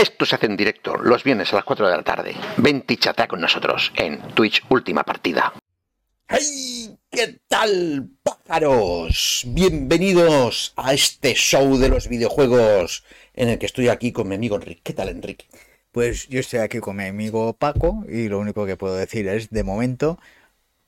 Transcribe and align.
Esto 0.00 0.24
se 0.24 0.36
hace 0.36 0.46
en 0.46 0.56
directo 0.56 0.96
los 0.96 1.22
viernes 1.24 1.52
a 1.52 1.56
las 1.56 1.64
4 1.64 1.88
de 1.88 1.96
la 1.96 2.02
tarde. 2.02 2.34
Vente 2.56 2.94
y 2.94 2.96
chatea 2.96 3.28
con 3.28 3.40
nosotros 3.40 3.92
en 3.96 4.20
Twitch 4.34 4.62
Última 4.70 5.02
Partida. 5.04 5.52
¡Hey! 6.28 6.96
¿Qué 7.10 7.40
tal, 7.48 8.08
pájaros? 8.22 9.42
Bienvenidos 9.48 10.72
a 10.76 10.94
este 10.94 11.34
show 11.34 11.76
de 11.76 11.88
los 11.88 12.08
videojuegos 12.08 13.04
en 13.34 13.48
el 13.48 13.58
que 13.58 13.66
estoy 13.66 13.88
aquí 13.88 14.12
con 14.12 14.28
mi 14.28 14.36
amigo 14.36 14.56
Enrique. 14.56 14.80
¿Qué 14.82 14.92
tal, 14.92 15.08
Enrique? 15.08 15.46
Pues 15.92 16.28
yo 16.28 16.38
estoy 16.40 16.60
aquí 16.60 16.78
con 16.78 16.96
mi 16.96 17.04
amigo 17.06 17.52
Paco 17.54 18.04
y 18.08 18.28
lo 18.28 18.38
único 18.38 18.64
que 18.64 18.76
puedo 18.76 18.94
decir 18.94 19.26
es, 19.28 19.50
de 19.50 19.64
momento, 19.64 20.18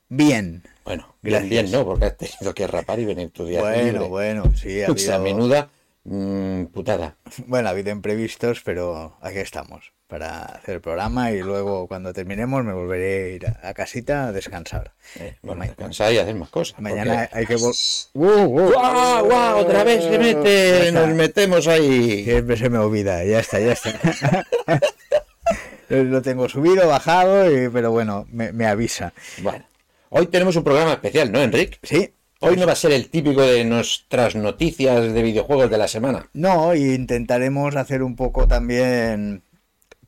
bien. 0.07 0.63
Bueno, 0.85 1.15
bien, 1.21 1.49
bien, 1.49 1.69
¿no? 1.71 1.83
Porque 1.85 2.05
has 2.05 2.17
tenido 2.17 2.53
que 2.53 2.67
rapar 2.67 2.99
y 2.99 3.05
venir 3.05 3.29
tu 3.31 3.45
día 3.45 3.59
Bueno, 3.59 3.83
libre. 3.83 4.07
bueno, 4.07 4.43
sí, 4.55 4.81
ha 4.81 4.89
O 4.91 4.97
sea, 4.97 5.15
habido- 5.15 5.35
menuda 5.35 5.69
mm, 6.03 6.65
putada. 6.65 7.15
Bueno, 7.47 7.67
ha 7.67 7.71
habido 7.71 7.91
imprevistos, 7.91 8.61
pero 8.63 9.17
aquí 9.21 9.39
estamos 9.39 9.91
para 10.07 10.43
hacer 10.43 10.75
el 10.75 10.81
programa 10.81 11.31
y 11.31 11.41
luego 11.41 11.87
cuando 11.87 12.13
terminemos 12.13 12.63
me 12.63 12.71
volveré 12.73 13.23
a 13.23 13.27
ir 13.29 13.47
a, 13.63 13.73
casita 13.73 14.27
a 14.27 14.31
descansar. 14.31 14.93
Eh, 15.15 15.37
bueno, 15.41 15.63
descansar 15.63 16.13
y 16.13 16.19
hacer 16.19 16.35
más 16.35 16.49
cosas. 16.49 16.79
Mañana 16.79 17.27
porque- 17.31 17.37
hay 17.39 17.45
que 17.47 17.55
volver... 17.55 17.75
¡Uh, 18.13 18.45
¡Guau, 18.71 19.25
guau! 19.25 19.57
Otra 19.59 19.83
vez 19.83 20.03
se 20.03 20.19
mete, 20.19 20.91
nos 20.91 21.07
metemos 21.09 21.67
ahí. 21.67 22.23
Siempre 22.25 22.57
se 22.57 22.69
me 22.69 22.77
olvida, 22.77 23.23
ya 23.25 23.39
está, 23.39 23.59
ya 23.59 23.71
está. 23.73 24.45
Lo 25.89 26.21
tengo 26.21 26.47
subido, 26.49 26.87
bajado, 26.87 27.51
y- 27.51 27.69
pero 27.69 27.91
bueno, 27.91 28.25
me, 28.31 28.51
me 28.53 28.67
avisa. 28.67 29.13
Bueno, 29.41 29.65
hoy 30.09 30.27
tenemos 30.27 30.55
un 30.55 30.63
programa 30.63 30.93
especial, 30.93 31.31
¿no, 31.31 31.41
Enrique? 31.41 31.77
Sí, 31.83 32.13
Hoy 32.45 32.57
no 32.57 32.65
va 32.65 32.73
a 32.73 32.75
ser 32.75 32.91
el 32.91 33.09
típico 33.09 33.41
de 33.41 33.63
nuestras 33.63 34.35
noticias 34.35 35.13
de 35.13 35.21
videojuegos 35.21 35.69
de 35.69 35.77
la 35.77 35.87
semana. 35.87 36.29
No, 36.33 36.75
y 36.75 36.93
intentaremos 36.93 37.75
hacer 37.75 38.03
un 38.03 38.15
poco 38.15 38.47
también 38.47 39.43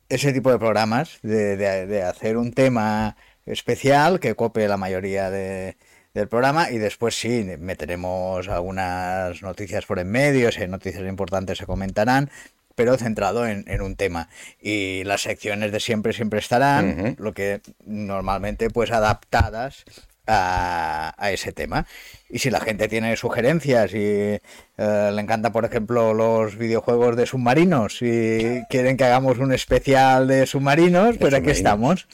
ese 0.08 0.32
tipo 0.32 0.50
de 0.52 0.58
programas, 0.58 1.18
de, 1.22 1.56
de- 1.56 1.86
de 1.86 2.02
hacer 2.02 2.36
un 2.36 2.52
tema 2.52 3.16
especial 3.46 4.20
que 4.20 4.34
cope 4.34 4.68
la 4.68 4.76
mayoría 4.76 5.30
de- 5.30 5.76
del 6.14 6.28
programa 6.28 6.70
y 6.70 6.78
después 6.78 7.14
sí, 7.18 7.44
meteremos 7.58 8.48
algunas 8.48 9.42
noticias 9.42 9.84
por 9.86 9.98
en 9.98 10.10
medio, 10.10 10.50
si 10.52 10.62
hay 10.62 10.68
noticias 10.68 11.04
importantes 11.08 11.58
se 11.58 11.66
comentarán, 11.66 12.30
pero 12.74 12.96
centrado 12.98 13.46
en, 13.46 13.64
en 13.68 13.80
un 13.80 13.96
tema. 13.96 14.28
Y 14.60 15.04
las 15.04 15.22
secciones 15.22 15.72
de 15.72 15.80
siempre, 15.80 16.12
siempre 16.12 16.38
estarán, 16.40 17.16
lo 17.18 17.32
que 17.34 17.60
normalmente 17.84 18.68
pues 18.70 18.90
adaptadas 18.92 19.84
a, 20.26 21.14
a 21.16 21.32
ese 21.32 21.52
tema. 21.52 21.86
Y 22.28 22.40
si 22.40 22.50
la 22.50 22.60
gente 22.60 22.88
tiene 22.88 23.16
sugerencias 23.16 23.92
y 23.92 23.98
eh, 23.98 24.40
le 24.76 25.20
encantan, 25.20 25.52
por 25.52 25.64
ejemplo, 25.64 26.12
los 26.12 26.56
videojuegos 26.56 27.16
de 27.16 27.26
submarinos 27.26 28.02
y 28.02 28.62
quieren 28.68 28.96
que 28.96 29.04
hagamos 29.04 29.38
un 29.38 29.52
especial 29.52 30.26
de 30.26 30.46
submarinos, 30.46 31.18
pues 31.18 31.34
aquí 31.34 31.50
estamos. 31.50 32.08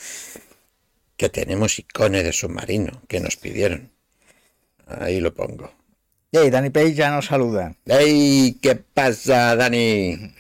Que 1.17 1.29
tenemos 1.29 1.79
icones 1.79 2.25
de 2.25 2.33
submarino 2.33 3.03
que 3.09 3.21
nos 3.21 3.37
pidieron. 3.37 3.91
Ahí 4.87 5.21
lo 5.21 5.33
pongo. 5.33 5.73
Hey, 6.33 6.51
Danny 6.51 6.71
Page 6.71 6.95
ya 6.95 7.11
nos 7.11 7.27
saluda. 7.27 7.75
¡Ey! 7.87 8.59
¿Qué 8.61 8.77
pasa, 8.77 9.55
Dani? 9.55 10.35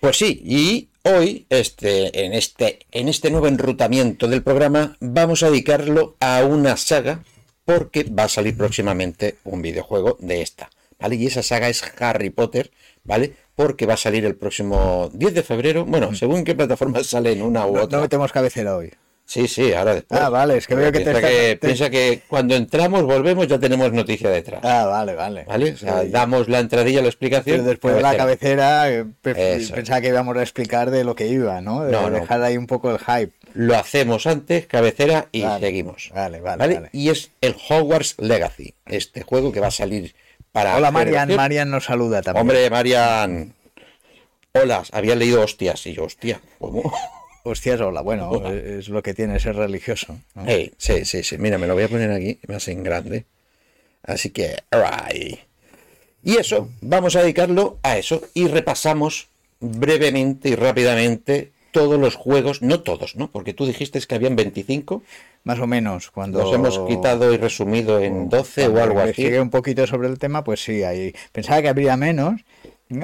Pues 0.00 0.18
sí, 0.18 0.42
y 0.44 0.90
hoy, 1.04 1.46
este, 1.50 2.24
en, 2.24 2.32
este, 2.32 2.80
en 2.90 3.08
este 3.08 3.30
nuevo 3.30 3.46
enrutamiento 3.46 4.26
del 4.26 4.42
programa, 4.42 4.96
vamos 5.00 5.42
a 5.42 5.50
dedicarlo 5.50 6.16
a 6.20 6.44
una 6.44 6.76
saga, 6.76 7.22
porque 7.64 8.04
va 8.04 8.24
a 8.24 8.28
salir 8.28 8.56
próximamente 8.56 9.36
un 9.44 9.62
videojuego 9.62 10.16
de 10.20 10.42
esta, 10.42 10.70
¿vale? 10.98 11.16
Y 11.16 11.26
esa 11.26 11.42
saga 11.42 11.68
es 11.68 11.82
Harry 11.98 12.30
Potter, 12.30 12.70
¿vale? 13.04 13.34
Porque 13.54 13.86
va 13.86 13.94
a 13.94 13.98
salir 13.98 14.24
el 14.24 14.34
próximo 14.36 15.10
10 15.14 15.34
de 15.34 15.42
febrero, 15.42 15.84
bueno, 15.84 16.14
según 16.14 16.44
qué 16.44 16.54
plataforma 16.54 17.02
sale 17.04 17.32
en 17.32 17.42
una 17.42 17.66
u 17.66 17.74
No, 17.76 17.82
otra. 17.84 17.98
no 17.98 18.02
metemos 18.02 18.32
cabecera 18.32 18.76
hoy. 18.76 18.92
Sí, 19.26 19.48
sí, 19.48 19.72
ahora 19.72 19.94
después. 19.94 20.20
Ah, 20.20 20.28
vale, 20.28 20.58
es 20.58 20.66
que 20.66 20.74
veo 20.74 20.92
que 20.92 20.98
te 21.00 21.04
piensa, 21.12 21.18
está- 21.20 21.28
que, 21.30 21.56
te- 21.56 21.66
piensa 21.66 21.90
que 21.90 22.22
cuando 22.28 22.54
entramos, 22.54 23.02
volvemos, 23.04 23.46
ya 23.48 23.58
tenemos 23.58 23.90
noticia 23.92 24.28
detrás. 24.28 24.60
Ah, 24.62 24.84
vale, 24.84 25.14
vale. 25.14 25.44
¿Vale? 25.44 25.72
O 25.72 25.76
sea, 25.78 26.02
Sí. 26.02 26.08
damos 26.10 26.48
la 26.48 26.58
entradilla, 26.60 27.00
la 27.00 27.08
explicación. 27.08 27.56
Pero 27.58 27.68
después 27.70 27.94
de 27.96 28.02
la 28.02 28.16
cabecera. 28.16 28.90
eh, 28.92 29.06
pensaba 29.22 30.00
que 30.02 30.08
íbamos 30.08 30.36
a 30.36 30.42
explicar 30.42 30.90
de 30.90 31.04
lo 31.04 31.14
que 31.14 31.26
iba, 31.28 31.60
¿no? 31.62 31.84
De 31.84 31.92
No, 31.92 32.10
no. 32.10 32.20
dejar 32.20 32.42
ahí 32.42 32.56
un 32.58 32.66
poco 32.66 32.90
el 32.90 32.98
hype. 32.98 33.32
Lo 33.54 33.76
hacemos 33.76 34.26
antes, 34.26 34.66
cabecera 34.66 35.28
y 35.32 35.42
Vale, 35.42 35.66
seguimos. 35.66 36.10
vale, 36.14 36.40
vale, 36.40 36.74
vale. 36.74 36.88
Y 36.92 37.08
es 37.08 37.30
el 37.40 37.56
Hogwarts 37.68 38.16
Legacy, 38.18 38.74
este 38.86 39.22
juego 39.22 39.52
que 39.52 39.60
va 39.60 39.68
a 39.68 39.72
salir 39.72 40.14
para. 40.52 40.76
Hola, 40.76 40.90
Marian. 40.90 41.34
Marian 41.34 41.70
nos 41.70 41.84
saluda 41.84 42.20
también. 42.20 42.42
Hombre, 42.42 42.68
Marian. 42.68 43.54
Hola, 44.52 44.82
había 44.92 45.14
leído 45.16 45.42
hostias 45.42 45.86
y 45.86 45.94
yo, 45.94 46.04
hostia, 46.04 46.40
¿cómo? 46.58 46.92
Hostias, 47.46 47.78
hola. 47.82 48.00
Bueno, 48.00 48.30
Hola. 48.30 48.54
es 48.54 48.88
lo 48.88 49.02
que 49.02 49.12
tiene 49.12 49.38
ser 49.38 49.56
religioso. 49.56 50.18
¿no? 50.34 50.44
Hey, 50.46 50.72
sí, 50.78 51.04
sí, 51.04 51.22
sí. 51.22 51.36
Mira, 51.36 51.58
me 51.58 51.66
lo 51.66 51.74
voy 51.74 51.82
a 51.82 51.88
poner 51.88 52.10
aquí, 52.10 52.38
más 52.48 52.66
en 52.68 52.82
grande. 52.82 53.26
Así 54.02 54.30
que, 54.30 54.56
alright. 54.70 55.40
Y 56.22 56.38
eso, 56.38 56.70
vamos 56.80 57.16
a 57.16 57.20
dedicarlo 57.20 57.78
a 57.82 57.98
eso. 57.98 58.22
Y 58.32 58.48
repasamos 58.48 59.28
brevemente 59.60 60.48
y 60.48 60.54
rápidamente 60.54 61.52
todos 61.70 62.00
los 62.00 62.14
juegos, 62.14 62.62
no 62.62 62.80
todos, 62.80 63.14
¿no? 63.14 63.30
Porque 63.30 63.52
tú 63.52 63.66
dijiste 63.66 64.00
que 64.00 64.14
habían 64.14 64.36
25. 64.36 65.02
Más 65.42 65.58
o 65.58 65.66
menos, 65.66 66.10
cuando... 66.10 66.38
Los 66.38 66.54
hemos 66.54 66.78
quitado 66.88 67.30
y 67.34 67.36
resumido 67.36 68.00
en 68.00 68.30
12 68.30 68.68
o 68.68 68.82
algo 68.82 69.00
así. 69.00 69.26
un 69.34 69.50
poquito 69.50 69.86
sobre 69.86 70.08
el 70.08 70.18
tema, 70.18 70.44
pues 70.44 70.64
sí, 70.64 70.82
ahí 70.82 71.14
pensaba 71.32 71.60
que 71.60 71.68
habría 71.68 71.98
menos, 71.98 72.40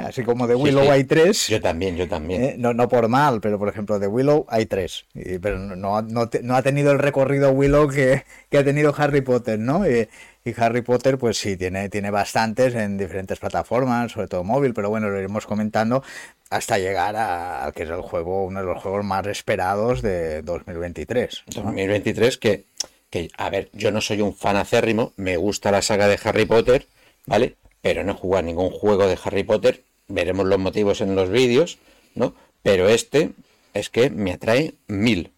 así 0.04 0.22
como 0.24 0.46
de 0.46 0.54
Willow 0.54 0.84
sí. 0.84 0.88
hay 0.90 1.04
tres. 1.04 1.48
Yo 1.48 1.60
también, 1.60 1.96
yo 1.96 2.08
también. 2.08 2.42
eh, 2.44 2.54
no, 2.58 2.74
no 2.74 2.88
por 2.88 3.08
mal, 3.08 3.40
pero 3.40 3.58
por 3.58 3.68
ejemplo, 3.68 3.98
de 3.98 4.06
Willow 4.06 4.46
hay 4.48 4.66
tres. 4.66 5.04
Y- 5.14 5.38
pero 5.38 5.58
no, 5.58 5.74
no, 5.76 6.02
no 6.02 6.28
te- 6.28 6.42
no 6.42 6.54
ha 6.54 6.62
tenido 6.62 6.92
el 6.92 6.98
recorrido 6.98 7.50
Willow 7.52 7.88
que, 7.88 8.24
que 8.50 8.58
ha 8.58 8.64
tenido 8.64 8.94
Harry 8.96 9.20
Potter, 9.22 9.58
¿no? 9.58 9.88
Y, 9.88 10.08
y 10.44 10.54
Harry 10.56 10.82
Potter, 10.82 11.18
pues 11.18 11.38
sí, 11.38 11.56
tiene, 11.56 11.88
tiene 11.88 12.10
bastantes 12.10 12.74
en 12.74 12.96
diferentes 12.98 13.38
plataformas, 13.38 14.12
sobre 14.12 14.28
todo 14.28 14.44
móvil, 14.44 14.72
pero 14.74 14.88
bueno, 14.90 15.08
lo 15.10 15.18
iremos 15.18 15.46
comentando 15.46 16.02
hasta 16.50 16.78
llegar 16.78 17.14
a, 17.16 17.64
al 17.64 17.72
que 17.72 17.82
es 17.84 17.90
el 17.90 18.00
juego, 18.02 18.44
uno 18.44 18.60
de 18.60 18.66
los 18.66 18.82
juegos 18.82 19.04
más 19.04 19.26
esperados 19.26 20.02
de 20.02 20.42
2023. 20.42 21.44
¿no? 21.56 21.62
2023 21.64 22.38
que, 22.38 22.64
que, 23.10 23.30
a 23.36 23.50
ver, 23.50 23.68
yo 23.72 23.90
no 23.92 24.00
soy 24.00 24.20
un 24.20 24.34
fan 24.34 24.56
acérrimo, 24.56 25.12
me 25.16 25.36
gusta 25.36 25.70
la 25.70 25.82
saga 25.82 26.08
de 26.08 26.18
Harry 26.24 26.46
Potter, 26.46 26.86
¿vale? 27.26 27.54
Pero 27.82 28.04
no 28.04 28.12
he 28.12 28.16
jugado 28.16 28.40
a 28.40 28.46
ningún 28.46 28.70
juego 28.70 29.06
de 29.06 29.18
Harry 29.24 29.42
Potter, 29.42 29.84
veremos 30.08 30.46
los 30.46 30.58
motivos 30.58 31.00
en 31.00 31.14
los 31.14 31.30
vídeos, 31.30 31.78
¿no? 32.14 32.34
Pero 32.62 32.88
este 32.88 33.30
es 33.74 33.90
que 33.90 34.10
me 34.10 34.32
atrae 34.32 34.74
mil. 34.86 35.32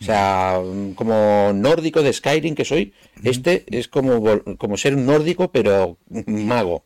O 0.00 0.04
sea, 0.04 0.60
como 0.96 1.52
nórdico 1.54 2.02
de 2.02 2.12
Skyrim 2.12 2.56
que 2.56 2.64
soy, 2.64 2.92
este 3.22 3.64
es 3.68 3.86
como, 3.86 4.20
como 4.58 4.76
ser 4.76 4.96
un 4.96 5.06
nórdico, 5.06 5.52
pero 5.52 5.96
mago. 6.26 6.84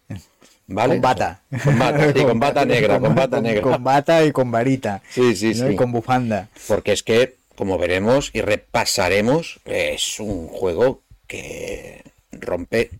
¿Vale? 0.66 0.94
Con 0.94 1.00
bata. 1.00 1.42
Con 1.64 1.78
bata, 1.78 2.12
sí, 2.12 2.22
con 2.24 2.40
bata 2.40 2.64
negra, 2.66 3.00
con 3.00 3.14
bata 3.14 3.40
negra. 3.40 3.62
Con 3.62 3.84
bata 3.84 4.24
y 4.24 4.32
con 4.32 4.50
varita. 4.50 5.02
Sí, 5.08 5.34
sí, 5.34 5.54
¿no? 5.54 5.68
sí. 5.68 5.72
Y 5.72 5.76
con 5.76 5.92
bufanda. 5.92 6.48
Porque 6.68 6.92
es 6.92 7.02
que, 7.02 7.36
como 7.54 7.78
veremos 7.78 8.30
y 8.34 8.42
repasaremos, 8.42 9.60
es 9.64 10.20
un 10.20 10.48
juego 10.48 11.02
que 11.26 12.02
rompe 12.32 12.90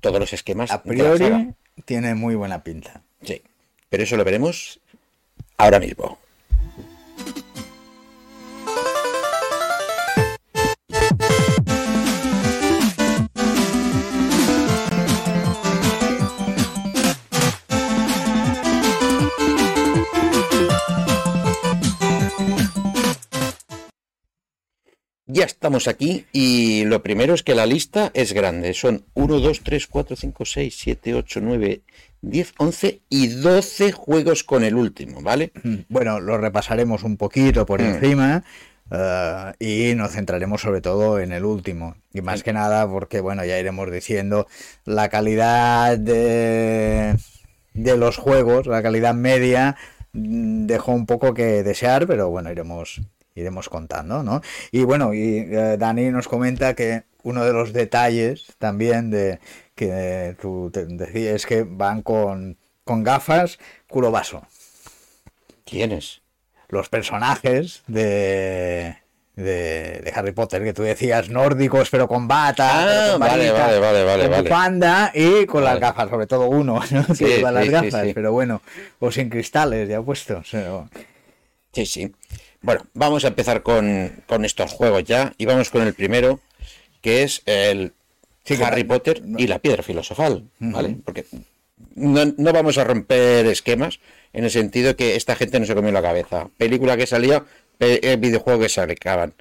todos 0.00 0.20
los 0.20 0.32
esquemas. 0.32 0.70
A 0.70 0.78
de 0.78 0.96
la 0.96 1.16
saga. 1.16 1.16
priori 1.16 1.54
tiene 1.84 2.14
muy 2.14 2.34
buena 2.34 2.62
pinta. 2.62 3.02
Sí, 3.22 3.42
pero 3.88 4.02
eso 4.02 4.16
lo 4.16 4.24
veremos 4.24 4.80
ahora 5.56 5.78
mismo. 5.80 6.18
Ya 25.28 25.44
estamos 25.44 25.88
aquí 25.88 26.24
y 26.32 26.84
lo 26.84 27.02
primero 27.02 27.34
es 27.34 27.42
que 27.42 27.56
la 27.56 27.66
lista 27.66 28.12
es 28.14 28.32
grande. 28.32 28.72
Son 28.74 29.04
1, 29.14 29.40
2, 29.40 29.60
3, 29.64 29.86
4, 29.88 30.14
5, 30.16 30.44
6, 30.44 30.76
7, 30.78 31.14
8, 31.14 31.40
9, 31.42 31.80
10, 32.22 32.54
11 32.58 33.00
y 33.08 33.26
12 33.28 33.90
juegos 33.90 34.44
con 34.44 34.62
el 34.62 34.76
último, 34.76 35.22
¿vale? 35.22 35.50
Bueno, 35.88 36.20
lo 36.20 36.38
repasaremos 36.38 37.02
un 37.02 37.16
poquito 37.16 37.66
por 37.66 37.80
Mm. 37.82 37.84
encima 37.86 38.44
eh, 38.92 39.52
y 39.58 39.94
nos 39.96 40.12
centraremos 40.12 40.60
sobre 40.60 40.80
todo 40.80 41.18
en 41.18 41.32
el 41.32 41.44
último. 41.44 41.96
Y 42.12 42.20
más 42.20 42.44
que 42.44 42.52
nada 42.52 42.88
porque, 42.88 43.20
bueno, 43.20 43.44
ya 43.44 43.58
iremos 43.58 43.90
diciendo 43.90 44.46
la 44.84 45.08
calidad 45.08 45.98
de, 45.98 47.16
de 47.74 47.96
los 47.96 48.16
juegos, 48.16 48.68
la 48.68 48.80
calidad 48.80 49.14
media 49.14 49.76
mm, 50.12 50.66
dejó 50.66 50.92
un 50.92 51.06
poco 51.06 51.34
que 51.34 51.64
desear, 51.64 52.06
pero 52.06 52.30
bueno, 52.30 52.52
iremos 52.52 53.00
iremos 53.36 53.68
contando, 53.68 54.22
¿no? 54.24 54.40
Y 54.72 54.82
bueno, 54.82 55.14
y 55.14 55.38
eh, 55.38 55.76
Dani 55.78 56.10
nos 56.10 56.26
comenta 56.26 56.74
que 56.74 57.04
uno 57.22 57.44
de 57.44 57.52
los 57.52 57.72
detalles 57.72 58.46
también 58.58 59.10
de 59.10 59.38
que 59.76 60.34
tú 60.40 60.70
te 60.72 60.86
decías 60.86 61.34
es 61.36 61.46
que 61.46 61.62
van 61.64 62.02
con, 62.02 62.56
con 62.84 63.04
gafas 63.04 63.58
culo 63.88 64.10
vaso. 64.10 64.42
¿Quiénes? 65.64 66.22
Los 66.68 66.88
personajes 66.88 67.82
de, 67.86 68.96
de, 69.34 70.00
de 70.04 70.12
Harry 70.14 70.32
Potter, 70.32 70.62
que 70.64 70.72
tú 70.72 70.82
decías 70.82 71.28
nórdicos, 71.28 71.90
pero 71.90 72.08
con 72.08 72.26
bata, 72.28 72.68
Ah, 72.70 73.10
con 73.12 73.20
vale, 73.20 73.50
vale, 73.52 73.78
vale, 73.78 74.04
vale, 74.04 74.28
con 74.48 74.48
vale. 74.80 75.10
y 75.14 75.46
con 75.46 75.62
las 75.64 75.78
gafas, 75.78 76.08
sobre 76.08 76.26
todo 76.26 76.48
uno, 76.48 76.80
¿no? 76.90 77.04
Sí, 77.14 77.24
que 77.24 77.36
lleva 77.36 77.52
las 77.52 77.64
sí, 77.66 77.70
gafas, 77.70 78.06
sí. 78.06 78.12
pero 78.14 78.32
bueno, 78.32 78.62
o 78.98 79.10
sin 79.12 79.28
cristales, 79.28 79.88
ya 79.88 80.00
puestos. 80.02 80.48
pero- 80.50 80.88
Sí, 81.72 81.84
sí. 81.86 82.12
Bueno, 82.62 82.86
vamos 82.94 83.24
a 83.24 83.28
empezar 83.28 83.62
con, 83.62 84.22
con 84.26 84.44
estos 84.44 84.72
juegos 84.72 85.04
ya. 85.04 85.32
Y 85.38 85.44
vamos 85.46 85.70
con 85.70 85.82
el 85.82 85.94
primero, 85.94 86.40
que 87.02 87.22
es 87.22 87.42
el 87.46 87.92
Sí, 88.44 88.54
Harry 88.62 88.82
no- 88.84 88.88
Potter 88.88 89.22
y 89.38 89.46
la 89.46 89.58
piedra 89.58 89.82
filosofal, 89.82 90.44
¿vale? 90.58 90.96
Porque 91.04 91.24
no, 91.94 92.24
no 92.36 92.52
vamos 92.52 92.78
a 92.78 92.84
romper 92.84 93.46
esquemas 93.46 94.00
en 94.32 94.44
el 94.44 94.50
sentido 94.50 94.96
que 94.96 95.16
esta 95.16 95.34
gente 95.36 95.58
no 95.60 95.66
se 95.66 95.74
comió 95.74 95.92
la 95.92 96.02
cabeza. 96.02 96.48
Película 96.56 96.96
que 96.96 97.06
salía, 97.06 97.44
pe- 97.78 98.00
eh, 98.12 98.16
videojuego 98.16 98.60
que 98.60 98.68
se 98.68 98.80
acaban. 98.80 99.34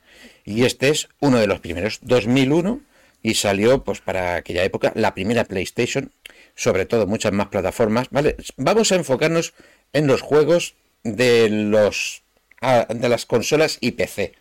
Y 0.43 0.63
este 0.65 0.89
es 0.89 1.07
uno 1.19 1.37
de 1.39 1.47
los 1.47 1.59
primeros, 1.59 1.99
2001, 2.01 2.81
y 3.23 3.33
salió 3.35 3.83
pues 3.83 4.01
para 4.01 4.35
aquella 4.35 4.63
época 4.63 4.91
la 4.95 5.13
primera 5.15 5.43
PlayStation, 5.45 6.11
sobre 6.55 6.85
todo 6.85 7.07
muchas 7.07 7.31
más 7.33 7.47
plataformas, 7.47 8.07
¿vale? 8.11 8.35
Vamos 8.57 8.91
a 8.91 8.95
enfocarnos 8.95 9.53
en 9.93 10.05
los 10.07 10.21
juegos 10.21 10.75
de 11.03 11.49
los 11.49 12.21
ah, 12.61 12.87
de 12.89 13.09
las 13.09 13.25
consolas 13.25 13.77
y 13.81 13.91
PC, 13.91 14.33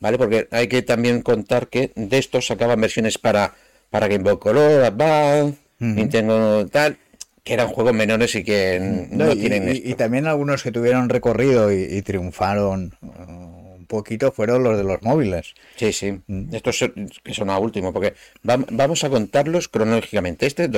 ¿vale? 0.00 0.18
Porque 0.18 0.48
hay 0.50 0.68
que 0.68 0.82
también 0.82 1.22
contar 1.22 1.68
que 1.68 1.92
de 1.94 2.18
estos 2.18 2.46
sacaban 2.46 2.80
versiones 2.80 3.18
para 3.18 3.54
para 3.90 4.08
Game 4.08 4.24
Boy 4.24 4.38
Color, 4.38 4.84
Advance, 4.84 5.58
Nintendo 5.78 6.66
tal, 6.68 6.96
que 7.44 7.52
eran 7.54 7.68
juegos 7.68 7.92
menores 7.92 8.34
y 8.36 8.42
que 8.44 8.78
no, 9.10 9.26
No, 9.26 9.32
y, 9.32 9.36
tienen 9.40 9.68
y- 9.68 9.72
esto. 9.72 9.88
y 9.90 9.94
también 9.94 10.26
algunos 10.26 10.62
que 10.62 10.72
tuvieron 10.72 11.08
recorrido 11.10 11.70
y, 11.72 11.82
y 11.90 12.00
triunfaron 12.02 12.94
uh, 13.02 13.74
un 13.76 13.86
poquito 13.86 14.32
fueron 14.32 14.62
los 14.62 14.78
de 14.78 14.84
los 14.84 15.02
móviles. 15.02 15.52
Sí, 15.76 15.92
sí. 15.92 16.20
Mm. 16.26 16.54
Estos 16.54 16.78
son- 16.78 17.10
que 17.22 17.34
son 17.34 17.50
a 17.50 17.58
último, 17.58 17.92
porque 17.92 18.14
vam- 18.42 18.64
vamos 18.70 19.04
a 19.04 19.10
contarlos 19.10 19.68
cronológicamente. 19.68 20.46
Este 20.46 20.68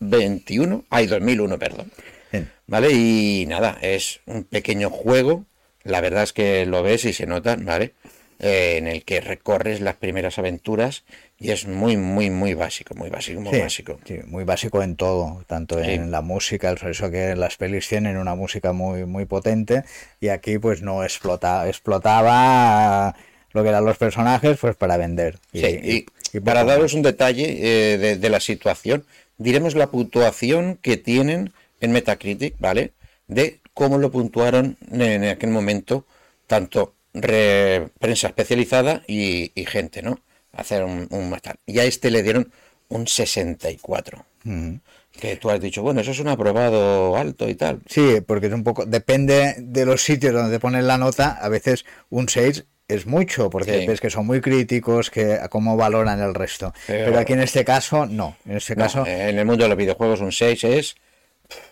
2021, 0.00 0.84
ay, 0.90 1.06
2001, 1.06 1.58
perdón. 1.58 1.90
Bien. 2.32 2.50
¿Vale? 2.66 2.90
Y 2.92 3.44
nada, 3.46 3.78
es 3.82 4.20
un 4.26 4.44
pequeño 4.44 4.88
juego. 4.90 5.44
La 5.88 6.00
verdad 6.00 6.22
es 6.22 6.32
que 6.32 6.66
lo 6.66 6.82
ves 6.82 7.04
y 7.04 7.12
se 7.12 7.26
nota, 7.26 7.56
¿vale? 7.58 7.92
Eh, 8.40 8.76
en 8.78 8.86
el 8.86 9.04
que 9.04 9.20
recorres 9.20 9.80
las 9.80 9.96
primeras 9.96 10.38
aventuras 10.38 11.02
y 11.40 11.50
es 11.50 11.66
muy, 11.66 11.96
muy, 11.96 12.30
muy 12.30 12.54
básico, 12.54 12.94
muy 12.94 13.10
básico, 13.10 13.40
muy 13.40 13.52
Sí, 13.54 13.60
básico. 13.60 13.98
sí, 14.06 14.20
muy 14.26 14.44
básico 14.44 14.80
en 14.82 14.94
todo, 14.94 15.42
tanto 15.48 15.82
Sí. 15.82 15.90
en 15.90 16.10
la 16.12 16.20
música, 16.20 16.72
por 16.76 16.90
eso 16.90 17.10
que 17.10 17.34
las 17.34 17.56
pelis 17.56 17.88
tienen 17.88 18.16
una 18.16 18.36
música 18.36 18.72
muy, 18.72 19.06
muy 19.06 19.24
potente 19.24 19.82
y 20.20 20.28
aquí 20.28 20.58
pues 20.58 20.82
no 20.82 21.02
explota, 21.02 21.66
explotaba 21.68 23.16
lo 23.52 23.62
que 23.62 23.68
eran 23.70 23.84
los 23.84 23.96
personajes 23.96 24.58
pues 24.60 24.76
para 24.76 24.96
vender. 24.96 25.38
Y, 25.52 25.60
Sí, 25.60 26.06
y- 26.32 26.40
para 26.40 26.62
daros 26.64 26.92
un 26.92 27.02
detalle 27.02 27.46
eh, 27.94 27.98
de, 27.98 28.16
de 28.16 28.28
la 28.28 28.38
situación, 28.38 29.04
diremos 29.38 29.74
la 29.74 29.86
puntuación 29.88 30.76
que 30.80 30.96
tienen 30.98 31.52
en 31.80 31.92
Metacritic, 31.92 32.54
¿vale? 32.58 32.92
De 33.28 33.58
cómo 33.78 33.98
lo 33.98 34.10
puntuaron 34.10 34.76
en 34.90 35.22
aquel 35.24 35.50
momento, 35.50 36.04
tanto 36.48 36.94
re- 37.14 37.88
prensa 38.00 38.26
especializada 38.26 39.02
y, 39.06 39.52
y 39.54 39.64
gente, 39.66 40.02
¿no? 40.02 40.18
Hacer 40.52 40.82
un, 40.82 41.06
un 41.10 41.30
más 41.30 41.42
tal. 41.42 41.56
Y 41.64 41.78
a 41.78 41.84
este 41.84 42.10
le 42.10 42.24
dieron 42.24 42.50
un 42.88 43.06
64. 43.06 44.24
Ujú. 44.44 44.80
Que 45.12 45.36
tú 45.36 45.50
has 45.50 45.60
dicho, 45.60 45.82
bueno, 45.82 46.00
eso 46.00 46.10
es 46.10 46.18
un 46.18 46.26
aprobado 46.28 47.16
alto 47.16 47.48
y 47.48 47.54
tal. 47.54 47.80
Sí, 47.88 48.20
porque 48.26 48.48
es 48.48 48.52
un 48.52 48.64
poco, 48.64 48.84
depende 48.84 49.54
de 49.58 49.84
los 49.86 50.02
sitios 50.02 50.32
donde 50.34 50.56
te 50.56 50.60
ponen 50.60 50.86
la 50.88 50.98
nota, 50.98 51.38
a 51.40 51.48
veces 51.48 51.84
un 52.10 52.28
6 52.28 52.64
es 52.88 53.06
mucho, 53.06 53.48
porque 53.50 53.80
Sí. 53.80 53.86
ves 53.86 54.00
que 54.00 54.10
son 54.10 54.26
muy 54.26 54.40
críticos, 54.40 55.10
que 55.10 55.38
cómo 55.50 55.76
valoran 55.76 56.20
el 56.20 56.34
resto. 56.34 56.72
Pero- 56.88 57.04
Pero 57.06 57.18
aquí 57.20 57.32
en 57.34 57.40
este 57.42 57.64
caso, 57.64 58.06
no. 58.06 58.36
En 58.44 58.56
este 58.56 58.74
No, 58.74 58.82
caso 58.84 59.06
en 59.06 59.38
el 59.38 59.44
mundo 59.44 59.62
de 59.64 59.68
los 59.68 59.78
videojuegos 59.78 60.20
un 60.20 60.32
6 60.32 60.64
es 60.64 60.96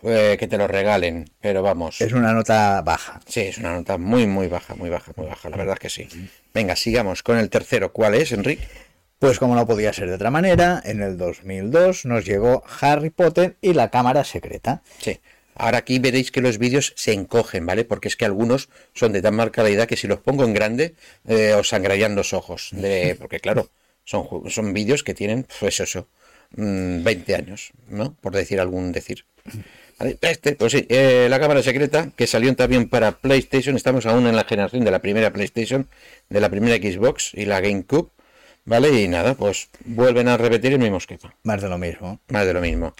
eh, 0.02 0.36
que 0.38 0.48
te 0.48 0.58
lo 0.58 0.66
regalen, 0.66 1.30
pero 1.40 1.62
vamos. 1.62 2.00
es 2.00 2.12
una 2.12 2.32
nota 2.32 2.80
baja. 2.82 3.20
Sí, 3.26 3.40
es 3.40 3.58
una 3.58 3.74
nota 3.74 3.98
muy, 3.98 4.26
muy 4.26 4.48
baja, 4.48 4.74
muy 4.74 4.90
baja, 4.90 5.12
muy 5.16 5.26
baja. 5.26 5.50
La 5.50 5.56
verdad 5.56 5.74
es 5.74 5.80
que 5.80 5.90
sí. 5.90 6.30
Venga, 6.54 6.76
sigamos 6.76 7.22
con 7.22 7.38
el 7.38 7.50
tercero. 7.50 7.92
¿Cuál 7.92 8.14
es, 8.14 8.32
Enrique? 8.32 8.66
Pues 9.18 9.38
como 9.38 9.54
no 9.54 9.66
podía 9.66 9.92
ser 9.92 10.08
de 10.08 10.14
otra 10.14 10.30
manera, 10.30 10.82
en 10.84 11.02
el 11.02 11.16
2002 11.16 12.04
nos 12.04 12.26
llegó 12.26 12.62
Harry 12.80 13.10
Potter 13.10 13.56
y 13.62 13.72
la 13.72 13.90
cámara 13.90 14.24
secreta. 14.24 14.82
Sí. 14.98 15.20
Ahora 15.54 15.78
aquí 15.78 15.98
veréis 15.98 16.30
que 16.30 16.42
los 16.42 16.58
vídeos 16.58 16.92
se 16.96 17.14
encogen, 17.14 17.64
¿vale? 17.64 17.86
Porque 17.86 18.08
es 18.08 18.16
que 18.16 18.26
algunos 18.26 18.68
son 18.92 19.12
de 19.12 19.22
tan 19.22 19.34
mala 19.34 19.50
calidad 19.50 19.88
que 19.88 19.96
si 19.96 20.06
los 20.06 20.20
pongo 20.20 20.44
en 20.44 20.52
grande 20.52 20.94
eh, 21.26 21.54
os 21.54 21.70
sangrarían 21.70 22.14
los 22.14 22.34
ojos. 22.34 22.68
De... 22.72 23.16
Porque 23.18 23.40
claro, 23.40 23.70
son, 24.04 24.50
son 24.50 24.74
vídeos 24.74 25.02
que 25.02 25.14
tienen, 25.14 25.46
pues 25.60 25.80
eso, 25.80 26.08
mm, 26.50 27.02
20 27.02 27.34
años, 27.34 27.72
¿no? 27.88 28.14
Por 28.20 28.34
decir 28.34 28.60
algún 28.60 28.92
decir. 28.92 29.24
¿Vale? 29.98 30.18
Este, 30.20 30.54
pues 30.56 30.72
sí, 30.72 30.86
eh, 30.90 31.26
la 31.30 31.40
cámara 31.40 31.62
secreta, 31.62 32.10
que 32.16 32.26
salió 32.26 32.54
también 32.54 32.88
para 32.88 33.12
PlayStation, 33.12 33.76
estamos 33.76 34.04
aún 34.06 34.26
en 34.26 34.36
la 34.36 34.44
generación 34.44 34.84
de 34.84 34.90
la 34.90 34.98
primera 35.00 35.32
PlayStation, 35.32 35.88
de 36.28 36.40
la 36.40 36.50
primera 36.50 36.76
Xbox 36.76 37.32
y 37.32 37.46
la 37.46 37.60
GameCube, 37.60 38.10
¿vale? 38.66 38.90
Y 39.00 39.08
nada, 39.08 39.34
pues 39.34 39.68
vuelven 39.86 40.28
a 40.28 40.36
repetir 40.36 40.72
el 40.74 40.78
mismo 40.80 40.98
esquema, 40.98 41.34
Más 41.44 41.62
de 41.62 41.68
lo 41.70 41.78
mismo. 41.78 42.20
más 42.28 42.44
de 42.46 42.52
lo 42.52 42.60
mismo. 42.60 42.94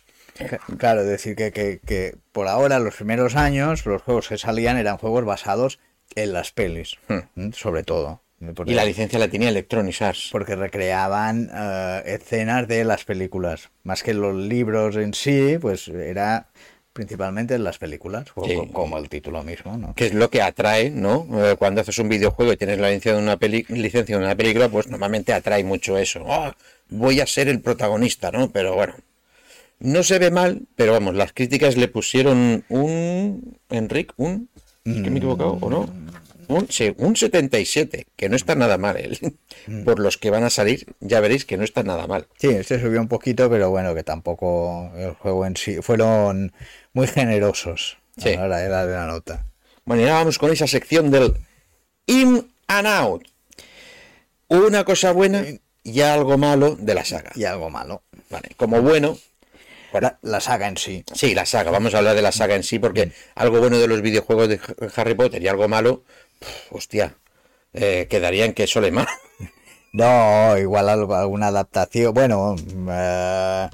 Claro, 0.78 1.00
es 1.02 1.06
decir, 1.08 1.34
que, 1.36 1.50
que- 1.52 1.80
que 1.84 2.14
por 2.32 2.46
ahora, 2.48 2.78
los 2.78 2.94
primeros 2.94 3.36
años, 3.36 3.84
los 3.86 4.02
juegos 4.02 4.28
que 4.28 4.38
salían 4.38 4.76
eran 4.78 4.96
juegos 4.98 5.24
basados 5.24 5.78
en 6.14 6.32
las 6.32 6.52
pelis, 6.52 6.96
¿m? 7.08 7.52
sobre 7.54 7.82
todo. 7.84 8.20
Porque. 8.54 8.72
Y 8.72 8.74
la 8.74 8.84
licencia 8.84 9.18
la 9.18 9.28
tenía 9.28 9.48
Electronic 9.48 10.00
Arts. 10.02 10.28
porque 10.32 10.56
recreaban 10.56 11.50
eh, 11.54 12.02
escenas 12.06 12.66
de 12.68 12.84
las 12.84 13.04
películas. 13.04 13.70
Más 13.84 14.02
que 14.02 14.14
los 14.14 14.34
libros 14.34 14.96
en 14.96 15.14
sí, 15.14 15.56
pues 15.60 15.88
era 15.88 16.48
principalmente 16.92 17.54
en 17.54 17.62
las 17.64 17.76
películas, 17.76 18.24
o- 18.34 18.46
Sí. 18.46 18.56
como 18.72 18.96
el 18.96 19.10
título 19.10 19.42
mismo, 19.42 19.76
¿no? 19.76 19.94
que 19.94 20.06
es 20.06 20.14
lo 20.14 20.30
que 20.30 20.40
atrae, 20.40 20.88
¿no? 20.88 21.26
Eh, 21.44 21.54
Cuando 21.58 21.82
haces 21.82 21.98
un 21.98 22.08
videojuego 22.08 22.52
y 22.52 22.56
tienes 22.56 22.78
la 22.78 22.86
licencia 22.88 23.12
de 23.14 23.18
una 23.22 23.36
peli 23.36 23.66
licencia 23.68 24.16
de 24.18 24.24
una 24.24 24.34
película, 24.34 24.70
pues 24.70 24.88
normalmente 24.88 25.34
atrae 25.34 25.62
mucho 25.62 25.98
eso. 25.98 26.22
"Oh, 26.26 26.50
voy 26.88 27.20
a 27.20 27.26
ser 27.26 27.48
el 27.48 27.60
protagonista, 27.60 28.30
¿no? 28.30 28.50
Pero 28.50 28.74
bueno, 28.74 28.94
no 29.78 30.02
se 30.04 30.18
ve 30.18 30.30
mal, 30.30 30.62
pero 30.74 30.92
vamos, 30.92 31.14
las 31.14 31.34
críticas 31.34 31.76
le 31.76 31.88
pusieron 31.88 32.64
un 32.70 33.58
Enric, 33.68 34.14
un 34.16 34.48
¿es 34.86 34.94
que 35.02 35.10
me 35.10 35.16
he 35.16 35.18
equivocado 35.18 35.58
o 35.60 35.68
no? 35.68 35.86
Un, 36.48 36.68
un 36.98 37.16
77, 37.16 38.06
que 38.16 38.28
no 38.28 38.36
está 38.36 38.54
nada 38.54 38.78
mal, 38.78 38.96
¿eh? 38.98 39.18
Por 39.84 39.98
los 39.98 40.16
que 40.16 40.30
van 40.30 40.44
a 40.44 40.50
salir, 40.50 40.86
ya 41.00 41.20
veréis 41.20 41.44
que 41.44 41.56
no 41.56 41.64
está 41.64 41.82
nada 41.82 42.06
mal. 42.06 42.26
Sí, 42.38 42.48
este 42.48 42.80
subió 42.80 43.00
un 43.00 43.08
poquito, 43.08 43.50
pero 43.50 43.70
bueno, 43.70 43.94
que 43.94 44.02
tampoco 44.04 44.92
el 44.96 45.12
juego 45.14 45.44
en 45.46 45.56
sí. 45.56 45.78
Fueron 45.82 46.52
muy 46.92 47.06
generosos 47.06 47.98
Sí. 48.18 48.30
a 48.34 48.46
la 48.46 48.56
hora 48.64 48.86
de 48.86 48.94
la 48.94 49.06
nota. 49.06 49.46
Bueno, 49.84 50.02
y 50.02 50.06
ahora 50.06 50.18
vamos 50.20 50.38
con 50.38 50.50
esa 50.52 50.66
sección 50.66 51.10
del 51.10 51.34
In 52.06 52.50
and 52.68 52.86
Out. 52.86 53.24
Una 54.48 54.84
cosa 54.84 55.12
buena 55.12 55.44
y 55.82 56.00
algo 56.00 56.38
malo 56.38 56.76
de 56.80 56.94
la 56.94 57.04
saga. 57.04 57.32
Y 57.34 57.44
algo 57.44 57.70
malo. 57.70 58.02
Vale, 58.30 58.50
como 58.56 58.80
bueno, 58.82 59.18
La, 59.92 60.18
la 60.22 60.40
saga 60.40 60.68
en 60.68 60.76
sí. 60.76 61.04
sí, 61.14 61.34
la 61.34 61.46
saga, 61.46 61.70
vamos 61.70 61.94
a 61.94 61.98
hablar 61.98 62.14
de 62.16 62.22
la 62.22 62.32
saga 62.32 62.54
en 62.54 62.62
sí, 62.62 62.78
porque 62.78 63.12
algo 63.34 63.60
bueno 63.60 63.78
de 63.78 63.86
los 63.86 64.02
videojuegos 64.02 64.48
de 64.48 64.60
Harry 64.96 65.14
Potter 65.14 65.42
y 65.42 65.48
algo 65.48 65.68
malo, 65.68 66.04
hostia, 66.70 67.16
eh, 67.72 68.06
quedaría 68.08 68.44
en 68.44 68.54
que 68.54 68.66
sole 68.66 68.90
mal. 68.90 69.06
No, 69.92 70.58
igual 70.58 70.90
alguna 70.90 71.46
adaptación. 71.46 72.12
Bueno, 72.12 72.54
eh, 72.90 73.68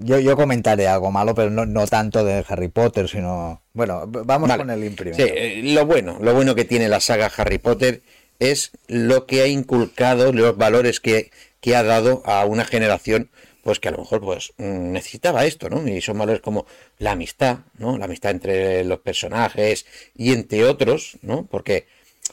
yo, 0.00 0.20
yo 0.20 0.36
comentaré 0.36 0.86
algo 0.86 1.10
malo, 1.10 1.34
pero 1.34 1.50
no, 1.50 1.66
no 1.66 1.86
tanto 1.88 2.24
de 2.24 2.44
Harry 2.46 2.68
Potter, 2.68 3.08
sino. 3.08 3.60
Bueno, 3.72 4.04
vamos 4.06 4.48
Vale. 4.48 4.62
con 4.62 4.70
el 4.70 4.84
imprimido. 4.84 5.16
Sí, 5.16 5.32
eh, 5.34 5.60
lo 5.64 5.84
bueno, 5.84 6.18
lo 6.20 6.32
bueno 6.34 6.54
que 6.54 6.64
tiene 6.64 6.88
la 6.88 7.00
saga 7.00 7.32
Harry 7.36 7.58
Potter 7.58 8.02
es 8.38 8.70
lo 8.86 9.26
que 9.26 9.42
ha 9.42 9.46
inculcado, 9.48 10.32
los 10.32 10.56
valores 10.56 11.00
que, 11.00 11.30
que 11.60 11.74
ha 11.74 11.82
dado 11.82 12.22
a 12.24 12.44
una 12.44 12.64
generación, 12.64 13.30
pues 13.64 13.80
que 13.80 13.88
a 13.88 13.92
lo 13.92 13.98
mejor 13.98 14.20
pues 14.20 14.52
mm, 14.58 14.92
necesitaba 14.92 15.44
esto, 15.46 15.68
¿no? 15.70 15.86
Y 15.88 16.00
son 16.00 16.18
valores 16.18 16.42
como 16.42 16.66
la 16.98 17.12
amistad, 17.12 17.60
¿no? 17.78 17.98
La 17.98 18.04
amistad 18.04 18.30
entre 18.32 18.84
los 18.84 19.00
personajes 19.00 19.86
y 20.16 20.32
entre 20.32 20.64
otros, 20.64 21.16
¿no? 21.22 21.46
Porque 21.46 21.86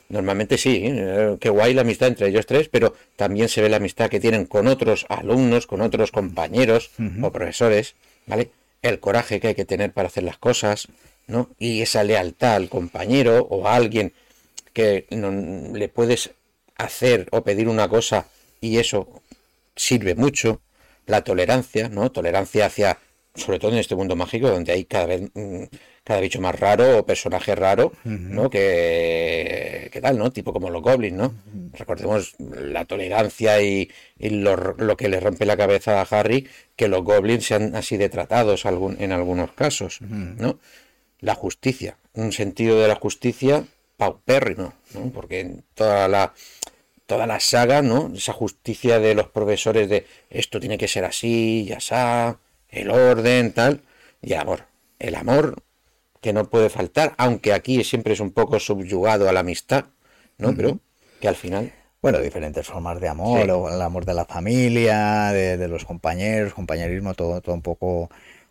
normalmente 0.09 0.57
sí, 0.57 0.83
eh, 0.85 1.37
qué 1.39 1.49
guay 1.49 1.73
la 1.73 1.81
amistad 1.81 2.09
entre 2.09 2.27
ellos 2.27 2.45
tres, 2.45 2.69
pero 2.69 2.93
también 3.15 3.49
se 3.49 3.61
ve 3.61 3.69
la 3.69 3.77
amistad 3.77 4.09
que 4.09 4.19
tienen 4.19 4.45
con 4.45 4.67
otros 4.67 5.05
alumnos, 5.09 5.67
con 5.67 5.81
otros 5.81 6.11
compañeros 6.11 6.91
o 7.23 7.31
profesores, 7.31 7.95
¿vale? 8.27 8.51
El 8.81 8.99
coraje 8.99 9.39
que 9.39 9.49
hay 9.49 9.55
que 9.55 9.65
tener 9.65 9.93
para 9.93 10.07
hacer 10.07 10.23
las 10.23 10.37
cosas, 10.37 10.87
¿no? 11.27 11.49
Y 11.59 11.81
esa 11.81 12.03
lealtad 12.03 12.55
al 12.55 12.69
compañero 12.69 13.47
o 13.49 13.67
a 13.67 13.75
alguien 13.75 14.13
que 14.73 15.05
no- 15.11 15.75
le 15.77 15.87
puedes 15.89 16.31
hacer 16.77 17.27
o 17.31 17.43
pedir 17.43 17.67
una 17.67 17.87
cosa 17.87 18.27
y 18.59 18.77
eso 18.77 19.21
sirve 19.75 20.15
mucho. 20.15 20.61
La 21.05 21.23
tolerancia, 21.23 21.89
¿no? 21.89 22.11
Tolerancia 22.11 22.65
hacia 22.65 22.97
sobre 23.35 23.59
todo 23.59 23.71
en 23.71 23.77
este 23.77 23.95
mundo 23.95 24.15
mágico 24.15 24.49
donde 24.49 24.73
hay 24.73 24.85
cada 24.85 25.05
vez 25.05 25.21
mm, 25.33 25.63
cada 26.03 26.19
bicho 26.19 26.41
más 26.41 26.59
raro 26.59 26.99
o 26.99 27.05
personaje 27.05 27.55
raro, 27.55 27.93
¿no? 28.03 28.49
Que, 28.49 29.89
que 29.91 30.01
tal, 30.01 30.17
¿no? 30.17 30.31
Tipo 30.31 30.51
como 30.51 30.69
los 30.69 30.81
goblins, 30.81 31.15
¿no? 31.15 31.33
Recordemos 31.73 32.35
la 32.39 32.85
tolerancia 32.85 33.61
y, 33.61 33.89
y 34.17 34.29
lo, 34.31 34.55
lo 34.55 34.97
que 34.97 35.09
le 35.09 35.19
rompe 35.19 35.45
la 35.45 35.57
cabeza 35.57 36.01
a 36.01 36.07
Harry, 36.09 36.47
que 36.75 36.87
los 36.87 37.03
goblins 37.03 37.45
sean 37.45 37.75
así 37.75 37.97
de 37.97 38.09
tratados 38.09 38.65
algún, 38.65 38.97
en 38.99 39.11
algunos 39.11 39.51
casos, 39.51 40.01
¿no? 40.01 40.59
La 41.19 41.35
justicia, 41.35 41.97
un 42.13 42.31
sentido 42.31 42.81
de 42.81 42.87
la 42.87 42.95
justicia 42.95 43.63
paupérrimo, 43.95 44.73
¿no? 44.95 45.11
Porque 45.11 45.41
en 45.41 45.63
toda 45.75 46.07
la 46.07 46.33
toda 47.11 47.27
la 47.27 47.39
saga, 47.41 47.81
¿no? 47.81 48.11
Esa 48.15 48.31
justicia 48.31 48.99
de 48.99 49.13
los 49.15 49.27
profesores 49.27 49.89
de 49.89 50.05
esto 50.29 50.59
tiene 50.61 50.77
que 50.77 50.87
ser 50.87 51.03
así, 51.03 51.65
ya 51.67 51.75
está, 51.77 52.37
el 52.69 52.89
orden, 52.89 53.51
tal, 53.51 53.81
y 54.21 54.33
amor. 54.33 54.61
El 54.97 55.15
amor 55.15 55.61
que 56.21 56.31
no 56.31 56.49
puede 56.49 56.69
faltar, 56.69 57.13
aunque 57.17 57.51
aquí 57.51 57.83
siempre 57.83 58.13
es 58.13 58.19
un 58.21 58.31
poco 58.31 58.59
subyugado 58.59 59.27
a 59.27 59.33
la 59.33 59.41
amistad, 59.41 59.85
¿no? 60.37 60.55
Pero 60.55 60.79
que 61.19 61.27
al 61.27 61.35
final... 61.35 61.73
Bueno, 62.01 62.19
diferentes 62.19 62.65
formas 62.65 62.99
de 63.01 63.09
amor, 63.09 63.43
Sí. 63.43 63.49
o 63.51 63.69
el 63.69 63.81
amor 63.81 64.05
de 64.05 64.13
la 64.15 64.25
familia, 64.25 65.31
de, 65.33 65.57
de 65.57 65.67
los 65.67 65.83
compañeros, 65.85 66.53
compañerismo, 66.53 67.13
todo, 67.13 67.41
todo 67.41 67.53
un 67.53 67.61
poco 67.61 68.09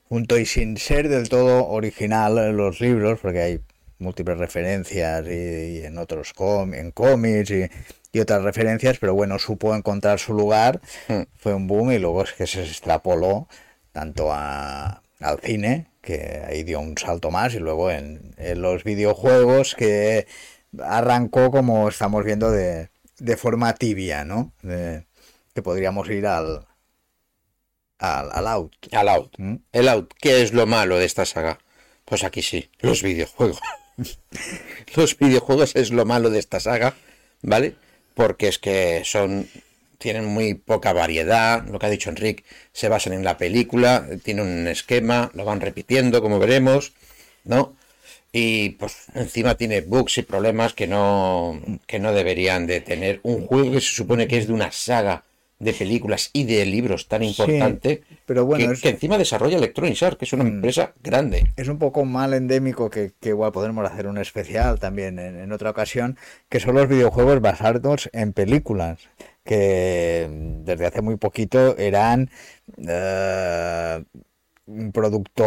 junto 0.09 0.39
y 0.39 0.45
sin 0.47 0.77
ser 0.77 1.09
del 1.09 1.29
todo 1.29 1.67
original 1.69 2.39
en 2.39 2.57
los 2.57 2.81
libros, 2.81 3.19
porque 3.21 3.41
hay 3.41 3.61
múltiples 3.99 4.39
referencias 4.39 5.27
y, 5.27 5.79
y 5.81 5.85
en 5.85 5.99
otros 5.99 6.33
com- 6.33 6.75
en 6.75 6.91
cómics 6.93 7.51
y, 7.51 7.69
y 8.13 8.21
otras 8.21 8.43
referencias, 8.43 8.99
pero 8.99 9.15
bueno, 9.15 9.39
supo 9.39 9.75
encontrar 9.75 10.19
su 10.19 10.35
lugar, 10.35 10.81
Hmm. 11.09 11.23
fue 11.37 11.55
un 11.55 11.67
boom 11.67 11.93
y 11.93 11.99
luego 11.99 12.23
es 12.25 12.33
que 12.33 12.47
se 12.47 12.63
extrapoló 12.65 13.49
tanto 13.93 14.33
a- 14.33 15.03
al 15.21 15.39
cine, 15.41 15.87
que 16.01 16.43
ahí 16.47 16.63
dio 16.65 16.81
un 16.81 16.97
salto 16.97 17.31
más, 17.31 17.55
y 17.55 17.59
luego 17.59 17.91
en, 17.91 18.35
en 18.39 18.63
los 18.63 18.85
videojuegos 18.85 19.75
que 19.75 20.27
arrancó 20.83 21.51
como 21.51 21.89
estamos 21.89 22.25
viendo 22.25 22.51
de, 22.51 22.89
de 23.19 23.37
forma 23.37 23.75
tibia, 23.75 24.25
¿no? 24.25 24.53
De- 24.63 25.07
que 25.55 25.63
podríamos 25.63 26.09
ir 26.09 26.27
al, 26.27 26.67
al, 27.99 28.31
al 28.33 28.47
out. 28.47 28.73
Al 28.93 29.09
out. 29.09 29.35
¿Mm? 29.39 29.57
El 29.73 29.89
out. 29.89 30.15
¿Qué 30.21 30.43
es 30.43 30.53
lo 30.53 30.67
malo 30.67 30.97
de 30.97 31.05
esta 31.05 31.27
saga? 31.27 31.59
Pues 32.05 32.25
aquí 32.25 32.41
sí, 32.43 32.71
los 32.81 33.03
videojuegos. 33.03 33.61
los 34.97 35.17
videojuegos 35.19 35.77
es 35.77 35.91
lo 35.91 36.05
malo 36.07 36.31
de 36.31 36.39
esta 36.39 36.61
saga, 36.61 36.95
¿vale? 37.43 37.77
Porque 38.21 38.49
es 38.49 38.59
que 38.59 39.01
son 39.07 39.49
tienen 39.97 40.27
muy 40.27 40.53
poca 40.53 40.93
variedad, 40.93 41.67
lo 41.67 41.79
que 41.79 41.87
ha 41.87 41.89
dicho 41.89 42.11
Enric, 42.11 42.45
se 42.71 42.91
basan 42.91 43.15
en 43.15 43.25
la 43.25 43.39
película, 43.39 44.07
tienen 44.23 44.47
un 44.47 44.69
esquema, 44.69 45.31
lo 45.33 45.47
van 45.47 45.63
repitiendo, 45.63 46.21
como 46.21 46.39
veremos, 46.39 46.93
¿no? 47.45 47.77
Y 48.31 48.71
pues 48.81 49.07
encima 49.15 49.55
tiene 49.55 49.81
bugs 49.81 50.19
y 50.19 50.23
problemas 50.23 50.75
que 50.75 50.87
no, 50.87 51.63
que 51.87 51.99
no 51.99 52.13
deberían 52.13 52.67
de 52.67 52.83
tener. 52.83 53.21
Un 53.23 53.47
juego 53.47 53.73
que 53.73 53.81
se 53.81 53.95
supone 53.95 54.29
que 54.29 54.37
es 54.37 54.49
de 54.49 54.53
una 54.53 54.71
saga 54.71 55.25
de 55.61 55.73
películas 55.75 56.31
y 56.33 56.45
de 56.45 56.65
libros 56.67 57.07
tan 57.07 57.23
importante, 57.23 58.03
pero 58.27 58.45
bueno, 58.47 58.67
que, 58.67 58.73
es- 58.73 58.79
Mm. 58.79 58.83
que 58.83 58.89
encima 58.89 59.19
desarrolla 59.19 59.59
Electronic 59.59 60.03
Arts, 60.03 60.17
que 60.17 60.25
es 60.25 60.33
una 60.33 60.43
empresa 60.45 60.95
grande. 61.03 61.47
Es 61.57 61.69
un 61.69 61.79
poco 61.79 62.05
mal 62.05 62.35
endémico 62.35 62.91
que, 62.91 63.13
que 63.21 63.29
igual 63.29 63.53
podremos 63.53 63.85
hacer 63.89 64.07
un 64.09 64.19
especial 64.19 64.81
también 64.81 65.19
en, 65.19 65.39
en 65.39 65.53
otra 65.53 65.71
ocasión, 65.71 66.17
que 66.49 66.61
son 66.61 66.75
los 66.75 66.89
videojuegos 66.89 67.41
basados 67.41 68.09
en 68.13 68.33
películas, 68.33 68.99
que 69.45 70.27
mm, 70.31 70.65
desde 70.65 70.87
hace 70.87 71.03
muy 71.03 71.17
poquito 71.17 71.77
eran 71.79 72.31
eh, 72.89 74.03
un 74.71 74.93
producto 74.93 75.45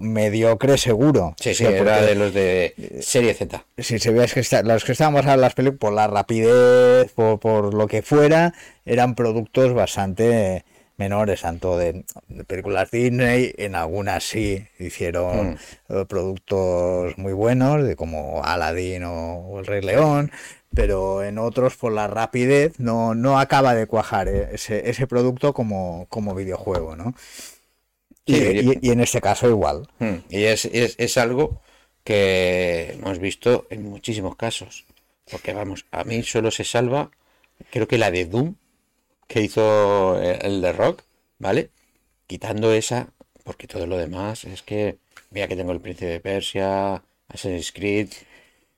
mediocre 0.00 0.76
seguro. 0.78 1.34
Sí, 1.40 1.50
O 1.50 1.54
sí, 1.54 1.64
sea, 1.64 1.70
era 1.76 2.02
de 2.02 2.14
los 2.14 2.34
de 2.34 2.74
serie 3.00 3.34
Z. 3.34 3.64
si 3.78 3.98
se 3.98 4.10
veas 4.10 4.34
que 4.34 4.40
está- 4.40 4.62
los 4.62 4.84
que 4.84 4.92
estábamos 4.92 5.26
a 5.26 5.36
las 5.36 5.54
películas, 5.54 5.78
por 5.80 5.92
la 5.92 6.06
rapidez, 6.06 7.12
por, 7.12 7.38
por 7.40 7.74
lo 7.74 7.86
que 7.86 8.02
fuera, 8.02 8.52
eran 8.84 9.14
productos 9.14 9.72
bastante 9.74 10.64
menores, 10.96 11.40
tanto 11.42 11.76
de, 11.76 12.04
de 12.28 12.44
películas 12.44 12.90
Disney, 12.90 13.52
en 13.58 13.74
algunas 13.74 14.22
sí 14.24 14.64
hicieron 14.78 15.58
eh, 15.88 16.04
productos 16.08 17.18
muy 17.18 17.32
buenos, 17.32 17.82
de 17.84 17.96
como 17.96 18.42
Aladdin 18.44 19.02
o, 19.04 19.38
o 19.48 19.58
El 19.58 19.66
Rey 19.66 19.82
León, 19.82 20.30
pero 20.72 21.24
en 21.24 21.38
otros 21.38 21.76
por 21.76 21.92
la 21.92 22.06
rapidez 22.06 22.78
no, 22.78 23.14
no 23.14 23.38
acaba 23.40 23.74
de 23.74 23.86
cuajar 23.86 24.28
eh, 24.28 24.50
ese, 24.52 24.88
ese 24.88 25.06
producto 25.08 25.52
como, 25.52 26.06
como 26.10 26.34
videojuego, 26.34 26.94
¿no? 26.96 27.14
Y, 28.26 28.34
Sí, 28.36 28.42
y- 28.80 28.88
y 28.88 28.90
en 28.90 29.00
este 29.00 29.20
caso 29.20 29.48
igual. 29.48 29.88
Mm, 29.98 30.14
Y 30.30 30.44
es, 30.44 30.64
es, 30.66 30.94
es 30.98 31.18
algo 31.18 31.60
que 32.04 32.92
hemos 32.94 33.18
visto 33.18 33.66
en 33.70 33.82
muchísimos 33.84 34.36
casos. 34.36 34.84
Porque 35.30 35.52
vamos, 35.52 35.86
a 35.90 36.04
mí 36.04 36.22
solo 36.22 36.50
se 36.50 36.64
salva, 36.64 37.10
creo 37.70 37.88
que 37.88 37.98
la 37.98 38.10
de 38.10 38.26
Doom, 38.26 38.56
que 39.26 39.40
hizo 39.42 40.20
eh, 40.22 40.38
el 40.42 40.60
de 40.62 40.72
Rock, 40.72 41.02
¿vale? 41.38 41.70
Quitando 42.26 42.72
esa, 42.72 43.08
porque 43.44 43.66
todo 43.66 43.86
lo 43.86 43.96
demás 43.98 44.44
es 44.44 44.62
que, 44.62 44.98
mira 45.30 45.48
que 45.48 45.56
tengo 45.56 45.72
el 45.72 45.80
Príncipe 45.80 46.06
de 46.06 46.20
Persia, 46.20 47.02
Assassin's 47.28 47.72
Creed. 47.72 48.08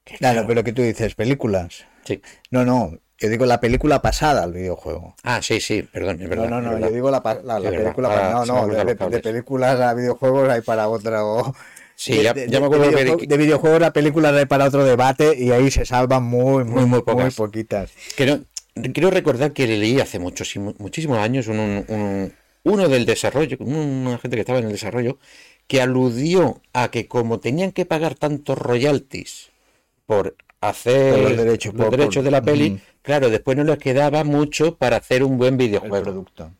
que 0.04 0.16
Claro, 0.18 0.34
claro, 0.34 0.48
pero 0.48 0.64
que 0.64 0.72
tú 0.72 0.82
dices, 0.82 1.14
películas. 1.14 1.84
sí. 2.04 2.22
No, 2.50 2.64
no, 2.64 2.98
yo 3.18 3.28
digo 3.28 3.46
la 3.46 3.60
película 3.60 4.02
pasada 4.02 4.42
al 4.42 4.52
videojuego. 4.52 5.14
Ah, 5.22 5.40
sí, 5.42 5.60
sí, 5.60 5.82
perdón, 5.82 6.20
es 6.22 6.28
verdad. 6.28 6.48
no, 6.48 6.60
no, 6.60 6.72
no, 6.72 6.78
yo 6.86 6.90
digo 6.92 7.10
la, 7.10 7.22
la, 7.44 7.58
la 7.60 7.70
película 7.70 8.08
pasada. 8.08 8.44
No, 8.44 8.66
no, 8.66 8.66
de, 8.84 8.84
de 8.94 9.20
películas 9.20 9.80
a 9.80 9.94
videojuegos 9.94 10.48
hay 10.50 10.60
para 10.60 10.88
otro. 10.88 11.54
Sí, 11.98 12.12
de- 12.18 12.24
ya- 12.50 12.60
me 12.60 12.66
acuerdo 12.66 12.90
que- 12.90 12.96
videojue- 13.06 13.26
de 13.26 13.36
videojuegos 13.38 13.82
a 13.82 13.90
películas 13.90 14.34
hay 14.34 14.44
para 14.44 14.66
otro 14.66 14.84
debate 14.84 15.34
y 15.34 15.50
ahí 15.50 15.70
se 15.70 15.86
salvan 15.86 16.24
muy, 16.24 16.62
muy, 16.64 16.82
Muy, 16.82 16.84
muy 16.84 17.00
pocas. 17.02 17.34
poquitas. 17.36 17.90
No- 18.18 18.44
quiero 18.92 19.10
recordar 19.10 19.52
que 19.54 19.66
leí 19.66 19.98
hace 19.98 20.18
muchos, 20.18 20.54
muchísimos 20.78 21.16
años 21.16 21.46
un, 21.48 21.58
un- 21.58 21.84
un- 21.88 22.32
uno 22.64 22.88
del 22.90 23.06
desarrollo, 23.06 23.56
una 23.60 24.18
gente 24.18 24.36
que 24.36 24.40
estaba 24.42 24.58
en 24.58 24.66
el 24.66 24.72
desarrollo, 24.72 25.16
que 25.66 25.80
aludió 25.80 26.60
a 26.74 26.90
que 26.90 27.08
como 27.08 27.40
tenían 27.40 27.72
que 27.72 27.86
pagar 27.86 28.14
tantos 28.14 28.58
royalties 28.58 29.48
por 30.04 30.36
hacer 30.60 31.14
Por 31.14 31.22
los 31.30 31.36
derechos, 31.38 31.72
los 31.74 31.82
por- 31.86 31.96
derechos 31.96 32.14
por- 32.16 32.24
de 32.24 32.30
la 32.30 32.42
peli. 32.42 32.78
Claro, 33.06 33.30
después 33.30 33.56
no 33.56 33.64
les 33.64 33.78
quedaba 33.78 34.24
mucho 34.24 34.76
para 34.76 34.96
hacer 34.98 35.22
un 35.22 35.38
buen 35.38 35.54
El 35.54 35.58
videojuego. 35.58 36.02
producto. 36.04 36.50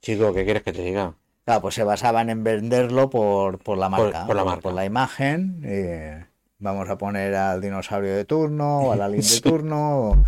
Chico, 0.00 0.32
¿qué 0.32 0.44
quieres 0.44 0.62
que 0.62 0.72
te 0.72 0.82
diga? 0.82 1.14
Claro, 1.44 1.62
pues 1.62 1.74
se 1.74 1.84
basaban 1.84 2.30
en 2.30 2.44
venderlo 2.44 3.10
por, 3.10 3.58
por 3.58 3.76
la 3.76 3.88
marca. 3.88 4.26
por 4.26 4.36
la 4.36 4.44
marca. 4.44 4.62
Por 4.62 4.72
la 4.74 4.84
imagen. 4.84 5.60
y 5.64 6.24
vamos 6.58 6.88
a 6.88 6.96
poner 6.96 7.34
al 7.34 7.60
dinosaurio 7.60 8.14
de 8.14 8.24
turno, 8.24 8.78
o 8.82 8.92
al 8.92 9.02
alien 9.02 9.22
de 9.22 9.40
turno, 9.42 9.98
o, 9.98 10.24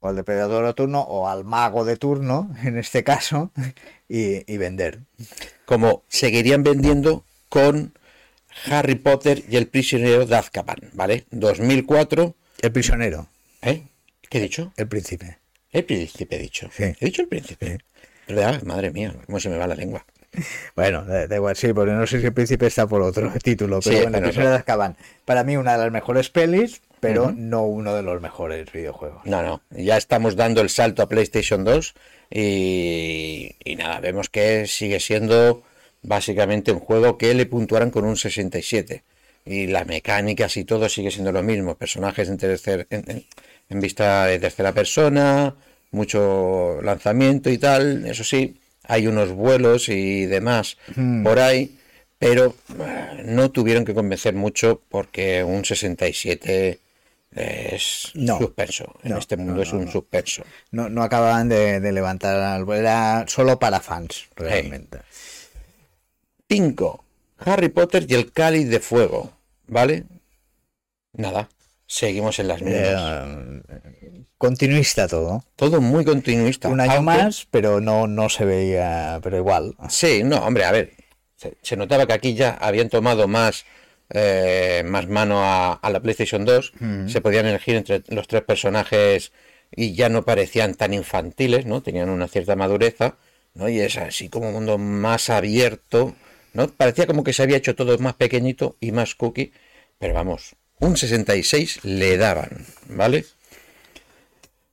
o 0.00 0.08
al 0.08 0.16
depredador 0.16 0.66
de 0.66 0.74
turno, 0.74 1.00
o 1.00 1.28
al 1.28 1.44
mago 1.44 1.84
de 1.84 1.96
turno, 1.96 2.50
en 2.64 2.76
este 2.78 3.04
caso, 3.04 3.52
y, 4.08 4.52
y 4.52 4.56
vender. 4.58 5.00
Como 5.64 6.02
seguirían 6.08 6.62
vendiendo 6.64 7.24
con 7.48 7.92
Harry 8.70 8.96
Potter 8.96 9.44
y 9.48 9.56
el 9.56 9.68
prisionero 9.68 10.26
de 10.26 10.36
Azkaban, 10.36 10.78
¿vale? 10.94 11.24
2004, 11.30 12.34
El 12.62 12.72
prisionero, 12.72 13.26
¿eh? 13.62 13.82
¿Qué 14.30 14.38
he 14.38 14.40
dicho? 14.40 14.72
el 14.78 14.88
príncipe. 14.88 15.36
El 15.72 15.84
príncipe 15.84 16.36
he 16.36 16.38
dicho. 16.38 16.70
Sí. 16.74 16.84
He 16.98 17.04
dicho 17.04 17.20
el 17.22 17.28
príncipe. 17.28 17.78
¿Verdad? 18.26 18.62
Madre 18.62 18.90
mía, 18.90 19.14
cómo 19.26 19.38
se 19.40 19.48
me 19.50 19.58
va 19.58 19.66
la 19.66 19.74
lengua. 19.74 20.06
Bueno, 20.76 21.04
da, 21.04 21.34
igual, 21.34 21.56
sí, 21.56 21.72
porque 21.72 21.90
no 21.92 22.06
sé 22.06 22.20
si 22.20 22.26
el 22.26 22.32
príncipe 22.32 22.66
está 22.68 22.86
por 22.86 23.02
otro 23.02 23.32
título, 23.42 23.80
pero 23.82 23.96
Sí, 23.96 24.02
bueno, 24.02 24.18
prisionero 24.20 24.44
no. 24.44 24.54
de 24.54 24.56
Azkaban. 24.60 24.96
Para 25.24 25.42
mí 25.44 25.56
una 25.56 25.72
de 25.72 25.78
las 25.78 25.90
mejores 25.92 26.30
pelis, 26.30 26.80
pero 27.00 27.32
no 27.34 27.64
uno 27.64 27.94
de 27.94 28.02
los 28.02 28.20
mejores 28.22 28.70
videojuegos. 28.72 29.22
No, 29.26 29.42
no, 29.42 29.62
ya 29.70 29.96
estamos 29.96 30.36
dando 30.36 30.60
el 30.60 30.70
salto 30.70 31.02
a 31.02 31.08
PlayStation 31.08 31.64
2 31.64 31.94
y, 32.30 33.56
y 33.64 33.76
nada, 33.76 34.00
vemos 34.00 34.28
que 34.28 34.66
sigue 34.66 35.00
siendo 35.00 35.62
básicamente 36.02 36.72
un 36.72 36.78
juego 36.80 37.18
que 37.18 37.34
le 37.34 37.46
puntuaran 37.46 37.90
con 37.90 38.04
un 38.04 38.16
67. 38.16 39.02
Y 39.46 39.66
las 39.66 39.86
mecánicas 39.86 40.56
y 40.56 40.64
todo 40.64 40.88
sigue 40.88 41.10
siendo 41.10 41.32
lo 41.32 41.42
mismo. 41.42 41.74
Personajes 41.76 42.28
en, 42.28 42.36
tercer, 42.36 42.86
en, 42.90 43.04
en- 43.10 43.24
en 43.70 43.80
vista 43.80 44.26
de 44.26 44.38
tercera 44.38 44.72
persona, 44.72 45.54
mucho 45.92 46.80
lanzamiento 46.82 47.48
y 47.50 47.56
tal. 47.58 48.04
Eso 48.06 48.24
sí, 48.24 48.60
hay 48.84 49.06
unos 49.06 49.30
vuelos 49.32 49.88
y 49.88 50.26
demás 50.26 50.76
por 51.24 51.38
ahí, 51.38 51.78
pero 52.18 52.54
eh, 52.78 53.22
no 53.24 53.50
tuvieron 53.50 53.84
que 53.84 53.94
convencer 53.94 54.34
mucho 54.34 54.82
porque 54.88 55.42
un 55.42 55.64
67 55.64 56.78
es 57.32 58.10
No. 58.14 58.38
suspenso. 58.38 58.92
En 59.04 59.12
No, 59.12 59.18
este 59.18 59.36
mundo 59.36 59.54
no, 59.54 59.62
es 59.62 59.72
un 59.72 59.90
suspenso. 59.90 60.42
No, 60.72 60.88
no 60.88 61.02
acababan 61.02 61.48
de, 61.48 61.80
de 61.80 61.92
levantar 61.92 62.36
al 62.36 62.68
era 62.72 63.24
solo 63.28 63.58
para 63.58 63.80
fans, 63.80 64.26
realmente. 64.36 64.98
5. 66.48 67.04
Harry 67.38 67.68
Potter 67.68 68.04
y 68.08 68.14
el 68.14 68.32
cáliz 68.32 68.68
de 68.68 68.80
fuego. 68.80 69.32
¿Vale? 69.66 70.04
Nada. 71.12 71.48
Seguimos 71.92 72.38
en 72.38 72.46
las 72.46 72.62
mismas. 72.62 73.26
Eh, 73.68 74.22
continuista 74.38 75.08
todo. 75.08 75.44
Todo 75.56 75.80
muy 75.80 76.04
continuista. 76.04 76.68
Un 76.68 76.78
año 76.78 76.92
aunque- 76.92 77.04
más, 77.04 77.48
pero 77.50 77.80
no, 77.80 78.06
no 78.06 78.28
se 78.28 78.44
veía, 78.44 79.18
pero 79.24 79.38
igual. 79.38 79.74
Sí, 79.88 80.22
no, 80.22 80.36
hombre, 80.46 80.64
a 80.66 80.70
ver. 80.70 80.92
Se, 81.34 81.56
se 81.62 81.76
notaba 81.76 82.06
que 82.06 82.12
aquí 82.12 82.34
ya 82.34 82.50
habían 82.60 82.90
tomado 82.90 83.26
más, 83.26 83.64
eh, 84.10 84.84
más 84.86 85.08
mano 85.08 85.42
a, 85.42 85.72
a 85.72 85.90
la 85.90 85.98
PlayStation 85.98 86.44
2. 86.44 86.74
Se 87.08 87.20
podían 87.20 87.46
elegir 87.46 87.74
entre 87.74 88.04
los 88.06 88.28
tres 88.28 88.42
personajes 88.42 89.32
y 89.74 89.94
ya 89.96 90.08
no 90.08 90.24
parecían 90.24 90.76
tan 90.76 90.94
infantiles, 90.94 91.66
¿no? 91.66 91.82
Tenían 91.82 92.08
una 92.08 92.28
cierta 92.28 92.54
madureza, 92.54 93.16
¿no? 93.54 93.68
Y 93.68 93.80
es 93.80 93.96
así 93.98 94.28
como 94.28 94.46
un 94.48 94.54
mundo 94.54 94.78
más 94.78 95.28
abierto, 95.28 96.14
¿no? 96.52 96.68
Parecía 96.68 97.08
como 97.08 97.24
que 97.24 97.32
se 97.32 97.42
había 97.42 97.56
hecho 97.56 97.74
todo 97.74 97.98
más 97.98 98.14
pequeñito 98.14 98.76
y 98.78 98.92
más 98.92 99.16
cookie, 99.16 99.52
pero 99.98 100.14
vamos, 100.14 100.54
un 100.80 100.96
66 100.96 101.84
le 101.84 102.16
daban, 102.16 102.66
¿vale? 102.88 103.24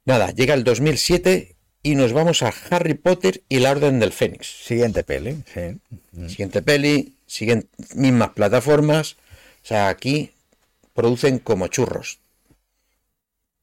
Nada, 0.06 0.32
llega 0.32 0.54
el 0.54 0.64
2007 0.64 1.56
y 1.84 1.96
nos 1.96 2.14
vamos 2.14 2.42
a 2.44 2.54
Harry 2.70 2.96
Potter 2.96 3.44
y 3.50 3.60
la 3.60 3.72
Orden 3.72 4.00
del 4.00 4.12
Fénix. 4.12 4.48
Siguiente 4.66 5.04
peli, 5.04 5.44
sí. 5.54 5.80
Siguiente 6.28 6.62
peli, 6.62 7.14
siguen 7.28 7.70
mismas 7.94 8.30
plataformas. 8.30 9.18
O 9.64 9.68
sea, 9.68 9.90
aquí 9.90 10.32
producen 10.94 11.40
como 11.40 11.68
churros. 11.68 12.20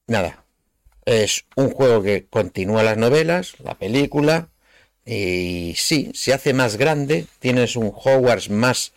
Nada. 0.07 0.45
Es 1.07 1.45
un 1.57 1.71
juego 1.71 2.03
que 2.03 2.27
continúa 2.27 2.83
las 2.83 2.97
novelas, 2.97 3.55
la 3.61 3.79
película. 3.79 4.49
Y 5.05 5.75
sí, 5.77 6.11
se 6.15 6.33
hace 6.33 6.55
más 6.55 6.77
grande. 6.77 7.27
Tienes 7.39 7.77
un 7.77 7.93
Hogwarts 7.95 8.51
más 8.51 8.93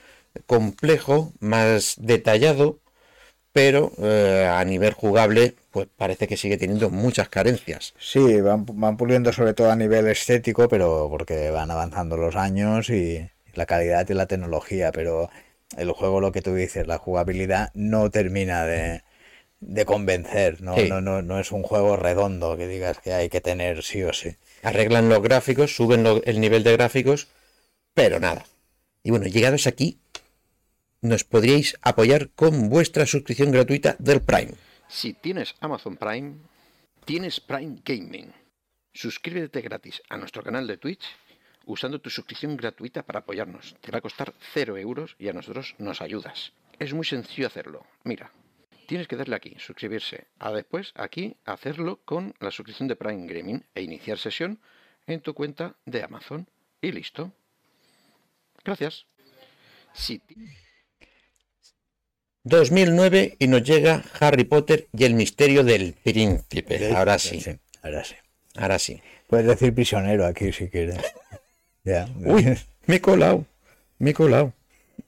complejo, 0.45 1.33
más 1.39 1.95
detallado. 1.97 2.79
Pero 3.53 3.91
eh, 3.99 4.47
a 4.49 4.63
nivel 4.65 4.93
jugable, 4.93 5.55
pues 5.71 5.87
parece 5.95 6.27
que 6.27 6.37
sigue 6.37 6.57
teniendo 6.57 6.89
muchas 6.89 7.29
carencias. 7.29 7.93
Sí, 7.99 8.41
van, 8.41 8.65
van 8.65 8.97
puliendo 8.97 9.33
sobre 9.33 9.53
todo 9.53 9.71
a 9.71 9.75
nivel 9.75 10.07
estético, 10.07 10.67
pero 10.67 11.07
porque 11.09 11.49
van 11.51 11.71
avanzando 11.71 12.15
los 12.17 12.35
años 12.35 12.89
y 12.89 13.29
la 13.53 13.65
calidad 13.65 14.07
y 14.09 14.13
la 14.13 14.27
tecnología, 14.27 14.91
pero 14.91 15.29
el 15.77 15.91
juego, 15.91 16.21
lo 16.21 16.31
que 16.31 16.41
tú 16.41 16.53
dices, 16.53 16.85
la 16.87 16.97
jugabilidad 16.99 17.71
no 17.73 18.09
termina 18.11 18.65
de, 18.65 19.03
de 19.59 19.85
convencer, 19.85 20.61
¿no? 20.61 20.75
Sí. 20.75 20.89
No, 20.89 21.01
no, 21.01 21.21
no 21.23 21.39
es 21.39 21.51
un 21.51 21.63
juego 21.63 21.97
redondo 21.97 22.57
que 22.57 22.67
digas 22.67 22.99
que 22.99 23.13
hay 23.13 23.29
que 23.29 23.41
tener 23.41 23.83
sí 23.83 24.03
o 24.03 24.13
sí. 24.13 24.35
arreglan 24.61 25.09
los 25.09 25.21
gráficos, 25.21 25.75
suben 25.75 26.03
lo- 26.03 26.23
el 26.23 26.39
nivel 26.39 26.63
de 26.63 26.73
gráficos, 26.73 27.27
pero 27.93 28.19
nada. 28.19 28.45
Y 29.03 29.11
bueno, 29.11 29.25
llegados 29.27 29.67
aquí, 29.67 29.99
nos 31.01 31.23
podríais 31.23 31.77
apoyar 31.81 32.29
con 32.31 32.69
vuestra 32.69 33.05
suscripción 33.05 33.51
gratuita 33.51 33.95
del 33.99 34.21
Prime. 34.21 34.53
Si 34.87 35.13
tienes 35.13 35.55
Amazon 35.59 35.97
Prime, 35.97 36.37
tienes 37.05 37.39
Prime 37.39 37.81
Gaming. 37.83 38.33
Suscríbete 38.93 39.61
gratis 39.61 40.01
a 40.09 40.17
nuestro 40.17 40.43
canal 40.43 40.65
de 40.65 40.77
Twitch 40.77 41.05
usando 41.65 41.99
tu 41.99 42.09
suscripción 42.09 42.57
gratuita 42.57 43.03
para 43.03 43.19
apoyarnos. 43.19 43.75
Te 43.81 43.91
va 43.91 43.99
a 43.99 44.01
costar 44.01 44.33
0 44.53 44.77
euros 44.77 45.15
y 45.19 45.27
a 45.27 45.33
nosotros 45.33 45.75
nos 45.77 46.01
ayudas. 46.01 46.53
Es 46.79 46.93
muy 46.93 47.05
sencillo 47.05 47.47
hacerlo. 47.47 47.85
Mira, 48.03 48.31
tienes 48.87 49.07
que 49.07 49.17
darle 49.17 49.35
aquí, 49.35 49.55
suscribirse. 49.59 50.27
A 50.39 50.51
después 50.51 50.93
aquí 50.95 51.35
hacerlo 51.45 51.99
con 52.05 52.33
la 52.39 52.51
suscripción 52.51 52.87
de 52.87 52.95
Prime 52.95 53.27
Gaming 53.27 53.65
e 53.75 53.81
iniciar 53.81 54.17
sesión 54.17 54.59
en 55.05 55.21
tu 55.21 55.33
cuenta 55.33 55.75
de 55.85 56.03
Amazon. 56.03 56.47
Y 56.81 56.91
listo. 56.91 57.33
Gracias. 58.63 59.05
2009 62.47 63.35
y 63.39 63.47
nos 63.47 63.63
llega 63.63 64.03
Harry 64.19 64.43
Potter 64.43 64.87
y 64.97 65.03
el 65.05 65.13
misterio 65.13 65.63
del 65.63 65.93
príncipe. 66.03 66.93
Ahora 66.95 67.19
sí, 67.19 67.43
Ahora 67.83 68.03
sí. 68.03 68.15
ahora 68.55 68.79
sí. 68.79 69.01
Puedes 69.27 69.45
decir 69.47 69.73
prisionero 69.73 70.25
aquí 70.25 70.51
si 70.53 70.67
quieres. 70.69 70.97
ya. 71.83 72.07
Uy, 72.25 72.57
me 72.85 72.95
he 72.95 73.01
colado, 73.01 73.45
me 73.99 74.11
he 74.11 74.13
colado, 74.13 74.53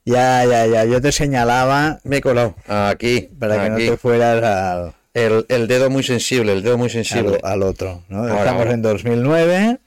ya, 0.05 0.43
ya, 0.45 0.65
ya. 0.67 0.85
Yo 0.85 1.01
te 1.01 1.11
señalaba 1.11 1.99
me 2.03 2.17
he 2.17 2.21
colado. 2.21 2.55
Aquí, 2.67 3.29
para 3.39 3.63
que 3.63 3.69
no 3.69 3.77
te 3.77 3.97
fueras 3.97 4.43
al, 4.43 4.93
El, 5.13 5.45
el 5.49 5.67
dedo 5.67 5.89
muy 5.89 6.03
sensible, 6.03 6.53
el 6.53 6.61
dedo 6.63 6.77
muy 6.77 6.89
sensible. 6.89 7.39
al, 7.43 7.51
al 7.53 7.63
otro. 7.63 8.03
¿no? 8.09 8.19
Ahora, 8.19 8.37
Estamos 8.39 8.59
ahora. 8.61 8.73
en 8.73 8.81
2009 8.81 9.77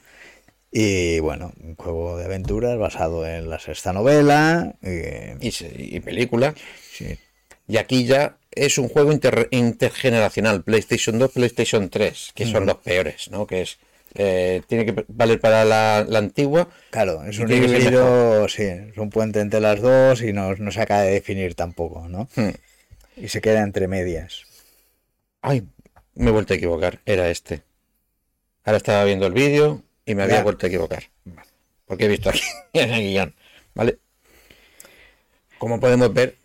y 0.75 1.21
bueno, 1.21 1.53
un 1.63 1.77
juego 1.77 2.17
de 2.17 2.25
aventuras 2.25 2.79
basado 2.79 3.27
en 3.27 3.51
la 3.51 3.59
sexta 3.59 3.93
novela. 3.93 4.75
y- 4.83 5.47
Y, 5.49 5.53
y 5.97 6.01
película. 6.01 6.55
sí. 6.93 7.19
Y 7.69 7.77
aquí 7.77 8.05
ya 8.05 8.37
es 8.51 8.77
un 8.79 8.89
juego 8.89 9.13
inter- 9.13 9.49
intergeneracional, 9.51 10.63
PlayStation 10.63 11.19
2, 11.19 11.31
PlayStation 11.33 11.89
3, 11.89 12.33
que 12.35 12.47
son 12.47 12.67
los 12.67 12.77
peores, 12.79 13.31
¿no? 13.31 13.47
Que 13.47 13.63
es, 13.63 13.79
eh, 14.15 14.63
tiene 14.67 14.85
que 14.85 15.05
valer 15.09 15.41
para 15.41 15.65
la, 15.65 16.05
la 16.07 16.19
antigua. 16.19 16.69
Claro, 16.91 17.25
es 17.25 17.39
un 17.39 17.51
híbrido, 17.51 18.47
sí, 18.49 18.65
es 18.65 18.97
un 18.99 19.09
puente 19.11 19.41
entre 19.41 19.61
las 19.61 19.81
dos 19.81 20.21
y 20.23 20.33
no, 20.33 20.55
no 20.57 20.71
se 20.71 20.83
acaba 20.83 21.03
de 21.03 21.13
definir 21.13 21.55
tampoco, 21.55 22.09
¿no? 22.09 22.29
Hmm. 22.37 22.51
Y 23.17 23.29
se 23.29 23.41
queda 23.41 23.63
entre 23.63 23.89
medias. 23.89 24.43
Ay, 25.41 25.63
me 26.15 26.29
he 26.29 26.33
vuelto 26.33 26.53
a 26.53 26.57
equivocar, 26.57 27.01
era 27.07 27.31
este. 27.31 27.63
Ahora 28.65 28.77
estaba 28.77 29.05
viendo 29.05 29.27
el 29.27 29.33
vídeo 29.33 29.83
y 30.05 30.15
me 30.15 30.25
había 30.25 30.37
Ya. 30.37 30.43
vuelto 30.43 30.67
a 30.67 30.69
equivocar. 30.69 31.05
Porque 31.87 32.05
he 32.05 32.09
visto 32.09 32.29
aquí 32.31 32.41
en 32.75 32.91
el 32.93 33.01
guion, 33.03 33.35
¿vale? 33.75 33.99
Como 35.59 35.81
podemos 35.81 36.13
ver, 36.13 36.37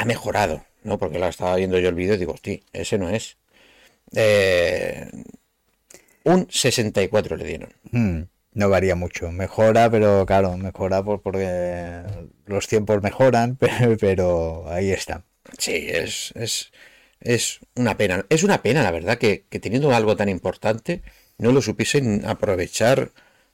ha 0.00 0.04
mejorado, 0.06 0.64
¿no? 0.82 0.98
Porque 0.98 1.18
lo 1.18 1.26
estaba 1.28 1.56
viendo 1.56 1.78
yo 1.78 1.88
el 1.90 1.94
vídeo 1.94 2.14
y 2.14 2.18
digo, 2.18 2.32
hostia, 2.32 2.58
ese 2.72 2.96
no 2.98 3.10
es. 3.10 3.36
Eh, 4.16 5.08
un 6.24 6.46
64 6.50 7.36
le 7.36 7.44
dieron. 7.44 7.70
Hmm, 7.92 8.22
No 8.54 8.68
varía 8.68 8.94
mucho, 8.94 9.30
mejora, 9.30 9.90
pero 9.90 10.24
claro, 10.26 10.56
mejora 10.56 11.02
por, 11.02 11.22
porque 11.22 12.02
los 12.46 12.66
tiempos 12.66 13.02
mejoran, 13.02 13.56
pero, 13.60 13.96
pero 13.98 14.64
ahí 14.70 14.90
está. 14.90 15.24
Sí, 15.58 15.86
es, 15.88 16.32
es, 16.34 16.72
es 17.20 17.60
una 17.74 17.96
pena. 17.96 18.24
Es 18.28 18.42
una 18.44 18.62
pena, 18.62 18.82
la 18.82 18.90
verdad, 18.90 19.18
que, 19.18 19.44
que 19.48 19.60
teniendo 19.60 19.94
algo 19.94 20.16
tan 20.16 20.28
importante 20.28 21.02
no 21.38 21.52
lo 21.52 21.62
supiesen 21.62 22.24
aprovechar 22.26 23.10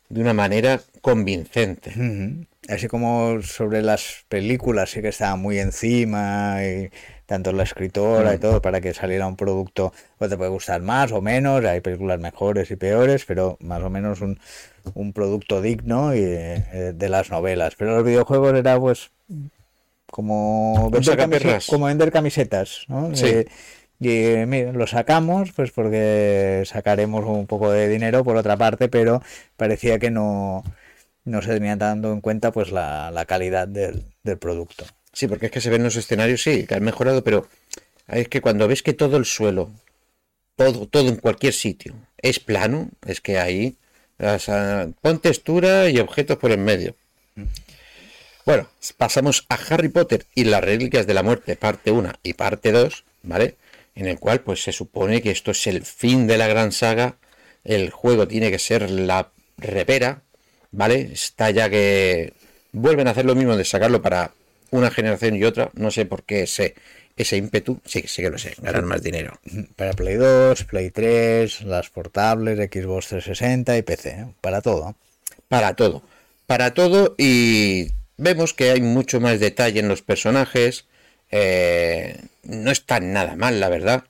de 0.09 0.21
una 0.21 0.33
manera 0.35 0.81
convincente. 1.01 1.91
Ujú. 1.91 2.47
Así 2.69 2.89
como 2.89 3.41
sobre 3.43 3.81
las 3.83 4.25
películas 4.29 4.91
sí 4.91 5.01
que 5.01 5.09
estaba 5.09 5.37
muy 5.37 5.59
encima, 5.61 6.59
y 6.65 6.91
tanto 7.27 7.53
la 7.53 7.63
escritora 7.63 8.35
y 8.35 8.39
todo, 8.39 8.61
para 8.61 8.81
que 8.81 8.93
saliera 8.93 9.27
un 9.29 9.37
producto, 9.37 9.93
pues 10.19 10.31
te 10.31 10.37
puede 10.37 10.51
gustar 10.51 10.83
más 10.83 11.13
o 11.13 11.21
menos, 11.23 11.65
hay 11.65 11.81
películas 11.81 12.19
mejores 12.21 12.71
y 12.73 12.77
peores, 12.77 13.25
pero 13.25 13.57
más 13.61 13.83
o 13.83 13.91
menos 13.91 14.21
un, 14.21 14.39
un 14.95 15.13
producto 15.13 15.63
digno 15.63 16.15
y, 16.15 16.19
eh, 16.23 16.93
de 16.95 17.09
las 17.09 17.31
novelas. 17.31 17.75
Pero 17.77 17.95
los 17.97 18.05
videojuegos 18.05 18.55
era 18.55 18.79
pues 18.81 19.11
como 20.11 20.91
vender, 20.91 21.05
sacaperras. 21.05 21.67
camise- 21.67 21.71
como 21.71 21.87
vender 21.87 22.13
camisetas, 22.13 22.85
¿no? 22.89 23.15
Sí. 23.15 23.27
Eh, 23.27 23.47
y 23.99 24.47
mira, 24.47 24.73
lo 24.73 24.87
sacamos 24.87 25.53
pues 25.53 25.71
porque 25.71 26.63
sacaremos 26.67 27.25
un 27.25 27.47
poco 27.47 27.71
de 27.71 27.89
dinero 27.89 28.25
por 28.25 28.37
otra 28.37 28.57
parte, 28.57 28.89
pero 28.89 29.23
parecía 29.57 29.99
que 29.99 30.11
no, 30.11 30.63
no 31.27 31.43
se 31.43 31.53
tenía 31.53 31.77
dando 31.77 32.13
en 32.13 32.23
cuenta 32.23 32.53
pues 32.53 32.73
la, 32.73 33.11
la 33.11 33.27
calidad 33.27 33.69
del, 33.69 34.05
del 34.23 34.39
producto. 34.39 34.87
Sí, 35.13 35.29
porque 35.29 35.47
es 35.47 35.53
que 35.53 35.61
se 35.61 35.71
ven 35.71 35.83
los 35.83 35.97
escenarios, 35.97 36.43
sí, 36.43 36.67
que 36.67 36.75
han 36.75 36.83
mejorado, 36.83 37.23
pero 37.23 37.47
es 38.09 38.29
que 38.29 38.41
cuando 38.41 38.69
ves 38.69 38.83
que 38.83 38.95
todo 38.95 39.17
el 39.19 39.25
suelo, 39.27 39.71
todo, 40.57 40.87
todo 40.87 41.09
en 41.09 41.17
cualquier 41.17 41.53
sitio, 41.53 41.95
es 42.19 42.41
plano, 42.41 42.89
es 43.05 43.21
que 43.21 43.39
ahí 43.39 43.77
o 44.19 44.39
sea, 44.39 44.89
pon 45.03 45.21
textura 45.21 45.91
y 45.91 45.99
objetos 45.99 46.39
por 46.39 46.51
en 46.51 46.65
medio. 46.65 46.95
Bueno, 48.45 48.69
pasamos 48.97 49.45
a 49.49 49.57
Harry 49.57 49.89
Potter 49.89 50.25
y 50.35 50.45
las 50.45 50.63
Reliquias 50.63 51.07
de 51.07 51.15
la 51.15 51.23
Muerte, 51.23 51.57
parte 51.57 51.91
1 51.91 52.13
y 52.23 52.33
parte 52.35 52.73
2, 52.73 53.05
¿vale? 53.25 53.57
En 53.95 54.07
el 54.07 54.19
cual 54.19 54.41
pues 54.41 54.63
se 54.63 54.73
supone 54.73 55.21
que 55.21 55.31
esto 55.31 55.51
es 55.51 55.67
el 55.67 55.83
fin 55.83 56.27
de 56.27 56.39
la 56.39 56.47
gran 56.47 56.73
saga, 56.73 57.17
el 57.65 57.91
juego 57.91 58.29
tiene 58.29 58.51
que 58.51 58.59
ser 58.59 58.91
la 58.91 59.31
repera, 59.59 60.23
¿vale? 60.71 61.11
Está 61.13 61.51
ya 61.51 61.69
que 61.71 62.33
vuelven 62.73 63.09
a 63.09 63.13
hacer 63.13 63.25
lo 63.25 63.35
mismo 63.35 63.57
de 63.57 63.65
sacarlo 63.65 64.03
para 64.03 64.33
una 64.71 64.91
generación 64.91 65.37
y 65.37 65.45
otra, 65.45 65.71
no 65.75 65.91
sé 65.91 66.07
por 66.07 66.25
qué 66.25 66.43
ese, 66.43 66.75
ese 67.17 67.37
ímpetu, 67.37 67.81
sí, 67.85 68.05
sí 68.07 68.23
que 68.23 68.31
lo 68.31 68.39
sé, 68.39 68.55
ganar 68.59 68.83
más 68.83 69.03
dinero. 69.03 69.39
Para 69.77 69.93
Play 69.93 70.17
2, 70.17 70.65
Play 70.65 70.91
3, 70.91 71.63
las 71.63 71.91
portables, 71.91 72.59
Xbox 72.59 73.09
360 73.09 73.79
y 73.79 73.83
PC, 73.83 74.11
¿eh? 74.11 74.27
para 74.41 74.61
todo. 74.61 74.95
Para 75.49 75.75
todo, 75.75 76.03
para 76.47 76.75
todo 76.75 77.15
y 77.17 77.93
vemos 78.17 78.53
que 78.53 78.71
hay 78.71 78.81
mucho 78.81 79.21
más 79.21 79.39
detalle 79.39 79.81
en 79.81 79.89
los 79.89 80.03
personajes, 80.03 80.87
eh, 81.31 82.21
no 82.43 82.71
está 82.71 83.01
nada 83.01 83.37
mal 83.37 83.61
la 83.61 83.69
verdad, 83.69 84.05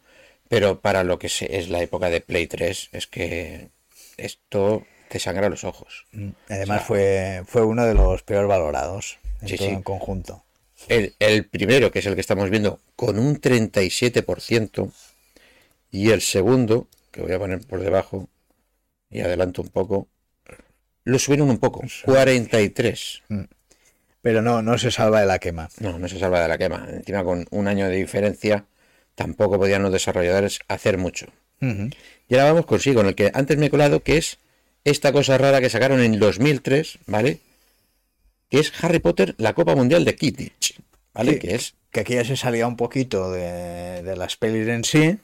pero 0.49 0.81
para 0.81 1.05
lo 1.05 1.19
que 1.19 1.27
es 1.27 1.69
la 1.69 1.83
época 1.83 2.09
de 2.09 2.21
Play 2.21 2.47
3 2.47 2.91
es 2.93 3.07
que 3.07 3.69
esto 4.17 4.87
te 5.09 5.19
sangra 5.19 5.49
los 5.49 5.65
ojos. 5.65 6.07
Además 6.49 6.85
fue, 6.85 7.43
fue 7.47 7.63
uno 7.65 7.85
de 7.85 7.95
los 7.95 8.23
peor 8.23 8.47
valorados 8.47 9.19
en 9.41 9.49
Sí, 9.49 9.57
todo 9.57 9.69
sí. 9.69 9.75
en 9.75 9.83
conjunto. 9.83 10.45
El, 10.89 11.15
el 11.19 11.47
primero, 11.47 11.91
que 11.91 12.01
es 12.01 12.07
el 12.07 12.15
que 12.15 12.21
estamos 12.21 12.51
viendo, 12.51 12.81
con 12.97 13.19
un 13.19 13.41
37%, 13.41 14.91
y 15.91 16.11
el 16.11 16.21
segundo, 16.21 16.89
que 17.11 17.23
voy 17.23 17.33
a 17.33 17.39
poner 17.39 17.61
por 17.67 17.81
debajo, 17.81 18.29
y 19.11 19.21
adelanto 19.21 19.63
un 19.63 19.69
poco, 19.69 20.09
lo 21.05 21.19
subieron 21.19 21.49
un 21.49 21.59
poco, 21.59 21.83
43. 22.05 23.23
Pero 23.29 23.49
Pero 24.21 24.43
no, 24.43 24.61
no 24.61 24.77
se 24.77 24.91
salva 24.91 25.21
de 25.21 25.27
la 25.27 25.39
quema. 25.39 25.69
No, 25.79 25.99
no 25.99 26.09
se 26.09 26.19
salva 26.19 26.41
de 26.41 26.49
la 26.49 26.59
quema. 26.59 26.87
Encima 26.91 27.23
con 27.25 27.47
un 27.51 27.69
año 27.69 27.89
de 27.89 27.97
diferencia 27.97 28.67
tampoco 29.15 29.59
podían 29.59 29.83
los 29.83 29.93
desarrolladores 29.93 30.59
hacer 30.69 30.99
mucho. 30.99 31.27
Y 31.61 32.35
ahora 32.35 32.53
vamos 32.53 32.67
con 32.67 32.81
sí, 32.81 32.93
con 32.93 33.07
el 33.07 33.15
que 33.15 33.31
antes 33.33 33.57
me 33.57 33.67
he 33.67 33.71
colado, 33.71 34.01
que 34.01 34.19
es 34.19 34.39
esta 34.91 35.13
cosa 35.13 35.37
rara 35.37 35.61
que 35.61 35.69
sacaron 35.71 36.01
en 36.01 36.19
2003, 36.19 36.99
¿vale? 37.07 37.39
Que 38.49 38.61
es 38.61 38.73
Harry 38.83 39.01
Potter, 39.01 39.35
la 39.39 39.53
Copa 39.53 39.75
Mundial 39.75 40.05
de 40.05 40.15
Quidditch, 40.17 40.79
¿vale? 41.13 41.33
Sí. 41.35 41.39
Que 41.41 41.55
es 41.55 41.75
Que 41.91 42.01
aquí 42.01 42.15
ya 42.15 42.25
se 42.25 42.37
salía 42.37 42.67
un 42.67 42.77
poquito 42.77 43.31
de, 43.33 44.03
de 44.03 44.17
las 44.17 44.37
pelis 44.37 44.69
en 44.69 44.85
sí, 44.85 45.19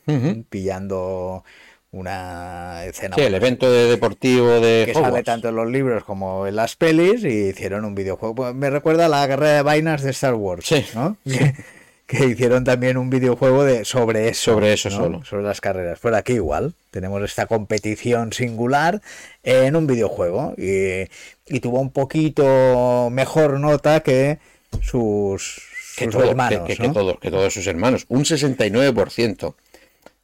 pillando 0.50 1.44
una 1.90 2.84
escena 2.86 3.16
sí, 3.16 3.20
el 3.22 3.34
evento 3.34 3.70
de 3.70 3.84
deportivo 3.84 4.48
de 4.60 4.84
que 4.86 4.94
sale 4.94 5.22
tanto 5.22 5.50
en 5.50 5.56
los 5.56 5.70
libros 5.70 6.04
como 6.04 6.46
en 6.46 6.56
las 6.56 6.74
pelis 6.74 7.22
y 7.22 7.48
hicieron 7.50 7.84
un 7.84 7.94
videojuego. 7.94 8.34
Pues 8.34 8.54
me 8.54 8.70
recuerda 8.70 9.06
a 9.06 9.08
la 9.10 9.26
guerra 9.26 9.50
de 9.52 9.62
vainas 9.62 10.02
de 10.02 10.10
Star 10.12 10.34
Wars, 10.34 10.64
Sí. 10.66 10.84
¿no? 10.94 11.16
Que, 11.24 11.54
que 12.06 12.26
hicieron 12.26 12.64
también 12.64 12.96
un 12.98 13.08
videojuego 13.10 13.64
de 13.64 13.84
sobre 13.84 14.28
eso. 14.28 14.52
Sobre 14.52 14.72
eso 14.74 14.90
¿no? 14.90 14.96
solo. 14.96 15.24
Sobre 15.24 15.42
las 15.44 15.60
carreras. 15.60 15.98
Pues 16.00 16.14
aquí 16.14 16.34
igual. 16.34 16.74
Tenemos 16.90 17.22
esta 17.22 17.46
competición 17.46 18.32
singular 18.32 19.00
en 19.42 19.76
un 19.76 19.86
videojuego. 19.86 20.54
Y, 20.58 21.08
y 21.46 21.60
tuvo 21.60 21.80
un 21.80 21.90
poquito 21.90 23.08
mejor 23.10 23.58
nota 23.60 24.00
que 24.00 24.38
sus, 24.82 25.62
que, 25.96 26.04
sus 26.04 26.14
todo- 26.14 26.24
hermanos. 26.30 26.60
que, 26.66 26.74
que- 26.74 26.82
que 26.82 26.88
¿no? 26.88 26.92
todos, 26.94 27.18
que 27.18 27.30
todos 27.30 27.52
sus 27.54 27.66
hermanos. 27.66 28.04
Un 28.08 28.24
69%. 28.24 29.54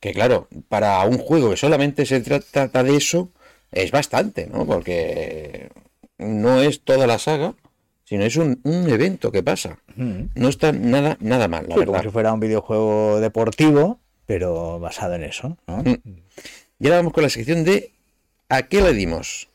Que 0.00 0.12
claro, 0.12 0.46
para 0.68 1.00
un 1.04 1.18
juego 1.18 1.50
que 1.50 1.56
solamente 1.56 2.06
se 2.06 2.22
tra- 2.22 2.44
trata 2.48 2.84
de 2.84 2.96
eso, 2.96 3.30
es 3.72 3.90
bastante, 3.90 4.46
¿no? 4.46 4.64
Porque 4.64 5.70
no 6.18 6.60
es 6.62 6.82
toda 6.82 7.06
la 7.08 7.18
saga, 7.18 7.54
sino 8.08 8.24
es 8.24 8.36
un, 8.36 8.58
un 8.62 8.88
evento 8.88 9.30
que 9.30 9.42
pasa. 9.42 9.78
No 9.96 10.48
está 10.48 10.72
nada, 10.72 11.18
nada 11.20 11.46
mal, 11.48 11.64
la 11.68 11.74
Sí, 11.74 11.80
como 11.80 11.92
verdad. 11.92 12.04
si 12.04 12.10
fuera 12.12 12.32
un 12.32 12.40
videojuego 12.40 13.20
deportivo, 13.20 13.98
pero 14.24 14.78
basado 14.80 15.14
en 15.14 15.24
eso. 15.24 15.58
¿no? 15.66 15.78
Mm. 15.82 15.96
Y 16.80 16.86
ahora 16.86 16.98
vamos 16.98 17.12
con 17.12 17.24
la 17.24 17.28
sección 17.28 17.64
de 17.64 17.90
¿a 18.48 18.62
qué 18.62 18.80
le 18.80 18.94
dimos? 18.94 19.48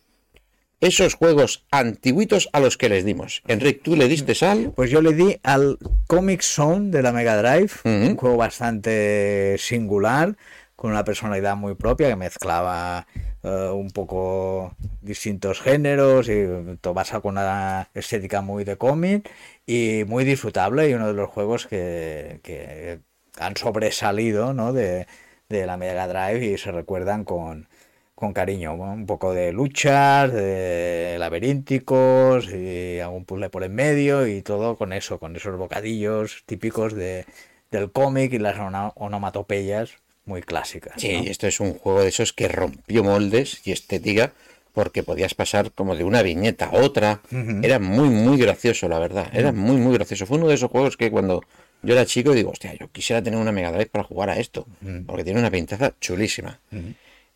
Esos 0.82 1.14
juegos 1.16 1.64
antiguitos 1.72 2.50
a 2.52 2.60
los 2.60 2.78
que 2.78 2.90
les 2.90 3.06
dimos. 3.06 3.42
Enrique, 3.48 3.80
¿tú 3.84 3.96
le 3.96 4.08
diste 4.10 4.36
sal? 4.36 4.74
Pues 4.76 4.92
yo 4.92 5.02
le 5.02 5.14
di 5.14 5.38
al 5.42 5.80
Comic 6.08 6.42
Zone 6.42 6.92
de 6.92 7.02
la 7.02 7.14
Mega 7.14 7.42
Drive, 7.42 7.72
un 7.86 8.18
juego 8.18 8.36
bastante 8.38 9.56
singular, 9.58 10.36
con 10.84 10.92
una 10.92 11.06
personalidad 11.06 11.56
muy 11.56 11.76
propia 11.76 12.10
que 12.10 12.18
mezclaba 12.18 13.08
eh, 13.42 13.70
un 13.74 13.92
poco 13.92 14.76
distintos 15.00 15.62
géneros 15.62 16.28
y 16.28 16.46
todo 16.82 16.94
basado 16.94 17.22
con 17.22 17.38
una 17.38 17.90
estética 17.94 18.42
muy 18.42 18.66
de 18.66 18.76
cómic 18.76 19.32
y 19.66 20.04
muy 20.08 20.26
disfrutable 20.26 20.90
y 20.90 20.94
uno 20.94 21.08
de 21.08 21.14
los 21.14 21.30
juegos 21.30 21.68
que, 21.68 22.42
que 22.44 23.00
han 23.40 23.56
sobresalido 23.56 24.54
¿no? 24.54 24.74
de, 24.74 25.08
de 25.48 25.66
la 25.66 25.78
Mega 25.78 26.06
Drive 26.06 26.46
y 26.48 26.58
se 26.58 26.74
recuerdan 26.74 27.24
con, 27.24 27.70
con 28.14 28.34
cariño, 28.34 28.74
un 28.74 29.06
poco 29.06 29.34
de 29.34 29.54
luchas, 29.54 30.34
de 30.34 31.16
laberínticos 31.18 32.52
y 32.52 33.00
algún 33.00 33.24
puzzle 33.24 33.50
por 33.50 33.64
en 33.64 33.74
medio 33.74 34.28
y 34.28 34.42
todo 34.42 34.76
con 34.76 34.92
eso, 34.92 35.18
con 35.18 35.38
esos 35.38 35.58
bocadillos 35.58 36.44
típicos 36.46 36.94
de, 36.94 37.26
del 37.72 37.90
cómic 37.90 38.34
y 38.34 38.40
las 38.40 38.58
onomatopeyas 38.96 40.03
muy 40.26 40.42
clásicas. 40.42 40.94
Sí, 40.98 41.18
¿no? 41.18 41.24
esto 41.24 41.48
es 41.48 41.60
un 41.60 41.74
juego 41.74 42.02
de 42.02 42.10
esos 42.10 42.34
que 42.34 42.48
rompió 42.48 43.04
moldes 43.04 43.62
y 43.66 43.72
estética 43.72 44.34
porque 44.74 45.04
podías 45.04 45.36
pasar 45.36 45.72
como 45.72 45.96
de 45.96 46.04
una 46.04 46.24
viñeta 46.24 46.66
a 46.66 46.78
otra. 46.78 47.22
Era 47.62 47.78
muy, 47.80 48.10
muy 48.10 48.38
gracioso, 48.38 48.90
la 48.90 48.98
verdad. 48.98 49.30
Era 49.32 49.52
muy, 49.52 49.78
muy 49.78 49.94
gracioso. 49.94 50.26
Fue 50.26 50.38
uno 50.38 50.48
de 50.48 50.56
esos 50.56 50.72
juegos 50.72 50.98
que 50.98 51.12
cuando 51.12 51.44
yo 51.84 51.94
era 51.94 52.06
chico 52.08 52.32
digo, 52.34 52.50
hostia, 52.50 52.74
yo 52.74 52.88
quisiera 52.92 53.22
tener 53.22 53.40
una 53.40 53.52
Mega 53.52 53.72
Drive 53.72 53.88
para 53.88 54.04
jugar 54.04 54.32
a 54.32 54.40
esto. 54.40 54.66
Porque 55.06 55.24
tiene 55.24 55.40
una 55.40 55.52
pintaza 55.52 55.94
chulísima. 56.00 56.60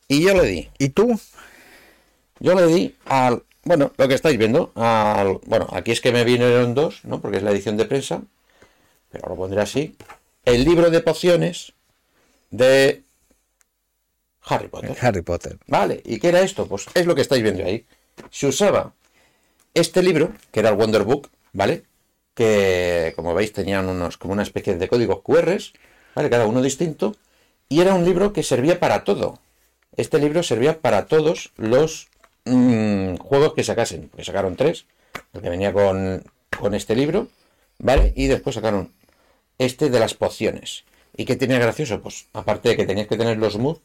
Y 0.07 0.23
yo 0.23 0.33
le 0.33 0.47
di, 0.47 0.69
¿Y 0.79 0.89
tú? 0.89 1.19
yo 2.39 2.55
le 2.55 2.65
di 2.67 2.95
al, 3.05 3.43
bueno, 3.63 3.91
lo 3.97 4.07
que 4.07 4.15
estáis 4.15 4.37
viendo, 4.37 4.71
al, 4.75 5.39
bueno, 5.45 5.67
aquí 5.71 5.91
es 5.91 6.01
que 6.01 6.11
me 6.11 6.23
vinieron 6.23 6.73
dos, 6.73 7.01
¿no? 7.03 7.21
Porque 7.21 7.37
es 7.37 7.43
la 7.43 7.51
edición 7.51 7.77
de 7.77 7.85
prensa, 7.85 8.23
pero 9.11 9.29
lo 9.29 9.35
pondré 9.35 9.61
así. 9.61 9.95
El 10.45 10.63
libro 10.63 10.89
de 10.89 11.01
pociones 11.01 11.73
de 12.49 13.03
Harry 14.41 14.67
Potter. 14.67 14.95
Harry 15.01 15.21
Potter. 15.21 15.57
Vale, 15.67 16.01
¿y 16.05 16.19
qué 16.19 16.29
era 16.29 16.41
esto? 16.41 16.67
Pues 16.67 16.85
es 16.93 17.05
lo 17.05 17.15
que 17.15 17.21
estáis 17.21 17.43
viendo 17.43 17.63
ahí. 17.63 17.85
Se 18.31 18.47
usaba 18.47 18.93
este 19.73 20.01
libro, 20.01 20.31
que 20.51 20.59
era 20.61 20.69
el 20.69 20.75
Wonder 20.75 21.03
Book, 21.03 21.29
¿vale? 21.53 21.83
Que, 22.33 23.13
como 23.15 23.33
veis, 23.33 23.53
tenían 23.53 23.87
unos, 23.87 24.17
como 24.17 24.33
una 24.33 24.43
especie 24.43 24.75
de 24.75 24.87
códigos 24.87 25.21
QR, 25.21 25.57
¿vale? 26.15 26.29
Cada 26.29 26.45
uno 26.45 26.61
distinto. 26.61 27.15
Y 27.69 27.81
era 27.81 27.93
un 27.93 28.05
libro 28.05 28.33
que 28.33 28.43
servía 28.43 28.79
para 28.79 29.03
todo. 29.03 29.39
Este 29.95 30.19
libro 30.19 30.43
servía 30.43 30.79
para 30.79 31.05
todos 31.07 31.51
los 31.57 32.07
mm, 32.45 33.15
juegos 33.17 33.53
que 33.53 33.63
sacasen. 33.63 34.09
Porque 34.09 34.23
sacaron 34.23 34.55
tres. 34.55 34.85
El 35.33 35.41
que 35.41 35.49
venía 35.49 35.73
con, 35.73 36.23
con 36.57 36.73
este 36.73 36.95
libro, 36.95 37.27
¿vale? 37.79 38.13
Y 38.15 38.27
después 38.27 38.55
sacaron 38.55 38.91
este 39.57 39.89
de 39.89 39.99
las 39.99 40.13
pociones. 40.13 40.85
¿Y 41.17 41.25
qué 41.25 41.35
tenía 41.35 41.59
gracioso? 41.59 42.01
Pues 42.01 42.27
aparte 42.33 42.69
de 42.69 42.77
que 42.77 42.85
tenías 42.85 43.07
que 43.07 43.17
tener 43.17 43.37
los 43.37 43.57
mood 43.57 43.79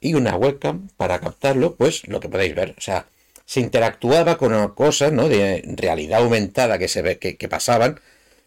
y 0.00 0.14
una 0.14 0.36
webcam 0.36 0.88
para 0.96 1.20
captarlo, 1.20 1.76
pues 1.76 2.06
lo 2.08 2.20
que 2.20 2.28
podéis 2.28 2.54
ver. 2.54 2.74
O 2.78 2.80
sea, 2.82 3.06
se 3.46 3.60
interactuaba 3.60 4.38
con 4.38 4.52
cosas, 4.74 5.12
¿no? 5.12 5.28
De 5.28 5.62
realidad 5.76 6.20
aumentada 6.22 6.78
que 6.78 6.88
se 6.88 7.02
ve 7.02 7.18
que, 7.18 7.36
que 7.38 7.48
pasaban, 7.48 8.00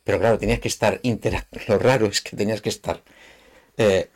pero 0.04 0.20
claro, 0.20 0.40
tenías 0.40 0.60
que 0.60 0.70
estar 0.70 1.00
Lo 1.68 1.80
raro 1.80 2.08
es 2.08 2.22
que 2.22 2.38
tenías 2.38 2.62
que 2.62 2.70
estar 2.70 3.04
eh, 3.78 4.10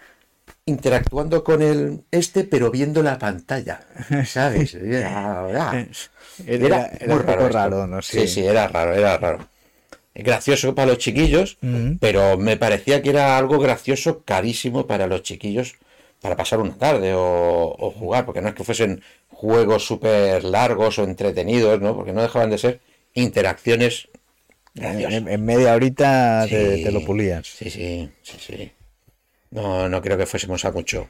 interactuando 0.65 1.43
con 1.43 1.61
el 1.61 2.03
este, 2.11 2.43
pero 2.45 2.71
viendo 2.71 3.03
la 3.03 3.19
pantalla, 3.19 3.81
¿sabes? 4.23 4.73
Era, 4.75 5.49
era- 5.49 5.83
Era, 6.67 6.81
era 6.99 7.17
era 7.19 7.35
muy 7.37 7.49
raro, 7.49 7.87
¿no? 7.87 8.01
Sí, 8.01 8.27
sí, 8.27 8.45
era 8.45 8.67
raro, 8.67 8.93
era 8.95 9.17
raro. 9.17 9.49
Gracioso 10.15 10.75
para 10.75 10.87
los 10.91 10.99
chiquillos, 10.99 11.57
Ujú. 11.63 11.97
pero 11.99 12.37
me 12.37 12.55
parecía 12.57 13.01
que 13.01 13.09
era 13.09 13.37
algo 13.37 13.57
gracioso, 13.59 14.21
carísimo 14.23 14.85
para 14.85 15.07
los 15.07 15.23
chiquillos, 15.23 15.75
para 16.21 16.35
pasar 16.37 16.59
una 16.59 16.75
tarde 16.75 17.13
o, 17.15 17.75
o 17.77 17.91
jugar, 17.91 18.25
porque 18.25 18.41
no 18.41 18.49
es 18.49 18.53
que 18.55 18.63
fuesen 18.63 19.01
juegos 19.29 19.85
súper 19.85 20.43
largos 20.43 20.99
o 20.99 21.03
entretenidos, 21.03 21.81
¿no? 21.81 21.95
Porque 21.95 22.13
no 22.13 22.21
dejaban 22.21 22.51
de 22.51 22.57
ser 22.59 22.79
interacciones. 23.15 24.07
En, 24.75 25.27
en 25.27 25.45
media 25.45 25.73
horita 25.73 26.45
te, 26.49 26.77
Sí. 26.77 26.83
te 26.83 26.91
lo 26.91 27.03
pulías. 27.03 27.47
Sí, 27.47 27.69
sí, 27.69 28.09
sí, 28.21 28.37
sí. 28.39 28.71
No, 29.51 29.87
no 29.89 30.01
creo 30.01 30.17
que 30.17 30.25
fuésemos 30.25 30.63
a 30.65 30.71
mucho. 30.71 31.09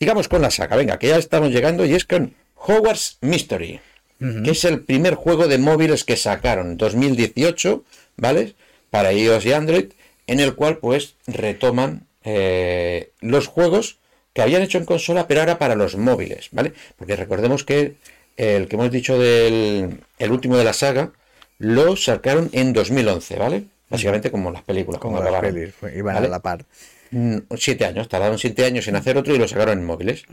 Sigamos 0.00 0.28
con 0.28 0.42
la 0.42 0.50
saga, 0.50 0.76
venga, 0.76 0.98
que 0.98 1.08
ya 1.08 1.16
estamos 1.16 1.50
llegando 1.50 1.84
y 1.84 1.94
es 1.94 2.04
con 2.04 2.34
Hogwarts 2.56 3.18
Mystery, 3.20 3.80
que 4.18 4.50
es 4.50 4.64
el 4.64 4.80
primer 4.80 5.14
juego 5.14 5.46
de 5.46 5.58
móviles 5.58 6.04
que 6.04 6.16
sacaron 6.16 6.72
en 6.72 6.76
2018, 6.76 7.84
¿vale? 8.16 8.54
Para 8.90 9.12
iOS 9.12 9.46
y 9.46 9.52
Android, 9.52 9.86
en 10.26 10.40
el 10.40 10.54
cual 10.54 10.78
pues 10.78 11.14
retoman 11.26 12.06
eh, 12.24 13.10
los 13.20 13.46
juegos 13.46 13.98
que 14.32 14.42
habían 14.42 14.62
hecho 14.62 14.78
en 14.78 14.84
consola, 14.84 15.26
pero 15.28 15.40
ahora 15.40 15.58
para 15.58 15.74
los 15.76 15.96
móviles, 15.96 16.48
¿vale? 16.52 16.72
Porque 16.96 17.16
recordemos 17.16 17.64
que 17.64 17.94
el 18.36 18.68
que 18.68 18.76
hemos 18.76 18.90
dicho 18.90 19.18
del 19.18 20.00
el 20.18 20.32
último 20.32 20.56
de 20.56 20.64
la 20.64 20.72
saga 20.72 21.12
lo 21.58 21.96
sacaron 21.96 22.50
en 22.52 22.72
2011, 22.72 23.36
¿vale? 23.36 23.64
Básicamente 23.90 24.30
como 24.30 24.50
las 24.50 24.62
películas, 24.62 25.00
Como 25.00 25.16
como 25.18 25.30
las 25.30 25.40
pelis, 25.40 25.70
pues, 25.80 25.96
iban 25.96 26.14
¿vale? 26.14 26.26
a 26.26 26.30
la 26.30 26.40
par. 26.40 26.64
Mm, 27.10 27.38
Siete 27.56 27.86
años, 27.86 28.08
tardaron 28.08 28.38
siete 28.38 28.64
años 28.64 28.86
en 28.86 28.96
hacer 28.96 29.16
otro 29.16 29.34
y 29.34 29.38
lo 29.38 29.48
sacaron 29.48 29.78
en 29.78 29.86
móviles. 29.86 30.24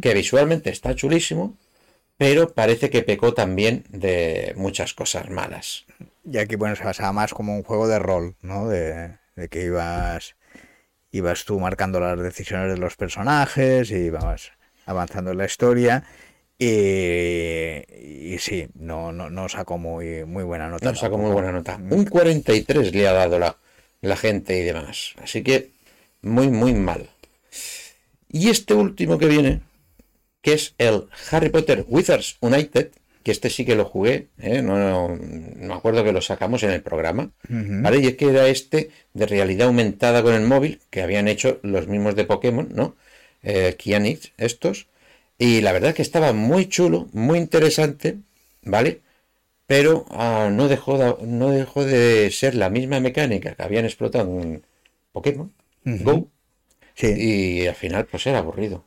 Que 0.00 0.14
visualmente 0.14 0.70
está 0.70 0.94
chulísimo, 0.96 1.56
pero 2.16 2.54
parece 2.54 2.90
que 2.90 3.02
pecó 3.02 3.34
también 3.34 3.84
de 3.88 4.52
muchas 4.56 4.94
cosas 4.94 5.30
malas. 5.30 5.84
Y 6.24 6.38
aquí, 6.38 6.56
bueno, 6.56 6.76
se 6.76 6.84
basaba 6.84 7.12
más 7.12 7.34
como 7.34 7.54
un 7.56 7.62
juego 7.62 7.88
de 7.88 7.98
rol, 7.98 8.36
¿no? 8.40 8.68
De, 8.68 9.18
de 9.36 9.48
que 9.48 9.64
ibas, 9.64 10.36
ibas 11.10 11.44
tú 11.44 11.58
marcando 11.60 12.00
las 12.00 12.18
decisiones 12.20 12.70
de 12.70 12.78
los 12.78 12.96
personajes 12.96 13.90
y 13.90 13.96
ibas 13.96 14.52
avanzando 14.86 15.32
en 15.32 15.38
la 15.38 15.46
historia. 15.46 16.04
Y, 16.58 17.82
y 17.90 18.38
sí, 18.38 18.68
no, 18.74 19.12
no, 19.12 19.28
no 19.28 19.48
sacó 19.48 19.76
muy, 19.76 20.24
muy 20.24 20.44
buena 20.44 20.68
nota. 20.68 20.90
No 20.90 20.96
sacó 20.96 21.18
muy 21.18 21.30
buena 21.32 21.52
nota. 21.52 21.78
Un 21.90 22.04
43 22.04 22.94
le 22.94 23.08
ha 23.08 23.12
dado 23.12 23.38
la, 23.38 23.56
la 24.00 24.16
gente 24.16 24.56
y 24.58 24.62
demás. 24.62 25.14
Así 25.22 25.42
que 25.42 25.70
muy, 26.22 26.48
muy 26.48 26.72
mal. 26.74 27.10
Y 28.30 28.50
este 28.50 28.74
último 28.74 29.18
que 29.18 29.26
viene, 29.26 29.60
que 30.44 30.52
es 30.52 30.74
el 30.76 31.06
Harry 31.30 31.48
Potter 31.48 31.86
Wizards 31.88 32.36
United, 32.40 32.90
que 33.22 33.30
este 33.30 33.48
sí 33.48 33.64
que 33.64 33.74
lo 33.74 33.86
jugué, 33.86 34.28
¿eh? 34.38 34.60
no, 34.60 35.08
no, 35.08 35.74
acuerdo 35.74 36.04
que 36.04 36.12
lo 36.12 36.20
sacamos 36.20 36.62
en 36.62 36.70
el 36.70 36.82
programa. 36.82 37.30
¿vale? 37.48 38.00
Y 38.00 38.06
es 38.08 38.16
que 38.16 38.28
era 38.28 38.46
este 38.48 38.90
de 39.14 39.24
realidad 39.24 39.68
aumentada 39.68 40.22
con 40.22 40.34
el 40.34 40.42
móvil, 40.42 40.80
que 40.90 41.00
habían 41.00 41.28
hecho 41.28 41.60
los 41.62 41.88
mismos 41.88 42.14
de 42.14 42.24
Pokémon, 42.24 42.68
¿no? 42.74 42.94
Eh, 43.42 43.74
Kianix, 43.78 44.32
estos. 44.36 44.86
Y 45.38 45.62
la 45.62 45.72
verdad 45.72 45.94
que 45.94 46.02
estaba 46.02 46.34
muy 46.34 46.66
chulo, 46.68 47.08
muy 47.12 47.38
interesante, 47.38 48.18
¿vale? 48.62 49.00
pero 49.66 50.04
ah, 50.10 50.50
no, 50.52 50.68
dejó 50.68 50.98
de, 50.98 51.26
no 51.26 51.50
dejó 51.50 51.84
de 51.84 52.30
ser 52.30 52.54
la 52.54 52.68
misma 52.68 53.00
mecánica 53.00 53.54
que 53.54 53.62
habían 53.62 53.86
explotado 53.86 54.40
en 54.40 54.66
Pokémon 55.12 55.52
Go. 55.84 56.28
Sí. 56.94 57.14
Y 57.16 57.66
al 57.66 57.74
final, 57.74 58.06
pues 58.06 58.26
era 58.26 58.38
aburrido. 58.38 58.84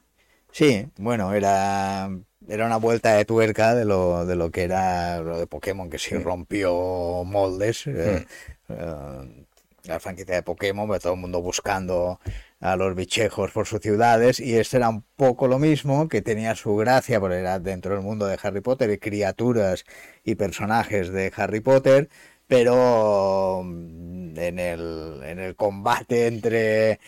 Sí, 0.51 0.88
bueno, 0.97 1.33
era, 1.33 2.10
era 2.47 2.65
una 2.65 2.77
vuelta 2.77 3.13
de 3.13 3.25
tuerca 3.25 3.75
de 3.75 3.86
lo, 3.86 4.25
de 4.25 4.36
lo 4.36 4.49
que 4.51 4.63
era 4.63 5.19
lo 5.21 5.38
de 5.38 5.47
Pokémon, 5.47 5.89
que 5.89 5.99
sí 5.99 6.17
rompió 6.17 7.23
moldes. 7.25 7.86
eh, 7.88 8.25
eh, 8.69 9.45
la 9.83 9.99
franquicia 9.99 10.36
de 10.36 10.43
Pokémon, 10.43 10.88
pues, 10.88 11.01
todo 11.01 11.13
el 11.13 11.19
mundo 11.19 11.41
buscando 11.41 12.19
a 12.60 12.75
los 12.75 12.95
bichejos 12.95 13.51
por 13.51 13.67
sus 13.67 13.79
ciudades, 13.81 14.39
y 14.39 14.55
esto 14.57 14.77
era 14.77 14.89
un 14.89 15.03
poco 15.15 15.47
lo 15.47 15.60
mismo, 15.60 16.10
que 16.10 16.21
tenía 16.21 16.55
su 16.55 16.75
gracia, 16.75 17.19
porque 17.19 17.38
era 17.38 17.60
dentro 17.60 17.93
del 17.93 18.03
mundo 18.03 18.25
de 18.25 18.38
Harry 18.41 18.62
Potter, 18.62 18.89
y 18.89 18.97
criaturas 18.97 19.86
y 20.23 20.36
personajes 20.36 21.10
de 21.12 21.31
Harry 21.36 21.62
Potter, 21.62 22.10
pero 22.47 23.62
mm, 23.63 24.38
en 24.38 24.60
el, 24.60 25.21
en 25.23 25.39
el 25.39 25.55
combate 25.55 26.27
entre 26.27 26.99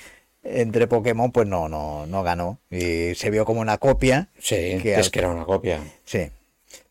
entre 0.49 0.87
Pokémon 0.87 1.31
pues 1.31 1.47
no 1.47 1.69
no 1.69 2.05
no 2.07 2.23
ganó 2.23 2.59
y 2.69 3.13
se 3.15 3.29
vio 3.29 3.45
como 3.45 3.61
una 3.61 3.77
copia 3.77 4.29
Sí, 4.39 4.77
Que 4.81 4.93
es 4.95 5.05
al- 5.05 5.11
que 5.11 5.19
era 5.19 5.29
una 5.29 5.45
copia. 5.45 5.79
sí 6.05 6.29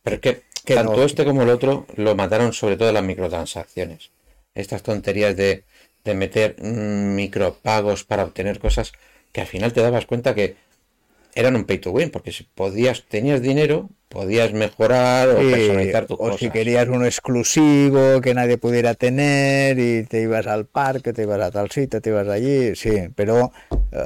Pero 0.03 0.17
es 0.17 0.23
que, 0.23 0.43
Que 0.65 0.75
tanto 0.75 0.97
no- 0.97 1.03
este 1.05 1.25
como 1.25 1.43
el 1.43 1.51
otro 1.51 1.87
lo 1.97 2.15
mataron 2.15 2.53
sobre 2.53 2.77
todo 2.77 2.93
las 2.93 3.03
microtransacciones. 3.05 4.11
Estas 4.55 4.83
tonterías 4.83 5.37
de, 5.37 5.65
de 6.05 6.15
meter 6.15 6.57
mm, 6.61 7.15
micropagos 7.15 8.05
para 8.05 8.25
obtener 8.25 8.59
cosas 8.59 8.93
que 9.33 9.41
al 9.41 9.47
final 9.47 9.73
te 9.73 9.81
dabas 9.83 10.07
cuenta 10.07 10.35
que 10.35 10.57
eran 11.35 11.55
un 11.57 11.65
pay 11.65 11.79
to 11.79 11.91
win, 11.93 12.11
porque 12.11 12.33
si 12.33 12.45
podías, 12.45 13.05
tenías 13.05 13.41
dinero, 13.43 13.89
podías 14.09 14.53
mejorar 14.53 15.29
o 15.31 15.37
personalizar 15.37 16.07
tus 16.07 16.15
o 16.15 16.19
cosas. 16.19 16.41
si 16.41 16.51
querías 16.51 16.89
uno 16.89 17.05
exclusivo 17.07 18.21
que 18.21 18.35
nadie 18.35 18.59
pudiera 18.59 18.95
tener 18.95 19.79
y 19.79 20.05
te 20.05 20.23
ibas 20.23 20.47
al 20.47 20.67
parque, 20.67 21.13
te 21.13 21.23
ibas 21.23 21.41
a 21.41 21.51
tal 21.51 21.71
sitio, 21.71 22.01
te 22.01 22.11
ibas 22.11 22.29
allí, 22.29 22.75
sí, 22.75 23.09
pero 23.15 23.53
eh, 23.93 23.99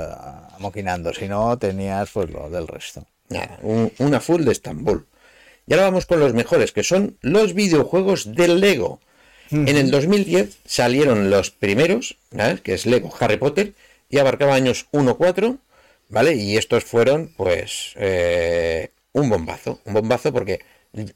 amoquinando, 0.56 1.12
si 1.12 1.28
no 1.28 1.56
tenías 1.58 2.10
pues 2.10 2.30
lo 2.30 2.50
del 2.50 2.66
resto. 2.68 3.06
Nada, 3.28 3.58
un- 3.62 3.92
una 3.98 4.20
full 4.20 4.42
de 4.44 4.52
Estambul. 4.52 5.06
Y 5.66 5.72
ahora 5.74 5.84
vamos 5.86 6.06
con 6.06 6.18
los 6.20 6.34
mejores, 6.34 6.72
que 6.72 6.82
son 6.82 7.16
los 7.22 7.54
videojuegos 7.54 8.34
del 8.34 8.60
Lego. 8.60 9.00
En 9.50 9.68
el 9.76 9.90
2010 9.90 10.58
salieron 10.64 11.28
los 11.28 11.50
primeros, 11.50 12.16
que 12.62 12.72
es 12.72 12.86
Lego 12.86 13.12
Harry 13.20 13.36
Potter, 13.36 13.74
y 14.08 14.16
abarcaba 14.18 14.54
años 14.54 14.86
1-4, 14.92 15.58
¿vale? 16.08 16.34
Y 16.36 16.56
estos 16.56 16.84
fueron, 16.84 17.30
pues, 17.36 17.92
eh, 17.96 18.88
un 19.12 19.28
bombazo. 19.28 19.80
Un 19.84 19.94
bombazo 19.94 20.32
porque 20.32 20.60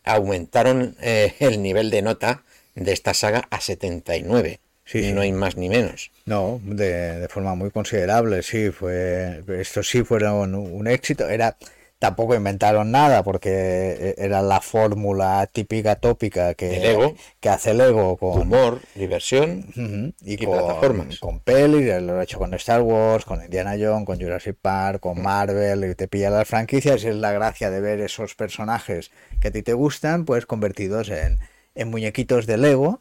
aumentaron 0.04 0.96
eh, 1.00 1.34
el 1.40 1.62
nivel 1.62 1.90
de 1.90 2.02
nota 2.02 2.42
de 2.74 2.92
esta 2.92 3.14
saga 3.14 3.46
a 3.50 3.60
79. 3.60 4.60
Sí, 4.84 5.02
sí. 5.02 5.12
No 5.12 5.22
hay 5.22 5.32
más 5.32 5.56
ni 5.56 5.68
menos. 5.68 6.12
No, 6.26 6.60
de, 6.62 7.18
de 7.18 7.28
forma 7.28 7.54
muy 7.56 7.70
considerable, 7.70 8.42
sí, 8.42 8.70
fue, 8.70 9.42
estos 9.58 9.88
sí 9.88 10.04
fueron 10.04 10.54
un, 10.54 10.72
un 10.72 10.86
éxito, 10.86 11.28
era, 11.28 11.56
tampoco 11.98 12.34
inventaron 12.34 12.90
nada 12.90 13.22
porque 13.22 13.50
e- 13.50 14.14
era 14.18 14.42
la 14.42 14.60
fórmula 14.60 15.46
típica, 15.52 15.96
tópica 15.96 16.54
que, 16.54 16.78
Lego. 16.80 17.14
que 17.40 17.48
hace 17.48 17.74
Lego 17.74 18.16
con, 18.16 18.42
Humor, 18.42 18.80
diversión 18.94 19.66
Y, 20.20 20.34
Y 20.34 20.36
con, 20.38 20.50
plataformas. 20.52 21.18
con 21.18 21.40
pelis, 21.40 21.86
lo 22.02 22.20
he 22.20 22.24
hecho 22.24 22.38
con 22.38 22.52
Star 22.54 22.82
Wars, 22.82 23.24
con 23.24 23.42
Indiana 23.42 23.74
Jones, 23.78 24.06
con 24.06 24.18
Jurassic 24.20 24.56
Park, 24.60 25.00
con 25.00 25.22
Marvel, 25.22 25.84
y 25.90 25.94
te 25.94 26.08
pilla 26.08 26.30
las 26.30 26.48
franquicias 26.48 27.04
y 27.04 27.08
es 27.08 27.16
la 27.16 27.32
gracia 27.32 27.70
de 27.70 27.80
ver 27.80 28.00
esos 28.00 28.34
personajes 28.34 29.10
que 29.40 29.48
a 29.48 29.50
ti 29.50 29.62
te 29.62 29.72
gustan, 29.72 30.24
pues 30.24 30.46
convertidos 30.46 31.08
en, 31.10 31.38
en 31.74 31.90
muñequitos 31.90 32.46
de 32.46 32.56
Lego 32.58 33.00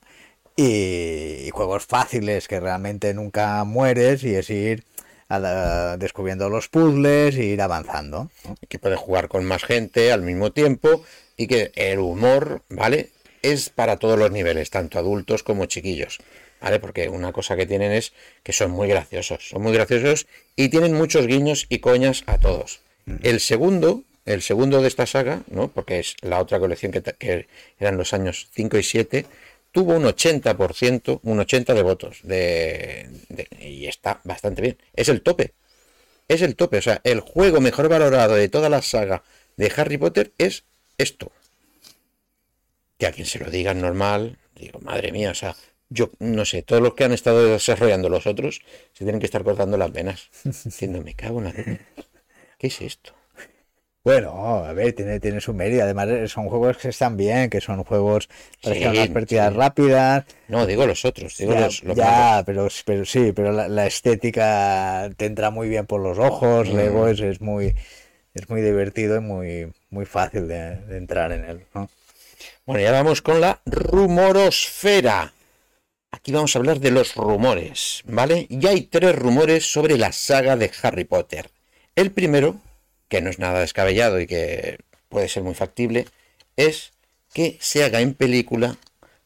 y, 0.56 1.46
y 1.46 1.50
juegos 1.52 1.86
fáciles 1.86 2.48
que 2.48 2.60
realmente 2.60 3.14
nunca 3.14 3.64
mueres 3.64 4.24
y 4.24 4.36
es 4.36 4.50
ir 4.50 4.84
a 5.30 5.98
descubriendo 5.98 6.50
los 6.50 6.70
puzzles 6.70 7.36
e 7.36 7.46
ir 7.46 7.62
avanzando. 7.62 8.30
que 8.68 8.80
puedes 8.80 9.00
jugar 9.00 9.28
con 9.28 9.46
más 9.46 9.64
gente 9.64 10.12
al 10.12 10.22
mismo 10.22 10.52
tiempo 10.52 11.04
y 11.38 11.48
que 11.48 11.72
el 11.76 12.00
humor, 12.00 12.62
¿vale? 12.70 13.10
Es 13.42 13.70
para 13.70 13.98
todos 13.98 14.18
los 14.18 14.32
niveles, 14.32 14.70
tanto 14.70 15.00
adultos 15.00 15.44
como 15.44 15.66
chiquillos, 15.66 16.20
¿vale? 16.62 16.80
Porque 16.80 17.10
una 17.10 17.32
cosa 17.32 17.56
que 17.56 17.66
tienen 17.66 17.92
es 17.92 18.14
que 18.44 18.54
son 18.54 18.72
muy 18.72 18.88
graciosos, 18.88 19.50
son 19.50 19.62
muy 19.62 19.74
graciosos 19.74 20.28
y 20.56 20.70
tienen 20.70 20.94
muchos 20.94 21.28
guiños 21.28 21.66
y 21.70 21.80
coñas 21.80 22.24
a 22.28 22.38
todos. 22.38 22.82
El 23.22 23.40
segundo, 23.40 24.04
el 24.26 24.42
segundo 24.42 24.82
de 24.82 24.88
esta 24.88 25.06
saga, 25.06 25.44
¿no? 25.48 25.68
Porque 25.68 26.00
es 26.00 26.16
la 26.22 26.40
otra 26.40 26.60
colección 26.60 26.92
que, 26.92 27.02
que 27.02 27.48
eran 27.80 27.98
los 27.98 28.14
años 28.14 28.48
5 28.54 28.78
y 28.78 28.84
7, 28.84 29.26
tuvo 29.76 29.94
un 29.94 30.06
80%, 30.06 31.20
un 31.22 31.40
80 31.40 31.74
de 31.76 31.84
votos 31.84 32.22
de, 32.24 33.10
y 33.60 33.86
está 33.86 34.22
bastante 34.24 34.64
bien. 34.64 34.78
Es 34.96 35.10
el 35.10 35.22
tope 35.22 35.54
es 36.28 36.42
el 36.42 36.56
tope. 36.56 36.78
O 36.78 36.82
sea, 36.82 37.02
el 37.04 37.20
juego 37.20 37.62
mejor 37.62 37.90
valorado 37.90 38.36
de 38.36 38.50
toda 38.50 38.70
la 38.70 38.82
saga 38.82 39.24
de 39.58 39.72
Harry 39.76 39.98
Potter 39.98 40.34
es 40.38 40.64
esto. 40.98 41.32
Que 42.98 43.08
a 43.08 43.12
quien 43.12 43.28
se 43.28 43.40
lo 43.40 43.50
digan 43.50 43.82
normal, 43.82 44.38
digo, 44.56 44.80
madre 44.80 45.12
mía, 45.12 45.32
o 45.32 45.36
sea, 45.36 45.56
yo 45.90 46.12
no 46.20 46.46
sé, 46.46 46.64
todos 46.64 46.82
los 46.82 46.94
que 46.94 47.04
han 47.04 47.12
estado 47.12 47.46
desarrollando 47.46 48.10
los 48.10 48.26
otros 48.26 48.62
se 48.94 49.04
tienen 49.04 49.20
que 49.20 49.26
estar 49.26 49.44
cortando 49.44 49.78
las 49.78 49.92
venas. 49.92 50.30
Diciendo, 50.64 51.02
me 51.02 51.14
cago 51.14 51.40
en 51.40 51.46
la. 51.46 51.54
¿Qué 52.58 52.68
es 52.68 52.82
esto? 52.82 53.14
Bueno, 54.06 54.64
a 54.64 54.72
ver, 54.74 54.94
tiene, 54.94 55.20
tiene 55.20 55.42
su 55.42 55.54
mérito. 55.54 55.84
Además, 55.84 56.08
eh, 56.10 56.28
son 56.28 56.48
juegos 56.48 56.78
que 56.78 56.90
están 56.90 57.18
bien, 57.18 57.50
que 57.50 57.60
son 57.60 57.84
juegos 57.84 58.30
para 58.62 58.76
Sí, 58.76 58.86
unas 58.86 59.10
partidas 59.10 59.52
sí. 59.52 59.58
rápidas. 59.58 60.26
No, 60.48 60.68
digo 60.68 60.86
los 60.86 61.04
otros, 61.06 61.36
digo 61.38 61.54
Ya, 61.54 61.62
los, 61.62 61.84
los 61.84 61.98
ya, 61.98 62.44
pero, 62.46 62.68
pero 62.86 63.04
sí, 63.04 63.32
pero 63.36 63.52
la, 63.52 63.68
la 63.68 63.88
estética 63.88 65.10
te 65.18 65.26
entra 65.26 65.50
muy 65.50 65.70
bien 65.70 65.88
por 65.88 66.02
los 66.02 66.20
ojos. 66.20 66.70
Mm. 66.70 66.76
Lego 66.78 67.08
es, 67.08 67.20
es 67.20 67.42
muy 67.42 67.74
es 68.36 68.50
muy 68.50 68.62
divertido 68.62 69.18
y 69.18 69.22
muy, 69.22 69.74
muy 69.90 70.06
fácil 70.06 70.48
de, 70.48 70.76
de 70.76 70.98
entrar 70.98 71.32
en 71.32 71.46
él. 71.46 71.66
¿no? 71.74 71.90
Bueno, 72.66 72.82
ya 72.84 72.92
vamos 72.92 73.22
con 73.22 73.42
la 73.42 73.62
rumorosfera. 73.66 75.34
Aquí 76.12 76.32
vamos 76.32 76.56
a 76.56 76.60
hablar 76.60 76.80
de 76.80 76.92
los 76.92 77.16
rumores, 77.16 78.02
¿vale? 78.06 78.46
Y 78.50 78.66
hay 78.68 78.82
tres 78.84 79.16
rumores 79.16 79.72
sobre 79.72 79.98
la 79.98 80.12
saga 80.12 80.56
de 80.58 80.72
Harry 80.82 81.06
Potter. 81.06 81.50
El 81.96 82.12
primero, 82.12 82.58
que 83.08 83.22
no 83.22 83.30
es 83.30 83.40
nada 83.40 83.60
descabellado 83.60 84.20
y 84.20 84.28
que 84.28 84.80
puede 85.10 85.30
ser 85.30 85.44
muy 85.44 85.54
factible, 85.54 86.06
es 86.56 86.92
que 87.34 87.58
se 87.62 87.84
haga 87.84 88.02
en 88.02 88.14
película 88.14 88.78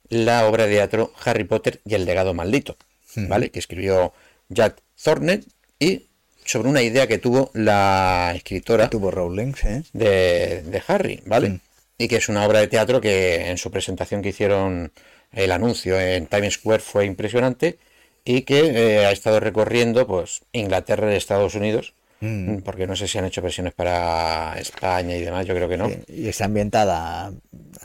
la 0.10 0.48
obra 0.48 0.66
de 0.66 0.76
teatro 0.76 1.14
Harry 1.24 1.44
Potter 1.44 1.80
y 1.86 1.96
el 1.96 2.06
legado 2.06 2.34
maldito, 2.34 2.78
¿vale? 3.16 3.52
Que 3.52 3.60
escribió 3.60 4.14
Jack 4.50 4.82
Thorne 5.02 5.42
y 5.80 6.08
sobre 6.46 6.70
una 6.70 6.82
idea 6.82 7.06
que 7.08 7.20
tuvo 7.20 7.52
la 7.54 8.34
escritora 8.36 8.90
Tuvo 8.90 9.12
Rowling, 9.12 9.54
¿eh? 9.64 9.84
de, 9.94 10.64
de 10.64 10.84
Harry, 10.88 11.22
¿vale? 11.26 11.50
Mm. 11.50 11.60
Y 12.00 12.08
que 12.08 12.16
es 12.16 12.30
una 12.30 12.46
obra 12.46 12.60
de 12.60 12.68
teatro 12.68 13.02
que 13.02 13.50
en 13.50 13.58
su 13.58 13.70
presentación 13.70 14.22
que 14.22 14.30
hicieron 14.30 14.92
el 15.32 15.52
anuncio 15.52 16.00
en 16.00 16.26
Times 16.26 16.56
Square 16.56 16.82
fue 16.82 17.06
impresionante 17.06 17.78
y 18.26 18.42
que 18.42 18.60
eh, 18.66 19.06
ha 19.06 19.12
estado 19.12 19.40
recorriendo 19.40 20.08
pues 20.08 20.42
Inglaterra 20.52 21.14
y 21.14 21.18
Estados 21.18 21.56
Unidos, 21.56 21.94
Mm. 22.22 22.58
porque 22.66 22.86
no 22.86 22.96
sé 22.98 23.08
si 23.08 23.18
han 23.18 23.26
hecho 23.26 23.42
versiones 23.42 23.74
para 23.74 24.56
España 24.60 25.16
y 25.16 25.22
demás, 25.22 25.46
yo 25.46 25.56
creo 25.56 25.70
que 25.70 25.78
no. 25.78 25.90
Y 26.08 26.28
está 26.28 26.46
ambientada 26.46 27.32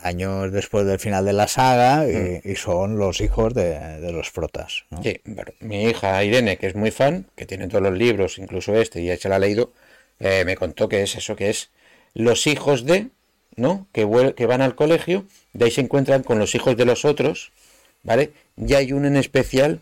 años 0.03 0.51
después 0.51 0.85
del 0.85 0.99
final 0.99 1.23
de 1.25 1.31
la 1.33 1.47
saga 1.47 2.03
Mm. 2.03 2.41
y, 2.43 2.51
y 2.51 2.55
son 2.57 2.97
los 2.97 3.21
hijos 3.21 3.53
de, 3.53 3.79
de 4.01 4.11
los 4.11 4.31
protas. 4.31 4.83
¿no? 4.89 5.01
Sí, 5.01 5.21
bueno, 5.25 5.51
mi 5.61 5.83
hija 5.85 6.21
Irene, 6.23 6.57
que 6.57 6.67
es 6.67 6.75
muy 6.75 6.91
fan, 6.91 7.27
que 7.35 7.45
tiene 7.45 7.67
todos 7.69 7.83
los 7.83 7.97
libros, 7.97 8.37
incluso 8.37 8.75
este, 8.75 9.01
y 9.01 9.05
ya 9.07 9.17
se 9.17 9.29
la 9.29 9.37
ha 9.37 9.39
leído, 9.39 9.71
eh, 10.19 10.43
me 10.45 10.55
contó 10.57 10.89
que 10.89 11.01
es 11.01 11.15
eso, 11.15 11.35
que 11.37 11.49
es 11.49 11.69
los 12.13 12.45
hijos 12.47 12.85
de, 12.85 13.07
¿no? 13.55 13.87
Que, 13.93 14.05
vuel- 14.05 14.33
que 14.35 14.45
van 14.45 14.61
al 14.61 14.75
colegio, 14.75 15.25
de 15.53 15.65
ahí 15.65 15.71
se 15.71 15.81
encuentran 15.81 16.23
con 16.23 16.39
los 16.39 16.55
hijos 16.55 16.75
de 16.75 16.83
los 16.85 17.05
otros, 17.05 17.51
¿vale? 18.03 18.31
Y 18.57 18.73
hay 18.73 18.91
uno 18.91 19.07
en 19.07 19.15
especial 19.15 19.79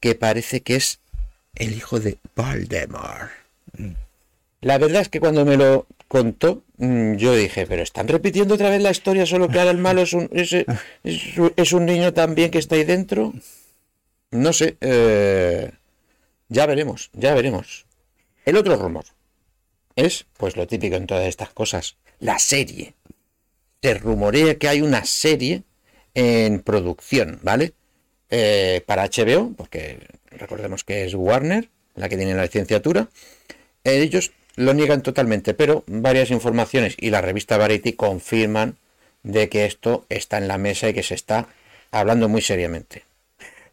que 0.00 0.14
parece 0.14 0.60
que 0.62 0.76
es 0.76 1.00
el 1.54 1.72
hijo 1.74 2.00
de 2.00 2.18
Voldemort. 2.36 3.30
La 4.60 4.78
verdad 4.78 5.02
es 5.02 5.08
que 5.08 5.20
cuando 5.20 5.44
me 5.44 5.56
lo 5.56 5.86
contó, 6.08 6.62
mm, 6.78 7.16
yo 7.16 7.34
dije, 7.34 7.66
pero 7.66 7.82
están 7.82 8.08
repitiendo 8.08 8.54
otra 8.54 8.70
vez 8.70 8.80
la 8.82 8.90
historia, 8.90 9.26
solo 9.26 9.48
que 9.48 9.58
ahora 9.58 9.70
el 9.72 9.78
malo 9.78 10.02
es 10.02 10.12
un, 10.14 10.28
es, 10.32 10.52
es 11.56 11.72
un- 11.72 11.84
niño 11.86 12.12
también 12.14 12.50
que 12.50 12.58
está 12.58 12.76
ahí 12.76 12.84
dentro. 12.84 13.32
No 14.30 14.52
sé, 14.52 14.76
eh, 14.80 15.70
ya 16.48 16.66
veremos, 16.66 17.10
ya 17.12 17.34
veremos. 17.34 17.86
El 18.44 18.56
otro 18.56 18.76
rumor 18.76 19.04
es, 19.96 20.26
pues 20.36 20.56
lo 20.56 20.66
típico 20.66 20.96
en 20.96 21.06
todas 21.06 21.26
estas 21.26 21.50
cosas, 21.50 21.96
la 22.18 22.38
serie. 22.38 22.94
Se 23.82 23.94
rumorea 23.94 24.56
que 24.56 24.68
hay 24.68 24.80
una 24.80 25.04
serie 25.04 25.62
en 26.14 26.60
producción, 26.60 27.38
¿vale? 27.42 27.74
Eh, 28.30 28.82
para 28.86 29.04
HBO, 29.04 29.52
porque 29.56 29.98
recordemos 30.30 30.84
que 30.84 31.04
es 31.04 31.14
Warner, 31.14 31.68
la 31.94 32.08
que 32.08 32.16
tiene 32.16 32.34
la 32.34 32.42
licenciatura. 32.44 33.08
Ellos 33.84 34.32
lo 34.56 34.72
niegan 34.72 35.02
totalmente, 35.02 35.52
pero 35.54 35.84
varias 35.86 36.30
informaciones 36.30 36.94
y 36.98 37.10
la 37.10 37.20
revista 37.20 37.56
Variety 37.58 37.92
confirman 37.94 38.76
de 39.22 39.48
que 39.48 39.64
esto 39.66 40.04
está 40.08 40.38
en 40.38 40.48
la 40.48 40.58
mesa 40.58 40.88
y 40.88 40.94
que 40.94 41.02
se 41.02 41.14
está 41.14 41.48
hablando 41.90 42.28
muy 42.28 42.40
seriamente. 42.42 43.04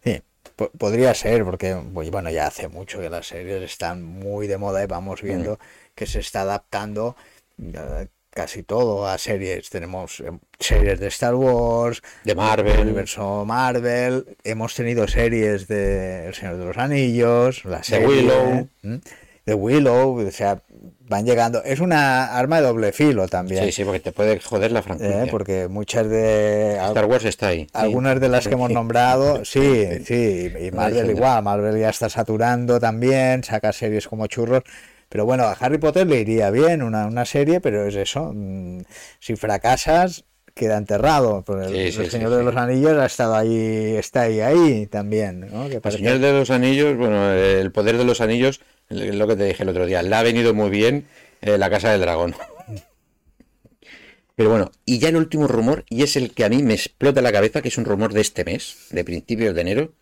Sí, 0.04 0.22
po- 0.56 0.72
podría 0.78 1.14
ser, 1.14 1.44
porque 1.44 1.76
pues, 1.94 2.10
bueno, 2.10 2.30
ya 2.30 2.48
hace 2.48 2.68
mucho 2.68 3.00
que 3.00 3.10
las 3.10 3.28
series 3.28 3.62
están 3.64 4.04
muy 4.04 4.48
de 4.48 4.58
moda 4.58 4.84
y 4.84 4.88
vamos 4.88 5.22
viendo 5.22 5.60
que 5.96 6.06
se 6.08 6.20
está 6.20 6.42
adaptando 6.42 7.16
eh, 7.62 8.08
casi 8.32 8.64
todo 8.64 9.06
a 9.08 9.18
series. 9.18 9.70
Tenemos 9.70 10.20
eh, 10.22 10.32
series 10.60 11.00
de 11.00 11.08
Star 11.08 11.36
Wars, 11.36 12.02
De 12.24 12.34
Marvel. 12.34 12.72
del 12.74 12.82
universo 12.88 13.44
Marvel, 13.46 14.26
hemos 14.44 14.74
tenido 14.74 15.08
series 15.08 15.68
de 15.68 16.28
El 16.28 16.34
Señor 16.34 16.58
de 16.58 16.66
los 16.66 16.78
Anillos, 16.78 17.66
la 17.66 17.84
serie 17.84 18.08
Willow. 18.08 18.68
¿m? 18.84 19.00
De 19.46 19.54
Willow, 19.54 20.28
o 20.28 20.32
sea, 20.32 20.62
van 21.08 21.26
llegando. 21.26 21.64
Es 21.64 21.80
una 21.80 22.38
arma 22.38 22.58
de 22.58 22.68
doble 22.68 22.92
filo 22.92 23.28
también. 23.28 23.66
Sí, 23.66 23.72
sí, 23.72 23.84
porque 23.84 24.00
te 24.00 24.12
puede 24.12 24.40
joder 24.40 24.72
la 24.72 24.82
franquicia. 24.82 25.24
¿eh? 25.24 25.28
porque 25.30 25.68
muchas 25.68 26.08
de 26.10 26.78
Star 26.78 27.06
Wars 27.06 27.26
está 27.26 27.48
ahí. 27.48 27.68
algunas 27.74 28.20
de 28.20 28.30
las 28.30 28.48
que 28.48 28.54
hemos 28.54 28.72
nombrado, 28.72 29.44
sí, 29.46 30.04
sí, 30.06 30.52
y 30.60 30.72
Marvel 30.72 31.10
igual, 31.10 31.44
Marvel 31.44 31.80
ya 31.80 31.90
está 31.90 32.10
saturando 32.10 32.80
también, 32.80 33.44
saca 33.44 33.74
series 33.74 34.08
como 34.08 34.28
churros, 34.28 34.64
pero 35.10 35.26
bueno, 35.26 35.44
a 35.44 35.54
Harry 35.54 35.78
Potter 35.78 36.08
le 36.08 36.22
iría 36.22 36.50
bien 36.52 36.82
una, 36.82 37.08
una 37.08 37.26
serie, 37.26 37.60
pero 37.60 37.86
es 37.86 37.96
eso, 37.96 38.32
mm, 38.34 38.82
si 39.20 39.36
fracasas, 39.36 40.24
queda 40.54 40.78
enterrado, 40.78 41.44
el, 41.48 41.70
Sí, 41.70 41.80
el 41.80 41.92
sí, 41.92 42.04
sí, 42.06 42.10
Señor 42.12 42.30
de 42.32 42.44
los 42.44 42.56
Anillos 42.56 42.98
ha 42.98 43.06
estado 43.06 43.36
ahí, 43.36 43.96
está 43.98 44.22
ahí, 44.22 44.40
ahí 44.42 44.88
también, 44.88 45.42
¿no? 45.52 45.70
Que 45.70 45.82
El 45.84 45.92
Señor 45.92 46.20
de 46.20 46.32
los 46.34 46.50
Anillos, 46.50 46.98
bueno, 46.98 47.32
el 47.34 47.72
poder 47.72 47.98
de 47.98 48.06
los 48.06 48.22
anillos, 48.22 48.62
lo 48.92 49.28
que 49.28 49.36
te 49.36 49.46
dije 49.46 49.64
el 49.64 49.70
otro 49.70 49.86
día, 49.86 50.02
le 50.02 50.16
ha 50.16 50.24
venido 50.24 50.54
muy 50.54 50.70
bien 50.70 51.08
eh, 51.42 51.58
la 51.58 51.70
Casa 51.70 51.92
del 51.92 52.02
Dragón. 52.02 52.36
Pero 54.36 54.50
bueno, 54.50 54.72
y 54.86 55.00
ya 55.00 55.10
el 55.10 55.18
último 55.18 55.48
rumor, 55.48 55.86
y 55.90 56.04
es 56.04 56.16
el 56.16 56.34
que 56.34 56.44
a 56.44 56.50
mí 56.50 56.64
me 56.64 56.74
explota 56.74 57.22
la 57.22 57.32
cabeza, 57.32 57.62
que 57.62 57.68
es 57.68 57.78
un 57.78 57.86
rumor 57.86 58.14
de 58.14 58.22
este 58.22 58.46
mes, 58.46 58.88
de 58.90 59.04
principios 59.04 59.54
de 59.56 59.62
enero, 59.62 59.94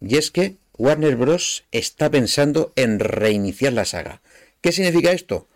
y 0.00 0.16
es 0.16 0.30
que 0.30 0.56
Warner 0.78 1.16
Bros. 1.16 1.64
está 1.72 2.10
pensando 2.10 2.72
en 2.76 2.98
reiniciar 2.98 3.72
la 3.72 3.84
saga. 3.84 4.22
¿Qué 4.60 4.72
significa 4.72 5.12
esto? 5.12 5.48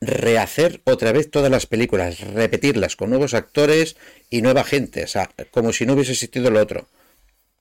rehacer 0.00 0.80
otra 0.84 1.12
vez 1.12 1.30
todas 1.30 1.50
las 1.50 1.66
películas, 1.66 2.20
repetirlas 2.20 2.96
con 2.96 3.10
nuevos 3.10 3.34
actores 3.34 3.96
y 4.30 4.42
nueva 4.42 4.64
gente, 4.64 5.04
o 5.04 5.06
sea, 5.08 5.30
como 5.50 5.72
si 5.72 5.86
no 5.86 5.94
hubiese 5.94 6.12
existido 6.12 6.50
lo 6.50 6.60
otro. 6.60 6.88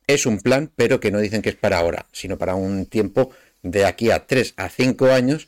Es 0.06 0.25
un 0.25 0.39
plan, 0.39 0.71
pero 0.75 0.99
que 0.99 1.12
no 1.12 1.19
dicen 1.19 1.41
que 1.41 1.49
es 1.49 1.56
para 1.56 1.80
ahora, 1.80 2.06
sino 2.12 2.38
para 2.38 2.56
un 2.56 2.86
tiempo 2.86 3.32
de 3.63 3.86
aquí 3.86 4.12
a 4.12 4.26
3 4.28 4.54
a 4.58 4.70
5 4.70 5.08
años, 5.12 5.48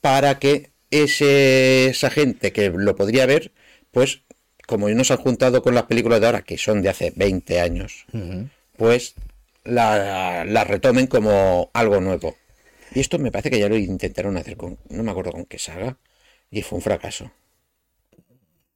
para 0.00 0.38
que 0.38 0.70
ese, 0.90 1.86
esa 1.88 2.10
gente 2.10 2.52
que 2.52 2.70
lo 2.70 2.96
podría 2.96 3.26
ver, 3.26 3.52
pues 3.90 4.22
como 4.66 4.88
no 4.88 5.04
se 5.04 5.12
han 5.14 5.20
juntado 5.20 5.62
con 5.62 5.74
las 5.74 5.84
películas 5.84 6.20
de 6.20 6.26
ahora, 6.26 6.42
que 6.42 6.58
son 6.58 6.82
de 6.82 6.88
hace 6.90 7.12
20 7.16 7.60
años, 7.60 8.06
pues 8.76 9.14
la, 9.64 10.44
la 10.44 10.64
retomen 10.64 11.06
como 11.06 11.70
algo 11.74 12.00
nuevo. 12.00 12.36
Y 12.94 13.00
esto 13.00 13.18
me 13.18 13.32
parece 13.32 13.50
que 13.50 13.58
ya 13.60 13.68
lo 13.68 13.76
intentaron 13.76 14.36
hacer 14.36 14.56
con, 14.56 14.78
no 14.88 15.02
me 15.02 15.10
acuerdo 15.10 15.32
con 15.32 15.46
qué 15.46 15.58
saga, 15.58 15.98
y 16.50 16.62
fue 16.62 16.78
un 16.78 16.82
fracaso. 16.82 17.32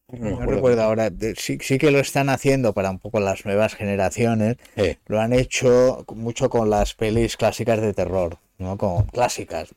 No 0.09 0.31
No 0.31 0.47
recuerdo 0.47 0.83
ahora, 0.83 1.11
sí, 1.37 1.59
sí 1.61 1.79
que 1.79 1.93
lo 1.93 2.01
están 2.01 2.31
haciendo 2.31 2.75
para 2.75 2.91
un 2.91 2.99
poco 2.99 3.21
las 3.21 3.45
nuevas 3.45 3.75
generaciones, 3.77 4.57
Eh, 4.77 4.97
lo 5.07 5.21
han 5.21 5.33
hecho 5.33 6.05
mucho 6.09 6.51
con 6.51 6.69
las 6.69 6.95
pelis 6.95 7.37
clásicas 7.37 7.81
de 7.81 7.95
terror, 7.95 8.39
¿no? 8.61 8.77
Con 8.79 9.05
clásicas, 9.07 9.75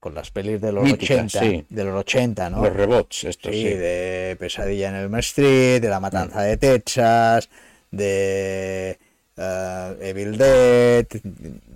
con 0.00 0.14
las 0.14 0.30
pelis 0.30 0.60
de 0.60 0.72
los 0.72 0.84
Míticas, 0.84 1.34
80, 1.34 1.40
sí. 1.40 1.64
de 1.70 1.84
los 1.84 1.94
80, 2.00 2.50
¿no? 2.50 2.62
Los 2.62 2.74
rebots, 2.74 3.24
estos 3.24 3.52
Sí, 3.54 3.62
sí. 3.62 3.74
de 3.74 4.36
Pesadilla 4.38 4.88
en 4.90 4.94
el 4.96 5.14
Street, 5.20 5.80
de 5.80 5.88
La 5.88 6.00
Matanza 6.00 6.42
de 6.42 6.56
Texas, 6.58 7.48
de 7.90 8.98
eh, 9.36 9.96
Evil 10.02 10.36
Dead, 10.36 11.06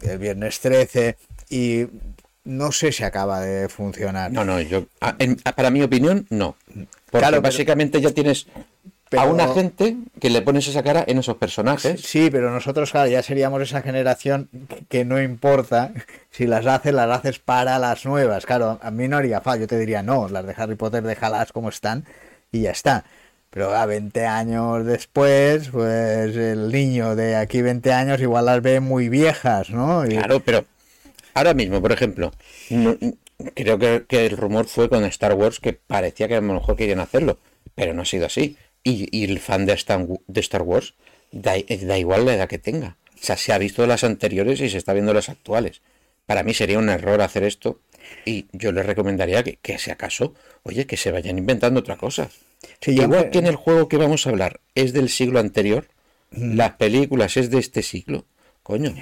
el 0.02 0.18
Viernes 0.18 0.60
13, 0.60 1.16
y 1.48 1.86
no 2.44 2.72
sé 2.72 2.92
si 2.92 3.04
acaba 3.04 3.40
de 3.40 3.68
funcionar. 3.68 4.30
No, 4.32 4.44
no, 4.44 4.60
yo, 4.60 4.84
a- 5.00 5.16
en- 5.18 5.38
a- 5.44 5.52
para 5.52 5.70
mi 5.70 5.82
opinión, 5.82 6.26
no. 6.30 6.56
Porque 6.66 6.88
Claro, 7.10 7.36
pero- 7.36 7.42
básicamente 7.42 8.00
ya 8.00 8.10
tienes 8.12 8.46
Pero- 9.10 9.22
a 9.22 9.26
una 9.26 9.48
gente 9.54 9.96
que 10.20 10.30
le 10.30 10.42
pones 10.42 10.66
esa 10.68 10.82
cara 10.82 11.04
en 11.06 11.18
esos 11.18 11.36
personajes. 11.36 12.00
Sí, 12.02 12.28
pero 12.30 12.50
nosotros, 12.50 12.90
claro, 12.90 13.08
ya 13.08 13.22
seríamos 13.22 13.62
esa 13.62 13.80
generación 13.82 14.48
que 14.88 15.04
no 15.04 15.20
importa 15.22 15.92
si 16.30 16.46
las 16.46 16.66
haces, 16.66 16.92
las 16.92 17.10
haces 17.18 17.38
para 17.38 17.78
las 17.78 18.04
nuevas. 18.04 18.44
Claro, 18.46 18.78
a 18.82 18.90
mí 18.90 19.08
no 19.08 19.16
haría 19.16 19.40
falta, 19.40 19.60
yo 19.60 19.66
te 19.66 19.78
diría, 19.78 20.02
no, 20.02 20.28
las 20.28 20.46
de 20.46 20.54
Harry 20.56 20.74
Potter 20.74 21.02
déjalas 21.02 21.52
como 21.52 21.68
están 21.70 22.04
y 22.52 22.62
ya 22.62 22.70
está. 22.72 23.04
Pero 23.50 23.74
a 23.74 23.86
20 23.86 24.26
años 24.26 24.84
después, 24.84 25.70
pues 25.70 26.36
el 26.36 26.70
niño 26.70 27.16
de 27.16 27.34
aquí 27.34 27.62
20 27.62 27.92
años 27.94 28.20
igual 28.20 28.44
las 28.44 28.60
ve 28.60 28.80
muy 28.80 29.08
viejas, 29.08 29.70
¿no? 29.70 30.04
Y- 30.04 30.10
Claro, 30.10 30.40
pero 30.40 30.66
ahora 31.32 31.54
mismo, 31.54 31.80
por 31.80 31.92
ejemplo, 31.92 32.30
no- 32.68 32.96
creo 33.54 33.78
que, 33.78 34.04
que 34.06 34.26
el 34.26 34.36
rumor 34.36 34.66
fue 34.66 34.90
con 34.90 35.02
Star 35.06 35.32
Wars 35.32 35.60
que 35.60 35.72
parecía 35.72 36.28
que 36.28 36.34
a 36.36 36.40
lo 36.42 36.52
mejor 36.52 36.76
querían 36.76 37.00
hacerlo, 37.00 37.38
pero 37.74 37.94
no 37.94 38.02
ha 38.02 38.04
sido 38.04 38.26
así. 38.26 38.58
Y, 38.84 39.08
y 39.16 39.24
el 39.24 39.38
fan 39.40 39.66
de 39.66 39.72
Star, 39.74 40.06
de 40.26 40.40
Star 40.40 40.62
Wars 40.62 40.94
da, 41.32 41.54
da 41.82 41.98
igual 41.98 42.24
la 42.24 42.34
edad 42.34 42.48
que 42.48 42.58
tenga. 42.58 42.96
O 43.14 43.24
sea, 43.24 43.36
se 43.36 43.52
ha 43.52 43.58
visto 43.58 43.86
las 43.86 44.04
anteriores 44.04 44.60
y 44.60 44.70
se 44.70 44.78
está 44.78 44.92
viendo 44.92 45.12
las 45.12 45.28
actuales. 45.28 45.82
Para 46.26 46.42
mí 46.42 46.54
sería 46.54 46.78
un 46.78 46.88
error 46.88 47.20
hacer 47.20 47.42
esto 47.42 47.80
y 48.24 48.46
yo 48.52 48.72
les 48.72 48.86
recomendaría 48.86 49.42
que, 49.42 49.56
que 49.60 49.78
si 49.78 49.90
acaso, 49.90 50.34
oye, 50.62 50.86
que 50.86 50.96
se 50.96 51.10
vayan 51.10 51.38
inventando. 51.38 51.82
Sí, 52.80 52.94
yo 52.94 53.02
Igual 53.04 53.26
me- 53.26 53.30
que 53.30 53.38
en 53.38 53.46
el 53.46 53.56
juego 53.56 53.88
que 53.88 53.96
vamos 53.96 54.26
a 54.26 54.30
hablar 54.30 54.60
es 54.74 54.92
del 54.92 55.08
siglo 55.08 55.40
anterior, 55.40 55.88
las 56.30 56.72
películas 56.72 57.36
es 57.36 57.50
de 57.50 57.58
este 57.58 57.82
siglo, 57.82 58.26
coño, 58.62 58.94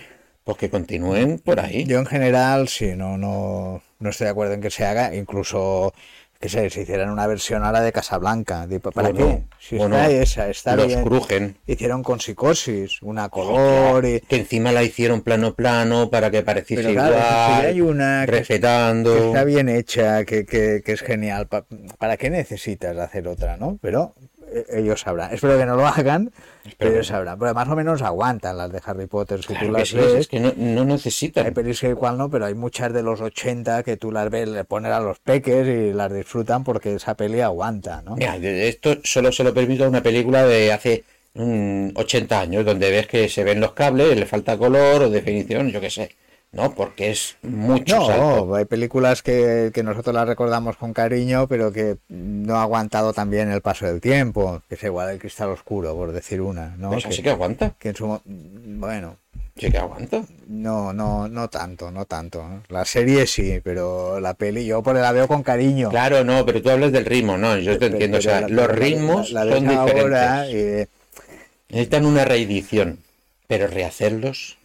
pues 0.45 0.57
que 0.59 0.71
continúen 0.71 1.39
por 1.41 1.59
ahí. 1.61 1.85
Yo 1.85 1.99
en 1.99 2.07
general, 2.07 2.69
sí, 2.69 2.95
no, 2.95 3.19
no, 3.19 3.83
no 3.99 4.11
estoy 4.11 4.27
de 4.27 4.31
acuerdo 4.31 4.55
en 4.55 4.61
que 4.61 4.71
se 4.71 4.85
haga, 4.85 5.15
incluso 5.15 5.93
que 6.40 6.49
se, 6.49 6.68
se 6.70 6.83
hicieran 6.83 7.11
una 7.11 7.27
versión 7.27 7.64
ahora 7.64 7.81
de 7.81 7.92
Casablanca. 7.92 8.66
¿Para 8.94 9.12
qué? 9.12 9.44
Si 9.59 9.77
o 9.79 9.85
está 9.85 10.11
esa, 10.11 10.49
está 10.49 10.77
Los 10.77 10.87
bien. 10.88 11.03
crujen. 11.05 11.57
Hicieron 11.66 12.03
con 12.03 12.20
psicosis, 12.20 13.01
una 13.03 13.29
color 13.29 14.05
y... 14.05 14.20
Que 14.20 14.37
encima 14.37 14.72
la 14.72 14.83
hicieron 14.83 15.22
plano 15.22 15.55
plano 15.55 16.11
para 16.11 16.31
que 16.31 16.42
pareciese 16.42 16.83
Pero 16.83 16.94
claro, 16.94 17.14
igual, 17.16 17.61
si 17.61 17.66
hay 17.66 17.81
una 17.81 18.27
respetando. 18.27 19.14
que 19.14 19.27
está 19.29 19.44
bien 19.44 19.68
hecha, 19.68 20.25
que, 20.25 20.44
que- 20.46 20.83
que 20.85 20.92
es 20.92 21.01
genial. 21.03 21.46
pa- 21.49 21.64
¿Para 21.99 22.16
qué 22.16 22.31
necesitas 22.31 22.96
hacer 22.99 23.27
otra, 23.29 23.57
no? 23.57 23.79
Pero 23.81 24.14
ellos 24.71 25.01
sabrán. 25.01 25.33
Espero 25.33 25.59
que 25.59 25.67
no 25.67 25.77
lo 25.77 25.87
hagan, 25.87 26.31
pero 26.79 26.93
ellos 26.93 27.07
sabrán. 27.09 27.39
Pero 27.39 27.55
más 27.55 27.69
o 27.69 27.77
menos 27.77 28.03
aguantan 28.03 28.57
las 28.57 28.71
de 28.73 28.81
Harry 28.85 29.07
Potter. 29.07 29.41
Si 29.43 29.49
Claro 29.49 29.67
tú 29.67 29.73
las 29.73 29.89
sí, 29.89 29.97
ves, 29.97 30.15
es 30.15 30.29
que 30.29 30.41
no, 30.41 30.53
no 30.57 30.81
hay 30.81 30.87
necesitan. 30.87 31.53
pelis 31.55 31.81
que 31.81 31.89
igual 31.91 32.17
no, 32.19 32.31
pero 32.31 32.47
hay 32.47 32.55
muchas 32.55 32.93
de 32.93 33.03
los 33.03 33.21
80 33.21 33.83
que 33.83 33.97
tú 33.97 34.11
las 34.13 34.31
ves, 34.31 34.49
le 34.49 34.65
ponen 34.65 34.93
a 34.93 35.01
los 35.01 35.19
peques 35.19 35.67
y 35.67 35.93
las 35.93 36.13
disfrutan 36.13 36.65
porque 36.65 36.95
esa 36.95 37.15
peli 37.15 37.41
aguanta, 37.41 38.03
¿no? 38.03 38.17
Mira, 38.17 38.37
esto 38.37 38.97
solo 39.05 39.33
se 39.33 39.45
lo 39.45 39.53
permite 39.55 39.85
a 39.85 39.89
una 39.89 40.03
película 40.03 40.45
de 40.45 40.73
hace 40.73 41.05
mm, 41.35 41.91
80 41.95 42.41
años, 42.41 42.65
donde 42.65 42.91
ves 42.91 43.07
que 43.07 43.29
se 43.29 43.45
ven 43.45 43.61
los 43.61 43.73
cables, 43.73 44.17
le 44.17 44.27
falta 44.27 44.57
color 44.57 45.03
o 45.03 45.11
definición, 45.11 45.71
yo 45.71 45.81
qué 45.81 45.91
sé. 45.91 46.11
No, 46.57 46.75
porque 46.75 47.11
es 47.11 47.37
mucho 47.42 48.07
salto. 48.07 48.47
No, 48.47 48.55
hay 48.55 48.64
películas 48.64 49.23
que, 49.23 49.71
que 49.75 49.83
nosotros 49.83 50.14
las 50.14 50.27
recordamos 50.27 50.77
con 50.77 50.92
cariño, 50.92 51.47
pero 51.49 51.73
que 51.73 51.97
no 52.09 52.57
ha 52.57 52.62
aguantado 52.62 53.12
también 53.12 53.51
el 53.51 53.61
paso 53.61 53.87
del 53.87 54.01
tiempo, 54.01 54.62
que 54.69 54.75
es 54.77 54.83
igual 54.83 55.11
el 55.11 55.19
cristal 55.19 55.51
oscuro, 55.51 55.95
por 55.95 56.12
decir 56.12 56.40
una, 56.40 56.75
¿no? 56.79 56.90
Pues 56.90 57.05
que, 57.05 57.11
así 57.11 57.23
que 57.23 57.31
aguanta. 57.31 57.75
que 57.79 57.90
en 57.90 57.95
su 57.97 58.07
mo- 58.07 58.23
bueno, 58.25 59.16
Sí 59.59 59.71
que 59.71 59.79
aguanta. 59.79 60.23
no, 60.49 60.92
no, 60.92 61.29
no 61.29 61.49
tanto, 61.49 61.90
no 61.90 62.05
tanto. 62.05 62.45
La 62.69 62.85
serie 62.85 63.27
sí, 63.27 63.61
pero 63.64 64.19
la 64.21 64.35
peli 64.35 64.66
yo 64.66 64.83
por 64.83 64.97
la 64.97 65.12
veo 65.12 65.29
con 65.29 65.42
cariño. 65.42 65.88
Claro, 65.90 66.25
no, 66.25 66.45
pero 66.45 66.61
tú 66.61 66.71
hablas 66.71 66.92
del 66.92 67.05
ritmo, 67.07 67.38
no, 67.38 67.57
yo 67.59 67.73
te 67.73 67.79
Pero- 67.79 67.92
entiendo. 67.92 68.19
O 68.19 68.21
sea, 68.23 68.40
la- 68.42 68.49
los 68.49 68.69
ritmos 68.69 69.31
la, 69.31 69.45
la 69.45 69.55
ves 69.55 69.65
son 69.65 69.69
diferentes. 69.69 70.02
ahora 70.02 70.46
Necesitan 71.69 72.07
una 72.07 72.25
reedición, 72.25 72.98
pero 73.46 73.67
rehacerlos. 73.67 74.59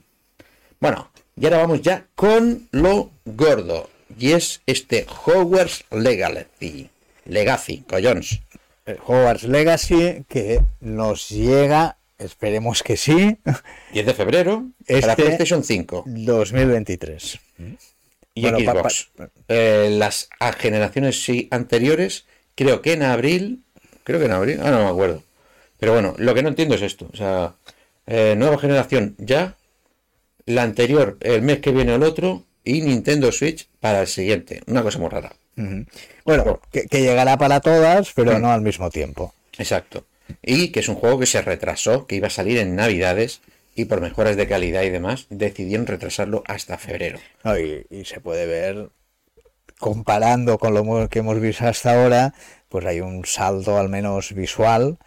Bueno, 0.79 1.09
y 1.39 1.45
ahora 1.45 1.57
vamos 1.57 1.81
ya 1.81 2.05
con 2.15 2.67
lo 2.71 3.11
gordo. 3.25 3.89
Y 4.17 4.31
es 4.33 4.61
este 4.65 5.05
Hogwarts 5.25 5.85
Legacy. 5.91 6.89
Legacy, 7.25 7.83
collons. 7.87 8.41
el 8.85 8.97
Hogwarts 9.05 9.43
Legacy 9.43 10.25
que 10.27 10.61
nos 10.81 11.29
llega, 11.29 11.97
esperemos 12.17 12.83
que 12.83 12.97
sí, 12.97 13.37
10 13.93 14.05
de 14.05 14.13
febrero 14.13 14.65
para 14.87 14.99
Este- 15.13 15.23
PlayStation 15.23 15.63
5 15.63 16.03
2023. 16.07 17.39
y 18.33 18.41
Bueno, 18.41 18.57
pa- 18.65 18.73
Xbox. 18.73 19.09
Eh, 19.47 19.89
las 19.91 20.29
generaciones 20.57 21.23
sí, 21.23 21.47
anteriores, 21.51 22.25
creo 22.55 22.81
que 22.81 22.93
en 22.93 23.03
abril. 23.03 23.63
Creo 24.03 24.19
que 24.19 24.25
en 24.25 24.31
abril, 24.31 24.59
ah, 24.63 24.71
no 24.71 24.83
me 24.83 24.89
acuerdo. 24.89 25.23
Pero 25.79 25.93
bueno, 25.93 26.15
lo 26.17 26.33
que 26.33 26.41
no 26.43 26.49
entiendo 26.49 26.75
es 26.75 26.81
esto. 26.81 27.07
O 27.13 27.15
sea, 27.15 27.53
eh, 28.07 28.33
nueva 28.37 28.57
generación 28.57 29.15
ya, 29.19 29.55
la 30.55 30.63
anterior 30.63 31.17
el 31.21 31.41
mes 31.41 31.59
que 31.59 31.71
viene 31.71 31.95
el 31.95 32.03
otro, 32.03 32.45
y 32.63 32.81
Nintendo 32.81 33.31
Switch 33.31 33.67
para 33.79 34.01
el 34.01 34.07
siguiente. 34.07 34.61
Una 34.67 34.83
cosa 34.83 34.99
muy 34.99 35.09
rara. 35.09 35.33
Bueno, 36.25 36.59
que, 36.71 36.85
que 36.87 37.01
llegará 37.01 37.37
para 37.37 37.59
todas, 37.59 38.13
pero 38.13 38.39
no 38.39 38.51
al 38.51 38.61
mismo 38.61 38.89
tiempo. 38.89 39.33
Exacto. 39.57 40.05
Y 40.41 40.69
que 40.69 40.79
es 40.79 40.87
un 40.87 40.95
juego 40.95 41.19
que 41.19 41.25
se 41.25 41.41
retrasó, 41.41 42.07
que 42.07 42.15
iba 42.15 42.27
a 42.27 42.31
salir 42.31 42.57
en 42.57 42.75
Navidades 42.75 43.41
y 43.75 43.85
por 43.85 44.01
mejoras 44.01 44.37
de 44.37 44.47
calidad 44.47 44.83
y 44.83 44.89
demás, 44.89 45.27
decidieron 45.29 45.87
retrasarlo 45.87 46.43
hasta 46.47 46.77
febrero. 46.77 47.19
No, 47.43 47.57
y, 47.59 47.85
y 47.89 48.05
se 48.05 48.19
puede 48.19 48.45
ver, 48.45 48.89
comparando 49.79 50.57
con 50.57 50.73
lo 50.73 51.09
que 51.09 51.19
hemos 51.19 51.39
visto 51.39 51.67
hasta 51.67 52.01
ahora, 52.01 52.33
pues 52.69 52.85
hay 52.85 53.01
un 53.01 53.25
salto 53.25 53.77
al 53.77 53.89
menos 53.89 54.33
visual 54.33 54.97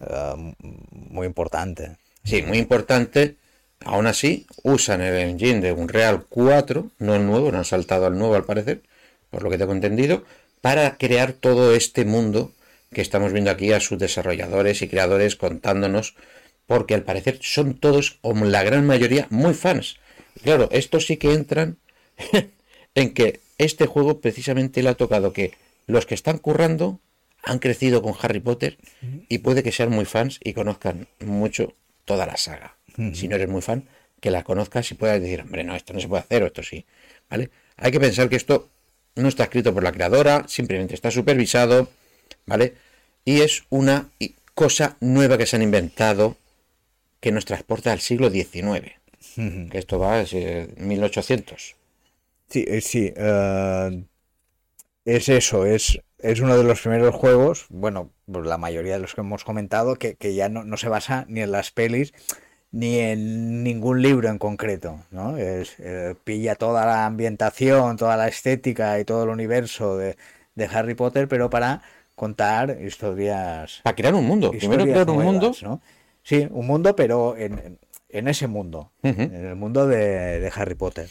eh, 0.00 0.54
muy 0.90 1.26
importante. 1.26 1.96
Sí, 2.24 2.42
muy 2.42 2.58
importante. 2.58 3.36
Aún 3.84 4.06
así, 4.06 4.46
usan 4.62 5.00
el 5.00 5.14
engine 5.14 5.60
de 5.60 5.72
Unreal 5.72 6.24
4, 6.28 6.90
no 6.98 7.14
el 7.14 7.26
nuevo, 7.26 7.52
no 7.52 7.58
han 7.58 7.64
saltado 7.64 8.06
al 8.06 8.18
nuevo 8.18 8.34
al 8.34 8.44
parecer, 8.44 8.82
por 9.30 9.42
lo 9.42 9.50
que 9.50 9.58
tengo 9.58 9.72
entendido, 9.72 10.24
para 10.60 10.96
crear 10.96 11.32
todo 11.32 11.74
este 11.74 12.04
mundo 12.04 12.52
que 12.92 13.00
estamos 13.00 13.32
viendo 13.32 13.50
aquí 13.50 13.72
a 13.72 13.80
sus 13.80 13.98
desarrolladores 13.98 14.82
y 14.82 14.88
creadores 14.88 15.36
contándonos, 15.36 16.14
porque 16.66 16.94
al 16.94 17.02
parecer 17.02 17.38
son 17.40 17.74
todos, 17.74 18.18
o 18.22 18.34
la 18.34 18.62
gran 18.62 18.86
mayoría, 18.86 19.26
muy 19.30 19.54
fans. 19.54 19.96
Claro, 20.42 20.68
estos 20.72 21.06
sí 21.06 21.16
que 21.16 21.32
entran 21.32 21.78
en 22.94 23.14
que 23.14 23.40
este 23.58 23.86
juego 23.86 24.20
precisamente 24.20 24.82
le 24.82 24.90
ha 24.90 24.94
tocado 24.94 25.32
que 25.32 25.54
los 25.86 26.06
que 26.06 26.14
están 26.14 26.38
currando 26.38 27.00
han 27.42 27.58
crecido 27.58 28.02
con 28.02 28.14
Harry 28.20 28.40
Potter 28.40 28.78
y 29.28 29.38
puede 29.38 29.62
que 29.62 29.72
sean 29.72 29.90
muy 29.90 30.04
fans 30.04 30.38
y 30.42 30.52
conozcan 30.52 31.08
mucho 31.20 31.74
toda 32.04 32.26
la 32.26 32.36
saga. 32.36 32.77
Si 33.14 33.28
no 33.28 33.36
eres 33.36 33.48
muy 33.48 33.62
fan, 33.62 33.84
que 34.20 34.30
la 34.30 34.42
conozcas 34.42 34.90
y 34.90 34.94
puedas 34.94 35.20
decir, 35.20 35.40
hombre, 35.40 35.62
no, 35.64 35.76
esto 35.76 35.92
no 35.92 36.00
se 36.00 36.08
puede 36.08 36.22
hacer 36.22 36.42
o 36.42 36.46
esto 36.46 36.62
sí. 36.62 36.84
¿Vale? 37.30 37.50
Hay 37.76 37.92
que 37.92 38.00
pensar 38.00 38.28
que 38.28 38.36
esto 38.36 38.68
no 39.14 39.28
está 39.28 39.44
escrito 39.44 39.72
por 39.72 39.82
la 39.82 39.92
creadora, 39.92 40.44
simplemente 40.48 40.94
está 40.94 41.10
supervisado, 41.10 41.88
¿vale? 42.46 42.74
Y 43.24 43.40
es 43.40 43.64
una 43.70 44.08
cosa 44.54 44.96
nueva 45.00 45.38
que 45.38 45.46
se 45.46 45.56
han 45.56 45.62
inventado 45.62 46.36
que 47.20 47.32
nos 47.32 47.44
transporta 47.44 47.92
al 47.92 48.00
siglo 48.00 48.30
XIX. 48.30 48.92
Que 49.34 49.78
esto 49.78 49.98
va 49.98 50.18
a 50.18 50.24
1800. 50.76 51.76
Sí, 52.48 52.64
eh, 52.66 52.80
sí. 52.80 53.12
Uh, 53.16 54.04
es 55.04 55.28
eso, 55.28 55.64
es, 55.64 56.00
es 56.18 56.40
uno 56.40 56.56
de 56.56 56.64
los 56.64 56.80
primeros 56.80 57.14
juegos, 57.14 57.66
bueno, 57.70 58.10
pues 58.30 58.46
la 58.46 58.58
mayoría 58.58 58.94
de 58.94 59.00
los 59.00 59.14
que 59.14 59.20
hemos 59.20 59.44
comentado, 59.44 59.96
que, 59.96 60.16
que 60.16 60.34
ya 60.34 60.48
no, 60.48 60.64
no, 60.64 60.76
se 60.76 60.88
basa 60.88 61.24
ni 61.28 61.40
en 61.40 61.52
las 61.52 61.70
pelis 61.70 62.12
ni 62.70 62.98
en 62.98 63.62
ningún 63.64 64.02
libro 64.02 64.28
en 64.28 64.38
concreto, 64.38 65.00
¿no? 65.10 65.36
Es, 65.36 65.74
eh, 65.78 66.14
pilla 66.24 66.54
toda 66.54 66.84
la 66.84 67.06
ambientación, 67.06 67.96
toda 67.96 68.16
la 68.16 68.28
estética 68.28 69.00
y 69.00 69.04
todo 69.04 69.24
el 69.24 69.30
universo 69.30 69.96
de, 69.96 70.16
de 70.54 70.64
Harry 70.66 70.94
Potter, 70.94 71.28
pero 71.28 71.48
para 71.48 71.80
contar 72.14 72.78
historias... 72.84 73.80
Para 73.82 73.96
crear 73.96 74.14
un 74.14 74.26
mundo, 74.26 74.50
primero 74.50 74.84
crear 74.84 75.08
un 75.08 75.22
mundo... 75.22 75.54
¿no? 75.62 75.80
Sí, 76.22 76.46
un 76.50 76.66
mundo, 76.66 76.94
pero 76.94 77.36
en, 77.38 77.78
en 78.10 78.28
ese 78.28 78.48
mundo, 78.48 78.90
uh 79.02 79.08
-huh. 79.08 79.34
en 79.34 79.46
el 79.46 79.56
mundo 79.56 79.86
de, 79.86 80.40
de 80.40 80.52
Harry 80.54 80.74
Potter. 80.74 81.08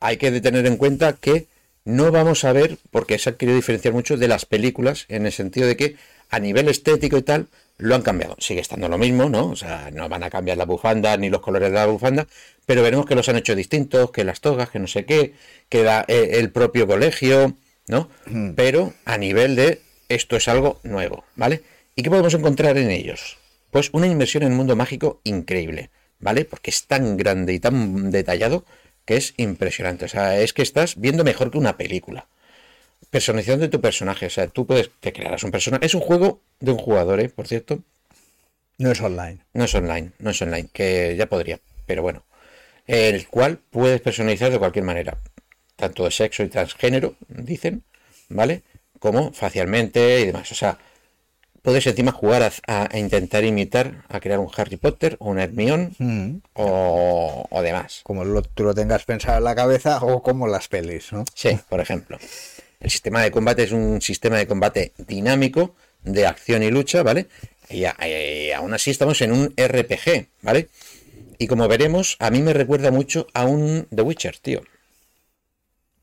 Hay 0.00 0.18
que 0.18 0.38
tener 0.42 0.66
en 0.66 0.76
cuenta 0.76 1.14
que 1.14 1.46
no 1.86 2.12
vamos 2.12 2.44
a 2.44 2.52
ver, 2.52 2.76
porque 2.90 3.18
se 3.18 3.30
ha 3.30 3.36
querido 3.36 3.56
diferenciar 3.56 3.94
mucho 3.94 4.18
de 4.18 4.28
las 4.28 4.44
películas, 4.44 5.06
en 5.08 5.24
el 5.24 5.32
sentido 5.32 5.66
de 5.66 5.76
que 5.76 5.96
a 6.28 6.38
nivel 6.40 6.68
estético 6.68 7.16
y 7.16 7.22
tal, 7.22 7.46
lo 7.80 7.94
han 7.94 8.02
cambiado. 8.02 8.36
Sigue 8.38 8.60
estando 8.60 8.88
lo 8.88 8.98
mismo, 8.98 9.28
¿no? 9.28 9.46
O 9.46 9.56
sea, 9.56 9.90
no 9.92 10.08
van 10.08 10.22
a 10.22 10.30
cambiar 10.30 10.56
la 10.56 10.64
bufanda 10.64 11.16
ni 11.16 11.30
los 11.30 11.40
colores 11.40 11.70
de 11.70 11.74
la 11.74 11.86
bufanda, 11.86 12.26
pero 12.66 12.82
veremos 12.82 13.06
que 13.06 13.14
los 13.14 13.28
han 13.28 13.36
hecho 13.36 13.54
distintos, 13.54 14.10
que 14.10 14.24
las 14.24 14.40
togas, 14.40 14.70
que 14.70 14.78
no 14.78 14.86
sé 14.86 15.04
qué, 15.04 15.34
que 15.68 15.82
da 15.82 16.04
eh, 16.08 16.30
el 16.34 16.50
propio 16.50 16.86
colegio, 16.86 17.56
¿no? 17.88 18.08
Mm. 18.26 18.50
Pero 18.50 18.92
a 19.04 19.18
nivel 19.18 19.56
de 19.56 19.80
esto 20.08 20.36
es 20.36 20.48
algo 20.48 20.80
nuevo, 20.82 21.24
¿vale? 21.36 21.62
¿Y 21.96 22.02
qué 22.02 22.10
podemos 22.10 22.34
encontrar 22.34 22.78
en 22.78 22.90
ellos? 22.90 23.38
Pues 23.70 23.90
una 23.92 24.06
inversión 24.06 24.42
en 24.42 24.52
el 24.52 24.56
mundo 24.56 24.76
mágico 24.76 25.20
increíble, 25.24 25.90
¿vale? 26.18 26.44
Porque 26.44 26.70
es 26.70 26.86
tan 26.86 27.16
grande 27.16 27.52
y 27.54 27.60
tan 27.60 28.10
detallado 28.10 28.64
que 29.04 29.16
es 29.16 29.34
impresionante. 29.36 30.04
O 30.04 30.08
sea, 30.08 30.40
es 30.40 30.52
que 30.52 30.62
estás 30.62 31.00
viendo 31.00 31.24
mejor 31.24 31.50
que 31.50 31.58
una 31.58 31.76
película. 31.76 32.26
Personalización 33.10 33.60
de 33.60 33.68
tu 33.68 33.80
personaje. 33.80 34.26
O 34.26 34.30
sea, 34.30 34.46
tú 34.48 34.66
puedes. 34.66 34.90
Te 35.00 35.12
crearás 35.12 35.42
un 35.44 35.50
personaje. 35.50 35.84
Es 35.84 35.94
un 35.94 36.00
juego 36.00 36.40
de 36.60 36.72
un 36.72 36.78
jugador, 36.78 37.20
¿eh? 37.20 37.28
Por 37.28 37.46
cierto. 37.46 37.80
No 38.78 38.90
es 38.90 39.00
online. 39.00 39.38
No 39.52 39.64
es 39.64 39.74
online. 39.74 40.12
No 40.18 40.30
es 40.30 40.40
online. 40.40 40.68
Que 40.72 41.16
ya 41.16 41.26
podría. 41.26 41.60
Pero 41.86 42.02
bueno. 42.02 42.24
El 42.86 43.26
cual 43.28 43.58
puedes 43.70 44.00
personalizar 44.00 44.50
de 44.50 44.58
cualquier 44.58 44.84
manera. 44.84 45.18
Tanto 45.76 46.04
de 46.04 46.10
sexo 46.10 46.42
y 46.42 46.48
transgénero, 46.48 47.14
dicen. 47.28 47.82
¿Vale? 48.28 48.62
Como 48.98 49.32
facialmente 49.32 50.20
y 50.20 50.26
demás. 50.26 50.50
O 50.52 50.54
sea, 50.54 50.78
puedes 51.62 51.86
encima 51.86 52.12
jugar 52.12 52.42
a, 52.42 52.88
a, 52.92 52.98
intentar 52.98 53.44
imitar, 53.44 54.04
a 54.08 54.20
crear 54.20 54.38
un 54.38 54.50
Harry 54.56 54.76
Potter 54.76 55.16
o 55.18 55.30
un 55.30 55.38
Hermione 55.38 55.90
mm. 55.98 56.36
o, 56.54 57.46
o, 57.50 57.62
demás. 57.62 58.00
Como 58.02 58.24
lo, 58.24 58.42
tú 58.42 58.64
lo 58.64 58.74
tengas 58.74 59.04
pensado 59.04 59.38
en 59.38 59.44
la 59.44 59.54
cabeza 59.54 59.98
o 60.02 60.22
como 60.22 60.46
las 60.46 60.68
pelis, 60.68 61.12
¿no? 61.12 61.24
Sí, 61.34 61.58
por 61.68 61.80
ejemplo. 61.80 62.18
El 62.80 62.90
sistema 62.90 63.22
de 63.22 63.30
combate 63.30 63.62
es 63.62 63.72
un 63.72 64.00
sistema 64.00 64.38
de 64.38 64.46
combate 64.46 64.92
dinámico 64.96 65.76
de 66.02 66.26
acción 66.26 66.62
y 66.62 66.70
lucha, 66.70 67.02
¿vale? 67.02 67.26
Y, 67.68 67.84
y 67.84 68.50
aún 68.52 68.74
así 68.74 68.90
estamos 68.90 69.20
en 69.20 69.32
un 69.32 69.54
RPG, 69.56 70.28
¿vale? 70.42 70.68
Y 71.38 71.46
como 71.46 71.68
veremos, 71.68 72.16
a 72.18 72.30
mí 72.30 72.42
me 72.42 72.52
recuerda 72.52 72.90
mucho 72.90 73.26
a 73.32 73.44
un 73.44 73.86
The 73.94 74.02
Witcher, 74.02 74.38
tío. 74.38 74.62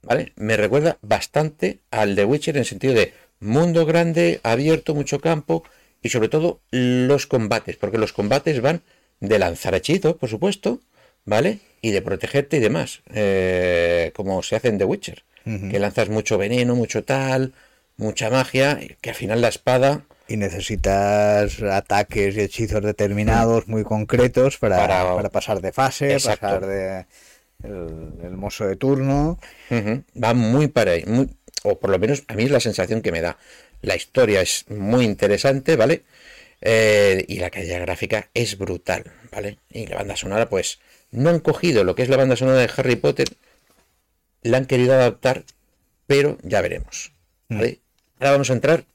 ¿Vale? 0.02 0.34
Me 0.36 0.56
recuerda 0.58 0.98
bastante 1.02 1.80
al 1.92 2.16
The 2.16 2.26
Witcher 2.26 2.56
en 2.56 2.62
el 2.62 2.66
sentido 2.66 2.94
de 2.94 3.14
mundo 3.40 3.86
grande, 3.86 4.40
abierto, 4.44 4.96
mucho 4.96 5.20
campo 5.20 5.64
y 6.02 6.10
sobre 6.10 6.30
todo 6.30 6.62
los 6.72 7.28
combates, 7.28 7.76
porque 7.78 7.98
los 7.98 8.14
combates 8.14 8.62
van 8.62 8.82
de 9.20 9.40
lanzar 9.40 9.76
hechizos, 9.76 10.16
por 10.16 10.30
supuesto, 10.30 10.80
¿vale? 11.26 11.60
Y 11.82 11.92
de 11.92 12.02
protegerte 12.02 12.58
y 12.58 12.60
demás, 12.60 13.02
eh, 13.14 14.12
como 14.16 14.42
se 14.44 14.56
hace 14.56 14.70
en 14.70 14.78
The 14.78 14.86
Witcher, 14.86 15.24
uh 15.48 15.52
-huh. 15.52 15.72
que 15.72 15.80
lanzas 15.80 16.10
mucho 16.10 16.38
veneno, 16.38 16.76
mucho 16.76 17.04
tal, 17.04 17.54
mucha 17.98 18.30
magia, 18.30 18.80
que 19.02 19.10
al 19.10 19.16
final 19.16 19.42
la 19.42 19.48
espada... 19.50 20.02
Y 20.30 20.36
necesitas 20.36 21.62
ataques 21.62 22.36
y 22.36 22.42
hechizos 22.42 22.82
determinados, 22.82 23.68
muy 23.68 23.84
concretos, 23.84 24.58
para, 24.58 24.78
para... 24.78 25.16
para 25.16 25.30
pasar 25.30 25.62
de 25.62 25.72
fase, 25.72 26.14
Exacto. 26.14 26.42
pasar 26.42 26.66
de... 26.68 27.06
El, 27.64 28.14
el, 28.24 28.38
mozo 28.38 28.68
de 28.68 28.76
turno. 28.76 29.40
Uh 29.72 29.76
-huh. 29.76 30.04
Va 30.22 30.34
muy 30.36 30.68
para 30.68 30.92
ahí, 30.92 31.04
muy, 31.08 31.28
o 31.64 31.80
por 31.80 31.90
lo 31.90 31.98
menos 31.98 32.24
a 32.28 32.36
mí 32.36 32.44
es 32.44 32.52
la 32.52 32.60
sensación 32.60 33.02
que 33.02 33.12
me 33.12 33.22
da. 33.22 33.38
La 33.82 33.96
historia 33.96 34.42
es 34.42 34.66
muy 34.70 35.06
interesante, 35.06 35.76
¿vale? 35.76 36.04
Eh, 36.62 37.24
y 37.28 37.40
la 37.40 37.50
calidad 37.50 37.82
gráfica 37.82 38.30
es 38.34 38.58
brutal, 38.58 39.04
¿vale? 39.32 39.60
Y 39.72 39.88
la 39.88 39.98
banda 39.98 40.16
sonora, 40.16 40.50
pues, 40.50 40.80
no 41.12 41.30
han 41.30 41.40
cogido 41.40 41.84
lo 41.84 41.96
que 41.96 42.04
es 42.04 42.10
la 42.10 42.18
banda 42.18 42.36
sonora 42.36 42.60
de 42.60 42.70
Harry 42.76 42.96
Potter, 42.96 43.28
la 44.48 44.58
han 44.58 44.66
querido 44.66 44.94
adaptar, 44.94 45.44
pero 46.06 46.38
ya 46.44 46.62
veremos, 46.62 47.12
¿vale? 47.50 47.80
Mm. 47.80 48.20
Ahora 48.20 48.32
vamos 48.32 48.50
a 48.50 48.54
entrar 48.54 48.86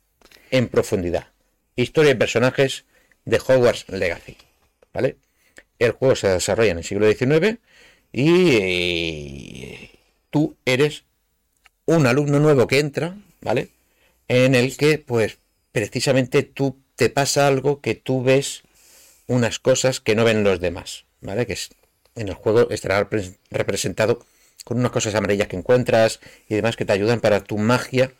en 0.51 0.69
profundidad. 0.69 1.29
Historia 1.77 2.13
y 2.13 2.17
personajes 2.17 2.85
de 3.25 3.39
Hogwarts 3.39 3.89
Legacy, 3.89 4.37
¿vale? 4.93 5.17
El 5.79 5.93
juego 5.93 6.17
se 6.17 6.29
desarrolla 6.29 6.73
en 6.73 6.79
el 6.79 6.85
siglo 6.85 7.11
XIX 7.11 7.59
y 8.13 9.91
tú 10.31 10.57
eres 10.65 11.05
un 11.87 12.07
alumno 12.07 12.41
nuevo 12.41 12.67
que 12.67 12.79
entra, 12.79 13.17
¿vale? 13.41 13.69
En 14.29 14.55
el 14.55 14.77
que, 14.77 14.99
pues, 14.99 15.39
precisamente 15.73 16.43
tú 16.43 16.79
te 16.97 17.11
pasa 17.11 17.47
algo 17.47 17.81
que 17.81 17.95
tú 17.95 18.23
ves 18.23 18.63
unas 19.27 19.59
cosas 19.59 20.01
que 20.01 20.15
no 20.15 20.25
ven 20.25 20.45
los 20.45 20.61
demás, 20.61 21.05
¿vale? 21.21 21.47
Que 21.47 21.55
es, 21.55 21.71
en 22.15 22.29
el 22.29 22.35
juego 22.35 22.71
estará 22.71 23.09
representado 23.51 24.25
con 24.65 24.79
unas 24.79 24.93
cosas 24.93 25.15
amarillas 25.15 25.49
que 25.49 25.57
encuentras 25.57 26.21
y 26.49 26.55
demás 26.55 26.77
que 26.77 26.85
te 26.85 26.93
ayudan 26.93 27.21
para 27.21 27.41
tu 27.41 27.59
magia 27.59 28.13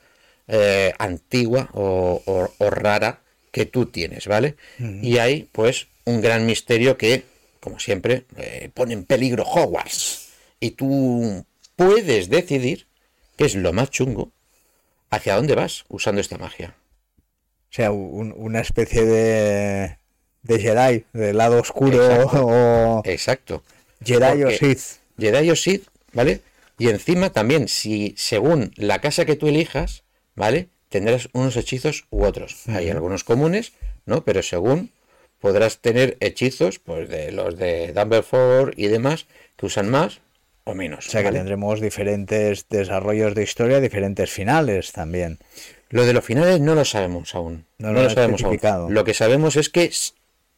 eh, 0.49 0.93
antigua 0.99 1.70
o, 1.72 2.22
o, 2.26 2.53
o, 2.59 2.70
rara 2.70 3.20
que 3.53 3.66
tú 3.66 3.86
tienes, 3.86 4.26
¿vale? 4.26 4.57
Uh 4.80 4.82
-huh. 4.82 5.05
Y 5.05 5.18
hay, 5.18 5.49
pues, 5.53 5.86
un 6.05 6.20
gran 6.20 6.47
misterio 6.47 6.97
que, 6.97 7.24
como 7.61 7.78
siempre, 7.78 8.24
eh, 8.36 8.70
pone 8.74 8.95
en 8.95 9.05
peligro 9.05 9.45
Hogwarts. 9.45 10.30
Y 10.59 10.72
tú 10.72 11.45
puedes 11.76 12.28
decidir 12.28 12.86
que 13.36 13.45
es 13.45 13.55
lo 13.55 13.72
más 13.72 13.90
chungo, 13.90 14.30
hacia 15.11 15.36
dónde 15.36 15.55
vas 15.55 15.84
usando 15.88 16.20
esta 16.20 16.38
magia. 16.38 16.74
O 17.70 17.74
sea, 17.74 17.90
un, 17.90 18.34
una 18.36 18.61
especie 18.61 19.05
de, 19.05 19.99
de 20.43 20.59
Jedi, 20.59 21.05
del 21.12 21.36
lado 21.36 21.61
oscuro 21.61 22.05
Exacto. 22.05 22.47
o... 22.47 23.03
Exacto. 23.05 23.62
Jedi 24.05 24.43
Porque 24.43 24.45
o 24.45 24.51
Sith. 24.51 25.01
Jedi 25.18 25.51
o 25.51 25.57
Sith, 25.57 25.86
¿vale? 26.12 26.40
Y 26.78 26.88
encima 26.88 27.30
también, 27.30 27.68
si 27.68 28.14
según 28.16 28.72
la 28.76 29.00
casa 29.00 29.24
que 29.24 29.36
tú 29.36 29.48
elijas, 29.48 30.04
¿vale? 30.34 30.68
Tendrás 30.88 31.28
unos 31.32 31.56
hechizos 31.56 32.06
u 32.10 32.24
otros. 32.24 32.66
Hay 32.68 32.90
algunos 32.90 33.24
comunes, 33.24 33.72
¿no? 34.04 34.24
Pero 34.24 34.42
según 34.42 34.90
podrás 35.40 35.78
tener 35.78 36.16
hechizos, 36.20 36.78
pues 36.78 37.08
de 37.08 37.32
los 37.32 37.56
de 37.56 37.92
Dumbledore 37.92 38.72
y 38.76 38.86
demás, 38.88 39.26
que 39.56 39.66
usan 39.66 39.90
más 39.90 40.20
o 40.64 40.74
menos. 40.74 41.08
O 41.08 41.10
sea 41.10 41.22
¿vale? 41.22 41.32
que 41.32 41.38
tendremos 41.38 41.80
diferentes 41.80 42.68
desarrollos 42.68 43.34
de 43.34 43.42
historia, 43.42 43.80
diferentes 43.80 44.30
finales 44.30 44.92
también. 44.92 45.38
Lo 45.90 46.06
de 46.06 46.12
los 46.12 46.24
finales 46.24 46.60
no 46.60 46.74
lo 46.74 46.84
sabemos 46.84 47.34
aún. 47.34 47.66
No 47.78 47.92
No, 47.92 48.02
lo 48.02 48.10
sabemos 48.10 48.42
aún. 48.42 48.94
Lo 48.94 49.04
que 49.04 49.14
sabemos 49.14 49.56
es 49.56 49.68
que 49.68 49.90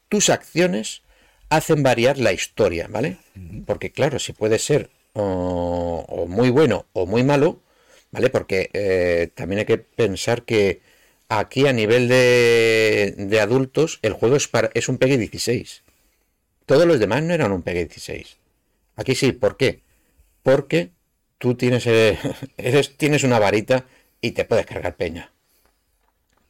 tus 0.09 0.31
acciones 0.31 1.03
hacen 1.49 1.83
variar 1.83 2.19
la 2.19 2.33
historia, 2.33 2.87
¿vale? 2.89 3.17
Porque 3.67 3.91
claro, 3.91 4.19
si 4.19 4.33
puede 4.33 4.59
ser 4.59 4.91
o, 5.15 6.05
o 6.09 6.27
muy 6.27 6.51
bueno 6.51 6.87
o 6.93 7.07
muy 7.07 7.23
malo, 7.25 7.63
¿vale? 8.11 8.31
Porque 8.31 8.71
eh, 8.73 9.31
también 9.35 9.61
hay 9.61 9.67
que 9.67 9.79
pensar 9.79 10.43
que 10.43 10.83
aquí 11.29 11.67
a 11.67 11.73
nivel 11.73 12.09
de, 12.09 13.15
de 13.17 13.41
adultos 13.41 13.99
el 14.03 14.13
juego 14.13 14.37
es, 14.37 14.49
para, 14.49 14.71
es 14.75 14.89
un 14.89 14.99
PEGI 14.99 15.17
16. 15.17 15.83
Todos 16.67 16.87
los 16.87 16.99
demás 16.99 17.23
no 17.23 17.35
eran 17.35 17.53
un 17.53 17.63
PEGI 17.63 17.85
16. 17.85 18.37
Aquí 18.97 19.15
sí, 19.15 19.33
¿por 19.33 19.57
qué? 19.57 19.81
Porque 20.43 20.91
tú 21.39 21.55
tienes, 21.55 21.87
eh, 21.87 22.19
eres, 22.57 22.97
tienes 22.97 23.25
una 23.25 23.39
varita 23.39 23.87
y 24.21 24.33
te 24.33 24.45
puedes 24.45 24.67
cargar 24.67 24.97
peña. 24.97 25.33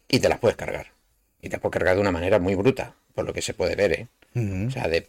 Y 0.08 0.20
te 0.20 0.28
las 0.28 0.38
puedes 0.38 0.56
cargar. 0.56 0.92
Y 1.40 1.48
te 1.48 1.56
las 1.56 1.60
puedes 1.60 1.72
cargar 1.72 1.94
de 1.96 2.00
una 2.00 2.12
manera 2.12 2.38
muy 2.38 2.54
bruta, 2.54 2.94
por 3.14 3.24
lo 3.24 3.32
que 3.32 3.42
se 3.42 3.54
puede 3.54 3.74
ver, 3.76 3.92
¿eh? 3.92 4.08
O 4.66 4.70
sea, 4.70 4.88
de... 4.88 5.06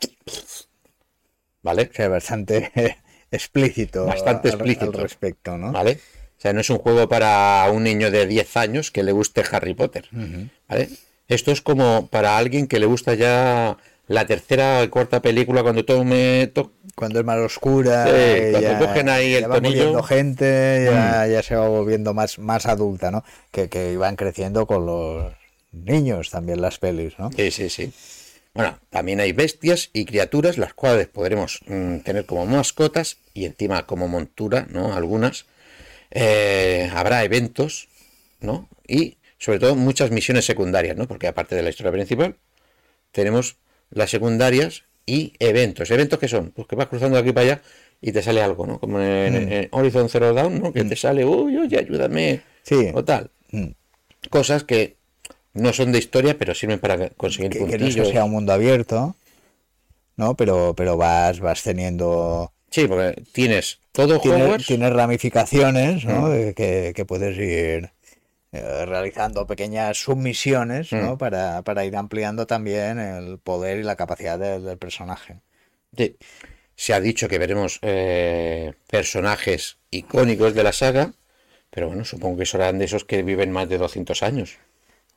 ¿Vale? 1.63 1.89
O 1.91 1.93
sea, 1.93 2.09
bastante 2.09 2.71
explícito. 3.35 4.05
Bastante 4.05 4.49
explícito. 4.49 4.85
Al 4.85 4.93
respecto, 4.93 5.57
¿no? 5.57 5.71
¿Vale? 5.71 5.99
O 6.37 6.41
sea, 6.41 6.53
no 6.53 6.61
es 6.61 6.69
un 6.69 6.77
juego 6.79 7.07
para 7.07 7.65
un 7.71 7.83
niño 7.83 8.11
de 8.11 8.25
10 8.27 8.57
años 8.57 8.91
que 8.91 9.03
le 9.03 9.11
guste 9.11 9.43
Harry 9.51 9.73
Potter. 9.73 10.07
¿Vale? 10.67 10.89
Esto 11.27 11.51
es 11.51 11.61
como 11.61 12.07
para 12.07 12.37
alguien 12.37 12.67
que 12.67 12.79
le 12.79 12.85
gusta 12.85 13.13
ya 13.15 13.77
la 14.07 14.27
tercera 14.27 14.83
o 14.83 14.89
cuarta 14.91 15.21
película 15.21 15.63
cuando 15.63 15.83
todo 15.83 16.03
me 16.03 16.45
to- 16.53 16.73
Cuando 16.95 17.19
es 17.19 17.25
más 17.25 17.39
oscura, 17.39 18.05
Sí, 18.05 18.51
cuando 18.51 18.85
cogen 18.85 19.09
ahí 19.09 19.31
ya 19.31 19.37
el 19.39 19.49
va 19.51 19.55
tonillo. 19.55 19.99
Mm. 19.99 20.03
gente, 20.03 20.87
ya, 20.91 21.25
ya 21.27 21.41
se 21.41 21.55
va 21.55 21.67
volviendo 21.67 22.13
más, 22.13 22.37
más 22.37 22.67
adulta, 22.67 23.09
¿no? 23.09 23.23
Que, 23.51 23.67
que 23.67 23.93
iban 23.93 24.15
creciendo 24.15 24.67
con 24.67 24.85
los 24.85 25.33
niños 25.71 26.29
también 26.29 26.61
las 26.61 26.77
pelis, 26.77 27.17
¿no? 27.17 27.31
Sí, 27.31 27.49
sí, 27.49 27.69
sí. 27.69 27.91
Bueno, 28.55 28.79
también 28.89 29.19
hay 29.19 29.33
bestias 29.33 29.89
y 29.91 30.05
criaturas, 30.05 30.57
las 30.57 30.73
cuales 30.73 31.07
podremos 31.07 31.59
mm, 31.67 31.97
tener 31.99 32.25
como 32.25 32.45
mascotas 32.45 33.17
y 33.33 33.43
encima 33.43 33.85
como 33.85 34.07
montura, 34.07 34.65
¿no? 34.71 34.93
Algunas. 34.95 35.45
Eh, 36.09 36.89
habrá 36.93 37.25
eventos, 37.25 37.89
¿no? 38.39 38.69
Y 38.87 39.17
sobre 39.39 39.59
todo 39.59 39.75
muchas 39.75 40.09
misiones 40.09 40.45
secundarias, 40.45 40.95
¿no? 40.95 41.05
Porque 41.05 41.27
aparte 41.27 41.53
de 41.53 41.63
la 41.63 41.69
historia 41.69 41.91
principal, 41.91 42.37
tenemos 43.11 43.57
las 43.89 44.09
secundarias 44.09 44.83
y 45.05 45.33
eventos. 45.39 45.91
¿Eventos 45.91 46.17
que 46.17 46.29
son? 46.29 46.51
Pues 46.51 46.65
que 46.65 46.77
vas 46.77 46.87
cruzando 46.87 47.17
de 47.17 47.23
aquí 47.23 47.33
para 47.33 47.45
allá 47.45 47.61
y 48.01 48.13
te 48.13 48.21
sale 48.21 48.41
algo, 48.41 48.65
¿no? 48.65 48.79
Como 48.79 49.01
en, 49.01 49.51
en 49.51 49.67
Horizon 49.71 50.07
Zero 50.07 50.33
Dawn, 50.33 50.61
¿no? 50.61 50.71
Que 50.71 50.85
te 50.85 50.95
sale, 50.95 51.25
uy, 51.25 51.57
oye, 51.57 51.77
ayúdame. 51.77 52.41
Sí. 52.63 52.89
O 52.93 53.03
tal. 53.03 53.31
Mm. 53.51 53.71
Cosas 54.29 54.63
que 54.63 54.95
no 55.55 55.73
son 55.73 55.91
de 55.91 55.97
historia, 55.99 56.37
pero 56.37 56.53
sirven 56.53 56.79
para 56.79 57.09
conseguir 57.11 57.49
Que, 57.51 57.59
que 57.59 57.65
no 57.65 57.71
es 57.71 57.77
puntillos. 57.79 58.07
que 58.07 58.13
sea 58.13 58.23
un 58.25 58.31
mundo 58.31 58.53
abierto, 58.53 59.15
¿no? 60.17 60.35
Pero, 60.35 60.73
pero 60.75 60.95
vas, 60.97 61.39
vas 61.39 61.63
teniendo... 61.63 62.51
Sí, 62.69 62.87
porque 62.87 63.23
tienes 63.31 63.79
todo 63.91 64.19
Tiene, 64.19 64.43
Hogwarts. 64.43 64.67
tiene 64.67 64.89
ramificaciones, 64.89 66.03
¿no? 66.05 66.27
Mm. 66.27 66.53
Que, 66.53 66.91
que 66.95 67.05
puedes 67.05 67.37
ir 67.37 67.91
eh, 68.51 68.85
realizando 68.85 69.47
pequeñas 69.47 69.97
submisiones, 69.97 70.91
¿no? 70.91 71.15
Mm. 71.15 71.17
Para, 71.17 71.61
para 71.61 71.85
ir 71.85 71.95
ampliando 71.95 72.45
también 72.47 72.99
el 72.99 73.37
poder 73.39 73.79
y 73.79 73.83
la 73.83 73.95
capacidad 73.95 74.37
del- 74.37 74.63
del 74.65 74.77
personaje. 74.77 75.37
Sí. 75.97 76.17
Se 76.75 76.93
ha 76.93 76.99
dicho 76.99 77.29
que 77.29 77.39
veremos 77.39 77.79
eh, 77.83 78.73
personajes 78.89 79.77
icónicos 79.91 80.53
de 80.53 80.63
la 80.63 80.73
saga, 80.73 81.13
pero 81.69 81.87
bueno, 81.87 82.03
supongo 82.03 82.37
que 82.39 82.45
serán 82.45 82.79
de 82.79 82.85
esos 82.85 83.05
que 83.05 83.23
viven 83.23 83.51
más 83.51 83.69
de 83.69 83.77
200 83.77 84.21
años. 84.23 84.57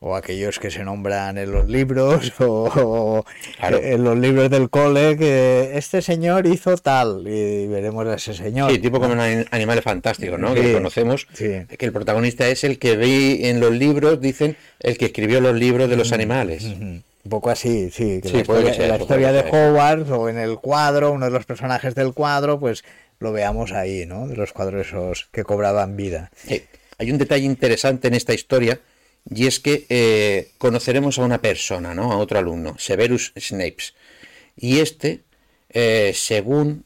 O 0.01 0.15
aquellos 0.15 0.61
que 0.61 0.71
se 0.71 0.85
nombran 0.85 1.39
en 1.39 1.51
los 1.51 1.69
libros 1.69 2.33
o, 2.41 2.71
o 2.75 3.25
Claro. 3.59 3.79
en 3.83 4.05
los 4.05 4.17
libros 4.17 4.49
del 4.49 4.71
cole 4.71 5.17
que 5.17 5.73
este 5.75 6.03
señor 6.03 6.47
hizo 6.47 6.77
tal 6.77 7.25
y 7.27 7.67
veremos 7.67 8.07
a 8.07 8.15
ese 8.15 8.33
señor. 8.33 8.71
Sí, 8.71 8.79
tipo 8.79 9.01
como 9.01 9.15
en 9.15 9.21
Ani- 9.21 9.45
Animales 9.51 9.83
Fantásticos, 9.83 10.39
¿no? 10.39 10.55
Sí. 10.55 10.61
Que 10.61 10.73
conocemos. 10.73 11.27
Sí. 11.33 11.51
Que 11.77 11.85
el 11.87 11.93
protagonista 11.93 12.47
es 12.49 12.63
el 12.63 12.79
que 12.79 12.97
vi 12.97 13.47
en 13.47 13.59
los 13.59 13.73
libros, 13.73 14.21
dicen, 14.21 14.57
el 14.79 14.97
que 14.99 15.07
escribió 15.07 15.41
los 15.41 15.57
libros 15.57 15.91
de 15.91 15.97
los 15.97 16.13
animales. 16.13 16.63
Un 16.65 17.03
poco 17.29 17.51
así, 17.51 17.91
sí. 17.91 18.21
Sí, 18.23 18.33
la 18.33 18.39
historia, 18.41 18.75
ser, 18.75 18.89
la 18.91 18.97
historia 18.99 19.33
de. 19.33 19.41
Hogwarts 19.51 20.11
o 20.11 20.29
en 20.29 20.39
el 20.39 20.59
cuadro, 20.61 21.11
uno 21.11 21.27
de 21.27 21.33
los 21.33 21.45
personajes 21.45 21.97
del 21.97 22.15
cuadro, 22.15 22.61
pues 22.61 22.85
lo 23.19 23.33
veamos 23.33 23.73
ahí, 23.73 24.07
¿no? 24.07 24.29
De 24.29 24.37
los 24.37 24.53
cuadros 24.53 24.87
esos 24.87 25.29
que 25.33 25.43
cobraban 25.43 25.97
vida. 25.97 26.31
Sí. 26.37 26.63
Hay 26.99 27.11
un 27.11 27.19
detalle 27.19 27.45
interesante 27.45 28.07
en 28.07 28.15
esta 28.15 28.33
historia 28.33 28.79
y 29.31 29.47
es 29.47 29.61
que 29.61 29.87
eh, 29.89 30.51
conoceremos 30.59 31.19
a 31.19 31.25
una 31.25 31.41
persona, 31.41 31.95
¿no? 31.95 32.13
A 32.13 32.19
otro 32.19 32.39
alumno, 32.39 32.77
Severus 32.79 33.33
Snapes. 33.39 33.95
Y 34.57 34.81
este, 34.81 35.23
eh, 35.71 36.13
según 36.15 36.85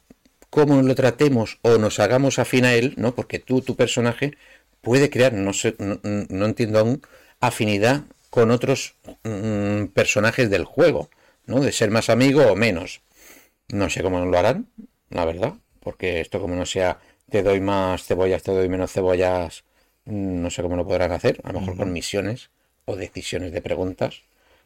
cómo 0.51 0.82
lo 0.82 0.95
tratemos 0.95 1.59
o 1.62 1.78
nos 1.78 2.01
hagamos 2.01 2.38
afín 2.38 2.64
a 2.64 2.74
él, 2.74 2.95
¿no? 2.97 3.14
Porque 3.14 3.38
tú, 3.38 3.62
tu 3.62 3.76
personaje, 3.76 4.36
puede 4.80 5.09
crear, 5.11 5.32
no 5.32 5.53
sé, 5.53 5.76
no, 5.78 6.01
no 6.03 6.47
entiendo 6.47 6.80
aún, 6.80 7.03
afinidad 7.40 8.03
con 8.30 8.51
otros 8.51 8.95
mm, 9.24 9.86
personajes 9.86 10.51
del 10.51 10.64
juego, 10.64 11.11
¿no? 11.47 11.61
De 11.61 11.72
ser 11.72 11.90
más 11.90 12.11
amigo 12.11 12.43
o 12.43 12.57
menos. 12.57 13.03
No 13.68 13.88
sé 13.88 14.03
cómo 14.03 14.24
lo 14.24 14.38
harán, 14.38 14.68
la 15.11 15.24
verdad, 15.24 15.55
porque 15.80 16.20
esto 16.20 16.40
como 16.40 16.57
no 16.57 16.66
sea 16.66 17.01
te 17.30 17.43
doy 17.43 17.61
más 17.61 18.05
cebollas, 18.05 18.43
te 18.43 18.53
doy 18.53 18.68
menos 18.68 18.93
cebollas, 18.93 19.64
no 20.05 20.50
sé 20.50 20.62
cómo 20.62 20.76
lo 20.76 20.86
podrán 20.86 21.12
hacer, 21.12 21.40
a 21.44 21.53
lo 21.53 21.61
mejor 21.61 21.76
con 21.76 21.92
misiones 21.92 22.50
o 22.84 22.96
decisiones 22.96 23.53
de 23.53 23.62
preguntas, 23.62 24.22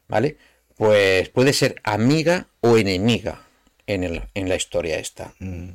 ¿vale? 0.09 0.37
Pues 0.77 1.29
puede 1.29 1.53
ser 1.53 1.81
amiga 1.85 2.49
o 2.61 2.77
enemiga 2.77 3.47
en, 3.87 4.05
el, 4.05 4.23
en 4.35 4.49
la 4.49 4.57
historia 4.57 4.99
esta. 4.99 5.35
Mm. 5.39 5.71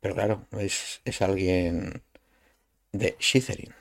Pero 0.00 0.14
claro, 0.14 0.46
es, 0.58 1.00
es 1.04 1.22
alguien 1.22 2.02
de 2.92 3.16
Slytherin. 3.18 3.74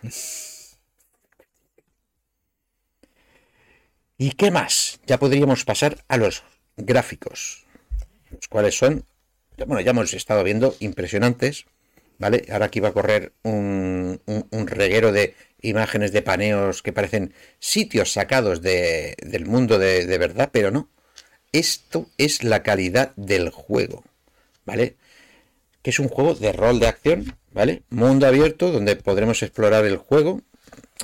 ¿Y 4.18 4.32
qué 4.32 4.52
más? 4.52 5.00
Ya 5.06 5.20
podríamos 5.20 5.66
pasar 5.66 6.04
a 6.08 6.18
los 6.18 6.44
gráficos, 6.78 7.66
los 8.32 8.48
cuales 8.48 8.78
son, 8.78 9.06
bueno, 9.58 9.82
ya 9.82 9.92
hemos 9.92 10.14
estado 10.14 10.44
viendo 10.44 10.76
impresionantes, 10.80 11.66
¿vale? 12.24 12.46
Ahora 12.50 12.68
aquí 12.68 12.80
va 12.80 12.88
a 12.90 12.94
correr 12.94 13.34
un, 13.44 14.22
un- 14.26 14.68
reguero 14.68 15.12
de 15.12 15.36
imágenes 15.62 16.14
de 16.14 16.22
paneos 16.22 16.82
que 16.82 16.94
parecen 16.94 17.34
sitios 17.60 18.14
sacados 18.14 18.62
de- 18.62 19.18
del 19.22 19.46
mundo 19.46 19.78
de, 19.78 20.06
verdad, 20.18 20.50
pero 20.54 20.72
no. 20.72 20.88
Esto 21.52 22.08
es 22.18 22.42
la 22.46 22.64
calidad 22.64 23.12
del 23.18 23.50
juego, 23.50 24.06
¿vale? 24.66 24.96
Que 25.82 25.90
es 25.90 26.00
un 26.00 26.08
juego 26.08 26.34
de 26.34 26.54
rol 26.54 26.80
de 26.80 26.88
acción, 26.88 27.36
¿vale? 27.52 27.84
Mundo 27.90 28.26
abierto 28.26 28.72
donde 28.72 28.96
podremos 28.96 29.44
explorar 29.44 29.84
el 29.84 29.98
juego, 29.98 30.40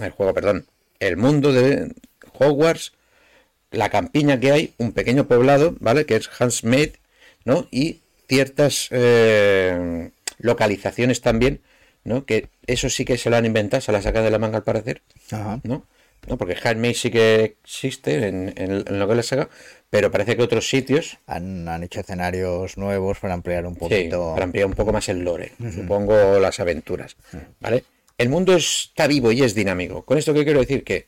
el 0.01 0.11
juego, 0.11 0.33
perdón, 0.33 0.67
el 1.01 1.17
mundo 1.17 1.51
de 1.51 1.93
Hogwarts, 2.39 2.93
la 3.71 3.89
campiña 3.89 4.39
que 4.39 4.53
hay, 4.53 4.73
un 4.77 4.93
pequeño 4.93 5.27
poblado, 5.27 5.75
¿vale? 5.81 6.05
Que 6.05 6.15
es 6.15 6.29
Hansmade, 6.39 6.93
¿no? 7.43 7.67
Y 7.71 7.99
ciertas 8.29 8.87
eh, 8.91 10.11
localizaciones 10.39 11.21
también, 11.21 11.61
¿no? 12.03 12.25
Que 12.25 12.49
eso 12.67 12.89
sí 12.89 13.05
que 13.05 13.17
se 13.17 13.29
lo 13.29 13.35
han 13.37 13.45
inventado, 13.45 13.81
se 13.81 13.91
la 13.91 14.01
sacan 14.01 14.23
de 14.23 14.31
la 14.31 14.39
manga 14.39 14.57
al 14.57 14.63
parecer, 14.63 15.01
Ajá. 15.31 15.59
¿no? 15.63 15.85
¿No? 16.27 16.37
Porque 16.37 16.57
Handmaid 16.61 16.95
sí 16.95 17.11
que 17.11 17.55
existe 17.63 18.27
en, 18.27 18.53
en- 18.57 18.83
en 18.87 18.99
lo 18.99 19.07
que 19.07 19.13
es 19.13 19.17
la 19.17 19.23
saga, 19.23 19.49
pero 19.89 20.11
parece 20.11 20.35
que 20.35 20.43
otros 20.43 20.69
sitios, 20.69 21.17
Han, 21.27 21.67
han 21.67 21.83
hecho 21.83 22.01
escenarios 22.01 22.77
nuevos 22.77 23.19
para 23.19 23.33
ampliar 23.35 23.65
un 23.65 23.75
sí, 23.75 23.79
poquito. 23.79 24.31
para 24.33 24.43
ampliar 24.43 24.65
un 24.65 24.73
poco 24.73 24.91
más 24.91 25.07
el 25.09 25.23
lore, 25.23 25.53
supongo 25.73 26.39
las 26.39 26.59
aventuras, 26.59 27.15
¿vale? 27.61 27.85
El 28.17 28.27
mundo 28.29 28.53
está 28.55 29.07
vivo 29.07 29.31
y 29.31 29.43
es 29.43 29.55
dinámico. 29.55 30.03
Con 30.03 30.17
esto 30.17 30.33
que 30.33 30.43
quiero 30.43 30.59
decir 30.59 30.83
que 30.83 31.07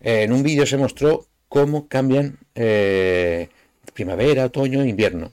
eh, 0.00 0.22
en 0.24 0.32
un 0.32 0.42
vídeo 0.42 0.66
se 0.66 0.76
mostró 0.76 1.26
cómo 1.48 1.86
cambian 1.86 2.38
eh, 2.56 3.48
primavera, 3.94 4.46
otoño, 4.46 4.84
invierno. 4.84 5.32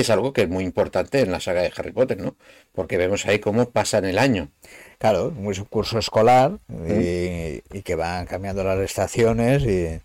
Que 0.00 0.04
es 0.04 0.10
algo 0.10 0.32
que 0.32 0.44
es 0.44 0.48
muy 0.48 0.64
importante 0.64 1.20
en 1.20 1.30
la 1.30 1.40
saga 1.40 1.60
de 1.60 1.70
Harry 1.76 1.92
Potter, 1.92 2.18
¿no? 2.18 2.34
Porque 2.72 2.96
vemos 2.96 3.26
ahí 3.26 3.38
cómo 3.38 3.68
pasan 3.68 4.06
el 4.06 4.18
año. 4.18 4.48
Claro, 4.96 5.30
es 5.50 5.58
un 5.58 5.66
curso 5.66 5.98
escolar 5.98 6.58
y, 6.88 7.62
y 7.70 7.82
que 7.84 7.96
van 7.96 8.24
cambiando 8.24 8.64
las 8.64 8.78
estaciones 8.78 9.62
y 9.64 10.00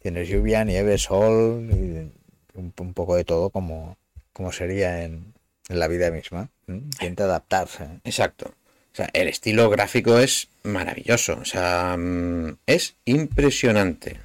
tienes 0.00 0.28
lluvia, 0.28 0.64
nieve, 0.64 0.98
sol 0.98 1.68
y 1.70 2.10
un, 2.58 2.74
un 2.76 2.92
poco 2.92 3.14
de 3.14 3.22
todo 3.22 3.50
como, 3.50 3.96
como 4.32 4.50
sería 4.50 5.04
en, 5.04 5.32
en 5.68 5.78
la 5.78 5.86
vida 5.86 6.10
misma. 6.10 6.50
¿m? 6.66 6.78
Intenta 6.78 7.22
adaptarse. 7.22 7.84
Exacto. 8.02 8.46
O 8.92 8.96
sea, 8.96 9.08
el 9.12 9.28
estilo 9.28 9.70
gráfico 9.70 10.18
es 10.18 10.48
maravilloso. 10.64 11.38
O 11.40 11.44
sea, 11.44 11.96
mm, 11.96 12.58
es 12.66 12.96
impresionante. 13.04 14.18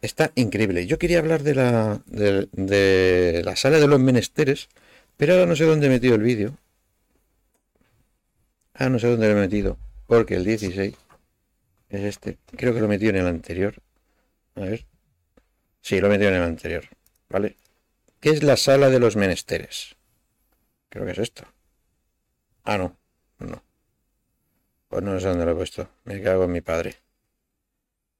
Está 0.00 0.32
increíble. 0.36 0.86
Yo 0.86 0.98
quería 0.98 1.18
hablar 1.18 1.42
de 1.42 1.54
la, 1.54 2.00
de, 2.06 2.48
de 2.52 3.42
la 3.44 3.56
sala 3.56 3.78
de 3.80 3.88
los 3.88 4.00
menesteres, 4.00 4.68
pero 5.16 5.34
ahora 5.34 5.46
no 5.46 5.56
sé 5.56 5.64
dónde 5.64 5.86
he 5.86 5.90
metido 5.90 6.14
el 6.14 6.22
vídeo. 6.22 6.56
Ah, 8.74 8.88
no 8.88 8.98
sé 8.98 9.08
dónde 9.08 9.26
lo 9.28 9.36
he 9.36 9.40
metido. 9.40 9.76
porque 10.06 10.34
el 10.36 10.44
16 10.44 10.94
es 11.90 12.02
este. 12.04 12.38
Creo 12.56 12.72
que 12.74 12.80
lo 12.80 12.88
metió 12.88 13.10
en 13.10 13.16
el 13.16 13.26
anterior. 13.26 13.74
A 14.54 14.60
ver. 14.60 14.86
Sí, 15.82 16.00
lo 16.00 16.08
metió 16.08 16.28
en 16.28 16.34
el 16.34 16.42
anterior. 16.42 16.84
¿Vale? 17.28 17.56
¿Qué 18.20 18.30
es 18.30 18.42
la 18.42 18.56
sala 18.56 18.88
de 18.90 19.00
los 19.00 19.16
menesteres? 19.16 19.96
Creo 20.90 21.04
que 21.06 21.12
es 21.12 21.18
esto. 21.18 21.44
Ah, 22.64 22.78
no. 22.78 22.96
No. 23.38 23.62
Pues 24.88 25.02
no 25.02 25.18
sé 25.20 25.28
dónde 25.28 25.44
lo 25.44 25.52
he 25.52 25.54
puesto. 25.56 25.88
Me 26.04 26.22
cago 26.22 26.44
en 26.44 26.52
mi 26.52 26.60
padre. 26.60 26.96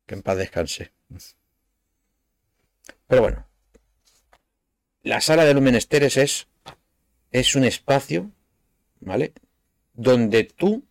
Que 0.07 0.15
en 0.15 0.23
paz 0.23 0.37
descanse. 0.39 0.93
Pero 3.09 3.23
bueno. 3.23 3.47
La 5.03 5.21
sala 5.21 5.45
de 5.45 5.55
los 5.55 5.63
menesteres 5.63 6.17
es, 6.17 6.49
es 7.33 7.57
un 7.57 7.65
espacio, 7.65 8.31
¿vale? 9.01 9.33
Donde 9.95 10.45
tú 10.45 10.85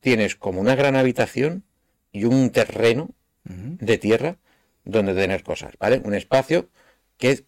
tienes 0.00 0.34
como 0.34 0.60
una 0.60 0.74
gran 0.74 0.96
habitación 0.96 1.64
y 2.10 2.24
un 2.24 2.50
terreno 2.50 3.10
de 3.44 3.98
tierra 3.98 4.38
donde 4.84 5.12
tener 5.14 5.42
cosas, 5.42 5.74
¿vale? 5.78 6.00
Un 6.02 6.14
espacio 6.14 6.70
que, 7.18 7.44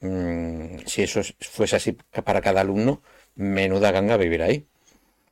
mm, 0.00 0.86
si 0.86 1.02
eso 1.02 1.20
fuese 1.40 1.74
así 1.76 1.92
para 2.24 2.40
cada 2.40 2.60
alumno, 2.60 3.02
menuda 3.34 3.90
ganga 3.90 4.16
vivir 4.16 4.42
ahí. 4.42 4.66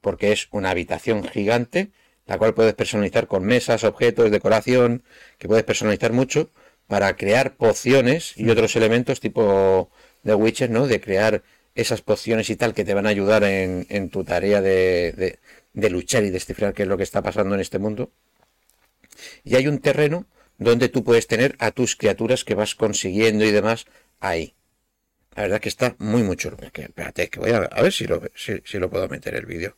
Porque 0.00 0.32
es 0.32 0.48
una 0.50 0.70
habitación 0.70 1.24
gigante, 1.24 1.92
la 2.26 2.38
cual 2.38 2.54
puedes 2.54 2.74
personalizar 2.74 3.28
con 3.28 3.44
mesas, 3.44 3.84
objetos, 3.84 4.30
decoración, 4.30 5.04
que 5.38 5.48
puedes 5.48 5.64
personalizar 5.64 6.12
mucho 6.12 6.50
para 6.86 7.16
crear 7.16 7.56
pociones 7.56 8.34
y 8.36 8.48
otros 8.50 8.76
elementos 8.76 9.20
tipo 9.20 9.90
de 10.22 10.34
Witcher, 10.34 10.70
¿no? 10.70 10.86
De 10.86 11.00
crear 11.00 11.42
esas 11.74 12.00
pociones 12.02 12.48
y 12.50 12.56
tal 12.56 12.74
que 12.74 12.84
te 12.84 12.94
van 12.94 13.06
a 13.06 13.10
ayudar 13.10 13.44
en, 13.44 14.10
tu 14.10 14.24
tarea 14.24 14.60
de, 14.60 15.38
de, 15.72 15.90
luchar 15.90 16.24
y 16.24 16.30
descifrar 16.30 16.74
qué 16.74 16.82
es 16.82 16.88
lo 16.88 16.96
que 16.96 17.02
está 17.02 17.22
pasando 17.22 17.54
en 17.54 17.60
este 17.60 17.78
mundo. 17.78 18.10
Y 19.44 19.56
hay 19.56 19.68
un 19.68 19.78
terreno 19.78 20.26
donde 20.58 20.88
tú 20.88 21.04
puedes 21.04 21.26
tener 21.26 21.54
a 21.58 21.70
tus 21.70 21.96
criaturas 21.96 22.44
que 22.44 22.54
vas 22.54 22.74
consiguiendo 22.74 23.44
y 23.44 23.50
demás 23.50 23.86
ahí. 24.20 24.54
La 25.34 25.42
verdad 25.42 25.60
que 25.60 25.68
está 25.68 25.94
muy, 25.98 26.22
muy 26.22 26.36
chulo. 26.36 26.56
Espérate, 26.60 27.28
que 27.28 27.40
voy 27.40 27.50
a, 27.50 27.60
ver 27.60 27.92
si 27.92 28.06
lo, 28.06 28.22
si, 28.34 28.78
lo 28.78 28.88
puedo 28.88 29.06
meter 29.08 29.34
el 29.34 29.44
vídeo. 29.44 29.76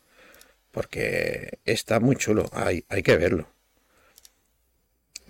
Porque 0.71 1.59
está 1.65 1.99
muy 1.99 2.15
chulo. 2.15 2.49
Hay, 2.53 2.85
hay 2.89 3.03
que 3.03 3.17
verlo. 3.17 3.49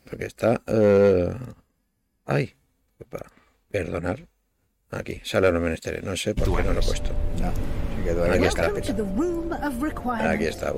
Porque 0.04 0.26
está... 0.26 0.62
Uh... 0.66 1.67
Ay, 2.28 2.54
perdonar. 3.70 4.28
Aquí, 4.90 5.20
sale 5.24 5.50
los 5.50 5.62
menesteres. 5.62 6.04
No 6.04 6.14
sé 6.16 6.34
por 6.34 6.56
qué 6.56 6.62
no 6.62 6.74
lo 6.74 6.80
he 6.80 6.84
puesto. 6.84 7.10
No, 7.40 7.52
se 7.96 8.04
quedó 8.04 8.24
ahí. 8.24 8.30
Aquí 8.32 8.44
está. 8.44 8.66
Aquí 10.30 10.44
está. 10.44 10.72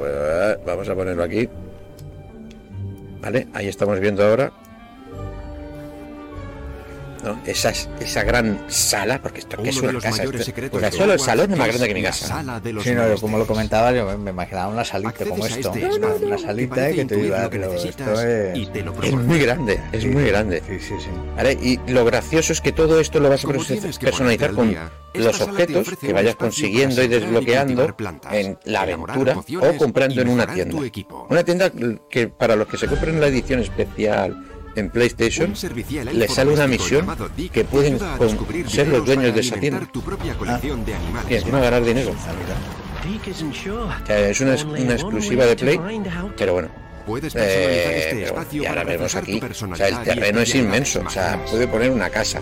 vamos 0.65 0.89
a 0.89 0.95
ponerlo 0.95 1.25
aquí. 1.25 1.49
Vale, 3.21 3.49
ahí 3.53 3.69
estamos 3.69 4.01
viendo 4.01 4.25
ahora 4.25 4.53
esa, 7.47 7.71
esa 7.71 8.23
gran 8.23 8.65
sala, 8.69 9.21
porque 9.23 9.41
esto 9.41 9.63
que 9.63 9.71
es 9.71 9.77
una 9.81 10.01
casa. 10.01 10.25
Esto, 10.25 10.93
solo 10.93 11.13
el 11.15 11.21
salón 11.21 11.53
es 11.53 11.59
más 11.59 11.69
grande 11.69 11.89
que 11.89 11.95
mi 11.95 12.03
casa. 12.03 12.43
Sí, 12.83 12.93
no, 12.93 13.15
como 13.21 13.39
lo 13.39 13.47
comentaba, 13.47 13.93
yo 13.93 14.19
me 14.19 14.31
imaginaba 14.31 14.69
una 14.69 14.85
salita 14.85 15.25
como 15.25 15.47
esto. 15.47 15.73
Este 15.75 16.25
una 16.27 16.39
salita 16.39 16.91
que 16.93 17.05
te 17.05 17.17
diga, 17.17 17.49
pero 17.51 17.73
esto 17.73 18.21
es... 18.23 18.59
es 19.03 19.15
muy 19.15 19.39
grande, 19.39 19.81
es 19.93 20.07
muy 20.07 20.25
grande. 20.25 20.63
Sí, 20.67 20.79
sí, 20.81 20.95
sí. 20.99 21.11
¿Vale? 21.37 21.53
Y 21.61 21.79
lo 21.91 22.05
gracioso 22.05 22.53
es 22.53 22.61
que 22.61 22.73
todo 22.73 23.01
esto 23.01 23.21
lo 23.21 23.29
vas 23.31 23.45
a 23.45 23.49
personalizar 23.49 24.53
con 24.53 24.77
los 25.15 25.41
objetos 25.41 25.97
que 26.01 26.13
vayas 26.13 26.37
consiguiendo 26.37 27.03
y 27.03 27.09
desbloqueando 27.09 27.95
en 28.31 28.59
la 28.65 28.83
aventura 28.83 29.37
o 29.61 29.77
comprando 29.77 30.23
en 30.23 30.29
una 30.29 30.47
tienda. 30.47 30.77
Una 31.29 31.45
tienda 31.45 31.71
que 32.09 32.29
para 32.29 32.57
los 32.57 32.69
que 32.69 32.77
se 32.77 32.87
compren 32.87 33.21
la 33.21 33.27
edición 33.27 33.61
especial 33.61 34.50
en 34.81 34.91
PlayStation 34.91 35.55
le 36.13 36.29
sale 36.29 36.53
una 36.53 36.67
misión 36.67 37.07
que 37.53 37.65
pueden 37.65 37.99
ser 38.67 38.89
los 38.89 39.05
dueños 39.05 39.35
de 39.35 39.41
esa 39.41 39.57
tienda. 39.57 39.89
Ah, 40.47 40.61
y 41.29 41.35
encima 41.35 41.61
ganar 41.61 41.85
dinero. 41.85 42.15
es 44.09 44.41
una, 44.41 44.57
una, 44.65 44.93
exclusiva 44.95 45.47
de 45.47 45.57
Play, 45.57 45.81
pero 46.37 46.55
bueno. 46.55 46.69
Eh, 47.35 48.25
este 48.25 48.57
y 48.57 48.67
ahora 48.67 48.85
vemos 48.85 49.15
aquí, 49.17 49.41
o 49.41 49.75
sea, 49.75 49.89
el 49.89 50.03
terreno 50.03 50.41
es 50.41 50.55
inmenso, 50.55 51.03
o 51.05 51.11
sea, 51.11 51.43
puede 51.51 51.67
poner 51.67 51.91
una 51.91 52.11
casa. 52.11 52.41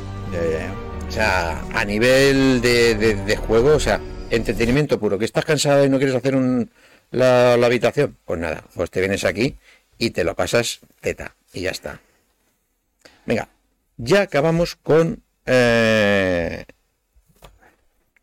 O 1.09 1.11
sea, 1.11 1.63
a 1.73 1.85
nivel 1.85 2.61
de, 2.61 2.95
de, 2.95 3.37
juego, 3.37 3.75
o 3.77 3.81
sea, 3.81 4.01
entretenimiento 4.31 5.01
puro, 5.01 5.19
que 5.19 5.25
estás 5.25 5.45
cansado 5.45 5.87
y 5.87 5.89
no 5.89 5.97
quieres 5.97 6.15
hacer 6.15 6.37
un, 6.37 6.71
la, 7.11 7.57
la 7.57 7.67
habitación, 7.67 8.17
pues 8.27 8.39
nada, 8.39 8.63
pues 8.75 8.91
te 8.91 9.01
vienes 9.01 9.25
aquí 9.25 9.57
y 9.97 10.11
te 10.11 10.25
lo 10.25 10.35
pasas 10.35 10.81
teta 11.01 11.35
y 11.53 11.63
ya 11.63 11.71
está. 11.71 12.01
Venga, 13.29 13.51
ya 13.99 14.23
acabamos 14.23 14.77
con 14.77 15.23
eh, 15.45 16.65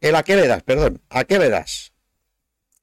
el 0.02 0.16
a 0.16 0.24
qué 0.24 0.36
le 0.36 0.48
das, 0.48 0.64
perdón, 0.64 1.00
a 1.12 1.26
qué 1.26 1.38
le 1.38 1.50
das. 1.50 1.94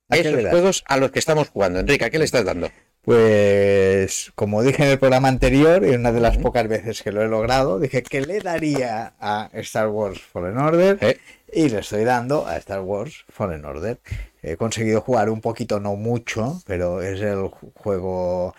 ¿A 0.08 0.18
Esos 0.18 0.48
juegos 0.50 0.84
a 0.86 0.98
los 0.98 1.10
que 1.10 1.18
estamos 1.18 1.48
jugando. 1.48 1.80
Enrique, 1.80 2.04
¿a 2.04 2.10
qué 2.10 2.20
le 2.20 2.24
estás 2.24 2.44
dando? 2.44 2.70
Pues, 3.00 4.30
como 4.36 4.62
dije 4.62 4.84
en 4.84 4.90
el 4.90 5.00
programa 5.00 5.26
anterior, 5.26 5.84
y 5.84 5.96
una 5.96 6.12
de 6.12 6.20
las 6.20 6.38
pocas 6.38 6.68
veces 6.68 7.02
que 7.02 7.10
lo 7.10 7.22
he 7.22 7.26
logrado, 7.26 7.80
dije 7.80 8.04
que 8.04 8.20
le 8.20 8.38
daría 8.38 9.14
a 9.18 9.50
Star 9.54 9.88
Wars 9.88 10.20
Fallen 10.20 10.58
Order 10.58 11.18
y 11.52 11.70
le 11.70 11.80
estoy 11.80 12.04
dando 12.04 12.46
a 12.46 12.56
Star 12.58 12.82
Wars 12.82 13.24
Fallen 13.30 13.64
Order. 13.64 13.98
He 14.42 14.56
conseguido 14.56 15.00
jugar 15.00 15.28
un 15.28 15.40
poquito, 15.40 15.80
no 15.80 15.96
mucho, 15.96 16.62
pero 16.66 17.02
es 17.02 17.20
el 17.20 17.48
juego 17.48 18.54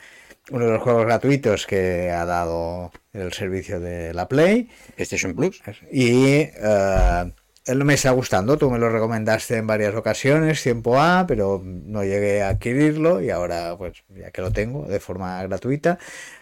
uno 0.51 0.65
de 0.65 0.71
los 0.71 0.81
juegos 0.81 1.05
gratuitos 1.05 1.65
que 1.65 2.11
ha 2.11 2.25
dado 2.25 2.91
el 3.13 3.31
servicio 3.33 3.79
de 3.79 4.13
la 4.13 4.27
Play. 4.27 4.69
PlayStation 4.95 5.33
Plus. 5.35 5.61
Y 5.91 6.49
uh, 6.61 7.31
él 7.65 7.85
me 7.85 7.93
está 7.93 8.11
gustando. 8.11 8.57
Tú 8.57 8.69
me 8.69 8.79
lo 8.79 8.89
recomendaste 8.89 9.57
en 9.57 9.67
varias 9.67 9.95
ocasiones, 9.95 10.61
tiempo 10.61 10.99
A, 10.99 11.25
pero 11.27 11.61
no 11.63 12.03
llegué 12.03 12.41
a 12.41 12.49
adquirirlo 12.49 13.21
y 13.21 13.29
ahora, 13.29 13.77
pues 13.77 14.03
ya 14.09 14.31
que 14.31 14.41
lo 14.41 14.51
tengo 14.51 14.85
de 14.85 14.99
forma 14.99 15.41
gratuita, 15.43 15.97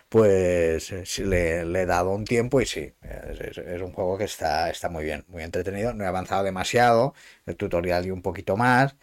pues 0.09 1.19
le, 1.19 1.63
le 1.63 1.81
he 1.81 1.85
dado 1.85 2.09
un 2.09 2.25
tiempo 2.25 2.59
y 2.59 2.65
sí, 2.65 2.93
es, 3.01 3.57
es, 3.57 3.81
un 3.81 3.93
juego 3.93 4.17
que 4.17 4.25
está, 4.25 4.69
está 4.69 4.89
muy 4.89 5.05
bien, 5.05 5.23
muy 5.27 5.43
entretenido. 5.43 5.93
No 5.93 6.03
he 6.03 6.07
avanzado 6.07 6.43
demasiado, 6.43 7.13
el 7.45 7.55
tutorial 7.55 8.05
y 8.05 8.11
un 8.11 8.21
poquito 8.21 8.57
más 8.57 8.95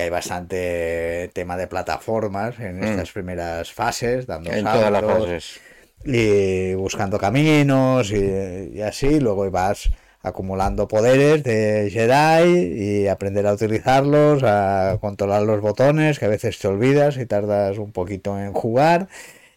que 0.00 0.04
hay 0.04 0.10
bastante 0.10 1.30
tema 1.34 1.58
de 1.58 1.66
plataformas 1.66 2.58
en 2.58 2.80
mm. 2.80 2.84
estas 2.84 3.12
primeras 3.12 3.70
fases, 3.70 4.26
dando 4.26 4.50
en 4.50 4.64
todas 4.64 4.90
las 4.90 5.04
fases. 5.04 5.60
y 6.04 6.72
buscando 6.74 7.18
caminos 7.18 8.10
y, 8.10 8.80
así, 8.80 9.20
luego 9.20 9.50
vas 9.50 9.90
acumulando 10.22 10.88
poderes 10.88 11.42
de 11.44 11.90
Jedi 11.92 13.02
y 13.04 13.08
aprender 13.08 13.46
a 13.46 13.52
utilizarlos, 13.52 14.42
a 14.42 14.96
controlar 15.00 15.42
los 15.42 15.60
botones, 15.60 16.18
que 16.18 16.24
a 16.24 16.28
veces 16.28 16.58
te 16.58 16.68
olvidas 16.68 17.18
y 17.18 17.26
tardas 17.26 17.76
un 17.76 17.92
poquito 17.92 18.38
en 18.38 18.54
jugar. 18.54 19.08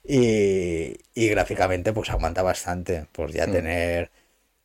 Y, 0.03 0.97
gráficamente 1.15 1.93
pues 1.93 2.09
aguanta 2.09 2.43
bastante, 2.43 3.05
pues 3.13 3.31
ya 3.31 3.47
mm. 3.47 3.51
tener, 3.51 4.11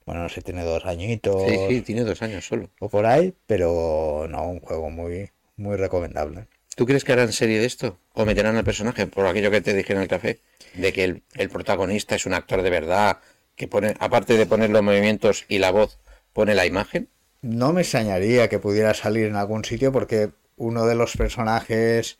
bueno, 0.06 0.22
no 0.22 0.28
sé, 0.28 0.42
tiene 0.42 0.64
dos 0.64 0.84
añitos. 0.86 1.44
Sí, 1.48 1.56
sí, 1.68 1.82
tiene 1.82 2.02
dos 2.02 2.20
años 2.22 2.44
solo. 2.44 2.68
O 2.80 2.88
por 2.88 3.06
ahí, 3.06 3.32
pero 3.46 4.26
no, 4.28 4.48
un 4.48 4.58
juego 4.58 4.90
muy, 4.90 5.30
muy 5.58 5.76
recomendable. 5.76 6.48
¿Tú 6.74 6.86
crees 6.86 7.04
que 7.04 7.12
harán 7.12 7.32
serie 7.32 7.58
de 7.58 7.66
esto? 7.66 7.98
¿O 8.14 8.24
meterán 8.24 8.56
al 8.56 8.64
personaje? 8.64 9.06
Por 9.06 9.26
aquello 9.26 9.50
que 9.50 9.60
te 9.60 9.74
dije 9.74 9.92
en 9.92 10.00
el 10.00 10.08
café, 10.08 10.40
de 10.74 10.92
que 10.92 11.04
el, 11.04 11.50
protagonista 11.50 12.14
es 12.14 12.24
un 12.24 12.34
actor 12.34 12.62
de 12.62 12.70
verdad, 12.70 13.18
que 13.56 13.66
pone, 13.66 13.94
aparte 13.98 14.36
de 14.36 14.46
poner 14.46 14.70
los 14.70 14.82
movimientos 14.82 15.44
y 15.48 15.58
la 15.58 15.72
voz, 15.72 15.98
pone 16.32 16.54
la 16.54 16.66
imagen. 16.66 17.08
No 17.42 17.72
me 17.72 17.82
extrañaría 17.82 18.48
que 18.48 18.60
pudiera 18.60 18.94
salir 18.94 19.26
en 19.26 19.36
algún 19.36 19.64
sitio 19.64 19.92
porque 19.92 20.30
uno 20.56 20.86
de 20.86 20.94
los 20.94 21.16
personajes 21.16 22.18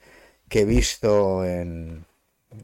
que 0.49 0.61
he 0.61 0.65
visto 0.65 1.45
en, 1.45 2.05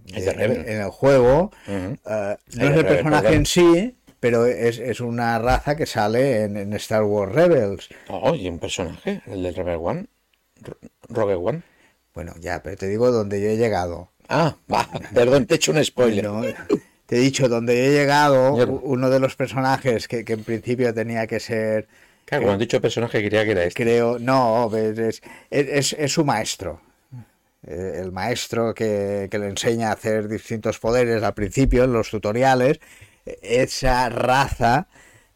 en, 0.06 0.80
el 0.80 0.90
juego 0.90 1.52
eh, 1.68 1.96
no 2.04 2.68
es 2.68 2.76
el 2.76 2.86
personaje 2.86 3.34
en 3.34 3.46
sí, 3.46 3.96
pero 4.18 4.46
es, 4.46 5.00
una 5.00 5.38
raza 5.38 5.76
que 5.76 5.86
sale 5.86 6.44
en, 6.44 6.72
Star 6.72 7.04
Wars 7.04 7.32
Rebels. 7.32 7.88
Oh, 8.08 8.34
y 8.34 8.48
un 8.48 8.58
personaje, 8.58 9.20
el 9.26 9.42
de 9.42 9.52
Rebel 9.52 9.78
One. 9.80 10.06
Rogue 11.08 11.34
One. 11.34 11.62
Bueno, 12.14 12.34
ya, 12.40 12.62
pero 12.62 12.76
te 12.76 12.86
digo 12.86 13.10
donde 13.10 13.40
yo 13.40 13.48
he 13.48 13.56
llegado. 13.56 14.10
Ah, 14.28 14.56
va, 14.72 14.88
perdón, 15.14 15.46
te 15.46 15.54
he 15.54 15.56
hecho 15.56 15.72
un 15.72 15.84
spoiler. 15.84 16.28
te 17.06 17.16
he 17.16 17.20
dicho 17.20 17.48
donde 17.48 17.86
he 17.86 17.92
llegado, 17.92 18.54
uno 18.54 19.10
de 19.10 19.20
los 19.20 19.36
personajes 19.36 20.08
que, 20.08 20.24
en 20.26 20.44
principio 20.44 20.94
tenía 20.94 21.26
que 21.26 21.40
ser. 21.40 21.88
Claro, 22.24 22.44
cuando 22.44 22.62
he 22.62 22.66
dicho 22.66 22.80
personaje 22.80 23.20
quería 23.20 23.44
que 23.44 23.50
era 23.50 23.64
este. 23.64 23.82
Creo, 23.82 24.18
no, 24.18 24.70
es, 24.74 25.22
es, 25.50 26.12
su 26.12 26.24
maestro. 26.24 26.80
Eh, 27.66 28.00
el 28.02 28.12
maestro 28.12 28.74
que, 28.74 29.28
que 29.30 29.38
le 29.38 29.48
enseña 29.48 29.88
a 29.88 29.92
hacer 29.92 30.28
distintos 30.28 30.78
poderes 30.78 31.22
al 31.22 31.34
principio 31.34 31.84
en 31.84 31.92
los 31.92 32.10
tutoriales. 32.10 32.78
Esa 33.24 34.08
raza 34.08 34.86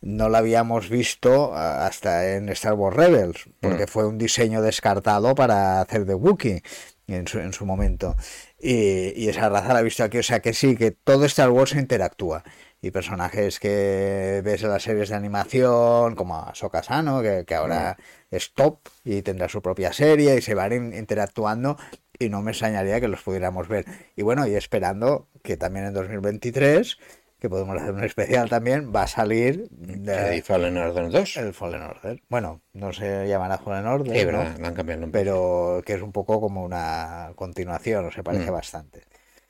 no 0.00 0.28
la 0.28 0.38
habíamos 0.38 0.88
visto 0.88 1.54
hasta 1.54 2.34
en 2.36 2.48
Star 2.50 2.74
Wars 2.74 2.96
Rebels, 2.96 3.48
porque 3.60 3.84
mm. 3.84 3.88
fue 3.88 4.06
un 4.06 4.18
diseño 4.18 4.62
descartado 4.62 5.34
para 5.34 5.80
hacer 5.80 6.04
de 6.04 6.14
Wookiee. 6.14 6.62
en 7.08 7.26
su, 7.26 7.38
en 7.38 7.52
su 7.52 7.64
momento. 7.66 8.16
Y, 8.60 9.12
y 9.16 9.28
esa 9.28 9.48
raza 9.48 9.72
la 9.72 9.80
he 9.80 9.84
visto 9.84 10.04
aquí, 10.04 10.18
o 10.18 10.22
sea 10.22 10.40
que 10.40 10.52
sí, 10.52 10.76
que 10.76 10.90
todo 10.90 11.24
Star 11.24 11.50
Wars 11.50 11.72
interactúa 11.74 12.44
y 12.80 12.90
personajes 12.90 13.58
que 13.58 14.40
ves 14.44 14.62
en 14.62 14.68
las 14.70 14.82
series 14.82 15.08
de 15.08 15.16
animación, 15.16 16.14
como 16.14 16.36
a 16.38 16.54
Sokasano, 16.54 17.22
que, 17.22 17.44
que 17.46 17.54
ahora 17.54 17.96
es 18.30 18.52
top 18.54 18.80
y 19.04 19.22
tendrá 19.22 19.48
su 19.48 19.62
propia 19.62 19.92
serie 19.92 20.36
y 20.36 20.42
se 20.42 20.54
van 20.54 20.72
in- 20.72 20.94
interactuando 20.94 21.76
y 22.18 22.28
no 22.28 22.42
me 22.42 22.50
extrañaría 22.52 23.00
que 23.00 23.08
los 23.08 23.22
pudiéramos 23.22 23.68
ver. 23.68 23.86
Y 24.14 24.22
bueno, 24.22 24.46
y 24.46 24.54
esperando 24.54 25.28
que 25.42 25.56
también 25.56 25.86
en 25.86 25.94
2023, 25.94 26.98
que 27.40 27.48
podemos 27.48 27.76
hacer 27.80 27.92
un 27.94 28.02
especial 28.04 28.48
también, 28.48 28.92
va 28.94 29.02
a 29.04 29.06
salir 29.06 29.68
de- 29.70 30.42
Fallen 30.42 30.76
Order 30.76 31.10
2. 31.10 31.36
el 31.36 31.54
Fallen 31.54 31.82
Order. 31.82 32.20
Bueno, 32.28 32.60
no 32.72 32.92
se 32.92 33.28
llamará 33.28 33.58
Fallen 33.58 33.86
Order, 33.86 34.18
Sí, 34.18 34.24
verdad, 34.24 34.46
han 34.64 34.74
cambiado 34.74 34.94
el 34.94 35.00
nombre. 35.02 35.20
pero 35.20 35.82
que 35.86 35.94
es 35.94 36.02
un 36.02 36.12
poco 36.12 36.40
como 36.40 36.64
una 36.64 37.30
continuación, 37.36 38.06
o 38.06 38.10
se 38.12 38.22
parece 38.22 38.50
Mm. 38.50 38.54
bastante. 38.54 39.02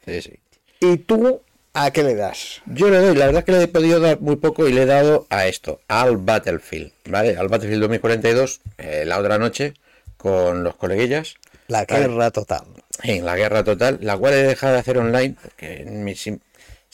Sí, 0.05 0.21
sí. 0.23 0.33
¿Y 0.81 0.99
tú 0.99 1.41
a 1.73 1.91
qué 1.91 2.03
le 2.03 2.15
das? 2.15 2.61
Yo 2.67 2.89
le 2.91 2.99
doy, 2.99 3.17
la 3.17 3.27
verdad 3.27 3.41
es 3.41 3.45
que 3.47 3.53
le 3.53 3.63
he 3.63 3.69
podido 3.69 4.01
dar 4.01 4.21
muy 4.21 4.37
poco 4.37 4.69
y 4.69 4.73
le 4.73 4.83
he 4.83 4.87
dado 4.87 5.27
a 5.31 5.47
esto, 5.47 5.81
al 5.89 6.17
Battlefield, 6.19 6.93
¿vale? 7.09 7.37
Al 7.37 7.49
Battlefield 7.49 7.81
2042, 7.83 8.61
eh, 8.79 9.05
la 9.07 9.19
otra 9.19 9.39
noche, 9.39 9.75
con 10.17 10.63
los 10.65 10.77
coleguillas, 10.77 11.37
La 11.69 11.85
Vale. 11.89 12.09
guerra 12.09 12.31
total. 12.31 12.65
en 13.05 13.25
la 13.25 13.37
guerra 13.37 13.63
total, 13.63 13.99
la 14.03 14.17
cual 14.19 14.35
he 14.35 14.43
dejado 14.43 14.73
de 14.73 14.79
hacer 14.81 14.99
online, 14.99 15.37
porque 15.41 15.85
mi 15.87 16.15
si 16.17 16.41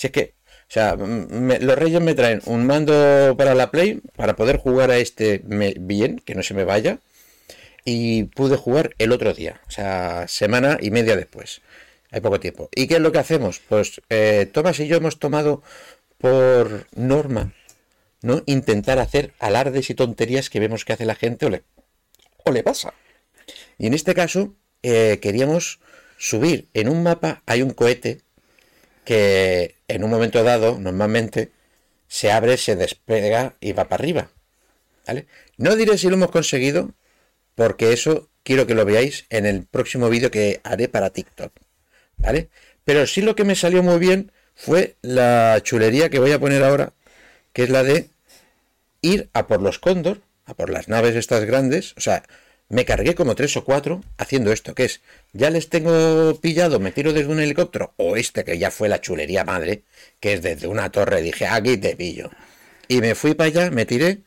es 0.03 0.11
que, 0.11 0.35
o 0.69 0.73
sea, 0.75 0.97
los 0.97 1.79
reyes 1.79 2.01
me 2.01 2.15
traen 2.15 2.41
un 2.47 2.67
mando 2.67 3.35
para 3.37 3.55
la 3.55 3.71
Play, 3.71 4.01
para 4.17 4.35
poder 4.35 4.57
jugar 4.57 4.91
a 4.91 4.99
este 4.99 5.43
bien, 5.45 6.19
que 6.25 6.35
no 6.35 6.43
se 6.43 6.55
me 6.55 6.65
vaya, 6.65 6.99
y 7.85 8.25
pude 8.25 8.57
jugar 8.57 8.95
el 8.99 9.13
otro 9.13 9.35
día, 9.35 9.61
o 9.69 9.71
sea, 9.71 10.27
semana 10.27 10.79
y 10.81 10.91
media 10.91 11.17
después. 11.17 11.61
Hay 12.11 12.21
poco 12.21 12.41
tiempo. 12.41 12.69
¿Y 12.75 12.87
qué 12.87 12.95
es 12.95 13.01
lo 13.01 13.13
que 13.13 13.19
hacemos? 13.19 13.61
Pues 13.69 14.01
eh, 14.09 14.49
Tomás 14.53 14.79
y 14.81 14.87
yo 14.87 14.97
hemos 14.97 15.19
tomado 15.19 15.63
por 16.19 16.87
norma, 16.95 17.53
¿no? 18.23 18.43
Intentar 18.47 18.99
hacer 18.99 19.33
alardes 19.41 19.91
y 19.91 19.95
tonterías 19.95 20.49
que 20.49 20.61
vemos 20.61 20.85
que 20.85 20.93
hace 20.93 21.07
la 21.07 21.17
gente 21.17 21.47
o 21.47 21.51
le, 21.51 21.65
o 22.45 22.53
le 22.53 22.63
pasa. 22.63 22.95
Y 23.79 23.87
en 23.89 23.95
este 23.95 24.15
caso, 24.15 24.55
eh, 24.83 25.19
queríamos 25.21 25.81
subir 26.17 26.69
en 26.73 26.89
un 26.89 27.03
mapa, 27.03 27.43
hay 27.47 27.63
un 27.63 27.71
cohete 27.71 28.23
que 29.05 29.77
en 29.89 30.05
un 30.05 30.11
momento 30.11 30.43
dado, 30.43 30.79
normalmente, 30.79 31.51
se 32.09 32.31
abre, 32.31 32.57
se 32.57 32.77
despega 32.77 33.55
y 33.61 33.73
va 33.73 33.85
para 33.85 34.03
arriba. 34.03 34.31
¿Vale? 35.07 35.27
No 35.57 35.77
diré 35.77 35.99
si 35.99 36.09
lo 36.09 36.15
hemos 36.15 36.31
conseguido, 36.31 36.93
porque 37.55 37.93
eso 37.93 38.31
quiero 38.43 38.67
que 38.67 38.75
lo 38.75 38.85
veáis 38.85 39.27
en 39.31 39.47
el 39.47 39.67
próximo 39.67 40.09
vídeo 40.09 40.31
que 40.31 40.61
haré 40.65 40.89
para 40.89 41.11
TikTok. 41.11 41.53
¿Vale? 42.17 42.49
Pero 42.85 43.07
sí 43.07 43.23
lo 43.23 43.35
que 43.35 43.45
me 43.45 43.55
salió 43.55 43.83
muy 43.83 43.99
bien 43.99 44.33
fue 44.55 44.97
la 45.03 45.61
chulería 45.63 46.11
que 46.11 46.19
voy 46.19 46.33
a 46.33 46.39
poner 46.39 46.63
ahora, 46.63 46.93
que 47.53 47.65
es 47.65 47.71
la 47.71 47.83
de 47.83 48.09
ir 49.03 49.29
a 49.33 49.47
por 49.47 49.61
los 49.61 49.79
cóndor, 49.79 50.23
a 50.47 50.55
por 50.55 50.71
las 50.71 50.89
naves 50.89 51.17
estas 51.17 51.45
grandes, 51.45 51.95
o 51.97 52.01
sea, 52.01 52.23
me 52.69 52.85
cargué 52.85 53.15
como 53.15 53.35
tres 53.35 53.57
o 53.57 53.65
cuatro 53.65 54.03
haciendo 54.19 54.53
esto, 54.53 54.75
que 54.75 54.85
es, 54.85 55.01
ya 55.33 55.51
les 55.51 55.69
tengo 55.69 56.39
pillado, 56.41 56.81
me 56.81 56.93
tiro 56.93 57.13
desde 57.13 57.31
un 57.33 57.41
helicóptero, 57.41 57.95
o 57.97 58.17
este 58.17 58.45
que 58.45 58.59
ya 58.59 58.71
fue 58.71 58.89
la 58.89 59.01
chulería 59.01 59.45
madre, 59.45 59.85
que 60.21 60.35
es 60.35 60.43
desde 60.43 60.67
una 60.67 60.91
torre, 60.91 61.23
dije, 61.23 61.47
aquí 61.47 61.77
te 61.77 61.97
pillo. 61.97 62.31
Y 62.89 63.01
me 63.01 63.15
fui 63.15 63.35
para 63.35 63.49
allá, 63.49 63.71
me 63.71 63.87
tiré 63.87 64.23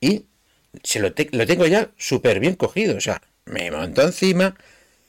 y 0.00 0.26
se 0.82 1.00
lo, 1.00 1.12
te- 1.14 1.28
lo 1.32 1.46
tengo 1.46 1.66
ya 1.66 1.90
súper 1.96 2.40
bien 2.40 2.54
cogido, 2.56 2.96
o 2.96 3.00
sea, 3.00 3.22
me 3.44 3.70
montó 3.70 4.02
encima, 4.02 4.56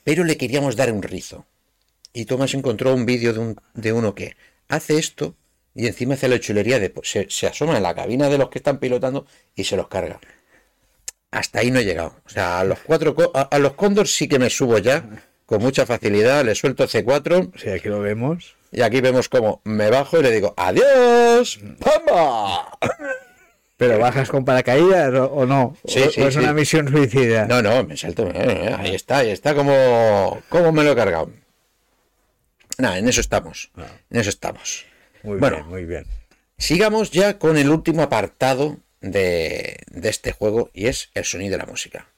pero 0.04 0.24
le 0.24 0.36
queríamos 0.36 0.76
dar 0.76 0.92
un 0.92 1.02
rizo. 1.02 1.46
Y 2.12 2.26
Tomás 2.26 2.54
encontró 2.54 2.94
un 2.94 3.06
vídeo 3.06 3.32
de, 3.32 3.38
un, 3.38 3.56
de 3.74 3.92
uno 3.92 4.14
que 4.14 4.36
hace 4.68 4.98
esto 4.98 5.34
y 5.74 5.86
encima 5.86 6.14
hace 6.14 6.28
la 6.28 6.40
chulería 6.40 6.78
de 6.78 6.92
se 7.02 7.46
asoma 7.46 7.76
en 7.76 7.82
la 7.82 7.94
cabina 7.94 8.28
de 8.28 8.38
los 8.38 8.50
que 8.50 8.58
están 8.58 8.78
pilotando 8.78 9.26
y 9.54 9.64
se 9.64 9.76
los 9.76 9.88
carga. 9.88 10.20
Hasta 11.32 11.58
ahí 11.60 11.70
no 11.72 11.80
he 11.80 11.84
llegado. 11.84 12.14
O 12.24 12.28
sea, 12.28 12.60
a 12.60 12.64
los 12.64 12.78
cuatro 12.78 13.16
a, 13.34 13.40
a 13.42 13.58
los 13.58 13.72
cóndor 13.72 14.06
sí 14.06 14.28
que 14.28 14.38
me 14.38 14.48
subo 14.50 14.78
ya 14.78 15.04
con 15.46 15.60
mucha 15.60 15.84
facilidad, 15.86 16.44
le 16.44 16.54
suelto 16.54 16.86
C4 16.86 17.50
Si 17.60 17.68
aquí 17.70 17.88
lo 17.88 18.00
vemos. 18.00 18.54
y 18.70 18.82
aquí 18.82 19.00
vemos 19.00 19.28
como 19.28 19.60
me 19.64 19.90
bajo 19.90 20.18
y 20.20 20.22
le 20.22 20.30
digo 20.30 20.54
¡Adiós! 20.56 21.58
¡Pamba! 21.80 22.78
¿Pero 23.76 23.98
bajas 23.98 24.28
con 24.28 24.44
paracaídas 24.44 25.12
o, 25.14 25.44
no? 25.44 25.76
Sí, 25.86 26.02
¿O, 26.02 26.10
sí, 26.10 26.20
o 26.22 26.28
es 26.28 26.34
sí. 26.34 26.40
una 26.40 26.52
misión 26.52 26.88
suicida? 26.88 27.46
No, 27.46 27.60
no, 27.62 27.82
me 27.82 27.96
salto. 27.96 28.28
eh, 28.28 28.32
eh, 28.68 28.76
ahí 28.78 28.94
está, 28.94 29.18
ahí 29.18 29.30
está 29.30 29.54
como, 29.56 30.40
como 30.48 30.70
me 30.70 30.84
lo 30.84 30.92
he 30.92 30.96
cargado. 30.96 31.30
Nada, 32.78 32.98
en 32.98 33.08
eso 33.08 33.20
estamos. 33.20 33.70
En 34.10 34.20
eso 34.20 34.30
estamos. 34.30 34.84
Muy 35.24 35.38
Bueno. 35.38 35.56
bien, 35.56 35.68
muy 35.68 35.84
bien. 35.84 36.06
Sigamos 36.58 37.10
ya 37.10 37.38
con 37.38 37.56
el 37.56 37.70
último 37.70 38.02
apartado 38.02 38.76
de, 39.02 39.78
de 39.90 40.08
este 40.08 40.32
juego 40.32 40.70
y 40.72 40.86
es 40.86 41.10
el 41.14 41.24
sonido 41.24 41.52
de 41.52 41.58
la 41.58 41.66
música. 41.66 42.08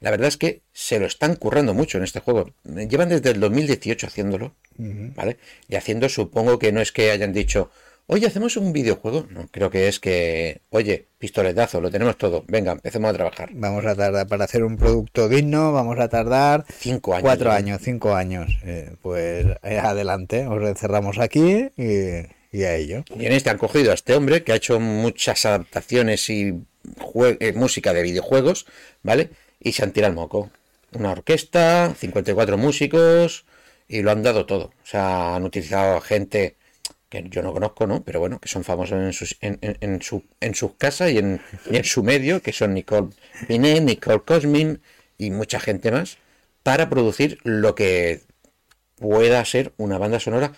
La 0.00 0.10
verdad 0.10 0.28
es 0.28 0.36
que 0.36 0.60
se 0.72 0.98
lo 1.00 1.06
están 1.06 1.34
currando 1.36 1.72
mucho 1.72 1.96
en 1.96 2.04
este 2.04 2.20
juego. 2.20 2.50
Llevan 2.64 3.08
desde 3.08 3.30
el 3.30 3.40
2018 3.40 4.06
haciéndolo, 4.06 4.54
¿vale? 4.76 5.38
Y 5.68 5.76
haciendo, 5.76 6.10
supongo 6.10 6.58
que 6.58 6.72
no 6.72 6.82
es 6.82 6.92
que 6.92 7.10
hayan 7.10 7.32
dicho, 7.32 7.70
oye, 8.06 8.26
hacemos 8.26 8.58
un 8.58 8.72
videojuego. 8.72 9.26
No, 9.30 9.48
creo 9.50 9.70
que 9.70 9.88
es 9.88 10.00
que, 10.00 10.60
oye, 10.68 11.06
pistoletazo, 11.18 11.80
lo 11.80 11.90
tenemos 11.90 12.18
todo. 12.18 12.44
Venga, 12.48 12.72
empecemos 12.72 13.10
a 13.10 13.14
trabajar. 13.14 13.48
Vamos 13.54 13.86
a 13.86 13.94
tardar, 13.94 14.26
para 14.26 14.44
hacer 14.44 14.62
un 14.64 14.76
producto 14.76 15.28
digno, 15.28 15.72
vamos 15.72 15.98
a 15.98 16.08
tardar 16.08 16.66
Cinco 16.68 17.14
años. 17.14 17.22
cuatro 17.22 17.50
años, 17.50 17.80
cinco 17.82 18.14
años. 18.14 18.58
Eh, 18.64 18.94
pues 19.00 19.46
eh, 19.62 19.78
adelante, 19.78 20.46
os 20.46 20.62
encerramos 20.62 21.18
aquí 21.18 21.68
y, 21.78 22.26
y 22.54 22.62
a 22.62 22.76
ello. 22.76 23.04
Y 23.18 23.26
en 23.26 23.32
este 23.32 23.50
han 23.50 23.58
cogido 23.58 23.90
a 23.90 23.94
este 23.94 24.14
hombre 24.14 24.44
que 24.44 24.52
ha 24.52 24.54
hecho 24.54 24.78
muchas 24.78 25.44
adaptaciones 25.44 26.30
y 26.30 26.54
eh, 27.40 27.52
música 27.56 27.92
de 27.92 28.02
videojuegos, 28.02 28.66
¿vale? 29.02 29.30
Y 29.58 29.72
se 29.72 29.82
han 29.82 29.90
tirado 29.90 30.12
el 30.12 30.14
moco. 30.14 30.50
Una 30.92 31.10
orquesta, 31.10 31.92
54 31.98 32.56
músicos 32.56 33.44
y 33.88 34.02
lo 34.02 34.12
han 34.12 34.22
dado 34.22 34.46
todo. 34.46 34.66
O 34.66 34.86
sea, 34.86 35.34
han 35.34 35.42
utilizado 35.42 35.96
a 35.96 36.00
gente 36.00 36.54
que 37.08 37.24
yo 37.28 37.42
no 37.42 37.52
conozco, 37.52 37.88
¿no? 37.88 38.04
Pero 38.04 38.20
bueno, 38.20 38.38
que 38.38 38.48
son 38.48 38.62
famosos 38.62 39.00
en 39.00 39.12
sus, 39.12 39.36
en 39.40 40.00
su, 40.00 40.22
en 40.38 40.54
sus 40.54 40.74
casas 40.74 41.10
y 41.10 41.18
en, 41.18 41.40
y 41.68 41.76
en 41.76 41.84
su 41.84 42.04
medio, 42.04 42.40
que 42.40 42.52
son 42.52 42.72
Nicole 42.72 43.08
Pinet, 43.48 43.82
Nicole 43.82 44.22
Cosmin 44.24 44.80
y 45.18 45.30
mucha 45.30 45.58
gente 45.58 45.90
más, 45.90 46.18
para 46.62 46.88
producir 46.88 47.40
lo 47.42 47.74
que 47.74 48.20
pueda 48.94 49.44
ser 49.44 49.72
una 49.76 49.98
banda 49.98 50.20
sonora 50.20 50.52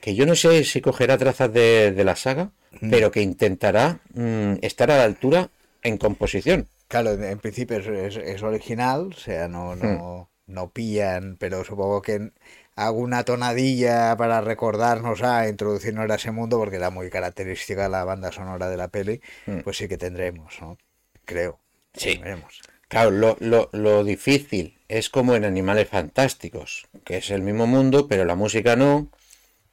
que 0.00 0.14
yo 0.14 0.26
no 0.26 0.34
sé 0.34 0.64
si 0.64 0.80
cogerá 0.80 1.18
trazas 1.18 1.52
de, 1.52 1.92
de 1.92 2.04
la 2.04 2.16
saga, 2.16 2.50
pero 2.90 3.10
que 3.10 3.22
intentará 3.22 4.00
mm, 4.14 4.54
estar 4.62 4.90
a 4.90 4.98
la 4.98 5.04
altura 5.04 5.50
en 5.82 5.98
composición. 5.98 6.68
Claro, 6.86 7.12
en, 7.12 7.38
principio 7.38 7.78
es, 7.78 7.86
es- 8.16 8.24
es 8.24 8.42
original, 8.42 9.10
o 9.14 9.18
sea, 9.18 9.48
no, 9.48 9.74
no, 9.76 10.30
no 10.46 10.70
pillan, 10.70 11.36
pero 11.38 11.64
supongo 11.64 12.00
que 12.02 12.30
alguna 12.76 13.24
tonadilla 13.24 14.16
para 14.16 14.40
recordarnos 14.40 15.22
a 15.22 15.48
introducirnos 15.48 16.08
a 16.10 16.14
ese 16.14 16.30
mundo, 16.30 16.58
porque 16.58 16.76
era 16.76 16.90
muy 16.90 17.10
característica 17.10 17.88
la 17.88 18.04
banda 18.04 18.30
sonora 18.32 18.68
de 18.70 18.76
la 18.76 18.88
peli, 18.88 19.20
Mm. 19.46 19.58
pues 19.64 19.76
sí 19.78 19.88
que 19.88 19.98
tendremos, 19.98 20.54
¿no? 20.60 20.78
Creo. 21.24 21.58
Sí. 21.94 22.18
Veremos. 22.18 22.60
Claro, 22.88 23.10
lo, 23.10 23.36
lo- 23.40 23.68
lo 23.72 24.04
difícil 24.04 24.78
es 24.88 25.10
como 25.10 25.34
en 25.34 25.44
Animales 25.44 25.88
Fantásticos, 25.88 26.86
que 27.04 27.18
es 27.18 27.30
el 27.30 27.42
mismo 27.42 27.66
mundo, 27.66 28.06
pero 28.08 28.24
la 28.24 28.34
música 28.36 28.76
no. 28.76 29.08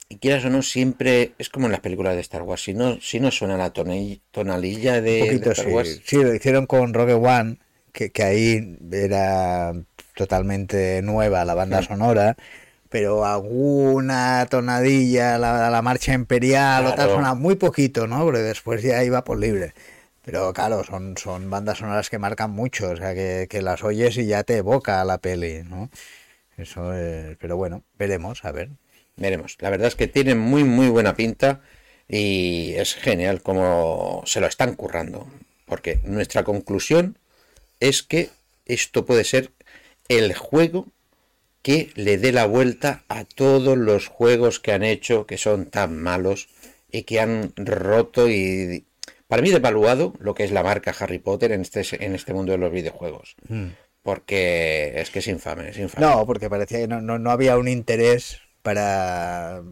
Y 0.08 0.18
quieras 0.20 0.46
o 0.46 0.50
no, 0.50 0.62
siempre 0.62 1.34
es 1.40 1.50
como 1.50 1.66
en 1.66 1.72
las 1.72 1.82
películas 1.82 2.14
de 2.16 2.22
Star 2.22 2.44
Wars. 2.44 2.64
Si 2.64 2.74
no, 2.74 3.00
si 3.02 3.20
no 3.20 3.32
suena 3.32 3.58
la 3.58 3.72
tonalilla 3.74 5.02
de, 5.02 5.14
Un 5.14 5.20
de 5.20 5.20
poquito 5.28 5.52
Star 5.52 5.66
sí. 5.66 5.72
Wars, 5.72 6.02
Sí, 6.06 6.24
lo 6.24 6.34
hicieron 6.34 6.68
con 6.68 6.94
Rogue 6.94 7.14
One, 7.14 7.58
que, 7.92 8.12
que 8.12 8.24
ahí 8.24 8.78
era 8.92 9.74
totalmente 10.16 11.02
nueva 11.02 11.44
la 11.44 11.56
banda 11.56 11.82
sonora, 11.82 12.38
pero 12.90 13.26
alguna 13.26 14.48
tonadilla, 14.50 15.38
la, 15.40 15.70
la 15.70 15.82
marcha 15.82 16.14
imperial, 16.14 16.94
Claro. 16.96 17.14
suena 17.16 17.34
muy 17.34 17.56
poquito, 17.56 18.08
¿no? 18.08 18.24
Porque 18.24 18.40
después 18.40 18.84
ya 18.84 19.04
iba 19.04 19.24
por 19.24 19.40
libre. 19.40 19.74
Pero 20.24 20.54
claro, 20.54 20.84
son, 20.84 21.18
son 21.18 21.50
bandas 21.50 21.80
sonoras 21.80 22.10
que 22.10 22.20
marcan 22.20 22.52
mucho, 22.52 22.92
o 22.92 22.96
sea, 22.96 23.14
que, 23.16 23.48
que 23.50 23.62
las 23.62 23.84
oyes 23.84 24.18
y 24.18 24.26
ya 24.28 24.44
te 24.44 24.58
evoca 24.58 25.04
la 25.06 25.20
peli, 25.20 25.64
¿no? 25.64 25.90
Eso 26.58 26.94
es, 26.94 27.38
pero 27.38 27.58
bueno, 27.58 27.84
veremos, 27.98 28.46
a 28.46 28.52
ver. 28.52 28.70
Veremos. 29.16 29.58
La 29.60 29.70
verdad 29.70 29.88
es 29.88 29.96
que 29.96 30.08
tiene 30.08 30.36
muy, 30.36 30.64
muy 30.64 30.90
buena 30.90 31.16
pinta 31.16 31.62
y 32.08 32.74
es 32.74 32.94
genial 32.96 33.42
como 33.42 34.24
se 34.26 34.40
lo 34.40 34.48
están 34.48 34.76
currando. 34.76 35.28
Porque 35.66 36.00
nuestra 36.04 36.44
conclusión 36.44 37.18
es 37.80 38.04
que 38.04 38.30
esto 38.66 39.06
puede 39.06 39.24
ser 39.24 39.52
el 40.08 40.34
juego 40.36 40.88
que 41.62 41.90
le 41.96 42.18
dé 42.18 42.32
la 42.32 42.46
vuelta 42.46 43.04
a 43.08 43.26
todos 43.26 43.76
los 43.76 44.08
juegos 44.08 44.60
que 44.60 44.72
han 44.72 44.84
hecho 44.84 45.26
que 45.26 45.40
son 45.40 45.66
tan 45.66 46.00
malos 46.00 46.48
y 46.92 47.04
que 47.04 47.20
han 47.20 47.54
roto 47.56 48.30
y 48.30 48.86
para 49.28 49.42
mí 49.42 49.50
devaluado 49.50 50.14
lo 50.20 50.36
que 50.36 50.44
es 50.44 50.52
la 50.52 50.62
marca 50.62 50.96
Harry 51.00 51.18
Potter 51.18 51.52
en 51.52 51.62
este, 51.62 51.82
en 52.06 52.14
este 52.14 52.34
mundo 52.34 52.52
de 52.52 52.60
los 52.60 52.72
videojuegos. 52.72 53.36
Porque 54.04 54.94
es 54.96 55.10
que 55.10 55.20
es 55.20 55.28
infame, 55.28 55.70
es 55.70 55.80
infame. 55.80 56.06
No, 56.06 56.28
porque 56.28 56.48
parecía 56.48 56.80
que 56.80 56.88
no, 56.88 57.02
no, 57.02 57.18
no 57.18 57.32
había 57.32 57.58
un 57.58 57.68
interés 57.68 58.42
para 58.66 59.64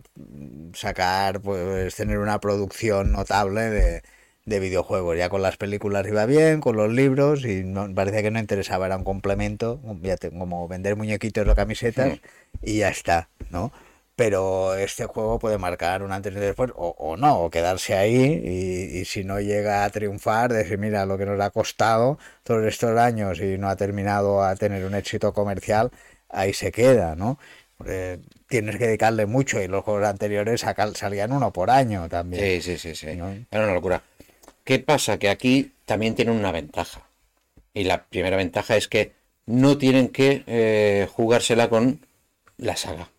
sacar, 0.74 1.42
pues 1.42 1.96
tener 1.96 2.20
una 2.20 2.40
producción 2.40 3.12
notable 3.12 3.62
de, 3.70 4.04
de 4.46 4.60
videojuegos. 4.60 5.18
Ya 5.18 5.30
con 5.30 5.42
las 5.42 5.58
películas 5.58 6.08
iba 6.08 6.26
bien, 6.26 6.62
con 6.62 6.76
los 6.78 6.92
libros, 6.92 7.46
y 7.46 7.64
no, 7.64 7.94
parecía 7.96 8.22
que 8.24 8.32
no 8.32 8.40
interesaba, 8.40 8.86
era 8.88 8.98
un 8.98 9.04
complemento, 9.04 9.82
ya 10.02 10.18
te- 10.18 10.32
como 10.32 10.68
vender 10.68 10.96
muñequitos 10.96 11.48
o 11.48 11.56
camisetas, 11.56 12.22
y 12.62 12.80
ya 12.80 12.90
está, 12.90 13.30
¿no? 13.50 13.72
Pero 14.16 14.76
este 14.76 15.06
juego 15.08 15.40
puede 15.40 15.58
marcar 15.58 16.04
un 16.04 16.12
antes 16.12 16.34
y 16.36 16.40
después, 16.40 16.72
o, 16.76 16.90
o 17.00 17.18
no, 17.18 17.40
o 17.42 17.50
quedarse 17.50 17.96
ahí, 17.96 18.42
y, 18.46 19.00
y 19.00 19.06
si 19.06 19.24
no 19.24 19.40
llega 19.42 19.86
a 19.86 19.90
triunfar, 19.90 20.54
decir, 20.54 20.78
mira, 20.78 21.06
lo 21.08 21.18
que 21.18 21.26
nos 21.26 21.40
ha 21.42 21.50
costado 21.50 22.20
todos 22.44 22.64
estos 22.66 22.98
años 22.98 23.40
y 23.42 23.58
no 23.58 23.70
ha 23.70 23.76
terminado 23.76 24.44
a 24.44 24.56
tener 24.56 24.86
un 24.86 24.94
éxito 24.96 25.34
comercial, 25.34 25.92
ahí 26.30 26.54
se 26.54 26.72
queda, 26.72 27.16
¿no? 27.16 27.40
Porque 27.78 28.20
tienes 28.60 28.78
que 28.78 28.86
dedicarle 28.86 29.26
mucho, 29.26 29.60
y 29.64 29.68
los 29.68 29.84
juegos 29.84 30.06
anteriores 30.06 30.64
salían 30.94 31.32
uno 31.32 31.52
por 31.52 31.72
año 31.72 32.08
también. 32.08 32.62
Sí, 32.62 32.78
sí, 32.78 32.78
sí, 32.78 32.96
sí. 32.96 33.16
¿no? 33.16 33.32
Era 33.50 33.64
una 33.64 33.74
locura. 33.74 34.04
¿Qué 34.64 34.78
pasa? 34.78 35.18
Que 35.18 35.30
aquí 35.30 35.72
también 35.86 36.14
tienen 36.14 36.36
una 36.36 36.52
ventaja. 36.52 37.02
Y 37.74 37.86
la 37.86 38.04
primera 38.04 38.38
ventaja 38.38 38.78
es 38.78 38.88
que 38.88 39.14
no 39.48 39.80
tienen 39.80 40.10
que 40.10 40.44
eh, 40.46 41.08
jugársela 41.12 41.68
con 41.68 42.06
la 42.58 42.76
saga. 42.76 43.10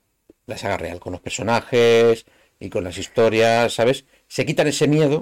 La 0.47 0.57
saga 0.57 0.77
real, 0.77 1.01
con 1.01 1.11
los 1.11 1.21
personajes 1.21 2.27
y 2.61 2.71
con 2.71 2.85
las 2.85 2.97
historias, 2.97 3.75
¿sabes? 3.75 4.05
Se 4.29 4.47
quitan 4.47 4.69
ese 4.69 4.87
miedo 4.87 5.19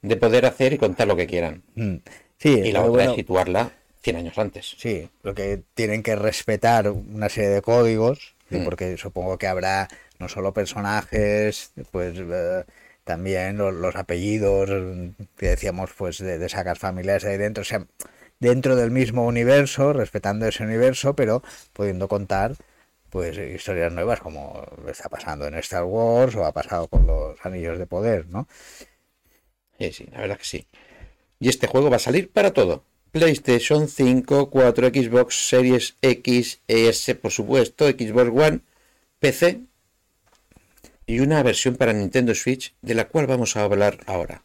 de 0.00 0.16
poder 0.16 0.46
hacer 0.46 0.74
y 0.74 0.78
contar 0.78 1.08
lo 1.08 1.16
que 1.16 1.26
quieran. 1.26 1.64
Mm. 1.74 1.96
Sí, 2.38 2.50
Y 2.50 2.70
la 2.70 2.82
otra 2.82 2.90
bueno, 2.92 3.10
es 3.10 3.16
situarla 3.16 3.72
100 4.02 4.16
años 4.16 4.38
antes. 4.38 4.76
sí, 4.78 5.08
lo 5.24 5.34
que 5.34 5.60
tienen 5.74 6.04
que 6.04 6.14
respetar 6.14 6.88
una 6.88 7.28
serie 7.28 7.50
de 7.50 7.62
códigos. 7.62 8.36
Mm. 8.58 8.64
porque 8.64 8.96
supongo 8.96 9.38
que 9.38 9.46
habrá 9.46 9.88
no 10.18 10.28
solo 10.28 10.52
personajes, 10.52 11.72
pues 11.92 12.14
eh, 12.18 12.64
también 13.04 13.56
lo- 13.58 13.72
los, 13.72 13.96
apellidos 13.96 14.70
eh, 14.70 15.12
que 15.36 15.48
decíamos, 15.50 15.90
pues 15.96 16.18
de, 16.18 16.38
de 16.38 16.48
sagas 16.48 16.78
familiares 16.78 17.24
ahí 17.24 17.36
dentro, 17.38 17.62
o 17.62 17.64
sea, 17.64 17.86
dentro 18.40 18.76
del 18.76 18.90
mismo 18.90 19.26
universo, 19.26 19.92
respetando 19.92 20.46
ese 20.46 20.64
universo, 20.64 21.14
pero 21.14 21.42
pudiendo 21.72 22.08
contar 22.08 22.54
pues 23.10 23.36
historias 23.38 23.92
nuevas 23.92 24.20
como 24.20 24.64
está 24.88 25.08
pasando 25.08 25.46
en 25.46 25.54
Star 25.56 25.84
Wars 25.84 26.36
o 26.36 26.44
ha 26.44 26.52
pasado 26.52 26.86
con 26.88 27.06
los 27.06 27.36
Anillos 27.44 27.78
de 27.78 27.86
Poder, 27.86 28.26
¿no? 28.28 28.46
Sí, 29.78 29.92
sí, 29.92 30.06
la 30.12 30.20
verdad 30.20 30.38
que 30.38 30.44
sí. 30.44 30.66
Y 31.40 31.48
este 31.50 31.66
juego 31.68 31.90
va 31.90 31.96
a 31.96 32.00
salir 32.00 32.32
para 32.32 32.52
todo. 32.52 32.84
PlayStation 33.12 33.88
5, 33.88 34.50
4, 34.50 34.88
Xbox 34.88 35.48
Series 35.48 35.96
X, 36.02 36.60
S, 36.68 37.14
por 37.16 37.32
supuesto, 37.32 37.88
Xbox 37.88 38.30
One, 38.30 38.60
PC 39.18 39.60
y 41.06 41.20
una 41.20 41.42
versión 41.42 41.76
para 41.76 41.92
Nintendo 41.92 42.34
Switch 42.34 42.74
de 42.82 42.94
la 42.94 43.08
cual 43.08 43.26
vamos 43.26 43.56
a 43.56 43.64
hablar 43.64 43.98
ahora. 44.06 44.42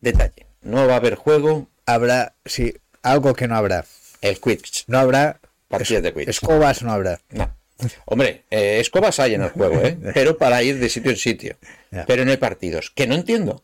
Detalle, 0.00 0.46
no 0.62 0.86
va 0.86 0.94
a 0.94 0.96
haber 0.96 1.14
juego, 1.16 1.68
Habrá, 1.86 2.34
sí, 2.44 2.74
algo 3.02 3.32
que 3.34 3.48
no 3.48 3.56
habrá. 3.56 3.84
el 4.20 4.38
Quidditch. 4.40 4.84
No 4.88 4.98
habrá 4.98 5.40
Partidas 5.68 6.02
de 6.02 6.12
Quidditch. 6.12 6.28
escobas, 6.28 6.82
no 6.82 6.92
habrá. 6.92 7.20
No. 7.30 7.54
Hombre, 8.06 8.44
eh, 8.50 8.78
escobas 8.80 9.20
hay 9.20 9.34
en 9.34 9.42
el 9.42 9.50
juego, 9.50 9.80
¿eh? 9.80 9.96
Pero 10.14 10.36
para 10.36 10.62
ir 10.62 10.78
de 10.78 10.88
sitio 10.88 11.10
en 11.10 11.16
sitio. 11.16 11.56
Pero 12.06 12.24
no 12.24 12.30
hay 12.30 12.36
partidos. 12.36 12.90
Que 12.94 13.06
no 13.06 13.14
entiendo. 13.14 13.62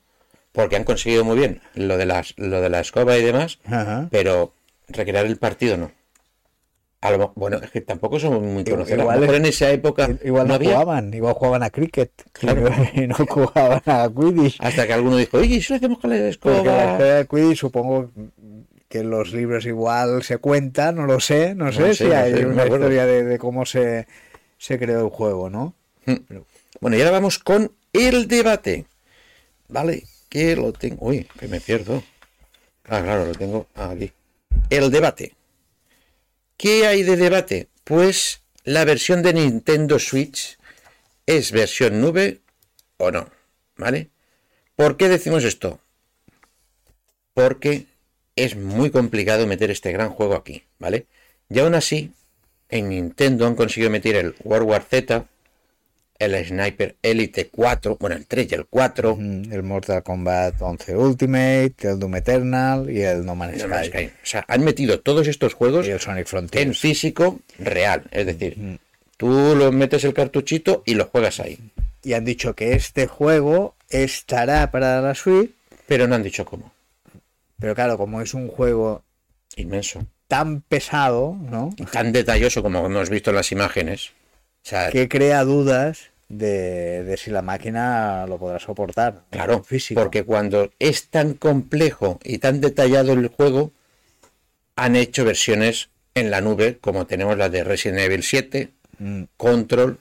Porque 0.54 0.76
han 0.76 0.84
conseguido 0.84 1.24
muy 1.24 1.36
bien 1.36 1.60
lo 1.74 1.98
de, 1.98 2.06
las, 2.06 2.32
lo 2.38 2.60
de 2.62 2.70
la 2.70 2.80
escoba 2.80 3.18
y 3.18 3.22
demás. 3.22 3.58
Ajá. 3.66 4.08
Pero 4.10 4.52
recrear 4.88 5.26
el 5.26 5.36
partido 5.36 5.76
no. 5.76 5.90
A 7.00 7.10
lo 7.10 7.32
bueno, 7.34 7.58
es 7.62 7.70
que 7.70 7.82
tampoco 7.82 8.18
somos 8.18 8.40
muy 8.40 8.62
Igual- 8.62 8.70
conocidos. 8.70 9.00
A 9.00 9.02
igual 9.02 9.16
lo 9.16 9.20
mejor 9.22 9.34
es- 9.34 9.40
en 9.40 9.46
esa 9.46 9.70
época 9.70 10.08
Igual 10.24 10.44
no, 10.44 10.48
no 10.50 10.54
había. 10.54 10.70
jugaban, 10.70 11.12
igual 11.12 11.34
jugaban 11.34 11.62
a 11.64 11.70
cricket. 11.70 12.10
Claro. 12.32 12.70
Y 12.94 13.06
no 13.06 13.14
jugaban 13.16 13.82
a 13.84 14.08
Quidditch. 14.08 14.56
Hasta 14.60 14.86
que 14.86 14.92
alguno 14.94 15.16
dijo, 15.18 15.36
oye, 15.38 15.56
¿y 15.56 15.60
si 15.60 15.72
lo 15.72 15.76
hacemos 15.76 15.98
con 15.98 16.10
la 16.10 16.16
Porque 16.16 16.24
la 16.24 16.30
escoba? 16.30 16.56
historia 16.92 17.14
de 17.16 17.26
Quidditch 17.26 17.58
supongo 17.58 18.10
que 18.88 19.02
los 19.02 19.32
libros 19.32 19.66
igual 19.66 20.22
se 20.22 20.38
cuenta, 20.38 20.92
no 20.92 21.04
lo 21.04 21.18
sé, 21.20 21.54
no 21.56 21.72
sé 21.72 21.80
No 21.80 21.86
sé, 21.88 21.94
si 21.94 22.04
no 22.04 22.16
hay 22.16 22.32
sé, 22.32 22.46
una 22.46 22.64
historia 22.64 23.04
de, 23.06 23.24
de 23.24 23.38
cómo 23.38 23.66
se, 23.66 24.06
se 24.56 24.78
creó 24.78 25.00
el 25.04 25.10
juego, 25.10 25.50
¿no? 25.50 25.74
Bueno, 26.80 26.96
y 26.96 27.00
ahora 27.00 27.10
vamos 27.10 27.38
con 27.40 27.72
el 27.92 28.28
debate. 28.28 28.86
Vale, 29.68 30.04
lo 30.34 30.72
tengo. 30.72 31.06
Uy, 31.06 31.26
que 31.38 31.48
me 31.48 31.60
pierdo. 31.60 32.02
Ah, 32.84 33.00
claro, 33.02 33.26
lo 33.26 33.32
tengo 33.32 33.66
aquí. 33.74 34.12
El 34.68 34.90
debate. 34.90 35.34
¿Qué 36.56 36.86
hay 36.86 37.02
de 37.02 37.16
debate? 37.16 37.68
Pues 37.84 38.42
la 38.64 38.84
versión 38.84 39.22
de 39.22 39.32
Nintendo 39.32 39.98
Switch 39.98 40.58
es 41.26 41.52
versión 41.52 42.00
nube 42.00 42.40
o 42.98 43.10
no. 43.10 43.30
¿Vale? 43.76 44.10
¿Por 44.76 44.96
qué 44.96 45.08
decimos 45.08 45.44
esto? 45.44 45.80
Porque 47.32 47.86
es 48.36 48.56
muy 48.56 48.90
complicado 48.90 49.46
meter 49.46 49.70
este 49.70 49.92
gran 49.92 50.10
juego 50.10 50.34
aquí, 50.34 50.64
¿vale? 50.78 51.06
Y 51.48 51.58
aún 51.60 51.74
así, 51.74 52.12
en 52.68 52.88
Nintendo 52.88 53.46
han 53.46 53.54
conseguido 53.54 53.90
meter 53.90 54.16
el 54.16 54.34
World 54.42 54.68
War 54.68 54.82
Z, 54.82 55.26
el 56.18 56.44
Sniper 56.46 56.96
Elite 57.02 57.48
4, 57.50 57.96
bueno, 57.98 58.16
el 58.16 58.26
3 58.26 58.52
y 58.52 58.54
el 58.54 58.66
4, 58.66 59.16
Mm, 59.16 59.52
El 59.52 59.62
Mortal 59.62 60.02
Kombat 60.02 60.60
11 60.62 60.96
Ultimate, 60.96 61.74
el 61.80 61.98
Doom 61.98 62.16
Eternal 62.16 62.88
y 62.90 63.02
el 63.02 63.24
No 63.26 63.34
Man's 63.34 63.62
No 63.62 63.68
Man's 63.68 63.88
Sky. 63.88 63.98
Sky. 63.98 64.06
O 64.06 64.26
sea, 64.26 64.44
han 64.48 64.62
metido 64.64 65.00
todos 65.00 65.26
estos 65.26 65.54
juegos 65.54 65.86
Y 65.86 65.90
el 65.90 66.00
Sonic 66.00 66.28
en 66.52 66.74
físico 66.74 67.40
real. 67.58 68.04
Es 68.10 68.26
decir, 68.26 68.78
tú 69.16 69.54
lo 69.56 69.72
metes 69.72 70.04
el 70.04 70.14
cartuchito 70.14 70.82
y 70.86 70.94
lo 70.94 71.06
juegas 71.06 71.40
ahí. 71.40 71.58
Y 72.02 72.12
han 72.12 72.24
dicho 72.24 72.54
que 72.54 72.74
este 72.74 73.06
juego 73.06 73.74
estará 73.88 74.70
para 74.70 75.00
la 75.00 75.14
Switch, 75.14 75.50
Pero 75.86 76.06
no 76.06 76.14
han 76.14 76.22
dicho 76.22 76.44
cómo. 76.44 76.72
pero 77.58 77.74
claro, 77.74 77.96
como 77.98 78.20
es 78.20 78.34
un 78.34 78.48
juego 78.48 79.02
Inmenso. 79.56 80.06
tan 80.28 80.60
pesado, 80.62 81.36
¿no? 81.40 81.70
Y 81.76 81.84
tan 81.84 82.12
detalloso 82.12 82.62
como 82.62 82.84
hemos 82.86 83.08
visto 83.10 83.30
en 83.30 83.36
las 83.36 83.52
imágenes. 83.52 84.12
Sea, 84.64 84.90
que 84.90 85.08
crea 85.08 85.44
dudas 85.44 86.10
de, 86.28 87.04
de 87.04 87.16
si 87.16 87.30
la 87.30 87.42
máquina 87.42 88.26
lo 88.26 88.38
podrá 88.38 88.58
soportar. 88.58 89.22
claro, 89.30 89.62
físico. 89.62 90.00
porque 90.00 90.24
cuando 90.24 90.70
es 90.78 91.08
tan 91.08 91.34
complejo 91.34 92.18
y 92.24 92.38
tan 92.38 92.60
detallado 92.60 93.12
el 93.12 93.28
juego, 93.28 93.72
han 94.76 94.96
hecho 94.96 95.24
versiones 95.24 95.90
en 96.14 96.30
la 96.30 96.40
nube, 96.40 96.78
como 96.80 97.06
tenemos 97.06 97.36
la 97.38 97.48
de 97.48 97.62
Resident 97.64 98.00
Evil 98.00 98.22
7, 98.22 98.70
Mm, 98.98 99.24
Control, 99.36 99.98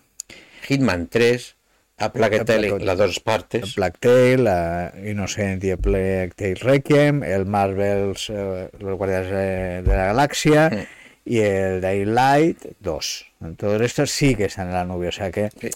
Hitman 0.68 1.08
3, 1.08 1.56
A 1.98 2.14
Plague 2.14 2.40
A 2.42 2.46
Tale, 2.46 2.70
Plague- 2.70 2.86
las 2.86 2.98
dos 2.98 3.20
partes. 3.20 3.76
Black 3.76 3.98
Tail, 4.00 4.44
la 4.44 4.94
Innocent 5.04 5.64
y 5.64 5.72
el 5.72 5.78
Plague 5.80 6.32
Tale 6.36 6.54
Requiem, 6.56 7.24
el 7.24 7.46
Marvel's, 7.48 8.30
eh, 8.30 8.70
los 8.80 8.98
Guardianes 8.98 9.30
de, 9.32 9.82
de 9.82 9.96
la 9.98 10.06
Galaxia 10.06 10.70
Mm. 10.72 11.03
Y 11.26 11.40
el 11.40 11.82
Daylight 11.82 12.60
2. 12.80 13.26
Todos 13.58 13.82
estos 13.82 14.12
sí 14.12 14.36
que 14.36 14.46
están 14.46 14.68
en 14.68 14.74
la 14.74 14.86
nube, 14.86 15.08
o 15.08 15.12
sea 15.12 15.32
que 15.32 15.50
Sí. 15.60 15.70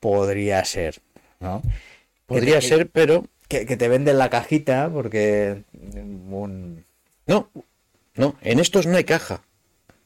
podría 0.00 0.64
ser, 0.64 0.96
¿no? 1.40 1.62
Podría 2.26 2.60
ser, 2.60 2.88
pero 2.88 3.24
Que, 3.48 3.64
que 3.64 3.76
te 3.76 3.88
venden 3.88 4.18
la 4.18 4.28
cajita 4.28 4.90
porque 4.92 5.62
un, 5.72 6.84
no, 7.26 7.48
no, 8.16 8.34
en 8.42 8.58
estos 8.58 8.86
no 8.86 8.96
hay 8.96 9.04
caja. 9.04 9.42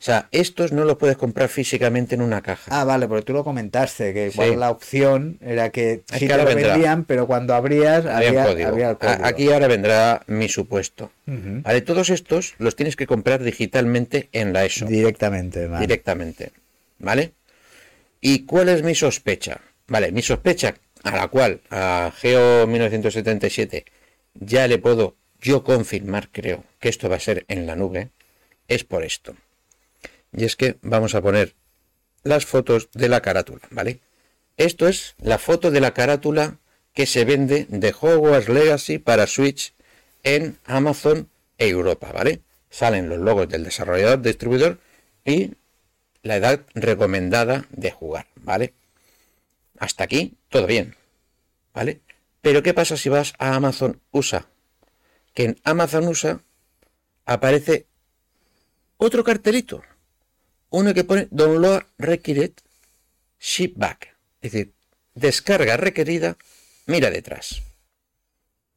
O 0.00 0.02
sea, 0.02 0.28
estos 0.32 0.72
no 0.72 0.86
los 0.86 0.96
puedes 0.96 1.18
comprar 1.18 1.50
físicamente 1.50 2.14
en 2.14 2.22
una 2.22 2.40
caja. 2.40 2.70
Ah, 2.74 2.84
vale, 2.84 3.06
porque 3.06 3.22
tú 3.22 3.34
lo 3.34 3.44
comentaste, 3.44 4.14
que 4.14 4.56
la 4.56 4.70
opción 4.70 5.36
era 5.42 5.68
que 5.68 6.04
sí 6.10 6.26
te 6.26 6.38
lo 6.38 6.46
vendían, 6.46 7.04
pero 7.04 7.26
cuando 7.26 7.54
abrías 7.54 8.06
Había 8.06 8.46
el 8.46 8.70
código. 8.70 8.98
Aquí 9.02 9.52
ahora 9.52 9.68
vendrá 9.68 10.22
mi 10.26 10.48
supuesto. 10.48 11.12
Ujú. 11.26 11.60
Vale, 11.60 11.82
todos 11.82 12.08
estos 12.08 12.54
los 12.56 12.76
tienes 12.76 12.96
que 12.96 13.06
comprar 13.06 13.42
digitalmente 13.42 14.30
en 14.32 14.54
la 14.54 14.64
ESO. 14.64 14.86
Directamente, 14.86 15.66
vale. 15.66 15.86
directamente. 15.86 16.52
¿Vale? 16.98 17.32
¿Y 18.22 18.46
cuál 18.46 18.70
es 18.70 18.82
mi 18.82 18.94
sospecha? 18.94 19.60
Vale, 19.86 20.12
mi 20.12 20.22
sospecha 20.22 20.76
a 21.04 21.14
la 21.14 21.28
cual 21.28 21.60
a 21.68 22.10
Geo 22.16 22.66
1977 22.66 23.84
ya 24.32 24.66
le 24.66 24.78
puedo 24.78 25.16
yo 25.42 25.62
confirmar, 25.62 26.30
creo, 26.32 26.64
que 26.78 26.88
esto 26.88 27.10
va 27.10 27.16
a 27.16 27.20
ser 27.20 27.44
en 27.48 27.66
la 27.66 27.76
nube, 27.76 28.08
es 28.66 28.84
por 28.84 29.04
esto. 29.04 29.34
Y 30.32 30.44
es 30.44 30.56
que 30.56 30.78
vamos 30.82 31.14
a 31.14 31.22
poner 31.22 31.54
las 32.22 32.46
fotos 32.46 32.90
de 32.92 33.08
la 33.08 33.20
carátula, 33.20 33.62
¿vale? 33.70 34.00
Esto 34.56 34.88
es 34.88 35.14
la 35.18 35.38
foto 35.38 35.70
de 35.70 35.80
la 35.80 35.94
carátula 35.94 36.58
que 36.92 37.06
se 37.06 37.24
vende 37.24 37.66
de 37.68 37.94
Hogwarts 37.98 38.48
Legacy 38.48 38.98
para 38.98 39.26
Switch 39.26 39.74
en 40.22 40.58
Amazon 40.64 41.28
Europa, 41.58 42.12
¿vale? 42.12 42.42
Salen 42.68 43.08
los 43.08 43.18
logos 43.18 43.48
del 43.48 43.64
desarrollador, 43.64 44.20
distribuidor 44.20 44.78
y 45.24 45.52
la 46.22 46.36
edad 46.36 46.60
recomendada 46.74 47.66
de 47.70 47.90
jugar, 47.90 48.26
¿vale? 48.36 48.74
Hasta 49.78 50.04
aquí, 50.04 50.36
todo 50.50 50.66
bien, 50.66 50.96
¿vale? 51.72 52.00
Pero 52.42 52.62
¿qué 52.62 52.74
pasa 52.74 52.96
si 52.96 53.08
vas 53.08 53.32
a 53.38 53.54
Amazon 53.54 54.00
USA? 54.10 54.46
Que 55.34 55.44
en 55.44 55.60
Amazon 55.64 56.06
USA 56.08 56.42
aparece 57.24 57.86
otro 58.98 59.24
cartelito 59.24 59.82
uno 60.70 60.94
que 60.94 61.04
pone 61.04 61.28
download 61.30 61.82
required 61.98 62.52
ship 63.38 63.74
back. 63.76 64.16
Es 64.40 64.52
decir, 64.52 64.74
descarga 65.14 65.76
requerida, 65.76 66.36
mira 66.86 67.10
detrás. 67.10 67.62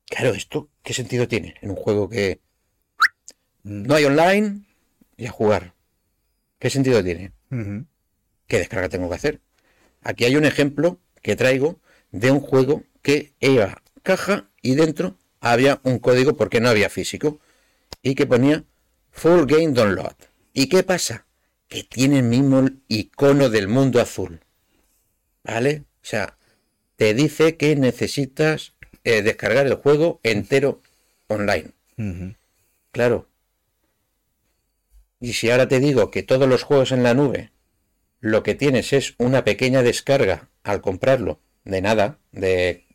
Claro, 0.08 0.34
esto, 0.34 0.70
¿qué 0.84 0.94
sentido 0.94 1.28
tiene 1.28 1.56
en 1.62 1.72
un 1.72 1.76
juego 1.76 2.10
que 2.10 2.42
no 3.64 3.96
hay 3.96 4.06
online 4.06 4.66
y 5.18 5.26
a 5.26 5.32
jugar? 5.32 5.74
¿Qué 6.60 6.70
sentido 6.70 7.04
tiene? 7.04 7.32
¿Qué 8.48 8.58
descarga 8.58 8.90
tengo 8.90 9.10
que 9.10 9.16
hacer? 9.16 9.42
Aquí 10.02 10.26
hay 10.26 10.36
un 10.36 10.46
ejemplo 10.46 11.00
que 11.22 11.36
traigo 11.36 11.80
de 12.12 12.32
un 12.32 12.40
juego 12.40 12.84
que 13.02 13.34
era 13.40 13.82
caja 14.02 14.50
y 14.62 14.76
dentro 14.76 15.18
había 15.40 15.80
un 15.84 16.00
código 16.00 16.36
porque 16.36 16.62
no 16.62 16.70
había 16.70 16.90
físico 16.90 17.40
y 18.02 18.16
que 18.16 18.26
ponía 18.26 18.64
Full 19.12 19.46
Game 19.46 19.74
Download. 19.74 20.16
¿Y 20.54 20.68
qué 20.68 20.84
pasa? 20.84 21.26
Que 21.74 21.82
tiene 21.84 22.20
el 22.20 22.26
mismo 22.26 22.70
icono 22.88 23.50
del 23.50 23.68
mundo 23.68 24.00
azul. 24.00 24.42
¿Vale? 25.44 25.86
O 26.04 26.06
sea, 26.06 26.38
te 26.98 27.16
dice 27.16 27.58
que 27.58 27.76
necesitas 27.76 28.76
eh, 29.04 29.24
descargar 29.24 29.66
el 29.66 29.74
juego 29.74 30.20
entero 30.22 30.84
online. 31.26 31.72
Claro. 32.92 33.28
Y 35.20 35.34
si 35.34 35.50
ahora 35.50 35.68
te 35.68 35.80
digo 35.80 36.12
que 36.12 36.22
todos 36.22 36.48
los 36.48 36.62
juegos 36.62 36.92
en 36.92 37.02
la 37.02 37.16
nube 37.16 37.50
lo 38.20 38.44
que 38.44 38.54
tienes 38.54 38.94
es 38.94 39.16
una 39.18 39.44
pequeña 39.44 39.82
descarga 39.82 40.50
al 40.62 40.80
comprarlo, 40.80 41.40
de 41.66 41.82
nada, 41.82 42.20
de 42.32 42.86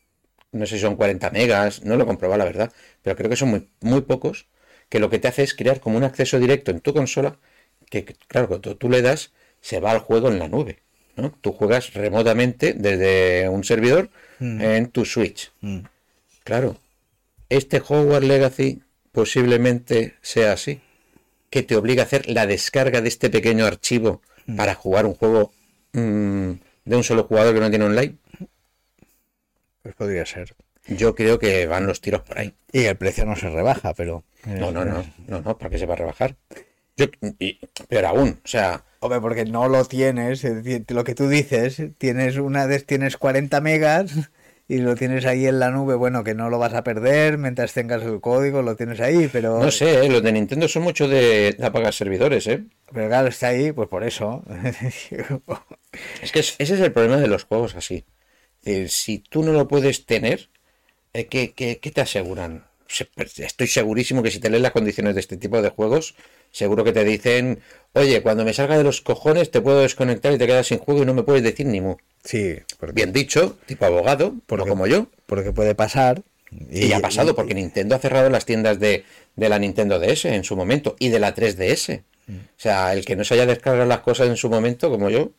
no 0.53 0.65
sé 0.65 0.75
si 0.75 0.81
son 0.83 0.95
40 0.95 1.31
megas, 1.31 1.83
no 1.83 1.97
lo 1.97 2.03
he 2.03 2.07
comprobado 2.07 2.37
la 2.37 2.45
verdad, 2.45 2.71
pero 3.01 3.17
creo 3.17 3.29
que 3.29 3.35
son 3.35 3.49
muy, 3.49 3.69
muy 3.81 4.01
pocos, 4.01 4.47
que 4.87 4.99
lo 4.99 5.09
que 5.09 5.19
te 5.19 5.27
hace 5.27 5.43
es 5.43 5.53
crear 5.53 5.81
como 5.81 5.97
un 5.97 6.05
acceso 6.05 6.39
directo 6.39 6.71
en 6.71 6.79
tu 6.79 6.93
consola, 6.93 7.37
que 7.89 8.05
claro, 8.27 8.47
cuando 8.47 8.75
tú 8.77 8.89
le 8.89 9.01
das, 9.01 9.31
se 9.61 9.79
va 9.79 9.91
al 9.91 9.99
juego 9.99 10.29
en 10.29 10.39
la 10.39 10.47
nube. 10.47 10.79
¿no? 11.15 11.31
Tú 11.41 11.51
juegas 11.51 11.93
remotamente 11.93 12.73
desde 12.73 13.49
un 13.49 13.63
servidor 13.63 14.09
Mm. 14.39 14.61
en 14.61 14.87
tu 14.87 15.03
Switch. 15.03 15.51
Mm. 15.59 15.79
Claro, 16.45 16.77
este 17.49 17.81
Hogwarts 17.85 18.25
Legacy 18.25 18.81
posiblemente 19.11 20.15
sea 20.21 20.53
así, 20.53 20.79
que 21.49 21.61
te 21.61 21.75
obliga 21.75 22.03
a 22.03 22.05
hacer 22.05 22.29
la 22.29 22.45
descarga 22.47 23.01
de 23.01 23.09
este 23.09 23.29
pequeño 23.29 23.65
archivo 23.65 24.21
para 24.55 24.75
jugar 24.75 25.05
un 25.05 25.13
juego 25.15 25.51
mm, 25.91 26.51
de 26.85 26.95
un 26.95 27.03
solo 27.03 27.25
jugador 27.25 27.53
que 27.53 27.59
no 27.59 27.69
tiene 27.69 27.85
online. 27.85 28.15
Pues 29.83 29.95
podría 29.95 30.25
ser. 30.25 30.55
Yo 30.87 31.15
creo 31.15 31.37
que 31.39 31.67
van 31.67 31.85
los 31.85 32.01
tiros 32.01 32.21
por 32.21 32.39
ahí. 32.39 32.53
Y 32.71 32.85
el 32.85 32.95
precio 32.95 33.25
no 33.25 33.35
se 33.35 33.49
rebaja, 33.49 33.93
pero. 33.93 34.23
eh, 34.45 34.57
No, 34.59 34.71
no, 34.71 34.85
no, 34.85 35.05
no, 35.27 35.41
no, 35.41 35.57
¿para 35.57 35.69
qué 35.69 35.77
se 35.77 35.85
va 35.85 35.93
a 35.93 35.97
rebajar? 35.97 36.35
Yo, 36.99 37.05
y, 37.39 37.59
peor 37.87 38.05
aún, 38.05 38.39
o 38.43 38.47
sea, 38.47 38.83
Hombre, 39.01 39.21
porque 39.21 39.45
no 39.45 39.69
lo 39.69 39.85
tienes, 39.85 40.43
lo 40.89 41.03
que 41.05 41.15
tú 41.15 41.29
dices, 41.29 41.81
tienes 41.97 42.37
una 42.37 42.65
vez 42.65 42.85
tienes 42.85 43.15
40 43.15 43.61
megas 43.61 44.11
y 44.67 44.79
lo 44.79 44.95
tienes 44.95 45.25
ahí 45.25 45.47
en 45.47 45.59
la 45.59 45.71
nube, 45.71 45.95
bueno, 45.95 46.23
que 46.23 46.35
no 46.35 46.49
lo 46.49 46.59
vas 46.59 46.73
a 46.73 46.83
perder 46.83 47.37
mientras 47.37 47.73
tengas 47.73 48.03
el 48.03 48.19
código, 48.19 48.61
lo 48.61 48.75
tienes 48.75 48.99
ahí, 48.99 49.29
pero, 49.31 49.63
no 49.63 49.71
sé, 49.71 50.05
¿eh? 50.05 50.09
los 50.09 50.21
de 50.21 50.31
Nintendo 50.33 50.67
son 50.67 50.83
mucho 50.83 51.07
de, 51.07 51.55
de 51.57 51.65
apagar 51.65 51.93
servidores, 51.93 52.45
¿eh? 52.47 52.65
pero 52.93 53.07
claro, 53.07 53.29
está 53.29 53.47
ahí, 53.47 53.71
pues 53.71 53.87
por 53.87 54.03
eso. 54.03 54.43
Es 56.21 56.31
que 56.31 56.39
es- 56.39 56.55
ese 56.59 56.73
es 56.75 56.79
el 56.81 56.91
problema 56.91 57.17
de 57.17 57.27
los 57.27 57.45
juegos 57.45 57.75
así. 57.75 58.05
Si 58.87 59.19
tú 59.19 59.43
no 59.43 59.53
lo 59.53 59.67
puedes 59.67 60.05
tener, 60.05 60.49
eh, 61.13 61.27
¿qué, 61.27 61.53
qué- 61.53 61.79
qué 61.79 61.91
te 61.91 62.01
aseguran? 62.01 62.65
Pues, 63.15 63.39
Estoy 63.39 63.67
segurísimo 63.67 64.23
que 64.23 64.31
si 64.31 64.39
te 64.39 64.49
lees 64.49 64.63
las 64.63 64.71
condiciones 64.71 65.13
de 65.13 65.21
este 65.21 65.37
tipo 65.37 65.61
de 65.61 65.69
juegos, 65.69 66.15
seguro 66.51 66.83
que 66.83 66.91
te 66.91 67.03
dicen, 67.05 67.59
oye, 67.93 68.21
cuando 68.21 68.43
me 68.43 68.53
salga 68.53 68.77
de 68.77 68.83
los 68.83 69.01
cojones 69.01 69.51
te 69.51 69.61
puedo 69.61 69.81
desconectar 69.81 70.33
y 70.33 70.37
te 70.37 70.47
quedas 70.47 70.67
sin 70.67 70.79
juego 70.79 71.03
y 71.03 71.05
no 71.05 71.13
me 71.13 71.23
puedes 71.23 71.43
decir 71.43 71.65
ni 71.67 71.81
mu. 71.81 71.97
Sí, 72.23 72.55
porque, 72.79 72.93
Bien 72.95 73.13
dicho, 73.13 73.57
tipo 73.67 73.85
abogado, 73.85 74.33
Porque- 74.47 74.65
no 74.65 74.69
como 74.69 74.87
yo. 74.87 75.07
porque 75.27 75.51
puede 75.51 75.75
pasar. 75.75 76.23
Y, 76.71 76.91
ha 76.93 76.99
pasado 76.99 77.35
porque 77.35 77.53
Nintendo 77.53 77.95
ha 77.95 77.99
cerrado 77.99 78.27
las 78.31 78.43
tiendas 78.45 78.79
de, 78.79 79.05
de 79.35 79.49
la 79.49 79.59
Nintendo 79.59 79.99
DS 79.99 80.25
en 80.33 80.43
su 80.43 80.55
momento 80.55 80.95
y 80.97 81.09
de 81.09 81.19
la 81.19 81.35
3DS. 81.35 82.01
Mm. 82.25 82.35
O 82.37 82.39
sea, 82.57 82.91
el 82.93 83.05
que 83.05 83.15
no 83.15 83.23
se 83.23 83.35
haya 83.35 83.45
descargado 83.45 83.85
las 83.87 83.99
cosas 83.99 84.27
en 84.29 84.35
su 84.35 84.49
momento, 84.49 84.89
como 84.89 85.11
yo, 85.11 85.29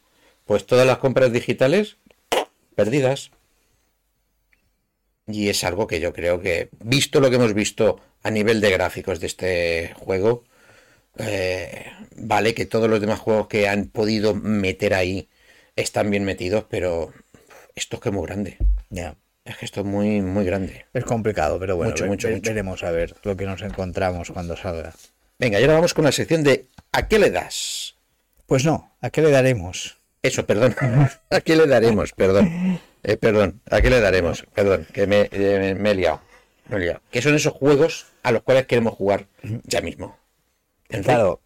pues 0.44 0.66
todas 0.66 0.86
las 0.86 0.98
compras 0.98 1.32
digitales 1.32 1.96
perdidas. 2.76 3.32
Y 5.32 5.48
es 5.48 5.64
algo 5.64 5.86
que 5.86 6.00
yo 6.00 6.12
creo 6.12 6.40
que, 6.40 6.70
visto 6.80 7.20
lo 7.20 7.30
que 7.30 7.36
hemos 7.36 7.54
visto 7.54 8.00
a 8.22 8.30
nivel 8.30 8.60
de 8.60 8.70
gráficos 8.70 9.20
de 9.20 9.26
este 9.26 9.94
juego, 9.96 10.44
eh, 11.18 11.86
vale 12.16 12.54
que 12.54 12.66
todos 12.66 12.88
los 12.88 13.00
demás 13.00 13.18
juegos 13.20 13.48
que 13.48 13.68
han 13.68 13.86
podido 13.88 14.34
meter 14.34 14.94
ahí 14.94 15.28
están 15.76 16.10
bien 16.10 16.24
metidos, 16.24 16.64
pero 16.68 17.12
esto 17.74 17.96
es 17.96 18.02
que 18.02 18.08
es 18.10 18.14
muy 18.14 18.26
grande. 18.26 18.58
Ya. 18.90 19.16
Es 19.44 19.56
que 19.56 19.64
esto 19.64 19.80
es 19.80 19.86
muy, 19.86 20.20
muy 20.20 20.44
grande. 20.44 20.84
Es 20.92 21.04
complicado, 21.04 21.58
pero 21.58 21.76
bueno, 21.76 21.92
Mucho, 21.92 22.04
ve- 22.04 22.08
mucho, 22.10 22.28
ve- 22.28 22.34
mucho. 22.36 22.50
veremos 22.50 22.82
a 22.84 22.90
ver 22.90 23.14
lo 23.22 23.36
que 23.36 23.46
nos 23.46 23.62
encontramos 23.62 24.30
cuando 24.30 24.56
salga. 24.56 24.92
Venga, 25.38 25.58
y 25.58 25.62
ahora 25.62 25.74
vamos 25.74 25.94
con 25.94 26.04
la 26.04 26.12
sección 26.12 26.42
de 26.44 26.66
¿a 26.92 27.08
qué 27.08 27.18
le 27.18 27.30
das? 27.30 27.94
Pues 28.46 28.64
no, 28.64 28.92
¿a 29.00 29.10
qué 29.10 29.22
le 29.22 29.30
daremos? 29.30 29.96
Eso, 30.22 30.44
perdón. 30.46 30.74
¿A 31.30 31.40
qué 31.40 31.56
le 31.56 31.66
daremos? 31.66 32.12
Perdón. 32.12 32.80
Eh, 33.02 33.16
perdón, 33.16 33.62
¿a 33.70 33.80
qué 33.80 33.88
le 33.88 34.00
daremos? 34.00 34.44
Perdón, 34.54 34.86
que 34.92 35.06
me, 35.06 35.28
eh, 35.32 35.74
me 35.78 35.90
he 35.90 35.94
liado. 35.94 36.20
Me 36.68 36.76
he 36.76 36.80
liado. 36.80 37.00
Que 37.10 37.22
son 37.22 37.34
esos 37.34 37.54
juegos 37.54 38.06
a 38.22 38.32
los 38.32 38.42
cuales 38.42 38.66
queremos 38.66 38.94
jugar 38.94 39.26
ya 39.64 39.80
mismo. 39.80 40.18
Claro, 40.88 41.40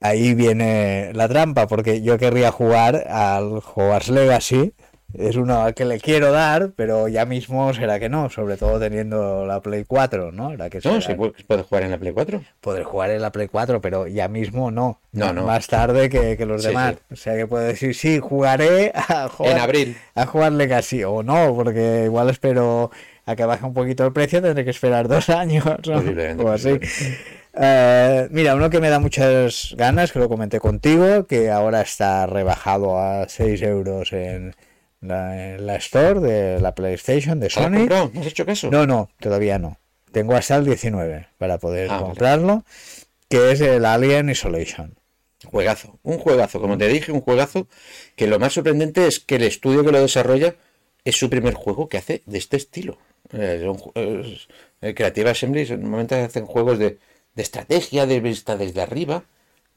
ahí 0.00 0.34
viene 0.34 1.12
la 1.14 1.28
trampa, 1.28 1.66
porque 1.66 2.02
yo 2.02 2.18
querría 2.18 2.50
jugar 2.50 3.06
al 3.08 3.62
Hogwarts 3.64 4.08
Legacy. 4.10 4.74
Es 5.14 5.36
uno 5.36 5.62
al 5.62 5.72
que 5.74 5.86
le 5.86 5.98
quiero 6.00 6.32
dar, 6.32 6.72
pero 6.76 7.08
ya 7.08 7.24
mismo 7.24 7.72
será 7.72 7.98
que 7.98 8.10
no, 8.10 8.28
sobre 8.28 8.58
todo 8.58 8.78
teniendo 8.78 9.46
la 9.46 9.60
Play 9.62 9.84
4, 9.86 10.32
¿no? 10.32 10.54
La 10.54 10.68
que 10.68 10.78
¿No? 10.78 10.82
será- 10.82 11.00
¿Se 11.00 11.14
puede, 11.14 11.32
puede 11.46 11.62
jugar 11.62 11.84
en 11.84 11.90
la 11.92 11.98
Play 11.98 12.12
4? 12.12 12.42
poder 12.60 12.84
jugar 12.84 13.10
en 13.10 13.22
la 13.22 13.32
Play 13.32 13.48
4, 13.48 13.80
pero 13.80 14.06
ya 14.06 14.28
mismo 14.28 14.70
no. 14.70 15.00
No, 15.12 15.32
no. 15.32 15.44
Más 15.44 15.66
tarde 15.66 16.10
que, 16.10 16.36
que 16.36 16.44
los 16.44 16.60
Sí, 16.62 16.68
demás. 16.68 16.96
sí. 17.08 17.14
O 17.14 17.16
sea 17.16 17.36
que 17.36 17.46
puedo 17.46 17.64
decir, 17.64 17.94
sí, 17.94 18.18
jugaré 18.18 18.92
a 18.94 19.28
jugar, 19.28 19.52
En 19.52 19.58
abril. 19.62 19.96
a 20.14 20.26
jugar 20.26 20.52
Legacy 20.52 21.02
o 21.04 21.22
no, 21.22 21.54
porque 21.54 22.02
igual 22.04 22.28
espero 22.28 22.90
a 23.24 23.34
que 23.34 23.44
baje 23.46 23.64
un 23.64 23.72
poquito 23.74 24.04
el 24.04 24.12
precio, 24.12 24.42
tendré 24.42 24.64
que 24.64 24.70
esperar 24.70 25.08
dos 25.08 25.28
años 25.30 25.64
¿no? 25.86 26.44
O 26.44 26.50
así. 26.50 26.78
Eh, 27.54 28.28
mira, 28.30 28.54
uno 28.54 28.70
que 28.70 28.78
me 28.80 28.90
da 28.90 28.98
muchas 29.00 29.74
ganas, 29.76 30.12
que 30.12 30.18
lo 30.18 30.28
comenté 30.28 30.60
contigo, 30.60 31.26
que 31.26 31.50
ahora 31.50 31.80
está 31.80 32.26
rebajado 32.26 32.98
a 32.98 33.26
6 33.28 33.62
euros 33.62 34.12
en 34.12 34.54
la, 35.00 35.76
Store 35.76 36.20
de 36.20 36.60
la 36.60 36.74
PlayStation 36.74 37.38
de 37.40 37.50
¿Se 37.50 37.60
lo 37.60 37.66
has 37.66 37.72
Sony. 37.72 37.78
comprado? 37.80 38.10
¿No 38.14 38.20
has 38.20 38.26
hecho 38.26 38.46
caso? 38.46 38.70
No, 38.70 38.86
no, 38.86 39.10
todavía 39.20 39.58
no. 39.58 39.78
Tengo 40.12 40.34
hasta 40.34 40.56
el 40.56 40.64
19 40.64 41.28
para 41.38 41.58
poder 41.58 41.88
Ah, 41.90 41.94
vale. 41.94 42.06
comprarlo, 42.06 42.64
que 43.28 43.52
es 43.52 43.60
el 43.60 43.84
Alien 43.84 44.30
Isolation. 44.30 44.94
Juegazo, 45.44 46.00
un 46.02 46.18
juegazo, 46.18 46.60
como 46.60 46.76
te 46.78 46.88
dije, 46.88 47.12
un 47.12 47.20
juegazo 47.20 47.68
que 48.16 48.26
lo 48.26 48.38
más 48.40 48.54
sorprendente 48.54 49.06
es 49.06 49.20
que 49.20 49.36
el 49.36 49.44
estudio 49.44 49.84
que 49.84 49.92
lo 49.92 50.00
desarrolla 50.00 50.56
es 51.04 51.16
su 51.16 51.30
primer 51.30 51.54
juego 51.54 51.88
que 51.88 51.98
hace 51.98 52.22
de 52.26 52.38
este 52.38 52.56
estilo. 52.56 52.98
Eh, 53.32 53.60
son 53.62 53.78
eh, 53.94 54.94
Creative 54.94 55.30
Assembly 55.30 55.64
normalmente 55.70 56.16
hacen 56.16 56.44
juegos 56.46 56.78
de, 56.80 56.98
de 57.34 57.42
estrategia, 57.42 58.06
de 58.06 58.18
vista 58.20 58.56
desde 58.56 58.80
arriba, 58.82 59.24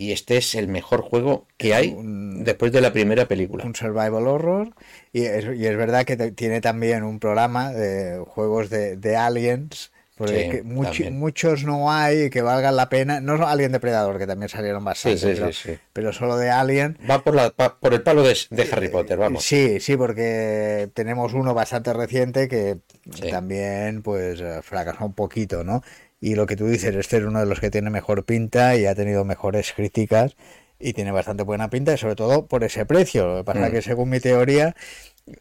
y 0.01 0.13
este 0.13 0.37
es 0.37 0.55
el 0.55 0.67
mejor 0.67 1.01
juego 1.01 1.45
que 1.57 1.75
hay 1.75 1.89
un- 1.89 2.43
después 2.43 2.71
de 2.71 2.81
la 2.81 2.91
primera 2.91 3.27
película. 3.27 3.63
Un 3.65 3.75
survival 3.75 4.25
horror. 4.27 4.69
Y 5.13 5.25
es, 5.25 5.45
y 5.55 5.67
es 5.67 5.77
verdad 5.77 6.05
que 6.05 6.17
te- 6.17 6.31
tiene 6.31 6.59
también 6.59 7.03
un 7.03 7.19
programa 7.19 7.71
de 7.71 8.17
juegos 8.25 8.71
de, 8.71 8.97
de 8.97 9.15
aliens. 9.15 9.91
Porque 10.15 10.61
Sí, 10.63 11.09
muchos 11.09 11.63
no 11.63 11.91
hay 11.91 12.29
que 12.31 12.41
valgan 12.41 12.75
la 12.75 12.89
pena. 12.89 13.21
No 13.21 13.47
Alien 13.47 13.71
Depredador, 13.71 14.17
que 14.19 14.27
también 14.27 14.49
salieron 14.49 14.83
bastante. 14.83 15.17
Sí, 15.19 15.35
sí, 15.35 15.39
pero, 15.39 15.51
pero 15.93 16.13
solo 16.13 16.37
de 16.37 16.49
Alien. 16.49 16.97
Va 17.09 17.23
por, 17.23 17.35
la, 17.35 17.51
pa- 17.51 17.79
por 17.79 17.93
el 17.93 18.01
palo 18.01 18.23
de, 18.23 18.35
de 18.49 18.69
Harry 18.71 18.89
Potter, 18.89 19.17
vamos. 19.17 19.43
Sí, 19.43 19.79
sí, 19.79 19.97
porque 19.97 20.89
tenemos 20.95 21.33
uno 21.33 21.53
bastante 21.53 21.93
reciente 21.93 22.47
que 22.47 22.77
también 23.29 24.01
pues 24.01 24.39
eh, 24.41 24.61
fracasó 24.63 25.05
un 25.05 25.13
poquito, 25.13 25.63
¿no? 25.63 25.81
Y 26.21 26.35
lo 26.35 26.45
que 26.45 26.55
tú 26.55 26.67
dices, 26.67 26.95
este 26.95 27.17
es 27.17 27.23
uno 27.23 27.39
de 27.41 27.47
los 27.47 27.59
que 27.59 27.69
tiene 27.71 27.89
mejor 27.89 28.23
pinta 28.25 28.77
y 28.77 28.85
ha 28.85 28.95
tenido 28.95 29.25
mejores 29.25 29.73
críticas 29.73 30.37
y 30.79 30.93
tiene 30.93 31.11
bastante 31.11 31.43
buena 31.43 31.69
pinta 31.69 31.93
y 31.93 31.97
sobre 31.97 32.15
todo 32.15 32.45
por 32.47 32.63
ese 32.63 32.85
precio. 32.85 33.27
Lo 33.27 33.37
que 33.39 33.43
pasa 33.43 33.67
Mm. 33.67 33.71
que 33.71 33.81
según 33.81 34.09
mi 34.09 34.19
teoría 34.19 34.75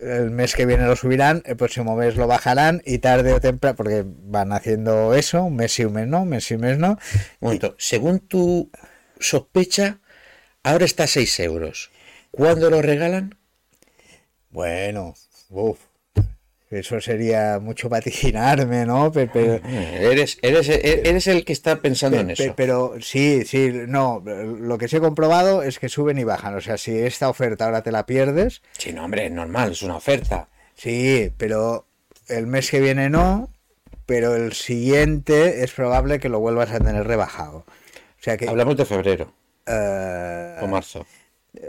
el 0.00 0.30
mes 0.30 0.54
que 0.54 0.66
viene 0.66 0.86
lo 0.86 0.96
subirán, 0.96 1.42
el 1.46 1.56
próximo 1.56 1.96
mes 1.96 2.16
lo 2.16 2.26
bajarán 2.26 2.82
y 2.84 2.98
tarde 2.98 3.32
o 3.32 3.40
temprano, 3.40 3.76
porque 3.76 4.04
van 4.06 4.52
haciendo 4.52 5.14
eso, 5.14 5.44
un 5.44 5.56
mes 5.56 5.72
sí, 5.72 5.84
un 5.84 5.94
mes 5.94 6.06
no, 6.06 6.22
un 6.22 6.28
mes 6.28 6.44
sí, 6.44 6.54
un 6.54 6.60
mes 6.62 6.78
no. 6.78 6.90
Un 6.92 6.98
momento, 7.40 7.74
según 7.78 8.20
tu 8.20 8.70
sospecha, 9.18 10.00
ahora 10.62 10.84
está 10.84 11.04
a 11.04 11.08
6 11.08 11.40
euros. 11.40 11.90
¿Cuándo 12.30 12.70
lo 12.70 12.80
regalan? 12.82 13.36
Bueno, 14.50 15.14
uff. 15.50 15.78
Eso 16.70 17.00
sería 17.00 17.58
mucho 17.60 17.88
vaticinarme, 17.88 18.86
¿no? 18.86 19.10
Pe- 19.10 19.26
Pero, 19.26 19.60
Eres, 19.66 20.38
eres, 20.40 20.68
eres 20.68 21.26
el 21.26 21.44
que 21.44 21.52
está 21.52 21.80
pensando 21.82 22.20
en 22.20 22.30
eso. 22.30 22.54
pero 22.56 22.94
sí, 23.00 23.44
sí, 23.44 23.72
no. 23.88 24.22
Lo 24.24 24.78
que 24.78 24.86
sí 24.86 24.96
he 24.96 25.00
comprobado 25.00 25.64
es 25.64 25.80
que 25.80 25.88
suben 25.88 26.18
y 26.18 26.24
bajan. 26.24 26.54
O 26.54 26.60
sea, 26.60 26.78
si 26.78 26.96
esta 26.96 27.28
oferta 27.28 27.64
ahora 27.64 27.82
te 27.82 27.90
la 27.90 28.06
pierdes, 28.06 28.62
Sí, 28.78 28.92
no, 28.92 29.04
hombre, 29.04 29.26
es 29.26 29.32
normal, 29.32 29.72
es 29.72 29.82
una 29.82 29.96
oferta. 29.96 30.48
sí, 30.74 31.32
pero 31.36 31.86
el 32.28 32.46
mes 32.46 32.70
que 32.70 32.80
viene 32.80 33.10
no. 33.10 33.50
Pero 34.06 34.34
el 34.36 34.52
siguiente 34.52 35.62
es 35.64 35.72
probable 35.72 36.18
que 36.20 36.28
lo 36.28 36.40
vuelvas 36.40 36.70
a 36.72 36.78
tener 36.78 37.06
rebajado. 37.06 37.58
O 37.58 38.22
sea 38.22 38.36
que 38.36 38.48
Hablamos 38.48 38.76
de 38.76 38.84
febrero 38.84 39.32
eh, 39.66 40.56
o 40.60 40.66
marzo. 40.66 41.06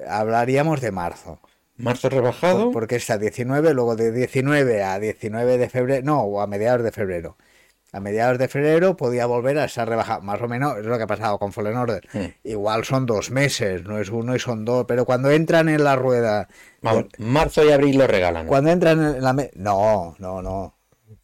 hablaríamos 0.08 0.82
de 0.82 0.92
marzo. 0.92 1.40
Marzo 1.84 2.10
rebajado. 2.10 2.66
Por- 2.66 2.74
porque 2.74 2.96
está 2.96 3.18
19, 3.18 3.74
luego 3.74 3.96
de 3.96 4.12
19 4.12 4.84
a 4.84 5.00
19 5.00 5.58
de 5.58 5.70
febrero, 5.70 6.04
no, 6.06 6.22
o 6.22 6.42
a 6.42 6.48
mediados 6.48 6.84
de 6.84 6.92
febrero. 6.92 7.38
A 7.94 8.00
mediados 8.00 8.38
de 8.38 8.48
febrero 8.48 8.96
podía 8.96 9.26
volver 9.26 9.60
a 9.60 9.66
estar 9.66 9.88
rebajado, 9.90 10.22
más 10.22 10.42
o 10.42 10.48
menos 10.48 10.78
es 10.78 10.86
lo 10.86 10.96
que 10.98 11.04
ha 11.04 11.08
pasado 11.08 11.38
con 11.38 11.52
Fallen 11.52 11.76
Order. 11.76 12.08
Igual 12.44 12.86
son 12.86 13.06
dos 13.06 13.32
meses, 13.32 13.84
no 13.84 14.00
es 14.00 14.10
uno 14.10 14.34
y 14.34 14.40
son 14.40 14.64
dos, 14.64 14.86
pero 14.88 15.04
cuando 15.04 15.30
entran 15.30 15.68
en 15.68 15.84
la 15.84 15.98
rueda, 15.98 16.48
marzo 17.18 17.66
y 17.66 17.72
abril 17.72 17.98
lo 17.98 18.08
regalan. 18.08 18.48
cuando 18.48 18.70
entran 18.72 19.16
en 19.18 19.22
la... 19.22 19.34
No, 19.56 20.16
no, 20.20 20.42
no, 20.42 20.78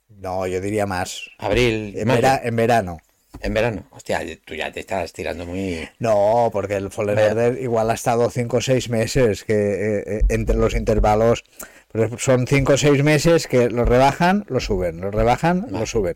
no, 0.10 0.46
yo 0.48 0.60
diría 0.60 0.86
más. 0.86 1.30
Abril, 1.38 1.94
En, 1.98 2.06
mayo. 2.08 2.22
vera- 2.22 2.42
en 2.44 2.56
verano. 2.58 2.98
En 3.42 3.54
verano. 3.54 3.84
Hostia, 3.92 4.22
tú 4.46 4.56
ya 4.56 4.72
te 4.72 4.80
estás 4.80 5.14
tirando 5.14 5.46
muy. 5.46 5.88
No, 6.00 6.50
porque 6.52 6.76
el 6.76 6.90
Fallen. 6.92 7.18
Order 7.18 7.62
igual 7.62 7.90
ha 7.92 7.94
estado 7.94 8.30
5 8.30 8.58
o 8.58 8.62
6 8.62 8.90
meses 8.90 9.44
que 9.44 9.54
eh, 9.54 10.04
eh, 10.08 10.22
entre 10.30 10.56
los 10.56 10.76
intervalos. 10.76 11.44
pero 11.92 12.18
son 12.18 12.48
5 12.48 12.74
o 12.74 12.78
6 12.78 13.04
meses 13.04 13.48
que 13.48 13.70
lo 13.70 13.86
rebajan, 13.86 14.46
lo 14.48 14.60
suben, 14.60 15.02
lo 15.02 15.12
rebajan, 15.12 15.68
lo 15.70 15.86
suben. 15.86 16.16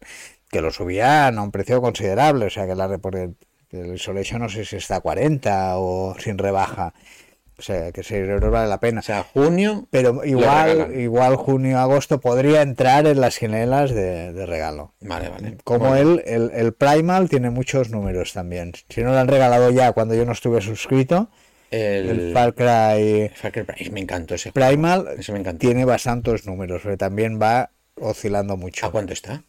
Que 0.50 0.62
lo 0.62 0.72
subían 0.72 1.38
a 1.38 1.42
un 1.42 1.52
precio 1.52 1.82
considerable, 1.82 2.46
o 2.46 2.50
sea 2.50 2.68
que 2.68 2.76
la 2.76 2.98
porque 2.98 3.32
el 3.72 3.96
Isolation 3.96 4.42
no 4.42 4.50
sé 4.50 4.66
si 4.66 4.76
está 4.76 4.98
a 4.98 5.02
40 5.02 5.78
o 5.78 6.16
sin 6.20 6.38
rebaja. 6.38 6.94
O 7.62 7.64
sea 7.64 7.92
que 7.92 8.02
6 8.02 8.28
euros 8.28 8.50
vale 8.52 8.68
la 8.68 8.80
pena. 8.80 9.02
O 9.02 9.04
sea, 9.04 9.22
junio. 9.22 9.88
Pero 9.92 10.26
igual, 10.26 11.00
igual 11.00 11.36
junio, 11.36 11.78
agosto 11.78 12.20
podría 12.20 12.64
entrar 12.64 13.06
en 13.06 13.22
las 13.22 13.38
quinelas 13.38 13.92
de, 13.92 14.34
de 14.34 14.46
regalo. 14.48 14.96
Vale, 15.00 15.30
vale. 15.30 15.58
Como 15.64 15.90
Bueno, 15.90 15.96
él, 15.96 16.24
el, 16.26 16.50
el 16.56 16.74
Primal 16.74 17.30
tiene 17.30 17.52
muchos 17.52 17.92
números 17.92 18.34
también. 18.34 18.74
Si 18.90 19.04
no 19.04 19.12
lo 19.12 19.20
han 19.20 19.28
regalado 19.28 19.70
ya 19.70 19.92
cuando 19.92 20.16
yo 20.16 20.26
no 20.26 20.32
estuve 20.32 20.60
suscrito, 20.62 21.30
el, 21.70 22.10
El, 22.10 22.34
Far 22.34 22.56
Cry 22.56 23.30
Far 23.36 23.52
Cry 23.52 23.92
me 23.92 24.00
encantó 24.02 24.34
ese. 24.34 24.52
Primal 24.52 25.08
Ese 25.20 25.32
me 25.32 25.40
encantó. 25.40 25.60
tiene 25.60 25.86
bastantes 25.86 26.48
números, 26.48 26.82
pero 26.84 26.98
también 26.98 27.40
va 27.40 27.70
oscilando 27.94 28.58
mucho. 28.58 28.88
¿A 28.88 28.92
cuánto 28.92 29.14
está? 29.14 29.44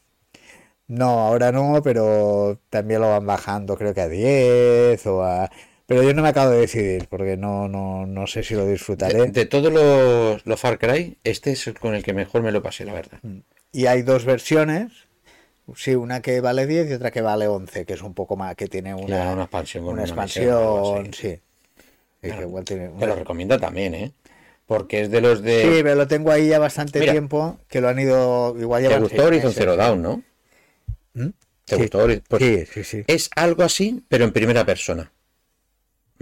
No, 0.87 1.21
ahora 1.21 1.51
no, 1.51 1.81
pero 1.83 2.61
también 2.69 3.01
lo 3.01 3.09
van 3.09 3.25
bajando, 3.25 3.77
creo 3.77 3.95
que 3.95 4.03
a 4.03 4.09
10 4.09 5.07
o 5.07 5.25
a... 5.25 5.51
Pero 5.87 6.03
yo 6.03 6.15
no 6.15 6.23
me 6.23 6.29
acabo 6.29 6.51
de 6.51 6.61
decidir, 6.61 7.07
porque 7.09 7.37
no, 7.37 7.69
no, 7.69 8.07
no 8.07 8.27
sé 8.27 8.43
si 8.43 8.55
lo 8.55 8.67
disfrutaré. 8.67 9.15
De, 9.19 9.27
de 9.31 9.47
todos 9.47 9.73
los, 9.73 10.47
los 10.47 10.61
Far 10.61 10.79
Cry, 10.79 11.19
este 11.25 11.53
es 11.53 11.67
el 11.67 11.79
con 11.79 11.95
el 11.95 12.03
que 12.03 12.15
mejor 12.15 12.43
me 12.43 12.53
lo 12.53 12.63
pasé, 12.63 12.85
la 12.85 12.93
verdad. 12.95 13.21
Y 13.73 13.87
hay 13.87 14.03
dos 14.03 14.25
versiones. 14.25 14.93
Sí, 15.77 15.95
una 15.95 16.21
que 16.23 16.41
vale 16.41 16.67
10 16.67 16.91
y 16.91 16.93
otra 16.95 17.11
que 17.11 17.21
vale 17.23 17.47
11, 17.47 17.85
que 17.87 17.95
es 17.95 18.03
un 18.03 18.15
poco 18.15 18.37
más, 18.37 18.57
que 18.57 18.67
tiene 18.67 18.95
una, 18.95 19.05
Una, 19.23 19.33
una 19.33 19.43
expansión 19.45 19.85
una 19.85 20.03
expansión, 20.03 21.13
sí. 21.15 21.41
Sí, 22.23 22.31
que 22.31 22.41
igual 22.41 22.65
tiene 22.65 22.89
Te 22.99 23.07
lo 23.07 23.15
recomiendo 23.15 23.59
también, 23.59 23.95
¿eh? 23.95 24.13
Porque 24.67 25.03
es 25.03 25.11
de 25.11 25.21
los 25.21 25.39
Sí, 25.39 25.45
de. 25.45 25.81
pero 25.83 25.95
lo 25.97 26.07
tengo 26.07 26.31
ahí 26.31 26.49
ya 26.49 26.59
bastante 26.59 27.01
Mira. 27.01 27.13
tiempo, 27.13 27.59
que 27.69 27.81
lo 27.81 27.89
han 27.89 27.99
ido, 27.99 28.57
igual 28.59 28.87
¿Te 28.87 28.99
gustó 28.99 29.25
Horizon. 29.25 29.53
Zero 29.53 29.77
Dawn, 29.77 30.03
no? 30.03 30.23
¿Mm? 31.15 31.29
¿Te 31.65 31.77
Sí. 31.77 31.83
gustó 31.83 31.99
Horizon? 31.99 32.25
Pues 32.29 32.43
Sí, 32.43 32.65
sí, 32.73 32.85
sí. 32.85 33.05
Es 33.07 33.31
algo 33.37 33.63
así, 33.63 34.05
pero 34.09 34.25
en 34.25 34.33
primera 34.33 34.65
persona. 34.65 35.11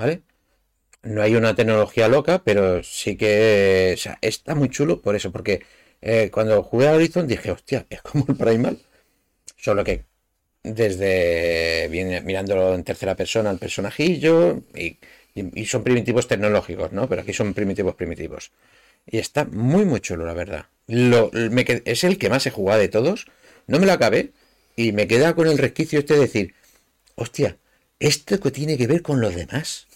¿Vale? 0.01 0.23
No 1.03 1.21
hay 1.21 1.35
una 1.37 1.55
tecnología 1.55 2.09
loca, 2.09 2.43
pero 2.43 2.83
sí 2.83 3.17
que 3.19 3.99
está 4.23 4.55
muy 4.55 4.71
chulo 4.71 5.03
por 5.03 5.15
eso, 5.15 5.31
porque 5.31 5.63
eh, 6.01 6.31
cuando 6.33 6.63
jugué 6.63 6.89
a 6.89 6.95
Horizon 6.95 7.27
dije, 7.27 7.51
hostia, 7.51 7.87
es 7.91 8.01
como 8.01 8.25
el 8.27 8.35
Primal, 8.35 8.79
solo 9.59 9.85
que 9.85 10.07
desde 10.63 11.89
viene 11.91 12.23
mirándolo 12.23 12.75
en 12.75 12.83
tercera 12.83 13.15
persona 13.15 13.51
el 13.51 13.59
personajillo 13.59 14.63
y, 14.75 14.99
son 15.67 15.85
primitivos 15.85 16.29
tecnológicos, 16.29 16.93
¿no? 16.93 17.07
Pero 17.07 17.21
aquí 17.21 17.35
son 17.35 17.53
primitivos 17.53 17.95
primitivos. 17.95 18.53
Y 19.07 19.19
está 19.19 19.45
muy 19.45 19.85
muy 19.85 20.01
chulo, 20.01 20.25
la 20.25 20.35
verdad. 20.35 20.67
Lo, 20.87 21.31
es 21.85 22.05
el 22.05 22.17
que 22.17 22.31
más 22.31 22.47
he 22.47 22.51
jugado 22.51 22.81
de 22.81 22.89
todos. 22.89 23.27
No 23.67 23.79
me 23.79 23.87
lo 23.87 23.93
acabé 23.93 24.33
y 24.77 24.93
me 24.93 25.07
queda 25.07 25.35
con 25.35 25.47
el 25.47 25.59
resquicio 25.59 25.99
este 25.99 26.15
de 26.15 26.21
decir, 26.21 26.55
hostia, 27.17 27.59
¿esto 27.99 28.41
que 28.41 28.51
tiene 28.51 28.79
que 28.79 28.87
ver 28.87 29.03
con 29.03 29.21
los 29.21 29.35
demás? 29.35 29.87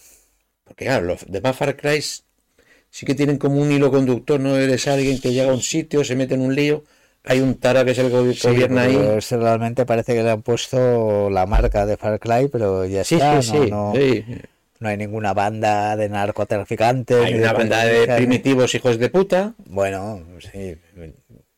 Porque 0.65 0.85
claro, 0.85 1.05
los 1.05 1.25
demás 1.27 1.55
Far 1.55 1.77
Cry 1.77 2.01
sí 2.01 3.05
que 3.05 3.15
tienen 3.15 3.37
como 3.37 3.61
un 3.61 3.71
hilo 3.71 3.91
conductor, 3.91 4.39
¿no? 4.39 4.57
Eres 4.57 4.87
alguien 4.87 5.19
que 5.19 5.33
llega 5.33 5.51
a 5.51 5.53
un 5.53 5.61
sitio, 5.61 6.03
se 6.03 6.15
mete 6.15 6.35
en 6.35 6.41
un 6.41 6.55
lío, 6.55 6.83
hay 7.23 7.39
un 7.39 7.55
tara 7.55 7.85
que 7.85 7.91
es 7.91 7.99
el 7.99 8.09
que 8.11 8.33
Sí, 8.33 8.47
gobierna 8.49 8.83
ahí. 8.83 8.97
realmente 9.31 9.85
parece 9.85 10.13
que 10.13 10.23
le 10.23 10.31
han 10.31 10.41
puesto 10.41 11.29
la 11.29 11.45
marca 11.45 11.85
de 11.85 11.97
Far 11.97 12.19
Cry, 12.19 12.49
pero 12.51 12.85
ya 12.85 13.01
Sí, 13.03 13.15
está, 13.15 13.41
sí, 13.41 13.41
no, 13.69 13.93
sí, 13.93 14.25
no, 14.79 14.89
hay 14.89 14.97
ninguna 14.97 15.33
banda 15.33 15.95
de 15.95 16.09
narcotraficantes. 16.09 17.17
Hay 17.25 17.35
una 17.35 17.53
banda 17.53 17.83
de 17.83 17.89
policías, 17.91 18.07
ni- 18.07 18.15
primitivos 18.17 18.75
hijos 18.75 18.97
de 18.99 19.09
puta, 19.09 19.53
Bueno, 19.67 20.23
sí, 20.41 20.75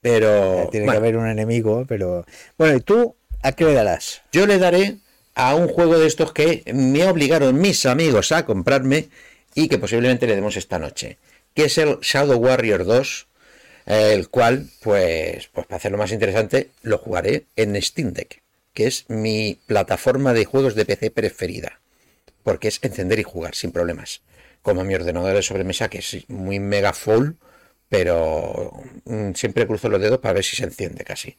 pero 0.02 0.70
tiene 0.72 0.86
bueno, 0.86 0.92
que 0.94 0.98
haber 0.98 1.18
un 1.18 1.28
enemigo, 1.28 1.86
pero... 1.88 2.26
Bueno, 2.58 2.78
¿y 2.78 2.82
tú 2.82 3.16
a 3.44 3.52
qué 3.52 3.66
le 3.66 3.74
darás? 3.74 4.22
yo 4.32 4.46
le 4.46 4.58
daré 4.60 4.98
a 5.38 5.54
un 5.54 5.68
juego 5.68 6.00
de 6.00 6.08
estos 6.08 6.34
que 6.34 6.64
me 6.74 7.08
obligaron 7.08 7.62
mis 7.62 7.86
amigos 7.86 8.32
a 8.32 8.44
comprarme 8.44 9.10
y 9.54 9.68
que 9.68 9.78
posiblemente 9.78 10.26
le 10.26 10.36
demos 10.36 10.58
esta 10.58 10.80
noche, 10.80 11.20
que 11.54 11.66
es 11.66 11.78
el 11.78 12.00
Shadow 12.02 12.40
Warrior 12.40 12.86
2, 12.86 13.28
eh, 13.86 14.14
el 14.14 14.30
cual, 14.30 14.68
pues, 14.82 15.48
pues 15.54 15.68
para 15.68 15.78
hacerlo 15.78 16.00
más 16.00 16.12
interesante, 16.12 16.72
lo 16.82 16.98
jugaré 16.98 17.46
en 17.56 17.80
Steam 17.80 18.14
Deck, 18.14 18.42
que 18.74 18.88
es 18.88 19.06
mi 19.10 19.60
plataforma 19.68 20.34
de 20.34 20.46
juegos 20.46 20.74
de 20.74 20.86
PC 20.86 21.12
preferida, 21.12 21.82
porque 22.42 22.70
es 22.70 22.80
encender 22.82 23.20
y 23.20 23.24
jugar 23.24 23.54
sin 23.54 23.72
problemas, 23.72 24.22
como 24.64 24.84
mi 24.84 24.96
ordenador 24.96 25.36
de 25.36 25.44
sobremesa, 25.44 25.88
que 25.88 26.00
es 26.00 26.28
muy 26.30 26.60
mega 26.60 26.94
full, 26.94 27.34
pero 27.90 28.72
mm, 29.06 29.34
siempre 29.34 29.68
cruzo 29.68 29.88
los 29.88 30.02
dedos 30.02 30.18
para 30.18 30.34
ver 30.34 30.44
si 30.44 30.56
se 30.56 30.64
enciende 30.64 31.04
casi. 31.04 31.38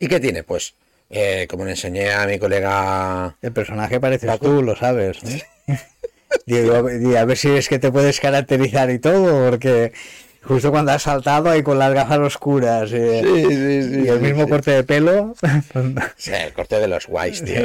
¿Y 0.00 0.08
qué 0.08 0.18
tiene? 0.18 0.42
Pues, 0.42 0.74
eh, 1.10 1.46
como 1.48 1.64
le 1.64 1.72
enseñé 1.72 2.12
a 2.12 2.26
mi 2.26 2.38
colega 2.38 3.36
El 3.40 3.52
personaje 3.52 4.00
pareces 4.00 4.38
tú, 4.40 4.62
lo 4.62 4.76
sabes. 4.76 5.18
Digo, 6.46 6.90
y 6.90 7.16
a 7.16 7.24
ver 7.24 7.36
si 7.36 7.50
es 7.50 7.68
que 7.68 7.78
te 7.78 7.90
puedes 7.90 8.20
caracterizar 8.20 8.90
y 8.90 8.98
todo, 8.98 9.48
porque 9.48 9.92
justo 10.42 10.70
cuando 10.70 10.92
has 10.92 11.02
saltado 11.02 11.50
ahí 11.50 11.62
con 11.62 11.78
las 11.78 11.92
gafas 11.92 12.18
oscuras 12.18 12.90
eh, 12.92 13.22
y 13.24 14.08
el 14.08 14.20
mismo 14.20 14.48
corte 14.48 14.70
de 14.72 14.84
pelo. 14.84 15.34
Sí, 16.16 16.32
el 16.32 16.52
corte 16.52 16.78
de 16.78 16.88
los 16.88 17.06
guays, 17.06 17.44
tío. 17.44 17.62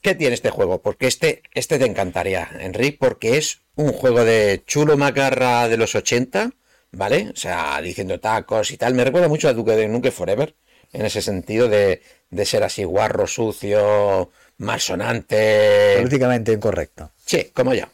¿Qué 0.00 0.14
tiene 0.14 0.34
este 0.34 0.50
juego? 0.50 0.80
Porque 0.80 1.06
este, 1.06 1.42
este 1.54 1.78
te 1.78 1.86
encantaría, 1.86 2.48
Enrique, 2.60 2.98
porque 3.00 3.38
es 3.38 3.60
un 3.74 3.92
juego 3.92 4.24
de 4.24 4.62
chulo 4.66 4.96
macarra 4.96 5.68
de 5.68 5.76
los 5.76 5.94
80, 5.94 6.50
¿vale? 6.92 7.30
O 7.32 7.36
sea, 7.36 7.80
diciendo 7.80 8.20
tacos 8.20 8.70
y 8.70 8.76
tal. 8.76 8.94
Me 8.94 9.04
recuerda 9.04 9.28
mucho 9.28 9.48
a 9.48 9.54
Duke 9.54 9.74
de 9.74 9.88
Nuke 9.88 10.10
Forever, 10.10 10.54
en 10.92 11.04
ese 11.06 11.22
sentido 11.22 11.68
de, 11.68 12.02
de 12.30 12.44
ser 12.44 12.62
así 12.64 12.84
guarro, 12.84 13.26
sucio, 13.26 14.30
malsonante. 14.58 15.94
Políticamente 15.98 16.52
incorrecto. 16.52 17.10
Sí, 17.24 17.50
como 17.54 17.74
yo. 17.74 17.84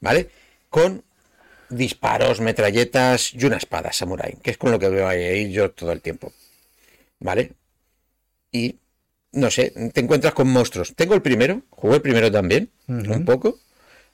¿Vale? 0.00 0.30
Con 0.70 1.02
disparos, 1.68 2.40
metralletas 2.40 3.32
y 3.34 3.44
una 3.44 3.56
espada 3.56 3.92
samurai, 3.92 4.36
que 4.42 4.52
es 4.52 4.58
con 4.58 4.70
lo 4.70 4.78
que 4.78 4.88
veo 4.88 5.08
ahí 5.08 5.50
yo 5.52 5.70
todo 5.72 5.92
el 5.92 6.00
tiempo. 6.00 6.32
¿Vale? 7.18 7.52
Y 8.52 8.76
no 9.32 9.50
sé, 9.50 9.72
te 9.92 10.00
encuentras 10.00 10.32
con 10.34 10.48
monstruos. 10.48 10.94
Tengo 10.94 11.14
el 11.14 11.22
primero, 11.22 11.62
jugué 11.70 11.96
el 11.96 12.02
primero 12.02 12.30
también, 12.30 12.70
un 12.88 13.24
poco. 13.24 13.58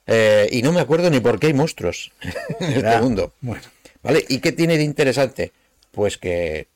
eh, 0.07 0.49
y 0.51 0.61
no 0.61 0.71
me 0.73 0.81
acuerdo 0.81 1.09
ni 1.09 1.19
por 1.19 1.39
qué 1.39 1.47
hay 1.47 1.53
monstruos 1.53 2.11
en 2.59 2.73
este 2.73 2.97
mundo. 3.01 3.33
Bueno, 3.41 3.63
¿Vale? 4.01 4.25
¿Y 4.27 4.39
qué 4.39 4.51
tiene 4.51 4.77
de 4.77 4.83
interesante? 4.83 5.53
Pues 5.91 6.17
que 6.17 6.67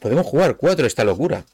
podemos 0.00 0.26
jugar 0.26 0.56
cuatro 0.56 0.86
esta 0.86 1.04
locura. 1.04 1.44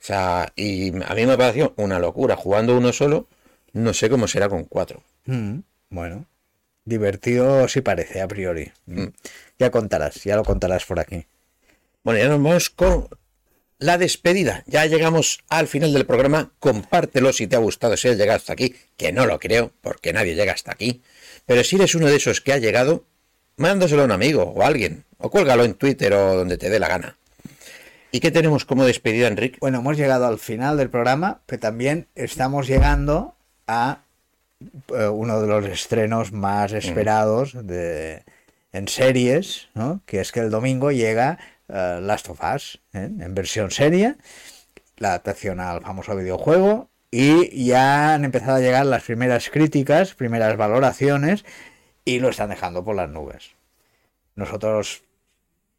O 0.00 0.04
sea, 0.04 0.52
y 0.56 0.88
a 1.04 1.14
mí 1.14 1.26
me 1.26 1.36
pareció 1.36 1.74
una 1.76 1.98
locura 1.98 2.36
jugando 2.36 2.76
uno 2.76 2.92
solo. 2.92 3.26
No 3.72 3.92
sé 3.94 4.08
cómo 4.08 4.26
será 4.28 4.48
con 4.48 4.64
cuatro. 4.64 5.02
mm, 5.26 5.58
bueno. 5.90 6.26
Divertido 6.84 7.68
sí 7.68 7.82
parece, 7.82 8.22
a 8.22 8.28
priori. 8.28 8.72
Ya 9.58 9.70
contarás, 9.70 10.24
ya 10.24 10.36
lo 10.36 10.42
contarás 10.44 10.86
por 10.86 10.98
aquí. 10.98 11.26
Bueno, 12.02 12.18
ya 12.18 12.28
nos 12.28 12.42
vamos 12.42 12.70
con 12.70 13.08
la 13.78 13.98
despedida. 13.98 14.64
Ya 14.66 14.86
llegamos 14.86 15.40
al 15.50 15.68
final 15.68 15.92
del 15.92 16.06
programa. 16.06 16.52
Compártelo 16.60 17.34
si 17.34 17.46
te 17.46 17.56
ha 17.56 17.58
gustado, 17.58 17.96
si 17.98 18.08
has 18.08 18.16
llegado 18.16 18.38
hasta 18.38 18.54
aquí, 18.54 18.74
que 18.96 19.12
no 19.12 19.26
lo 19.26 19.38
creo, 19.38 19.72
porque 19.82 20.14
nadie 20.14 20.34
llega 20.34 20.54
hasta 20.54 20.72
aquí. 20.72 21.02
Pero 21.44 21.62
si 21.62 21.76
eres 21.76 21.94
uno 21.94 22.06
de 22.06 22.16
esos 22.16 22.40
que 22.40 22.54
ha 22.54 22.58
llegado, 22.58 23.04
mándaselo 23.56 24.02
a 24.02 24.04
un 24.06 24.12
amigo 24.12 24.44
o 24.44 24.62
a 24.62 24.66
alguien, 24.66 25.04
o 25.18 25.30
cuélgalo 25.30 25.64
en 25.64 25.74
Twitter 25.74 26.14
o 26.14 26.36
donde 26.36 26.56
te 26.56 26.70
dé 26.70 26.78
la 26.78 26.88
gana. 26.88 27.18
¿Y 28.10 28.20
qué 28.20 28.30
tenemos 28.30 28.64
como 28.64 28.84
despedida, 28.84 29.28
Enrique? 29.28 29.58
Bueno, 29.60 29.78
hemos 29.78 29.98
llegado 29.98 30.26
al 30.26 30.38
final 30.38 30.78
del 30.78 30.88
programa, 30.88 31.40
pero 31.44 31.60
también 31.60 32.08
estamos 32.14 32.66
llegando 32.66 33.34
a 33.66 34.00
eh, 34.94 35.08
uno 35.08 35.42
de 35.42 35.46
los 35.46 35.66
estrenos 35.66 36.32
más 36.32 36.72
esperados 36.72 37.54
de, 37.66 38.24
en 38.72 38.88
series, 38.88 39.68
¿no? 39.74 40.00
que 40.06 40.20
es 40.20 40.32
que 40.32 40.40
el 40.40 40.50
domingo 40.50 40.90
llega 40.90 41.38
eh, 41.68 41.98
Last 42.00 42.30
of 42.30 42.40
Us 42.42 42.80
¿eh? 42.94 43.10
en 43.20 43.34
versión 43.34 43.70
serie, 43.70 44.16
la 44.96 45.08
adaptación 45.08 45.60
al 45.60 45.82
famoso 45.82 46.16
videojuego, 46.16 46.88
y 47.10 47.66
ya 47.66 48.14
han 48.14 48.24
empezado 48.24 48.56
a 48.56 48.60
llegar 48.60 48.86
las 48.86 49.04
primeras 49.04 49.50
críticas, 49.50 50.14
primeras 50.14 50.56
valoraciones, 50.56 51.44
y 52.06 52.20
lo 52.20 52.30
están 52.30 52.48
dejando 52.48 52.84
por 52.84 52.96
las 52.96 53.10
nubes. 53.10 53.50
Nosotros 54.34 55.02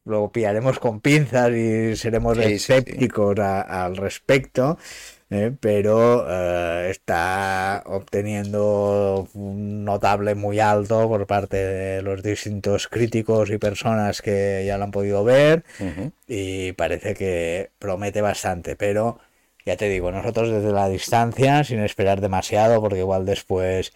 lo 0.05 0.31
pillaremos 0.31 0.79
con 0.79 1.01
pinzas 1.01 1.51
y 1.51 1.95
seremos 1.95 2.37
Sí, 2.37 2.43
sí, 2.43 2.49
sí. 2.49 2.55
escépticos 2.55 3.37
a- 3.39 3.85
al 3.85 3.95
respecto, 3.97 4.77
¿eh? 5.29 5.51
pero 5.59 6.25
eh, 6.29 6.89
está 6.89 7.83
obteniendo 7.85 9.27
un 9.33 9.83
notable 9.85 10.35
muy 10.35 10.59
alto 10.59 11.07
por 11.07 11.27
parte 11.27 11.57
de 11.57 12.01
los 12.01 12.23
distintos 12.23 12.87
críticos 12.87 13.49
y 13.51 13.57
personas 13.57 14.21
que 14.21 14.63
ya 14.65 14.77
lo 14.77 14.85
han 14.85 14.91
podido 14.91 15.23
ver 15.23 15.63
y 16.27 16.71
parece 16.73 17.13
que 17.13 17.71
promete 17.79 18.21
bastante, 18.21 18.75
pero 18.75 19.19
ya 19.65 19.77
te 19.77 19.89
digo, 19.89 20.11
nosotros 20.11 20.49
desde 20.49 20.71
la 20.71 20.89
distancia, 20.89 21.63
sin 21.63 21.79
esperar 21.79 22.21
demasiado, 22.21 22.81
porque 22.81 22.99
igual 22.99 23.25
después 23.25 23.93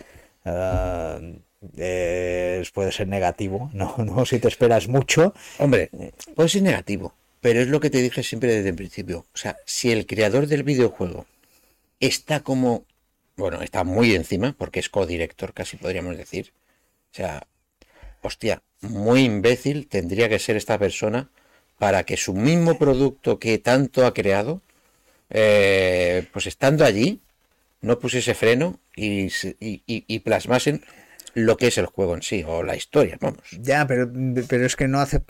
eh, 1.77 2.63
puede 2.73 2.91
ser 2.91 3.07
negativo, 3.07 3.69
¿no? 3.73 3.95
¿no? 3.99 4.25
Si 4.25 4.39
te 4.39 4.47
esperas 4.47 4.87
mucho, 4.87 5.33
Hombre, 5.59 5.89
puede 6.35 6.49
ser 6.49 6.61
negativo, 6.63 7.13
pero 7.41 7.61
es 7.61 7.67
lo 7.67 7.79
que 7.79 7.89
te 7.89 8.01
dije 8.01 8.23
siempre 8.23 8.53
desde 8.53 8.69
el 8.69 8.75
principio. 8.75 9.25
O 9.33 9.37
sea, 9.37 9.57
si 9.65 9.91
el 9.91 10.05
creador 10.05 10.47
del 10.47 10.63
videojuego 10.63 11.25
está 11.99 12.41
como, 12.41 12.85
bueno, 13.37 13.61
está 13.61 13.83
muy 13.83 14.15
encima, 14.15 14.55
porque 14.57 14.79
es 14.79 14.89
codirector, 14.89 15.53
casi 15.53 15.77
podríamos 15.77 16.17
decir. 16.17 16.51
O 17.11 17.15
sea, 17.15 17.47
hostia, 18.21 18.61
muy 18.81 19.21
imbécil 19.25 19.87
tendría 19.87 20.29
que 20.29 20.39
ser 20.39 20.55
esta 20.57 20.77
persona 20.79 21.29
para 21.79 22.03
que 22.05 22.17
su 22.17 22.33
mismo 22.33 22.77
producto 22.77 23.39
que 23.39 23.57
tanto 23.57 24.05
ha 24.05 24.13
creado, 24.13 24.61
eh, 25.29 26.27
pues 26.31 26.47
estando 26.47 26.85
allí, 26.85 27.19
no 27.81 27.99
pusiese 27.99 28.33
freno 28.35 28.79
y, 28.95 29.25
y, 29.25 29.81
y- 29.87 30.05
y 30.07 30.19
plasmasen 30.19 30.83
lo 31.33 31.57
que 31.57 31.67
es 31.67 31.77
el 31.77 31.85
juego 31.87 32.15
en 32.15 32.21
sí, 32.21 32.43
o 32.47 32.61
la 32.63 32.75
historia, 32.75 33.17
vamos. 33.19 33.39
ya, 33.59 33.87
pero, 33.87 34.11
pero 34.47 34.65
es 34.65 34.75
que 34.75 34.87
no 34.87 34.99
hace 34.99 35.21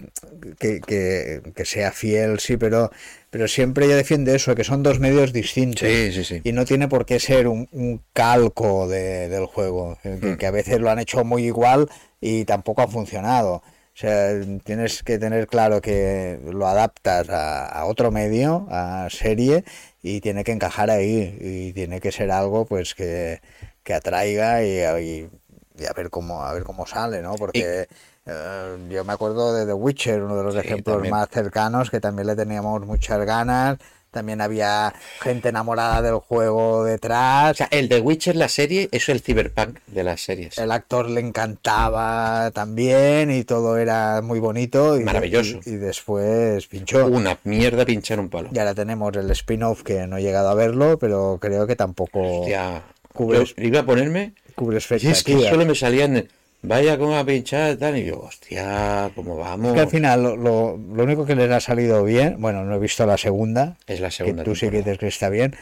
que, 0.60 0.82
que- 0.82 1.42
que 1.56 1.66
sea 1.66 1.92
fiel, 1.92 2.40
sí, 2.40 2.58
pero, 2.58 2.92
pero 3.30 3.48
siempre 3.48 3.86
ella 3.86 3.96
defiende 3.96 4.36
eso, 4.36 4.54
que 4.56 4.64
son 4.64 4.84
dos 4.84 5.00
medios 5.00 5.32
distintos. 5.34 5.88
Sí, 5.88 6.12
sí, 6.12 6.24
sí. 6.24 6.42
Y 6.44 6.52
no 6.52 6.66
tiene 6.66 6.88
por 6.88 7.06
qué 7.06 7.20
ser 7.20 7.48
un, 7.48 7.70
un 7.72 8.02
calco 8.14 8.88
de- 8.88 9.30
del 9.30 9.46
juego, 9.46 9.98
eh, 10.04 10.18
que, 10.22 10.38
que 10.38 10.46
a 10.46 10.52
veces 10.52 10.80
lo 10.80 10.90
han 10.90 11.00
hecho 11.00 11.24
muy 11.24 11.46
igual 11.46 11.90
y 12.20 12.46
tampoco 12.46 12.82
ha 12.82 12.88
funcionado. 12.88 13.64
O 13.96 13.96
sea, 13.96 14.32
tienes 14.64 15.04
que 15.04 15.20
tener 15.20 15.46
claro 15.48 15.80
que 15.80 16.40
lo 16.52 16.68
adaptas 16.68 17.30
a, 17.30 17.66
a 17.68 17.86
otro 17.86 18.10
medio, 18.10 18.66
a 18.72 19.08
serie, 19.12 19.64
y 20.02 20.20
tiene 20.20 20.44
que 20.44 20.52
encajar 20.52 20.90
ahí, 20.90 21.38
y 21.40 21.74
tiene 21.74 22.02
que 22.02 22.12
ser 22.12 22.32
algo 22.32 22.66
pues 22.66 22.96
que, 22.96 23.40
que 23.84 23.94
atraiga 23.94 24.64
y, 24.66 24.80
y- 25.06 25.30
y 25.78 25.86
a 25.86 25.94
ver 25.94 26.10
cómo 26.10 26.44
a 26.44 26.54
ver 26.54 26.64
cómo 26.64 26.86
sale, 26.86 27.22
¿no? 27.22 27.36
Porque 27.36 27.88
eh, 28.26 28.78
yo 28.90 29.04
me 29.04 29.14
acuerdo 29.14 29.54
de 29.54 29.66
The 29.66 29.74
Witcher, 29.74 30.22
uno 30.24 30.38
de 30.38 30.44
los 30.44 30.54
Sí, 30.54 30.60
ejemplos 30.62 30.96
también. 30.98 31.12
más 31.12 31.30
cercanos, 31.30 31.90
que 31.90 32.00
también 32.00 32.28
le 32.28 32.36
teníamos 32.36 32.86
muchas 32.86 33.26
ganas. 33.26 33.78
También 34.12 34.42
había 34.42 34.94
gente 35.22 35.50
enamorada 35.50 36.04
del 36.04 36.18
juego 36.18 36.84
detrás. 36.84 37.54
O 37.54 37.56
sea, 37.56 37.68
el 37.72 37.90
de 37.90 38.00
Witcher, 38.00 38.36
la 38.36 38.48
serie, 38.48 38.88
es 38.92 39.10
el 39.10 39.22
cyberpunk 39.22 39.80
de 39.88 40.04
las 40.04 40.22
series. 40.22 40.56
El 40.60 40.72
actor 40.72 41.10
le 41.10 41.20
encantaba 41.20 42.52
también 42.52 43.32
y 43.32 43.44
todo 43.44 43.78
era 43.78 44.22
muy 44.22 44.40
bonito. 44.40 45.00
Y, 45.00 45.04
Maravilloso. 45.04 45.62
Y, 45.66 45.72
y 45.72 45.76
después 45.78 46.68
pinchó. 46.68 47.08
Una 47.08 47.40
mierda 47.44 47.86
pinchar 47.86 48.20
un 48.20 48.30
palo. 48.30 48.50
Y 48.52 48.60
ahora 48.60 48.76
tenemos 48.76 49.16
el 49.16 49.32
spin-off 49.32 49.82
que 49.82 50.06
no 50.06 50.18
he 50.18 50.22
llegado 50.22 50.50
a 50.50 50.54
verlo, 50.54 51.00
pero 51.00 51.40
creo 51.42 51.66
que 51.66 51.76
tampoco 51.76 52.42
Hostia, 52.42 52.84
yo 53.18 53.44
iba 53.58 53.80
a 53.80 53.84
ponerme 53.86 54.36
cubre 54.56 54.78
y 54.78 55.08
es 55.08 55.24
que 55.24 55.40
solo 55.40 55.66
me 55.66 55.76
salían, 55.76 56.28
vaya 56.62 56.98
como 56.98 57.16
a 57.18 57.26
pinchar 57.26 57.76
tal, 57.78 57.98
y 57.98 58.06
yo, 58.06 58.20
hostia, 58.22 59.12
¿cómo 59.16 59.38
vamos? 59.38 59.70
Es 59.70 59.74
que 59.74 59.80
al 59.82 59.90
final 59.90 60.24
lo, 60.24 60.36
lo- 60.36 60.78
lo 60.78 61.04
único 61.04 61.26
que 61.26 61.36
les 61.36 61.52
ha 61.52 61.60
salido 61.60 62.04
bien, 62.04 62.38
bueno, 62.40 62.64
no 62.64 62.76
he 62.76 62.80
visto 62.80 63.06
la 63.06 63.18
segunda, 63.18 63.78
Es 63.88 64.00
la 64.00 64.08
que 64.08 64.14
segunda 64.16 64.44
tú 64.44 64.56
sí 64.56 64.70
que 64.70 64.78
dices 64.78 64.98
que 64.98 65.08
está 65.08 65.30
bien, 65.30 65.56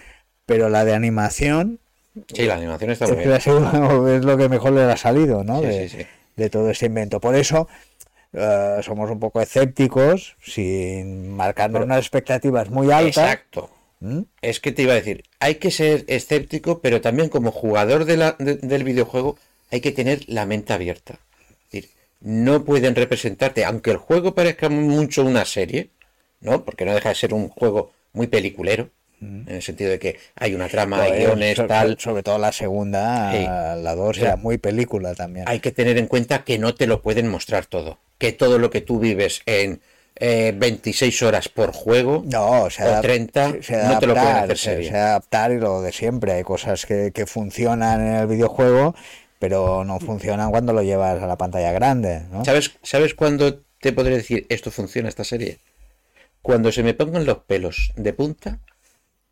pero 0.45 0.69
la 0.69 0.85
de 0.85 0.93
animación 0.93 1.79
Sí, 2.33 2.43
la 2.45 2.55
animación 2.55 2.91
está 2.91 3.05
es, 3.05 3.11
muy 3.11 3.23
que 3.23 3.29
bien. 3.29 3.33
la 3.35 3.39
segunda 3.39 3.71
es 4.17 4.25
lo 4.25 4.37
que 4.37 4.49
mejor 4.49 4.73
les 4.73 4.83
ha 4.83 4.97
salido, 4.97 5.43
¿no? 5.43 5.61
Sí, 5.61 5.67
de, 5.67 5.89
sí, 5.89 5.97
sí. 5.99 6.07
de 6.35 6.49
todo 6.49 6.69
este 6.69 6.87
invento. 6.87 7.21
Por 7.21 7.35
eso 7.35 7.67
eh, 8.33 8.77
somos 8.81 9.09
un 9.09 9.19
poco 9.19 9.41
escépticos, 9.41 10.35
sin 10.41 11.35
marcarnos 11.35 11.83
unas 11.83 11.99
expectativas 11.99 12.69
muy 12.69 12.91
altas. 12.91 13.23
Exacto. 13.23 13.69
¿Mm? 14.01 14.21
Es 14.41 14.59
que 14.59 14.71
te 14.71 14.81
iba 14.83 14.93
a 14.93 14.95
decir, 14.95 15.23
hay 15.41 15.55
que 15.55 15.71
ser 15.71 16.05
escéptico, 16.07 16.79
pero 16.79 17.01
también 17.01 17.27
como 17.29 17.51
jugador 17.51 18.05
de 18.05 18.15
la- 18.17 18.35
de- 18.39 18.55
del 18.55 18.83
videojuego 18.85 19.37
hay 19.71 19.81
que 19.81 19.91
tener 19.91 20.21
la 20.27 20.45
mente 20.45 20.71
abierta. 20.73 21.19
Es 21.49 21.71
decir, 21.71 21.89
no 22.21 22.63
pueden 22.63 22.95
representarte, 22.95 23.65
aunque 23.65 23.91
el 23.91 23.97
juego 23.97 24.33
parezca 24.35 24.69
mucho 24.69 25.23
una 25.23 25.43
serie, 25.45 25.89
¿no? 26.39 26.63
Porque 26.63 26.85
no 26.85 26.93
deja 26.93 27.09
de 27.09 27.15
ser 27.15 27.33
un 27.33 27.49
juego 27.49 27.91
muy 28.13 28.27
peliculero, 28.27 28.89
en 29.21 29.45
el 29.47 29.61
sentido 29.61 29.91
de 29.91 29.99
que 29.99 30.17
hay 30.35 30.55
una 30.55 30.67
trama, 30.67 31.03
hay 31.03 31.19
guiones, 31.25 31.55
so- 31.57 31.67
tal. 31.67 31.95
Sobre 31.99 32.23
todo 32.23 32.39
la 32.39 32.51
segunda, 32.51 33.31
Sí. 33.31 33.43
la 33.83 33.93
dos, 33.95 34.09
O 34.17 34.19
sea, 34.19 34.29
era 34.29 34.35
muy 34.35 34.57
película 34.57 35.13
también. 35.13 35.45
Hay 35.47 35.59
que 35.59 35.71
tener 35.71 35.97
en 35.99 36.07
cuenta 36.07 36.43
que 36.43 36.57
no 36.57 36.73
te 36.73 36.87
lo 36.87 37.01
pueden 37.03 37.27
mostrar 37.27 37.67
todo. 37.67 37.99
Que 38.17 38.31
todo 38.31 38.57
lo 38.57 38.71
que 38.71 38.81
tú 38.81 38.99
vives 38.99 39.41
en 39.45 39.79
eh, 40.15 40.53
26 40.55 41.21
horas 41.23 41.49
por 41.49 41.71
juego 41.73 42.23
No, 42.25 42.63
o 42.63 42.69
sea, 42.69 42.99
o 42.99 43.01
30 43.01 43.51
se- 43.53 43.63
se 43.63 43.83
no 43.83 43.99
te 43.99 44.07
lo 44.07 44.13
pueden 44.13 44.37
hacer 44.37 44.57
se- 44.57 44.65
serie. 44.71 44.89
se 44.89 44.97
adaptar 44.97 45.51
y 45.51 45.57
lo 45.59 45.81
de 45.81 45.91
siempre. 45.91 46.33
Hay 46.33 46.43
cosas 46.43 46.85
que, 46.85 47.11
que 47.11 47.25
funcionan 47.25 48.05
en 48.05 48.15
el 48.15 48.27
videojuego, 48.27 48.93
pero 49.39 49.83
no 49.83 49.99
funcionan 49.99 50.51
cuando 50.51 50.73
lo 50.73 50.83
llevas 50.83 51.21
a 51.21 51.27
la 51.27 51.37
pantalla 51.37 51.71
grande, 51.71 52.21
¿no? 52.31 52.45
¿Sabes, 52.45 52.71
¿Sabes 52.83 53.15
cuándo 53.15 53.61
te 53.79 53.93
podré 53.93 54.15
decir 54.17 54.45
esto 54.49 54.69
funciona 54.69 55.09
esta 55.09 55.23
serie? 55.23 55.57
Cuando 56.43 56.71
se 56.71 56.83
me 56.83 56.93
pongan 56.93 57.25
los 57.25 57.39
pelos 57.39 57.91
de 57.95 58.13
punta, 58.13 58.59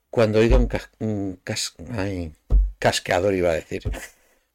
cuando 0.10 0.40
oiga 0.40 0.58
un, 0.58 0.68
cas- 0.68 0.90
un 1.00 1.40
cas- 1.44 1.74
ay, 1.96 2.32
cascador, 2.80 3.34
iba 3.36 3.52
a 3.52 3.54
decir. 3.56 3.84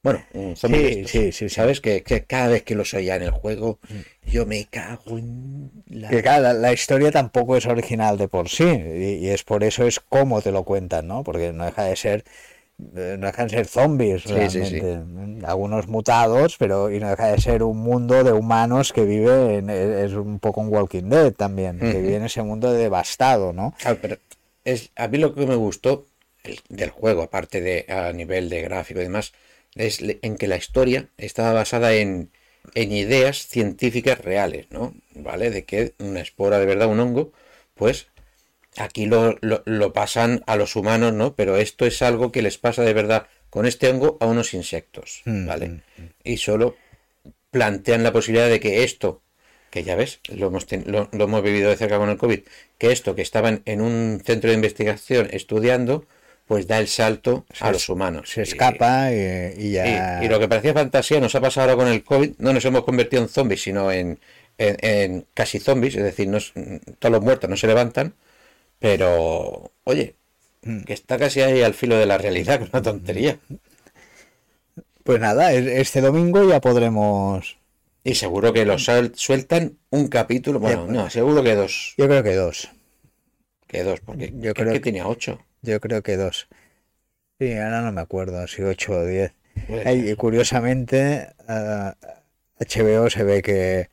Bueno, 0.05 0.23
zombie 0.55 0.83
de 0.83 1.09
Sí, 1.09 1.33
sí, 1.33 1.33
sí. 1.33 1.49
¿Sabes? 1.49 1.81
Que, 1.81 2.03
que 2.03 2.25
cada 2.25 2.49
vez 2.49 2.63
que 2.63 2.75
los 2.75 2.93
oía 2.93 3.17
en 3.17 3.23
el 3.23 3.31
juego, 3.31 3.79
yo 4.27 4.45
me 4.45 4.67
cago 4.67 5.19
en 5.19 5.71
la... 5.89 6.11
Que 6.11 6.21
claro, 6.23 6.43
la, 6.43 6.53
la 6.53 6.73
historia 6.75 7.11
tampoco 7.11 7.57
es 7.57 7.65
original 7.67 8.19
de 8.19 8.29
por 8.29 8.51
sí, 8.51 8.65
y, 8.65 9.25
y 9.25 9.29
es 9.31 9.43
por 9.45 9.65
eso 9.65 9.87
es 9.87 10.01
cómo 10.01 10.43
te 10.43 10.53
lo 10.53 10.63
cuentan, 10.65 11.09
¿no? 11.09 11.25
Porque 11.25 11.55
no 11.55 11.65
deja 11.65 11.85
de 11.85 11.97
ser, 11.97 12.23
eh, 12.95 13.17
no 13.19 13.27
dejan 13.29 13.49
de 13.49 13.57
ser 13.57 13.67
zombies 13.67 14.25
sí, 14.25 14.29
realmente, 14.35 14.81
sí. 14.81 14.87
¿eh? 14.87 15.47
algunos 15.47 15.89
mutados, 15.89 16.57
pero 16.59 16.91
y 16.91 17.01
no 17.01 17.09
deja 17.09 17.29
de 17.29 17.41
ser 17.41 17.63
un 17.63 17.79
mundo 17.79 18.23
de 18.25 18.33
humanos 18.33 18.93
que 18.93 19.05
vive, 19.07 19.57
en, 19.57 19.71
es 19.71 20.13
un 20.13 20.39
poco 20.39 20.61
un 20.61 20.69
Walking 20.69 21.09
Dead 21.09 21.33
también, 21.33 21.79
que 21.79 22.01
vive 22.03 22.17
en 22.17 22.25
ese 22.25 22.43
mundo 22.43 22.71
devastado, 22.75 23.55
¿no? 23.55 23.75
Ah, 23.87 23.97
pero 23.99 24.19
es, 24.67 24.91
a 24.97 25.09
mí 25.09 25.17
lo 25.17 25.35
que 25.35 25.47
me 25.47 25.57
gustó 25.57 26.05
el- 26.43 26.61
del 26.69 26.91
juego, 26.91 27.23
aparte 27.23 27.63
de 27.63 27.87
a 27.89 28.13
nivel 28.13 28.51
de 28.51 28.61
gráfico 28.61 29.01
y 29.01 29.05
demás, 29.05 29.33
es 29.77 30.01
en 30.23 30.37
que 30.37 30.49
la 30.49 30.57
historia 30.57 31.09
estaba 31.19 31.53
basada 31.53 31.95
en, 31.95 32.31
en 32.75 32.93
ideas 32.93 33.47
científicas 33.47 34.21
reales, 34.21 34.67
¿no? 34.71 34.95
¿Vale? 35.15 35.51
De 35.51 35.65
que 35.65 35.95
una 35.99 36.21
espora 36.21 36.59
de 36.59 36.67
verdad, 36.67 36.89
un 36.89 37.01
hongo, 37.01 37.33
pues 37.75 38.09
aquí 38.77 39.07
lo, 39.07 39.37
lo- 39.41 39.63
lo 39.67 39.93
pasan 39.93 40.43
a 40.47 40.57
los 40.57 40.77
humanos, 40.77 41.13
¿no? 41.13 41.35
Pero 41.37 41.57
esto 41.57 41.87
es 41.87 42.03
algo 42.03 42.33
que 42.33 42.43
les 42.43 42.59
pasa 42.59 42.83
de 42.83 42.95
verdad 42.95 43.29
con 43.51 43.67
este 43.67 43.89
hongo 43.89 44.17
a 44.21 44.27
unos 44.27 44.55
insectos, 44.55 45.23
Mm, 45.25 45.47
¿vale? 45.47 45.69
mm, 45.69 45.83
Y 46.25 46.37
solo 46.39 46.77
plantean 47.51 48.03
la 48.03 48.13
posibilidad 48.13 48.49
de 48.49 48.61
que 48.61 48.85
esto, 48.85 49.23
que 49.71 49.85
ya 49.85 49.97
ves, 49.97 50.21
lo 50.29 50.49
hemos, 50.49 50.67
ten- 50.67 50.85
lo, 50.87 51.09
lo 51.13 51.25
hemos 51.25 51.43
vivido 51.43 51.71
de 51.71 51.77
cerca 51.77 51.99
con 51.99 52.11
el 52.11 52.17
COVID, 52.19 52.41
que 52.79 52.93
esto 52.93 53.15
que 53.15 53.23
estaban 53.23 53.63
en 53.65 53.81
un 53.81 54.21
centro 54.25 54.51
de 54.51 54.57
investigación 54.57 55.29
estudiando, 55.33 56.07
pues 56.47 56.67
da 56.67 56.79
el 56.79 56.89
salto 56.89 57.47
Se 57.53 57.65
a 57.65 57.73
los 57.73 57.89
humanos. 57.89 58.31
Se 58.31 58.41
Y- 58.41 58.45
escapa 58.45 59.13
y, 59.13 59.17
y 59.17 59.67
y, 59.69 59.73
ya... 59.73 60.23
y 60.25 60.29
lo 60.29 60.39
que 60.39 60.49
parecía 60.49 60.75
fantasía 60.75 61.21
nos 61.21 61.35
ha 61.35 61.41
pasado 61.41 61.71
ahora 61.71 61.83
con 61.85 61.93
el 61.93 62.05
COVID, 62.05 62.35
no 62.39 62.53
nos 62.53 62.65
hemos 62.65 62.85
convertido 62.85 63.23
en 63.23 63.29
zombies, 63.29 63.63
sino 63.63 63.91
en, 63.91 64.19
en- 64.59 64.77
en 64.83 65.27
casi 65.35 65.59
zombies, 65.59 65.95
es 65.97 66.03
decir, 66.05 66.29
nos- 66.29 66.53
todos 66.99 67.13
los 67.13 67.23
muertos 67.23 67.49
no 67.51 67.57
se 67.57 67.67
levantan, 67.67 68.15
pero 68.79 69.73
oye, 69.85 70.15
Mm. 70.67 70.85
que 70.85 70.95
está 70.95 71.19
casi 71.19 71.43
ahí 71.43 71.61
al 71.63 71.75
filo 71.75 71.97
de 71.99 72.07
la 72.07 72.17
realidad, 72.17 72.63
es 72.63 72.71
una 72.73 72.81
tontería. 72.83 73.39
Pues 75.03 75.21
nada, 75.21 75.53
es- 75.53 75.67
este 75.67 76.01
domingo 76.01 76.49
ya 76.49 76.61
podremos 76.61 77.59
Y 78.03 78.15
seguro 78.15 78.53
que 78.53 78.65
los 78.65 78.87
sueltan 79.15 79.79
un 79.91 80.09
capítulo. 80.09 80.61
Bueno, 80.61 80.85
Eh, 80.87 80.93
no, 80.93 81.11
seguro 81.11 81.43
que 81.43 81.55
dos. 81.55 81.95
Yo 81.99 82.07
creo 82.07 82.23
que 82.23 82.35
dos. 82.35 82.71
Que 83.67 83.83
dos, 83.83 84.01
porque 84.01 84.27
Yo 84.37 84.53
creo 84.53 84.55
creo 84.55 84.67
que 84.69 84.73
que- 84.75 84.85
tenía 84.85 85.07
ocho. 85.07 85.39
Yo 85.65 85.81
creo 85.81 86.03
que 86.03 86.17
dos. 86.17 86.49
Sí, 87.39 87.53
ahora 87.55 87.81
no 87.83 87.93
me 87.93 88.01
acuerdo 88.01 88.47
si 88.47 88.63
ocho 88.63 88.93
o 88.93 89.05
diez. 89.07 89.33
Y 89.87 90.15
curiosamente, 90.15 91.33
HBO 92.59 93.09
se 93.11 93.25
ve 93.25 93.43
que 93.43 93.91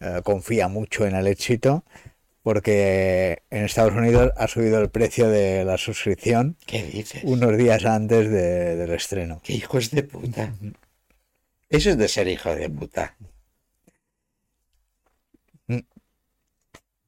eh, 0.00 0.20
confía 0.24 0.68
mucho 0.68 1.06
en 1.06 1.14
el 1.14 1.26
éxito 1.26 1.84
porque 2.42 3.42
en 3.50 3.64
Estados 3.64 3.94
Unidos 3.94 4.32
ha 4.36 4.48
subido 4.48 4.78
el 4.80 4.90
precio 4.90 5.28
de 5.30 5.64
la 5.64 5.78
suscripción 5.78 6.56
¿Qué 6.66 6.82
dices? 6.82 7.22
unos 7.24 7.56
días 7.56 7.84
antes 7.86 8.28
de- 8.30 8.76
del 8.76 8.90
estreno. 8.92 9.40
¡Qué 9.42 9.54
hijos 9.54 9.90
de 9.90 10.02
puta! 10.02 10.52
Eso 11.70 11.90
es 11.90 11.96
de 11.96 12.08
ser 12.08 12.28
hijo 12.28 12.54
de 12.54 12.68
puta. 12.68 13.16
Mm. 15.68 15.78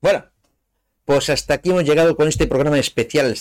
Bueno, 0.01 0.25
pues 1.05 1.29
hasta 1.29 1.55
aquí 1.55 1.71
hemos 1.71 1.85
llegado 1.85 2.17
con 2.17 2.29
este 2.29 2.47
programa 2.47 2.79
especial 2.79 3.37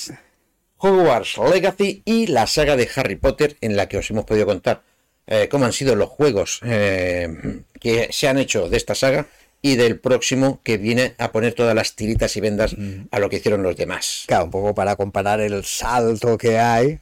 Hogwarts 0.86 1.38
Legacy 1.38 2.04
y 2.06 2.28
la 2.28 2.46
saga 2.46 2.76
de 2.76 2.88
Harry 2.96 3.16
Potter 3.16 3.58
en 3.62 3.76
la 3.76 3.88
que 3.88 3.98
os 3.98 4.10
hemos 4.12 4.26
podido 4.26 4.46
contar 4.46 4.84
eh, 5.26 5.48
cómo 5.50 5.66
han 5.66 5.74
sido 5.74 5.96
los 5.96 6.10
juegos 6.10 6.60
eh, 6.64 7.64
que 7.80 8.10
se 8.12 8.28
han 8.28 8.38
hecho 8.38 8.70
de 8.70 8.78
esta 8.78 8.94
saga 8.94 9.26
y 9.64 9.78
del 9.78 10.00
próximo 10.00 10.60
que 10.64 10.78
viene 10.78 11.16
a 11.18 11.32
poner 11.32 11.54
todas 11.54 11.74
las 11.74 11.96
tiritas 11.96 12.38
y 12.38 12.42
vendas 12.42 12.76
a 13.10 13.18
lo 13.18 13.30
que 13.30 13.38
hicieron 13.38 13.64
los 13.64 13.76
demás. 13.76 14.26
Claro, 14.28 14.46
un 14.46 14.52
poco 14.52 14.76
para 14.76 14.96
comparar 14.96 15.40
el 15.40 15.66
salto 15.66 16.38
que 16.38 16.60
hay, 16.60 17.00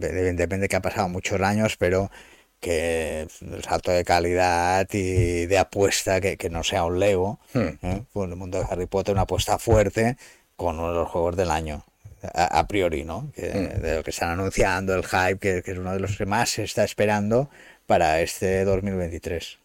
evidentemente 0.00 0.68
que 0.68 0.76
ha 0.76 0.82
pasado 0.82 1.08
muchos 1.08 1.40
años, 1.40 1.76
pero 1.76 2.12
que 2.60 3.26
el 3.40 3.64
salto 3.64 3.90
de 3.90 4.04
calidad 4.04 4.86
y 4.92 5.46
de 5.46 5.58
apuesta, 5.58 6.20
que, 6.20 6.36
que 6.36 6.48
no 6.48 6.62
sea 6.62 6.84
un 6.84 7.00
Lego, 7.00 7.40
Hmm. 7.52 7.70
¿eh? 7.82 8.02
Pues 8.12 8.30
el 8.30 8.36
mundo 8.36 8.58
de 8.58 8.66
Harry 8.70 8.86
Potter 8.86 9.12
una 9.12 9.22
apuesta 9.22 9.58
fuerte 9.58 10.16
con 10.54 10.78
uno 10.78 10.90
de 10.90 10.94
los 10.94 11.08
juegos 11.08 11.36
del 11.36 11.50
año, 11.50 11.84
a, 12.22 12.58
a 12.58 12.66
priori, 12.66 13.04
¿no? 13.04 13.30
Que, 13.34 13.48
Hmm. 13.48 13.80
De 13.82 13.96
lo 13.96 14.02
que 14.02 14.10
están 14.10 14.30
anunciando, 14.30 14.94
el 14.94 15.04
hype, 15.04 15.38
que, 15.38 15.62
que 15.62 15.72
es 15.72 15.78
uno 15.78 15.92
de 15.92 16.00
los 16.00 16.16
que 16.16 16.26
más 16.26 16.50
se 16.50 16.64
está 16.64 16.84
esperando 16.84 17.50
para 17.86 18.20
este 18.20 18.64
2023. 18.64 19.58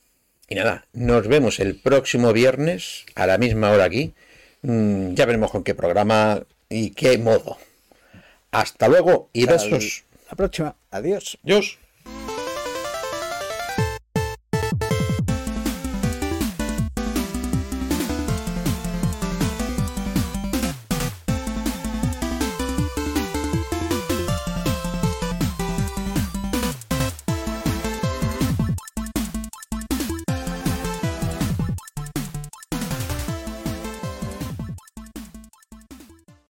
Y 0.50 0.56
nada, 0.56 0.86
nos 0.94 1.28
vemos 1.28 1.60
el 1.60 1.80
próximo 1.80 2.34
viernes 2.34 3.06
a 3.16 3.26
la 3.26 3.38
misma 3.38 3.72
hora 3.72 3.86
aquí. 3.86 4.14
Mm, 4.64 5.14
ya 5.14 5.26
veremos 5.26 5.50
con 5.50 5.64
qué 5.64 5.74
programa 5.76 6.44
y 6.70 6.92
qué 6.92 7.18
modo. 7.18 7.58
Hasta 8.52 8.88
luego 8.90 9.30
y 9.34 9.48
Hasta 9.48 9.54
besos. 9.70 10.04
La 10.30 10.36
próxima, 10.36 10.76
adiós. 10.92 11.38
Adiós. 11.44 11.81